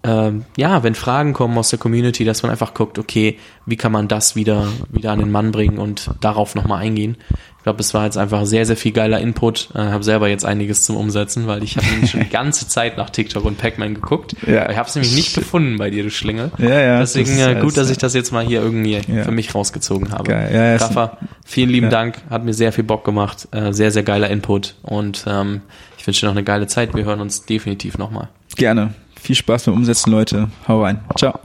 ähm, 0.02 0.46
ja, 0.56 0.82
wenn 0.82 0.94
Fragen 0.94 1.34
kommen 1.34 1.58
aus 1.58 1.70
der 1.70 1.78
Community, 1.78 2.24
dass 2.24 2.42
man 2.42 2.50
einfach 2.50 2.72
guckt, 2.72 2.98
okay, 2.98 3.38
wie 3.66 3.76
kann 3.76 3.92
man 3.92 4.08
das 4.08 4.34
wieder, 4.34 4.66
wieder 4.88 5.12
an 5.12 5.18
den 5.18 5.30
Mann 5.30 5.52
bringen 5.52 5.78
und 5.78 6.10
darauf 6.20 6.54
nochmal 6.54 6.80
eingehen. 6.82 7.18
Ich 7.60 7.64
glaube, 7.64 7.80
es 7.80 7.92
war 7.92 8.06
jetzt 8.06 8.16
einfach 8.16 8.46
sehr, 8.46 8.64
sehr 8.64 8.74
viel 8.74 8.92
geiler 8.92 9.20
Input. 9.20 9.68
Ich 9.68 9.76
äh, 9.76 9.90
habe 9.90 10.02
selber 10.02 10.28
jetzt 10.28 10.46
einiges 10.46 10.82
zum 10.82 10.96
Umsetzen, 10.96 11.46
weil 11.46 11.62
ich 11.62 11.76
habe 11.76 11.86
nämlich 11.90 12.10
schon 12.10 12.20
die 12.20 12.30
ganze 12.30 12.66
Zeit 12.66 12.96
nach 12.96 13.10
TikTok 13.10 13.44
und 13.44 13.58
Pac-Man 13.58 13.92
geguckt. 13.92 14.34
Ja. 14.46 14.70
Ich 14.70 14.78
habe 14.78 14.88
es 14.88 14.94
nämlich 14.94 15.14
nicht 15.14 15.34
gefunden 15.34 15.76
bei 15.76 15.90
dir, 15.90 16.02
du 16.02 16.10
Schlingel. 16.10 16.52
Ja, 16.56 16.80
ja, 16.80 16.98
Deswegen 17.00 17.36
das 17.36 17.48
äh, 17.48 17.60
gut, 17.60 17.76
dass 17.76 17.90
ich 17.90 17.98
das 17.98 18.14
jetzt 18.14 18.32
mal 18.32 18.46
hier 18.46 18.62
irgendwie 18.62 18.98
ja. 19.06 19.24
für 19.24 19.30
mich 19.30 19.54
rausgezogen 19.54 20.10
habe. 20.10 20.24
Geil. 20.24 20.54
Ja, 20.54 20.76
Rafa, 20.76 21.18
vielen 21.44 21.68
lieben 21.68 21.88
ja. 21.88 21.90
Dank. 21.90 22.22
Hat 22.30 22.46
mir 22.46 22.54
sehr 22.54 22.72
viel 22.72 22.84
Bock 22.84 23.04
gemacht. 23.04 23.46
Äh, 23.50 23.74
sehr, 23.74 23.90
sehr 23.90 24.04
geiler 24.04 24.30
Input. 24.30 24.76
Und 24.80 25.24
ähm, 25.26 25.60
ich 25.98 26.06
wünsche 26.06 26.20
dir 26.20 26.28
noch 26.28 26.34
eine 26.34 26.44
geile 26.44 26.66
Zeit. 26.66 26.94
Wir 26.94 27.04
hören 27.04 27.20
uns 27.20 27.44
definitiv 27.44 27.98
nochmal. 27.98 28.30
Gerne. 28.56 28.94
Viel 29.20 29.36
Spaß 29.36 29.64
beim 29.64 29.74
Umsetzen, 29.74 30.10
Leute. 30.10 30.48
Hau 30.66 30.82
rein. 30.82 31.00
Ciao. 31.18 31.38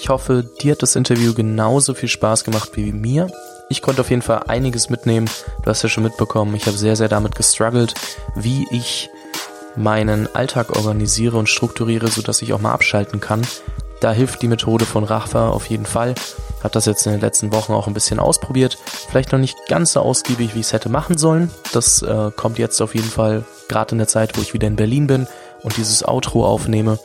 Ich 0.00 0.08
hoffe, 0.08 0.50
dir 0.60 0.72
hat 0.72 0.82
das 0.82 0.96
Interview 0.96 1.34
genauso 1.34 1.94
viel 1.94 2.08
Spaß 2.08 2.42
gemacht 2.42 2.70
wie 2.74 2.90
mir. 2.90 3.30
Ich 3.70 3.82
konnte 3.82 4.00
auf 4.00 4.10
jeden 4.10 4.22
Fall 4.22 4.44
einiges 4.48 4.88
mitnehmen. 4.88 5.28
Du 5.62 5.70
hast 5.70 5.82
ja 5.82 5.88
schon 5.88 6.04
mitbekommen, 6.04 6.54
ich 6.54 6.66
habe 6.66 6.76
sehr, 6.76 6.96
sehr 6.96 7.08
damit 7.08 7.34
gestruggelt, 7.34 7.94
wie 8.34 8.66
ich 8.70 9.10
meinen 9.76 10.34
Alltag 10.34 10.74
organisiere 10.74 11.36
und 11.36 11.48
strukturiere, 11.48 12.08
sodass 12.08 12.42
ich 12.42 12.52
auch 12.52 12.60
mal 12.60 12.72
abschalten 12.72 13.20
kann. 13.20 13.42
Da 14.00 14.12
hilft 14.12 14.42
die 14.42 14.48
Methode 14.48 14.86
von 14.86 15.04
Rafa 15.04 15.50
auf 15.50 15.66
jeden 15.66 15.86
Fall. 15.86 16.14
Hat 16.62 16.76
das 16.76 16.86
jetzt 16.86 17.06
in 17.06 17.12
den 17.12 17.20
letzten 17.20 17.52
Wochen 17.52 17.72
auch 17.72 17.86
ein 17.86 17.94
bisschen 17.94 18.18
ausprobiert. 18.18 18.78
Vielleicht 19.08 19.32
noch 19.32 19.38
nicht 19.38 19.56
ganz 19.68 19.92
so 19.92 20.00
ausgiebig, 20.00 20.54
wie 20.54 20.60
ich 20.60 20.66
es 20.66 20.72
hätte 20.72 20.88
machen 20.88 21.18
sollen. 21.18 21.50
Das 21.72 22.02
äh, 22.02 22.30
kommt 22.34 22.58
jetzt 22.58 22.80
auf 22.80 22.94
jeden 22.94 23.10
Fall 23.10 23.44
gerade 23.68 23.92
in 23.92 23.98
der 23.98 24.08
Zeit, 24.08 24.36
wo 24.36 24.40
ich 24.40 24.54
wieder 24.54 24.66
in 24.66 24.76
Berlin 24.76 25.06
bin 25.06 25.26
und 25.62 25.76
dieses 25.76 26.06
Outro 26.06 26.46
aufnehme. 26.46 26.98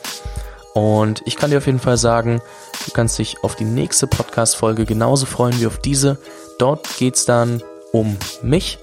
Und 0.74 1.22
ich 1.24 1.36
kann 1.36 1.50
dir 1.50 1.58
auf 1.58 1.66
jeden 1.66 1.78
Fall 1.78 1.96
sagen, 1.96 2.42
du 2.86 2.90
kannst 2.92 3.18
dich 3.18 3.36
auf 3.44 3.54
die 3.54 3.64
nächste 3.64 4.08
Podcast-Folge 4.08 4.86
genauso 4.86 5.24
freuen 5.24 5.60
wie 5.60 5.68
auf 5.68 5.78
diese. 5.78 6.18
Dort 6.58 6.96
geht's 6.98 7.24
dann 7.24 7.62
um 7.92 8.16
mich. 8.42 8.78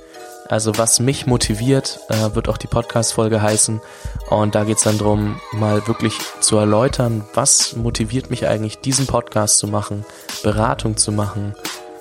Also 0.47 0.77
was 0.77 0.99
mich 0.99 1.27
motiviert, 1.27 2.01
äh, 2.09 2.35
wird 2.35 2.49
auch 2.49 2.57
die 2.57 2.67
Podcast-Folge 2.67 3.41
heißen. 3.41 3.79
Und 4.29 4.53
da 4.53 4.65
geht's 4.65 4.83
dann 4.83 4.97
drum, 4.97 5.39
mal 5.53 5.87
wirklich 5.87 6.13
zu 6.41 6.57
erläutern, 6.57 7.23
was 7.33 7.75
motiviert 7.75 8.29
mich 8.29 8.47
eigentlich, 8.47 8.79
diesen 8.79 9.07
Podcast 9.07 9.59
zu 9.59 9.67
machen, 9.67 10.05
Beratung 10.43 10.97
zu 10.97 11.13
machen, 11.13 11.55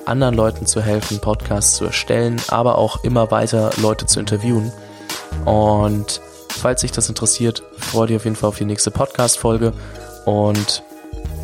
anderen 0.05 0.35
Leuten 0.35 0.67
zu 0.67 0.83
helfen, 0.83 1.21
Podcasts 1.21 1.77
zu 1.77 1.85
erstellen, 1.85 2.43
aber 2.49 2.77
auch 2.77 3.05
immer 3.05 3.31
weiter 3.31 3.71
Leute 3.77 4.07
zu 4.07 4.19
interviewen. 4.19 4.73
Und 5.45 6.21
falls 6.49 6.81
dich 6.81 6.91
das 6.91 7.09
interessiert, 7.09 7.63
freue 7.79 8.09
dich 8.09 8.17
auf 8.17 8.25
jeden 8.25 8.37
Fall 8.37 8.49
auf 8.49 8.59
die 8.59 8.65
nächste 8.65 8.91
Podcast-Folge. 8.91 9.73
Und 10.25 10.83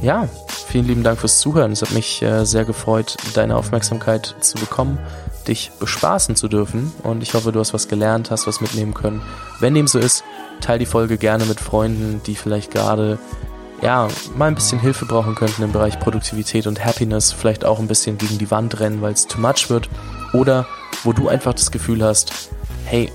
ja, 0.03 0.29
vielen 0.49 0.87
lieben 0.87 1.03
Dank 1.03 1.19
fürs 1.19 1.39
Zuhören. 1.41 1.73
Es 1.73 1.83
hat 1.83 1.93
mich 1.93 2.23
äh, 2.23 2.45
sehr 2.45 2.65
gefreut, 2.65 3.17
deine 3.35 3.57
Aufmerksamkeit 3.57 4.35
zu 4.41 4.59
bekommen, 4.59 4.99
dich 5.49 5.71
bespaßen 5.79 6.37
zu 6.37 6.49
dürfen. 6.49 6.93
Und 7.03 7.23
ich 7.23 7.35
hoffe, 7.35 7.53
du 7.53 7.61
hast 7.61 7.75
was 7.75 7.89
gelernt, 7.89 8.31
hast 8.31 8.47
was 8.47 8.61
mitnehmen 8.61 8.95
können. 8.95 9.23
Wenn 9.61 9.75
dem 9.75 9.87
so 9.87 9.99
ist, 9.99 10.25
teile 10.61 10.81
die 10.81 10.87
Folge 10.87 11.19
gerne 11.19 11.45
mit 11.45 11.61
Freunden, 11.61 12.21
die 12.27 12.35
vielleicht 12.35 12.73
gerade 12.73 13.19
ja, 13.83 14.09
mal 14.37 14.47
ein 14.47 14.55
bisschen 14.55 14.81
Hilfe 14.81 15.05
brauchen 15.05 15.35
könnten 15.35 15.63
im 15.63 15.73
Bereich 15.73 15.99
Produktivität 15.99 16.67
und 16.67 16.85
Happiness, 16.85 17.33
vielleicht 17.33 17.65
auch 17.65 17.79
ein 17.79 17.89
bisschen 17.89 18.17
gegen 18.17 18.39
die 18.39 18.51
Wand 18.51 18.81
rennen, 18.81 19.03
weil 19.03 19.13
es 19.13 19.27
too 19.27 19.41
much 19.41 19.69
wird. 19.69 19.89
Oder 20.33 20.67
wo 21.05 21.13
du 21.13 21.29
einfach 21.29 21.55
das 21.55 21.71
Gefühl 21.71 22.03
hast, 22.03 22.51
hey, 22.85 23.13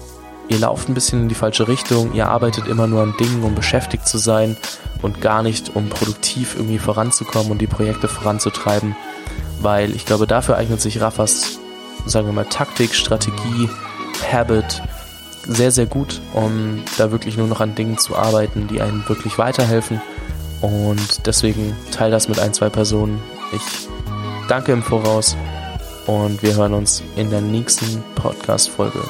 ihr 0.51 0.59
lauft 0.59 0.89
ein 0.89 0.93
bisschen 0.93 1.21
in 1.21 1.29
die 1.29 1.35
falsche 1.35 1.67
Richtung, 1.67 2.13
ihr 2.13 2.27
arbeitet 2.27 2.67
immer 2.67 2.85
nur 2.85 3.01
an 3.01 3.15
Dingen, 3.17 3.43
um 3.43 3.55
beschäftigt 3.55 4.05
zu 4.05 4.17
sein 4.17 4.57
und 5.01 5.21
gar 5.21 5.43
nicht, 5.43 5.75
um 5.75 5.87
produktiv 5.87 6.55
irgendwie 6.55 6.77
voranzukommen 6.77 7.51
und 7.51 7.61
die 7.61 7.67
Projekte 7.67 8.09
voranzutreiben, 8.09 8.95
weil 9.61 9.95
ich 9.95 10.05
glaube, 10.05 10.27
dafür 10.27 10.57
eignet 10.57 10.81
sich 10.81 10.99
Raffas, 10.99 11.59
sagen 12.05 12.27
wir 12.27 12.33
mal, 12.33 12.45
Taktik, 12.45 12.93
Strategie, 12.93 13.69
Habit 14.29 14.81
sehr, 15.47 15.71
sehr 15.71 15.85
gut, 15.85 16.21
um 16.33 16.83
da 16.97 17.11
wirklich 17.11 17.37
nur 17.37 17.47
noch 17.47 17.61
an 17.61 17.73
Dingen 17.73 17.97
zu 17.97 18.15
arbeiten, 18.15 18.67
die 18.67 18.81
einem 18.81 19.07
wirklich 19.07 19.37
weiterhelfen. 19.37 20.01
Und 20.61 21.25
deswegen 21.25 21.75
teile 21.91 22.11
das 22.11 22.27
mit 22.27 22.39
ein, 22.39 22.53
zwei 22.53 22.69
Personen. 22.69 23.19
Ich 23.53 23.61
danke 24.47 24.71
im 24.71 24.83
Voraus 24.83 25.35
und 26.05 26.43
wir 26.43 26.55
hören 26.55 26.75
uns 26.75 27.01
in 27.15 27.31
der 27.31 27.41
nächsten 27.41 28.03
Podcast-Folge. 28.13 29.01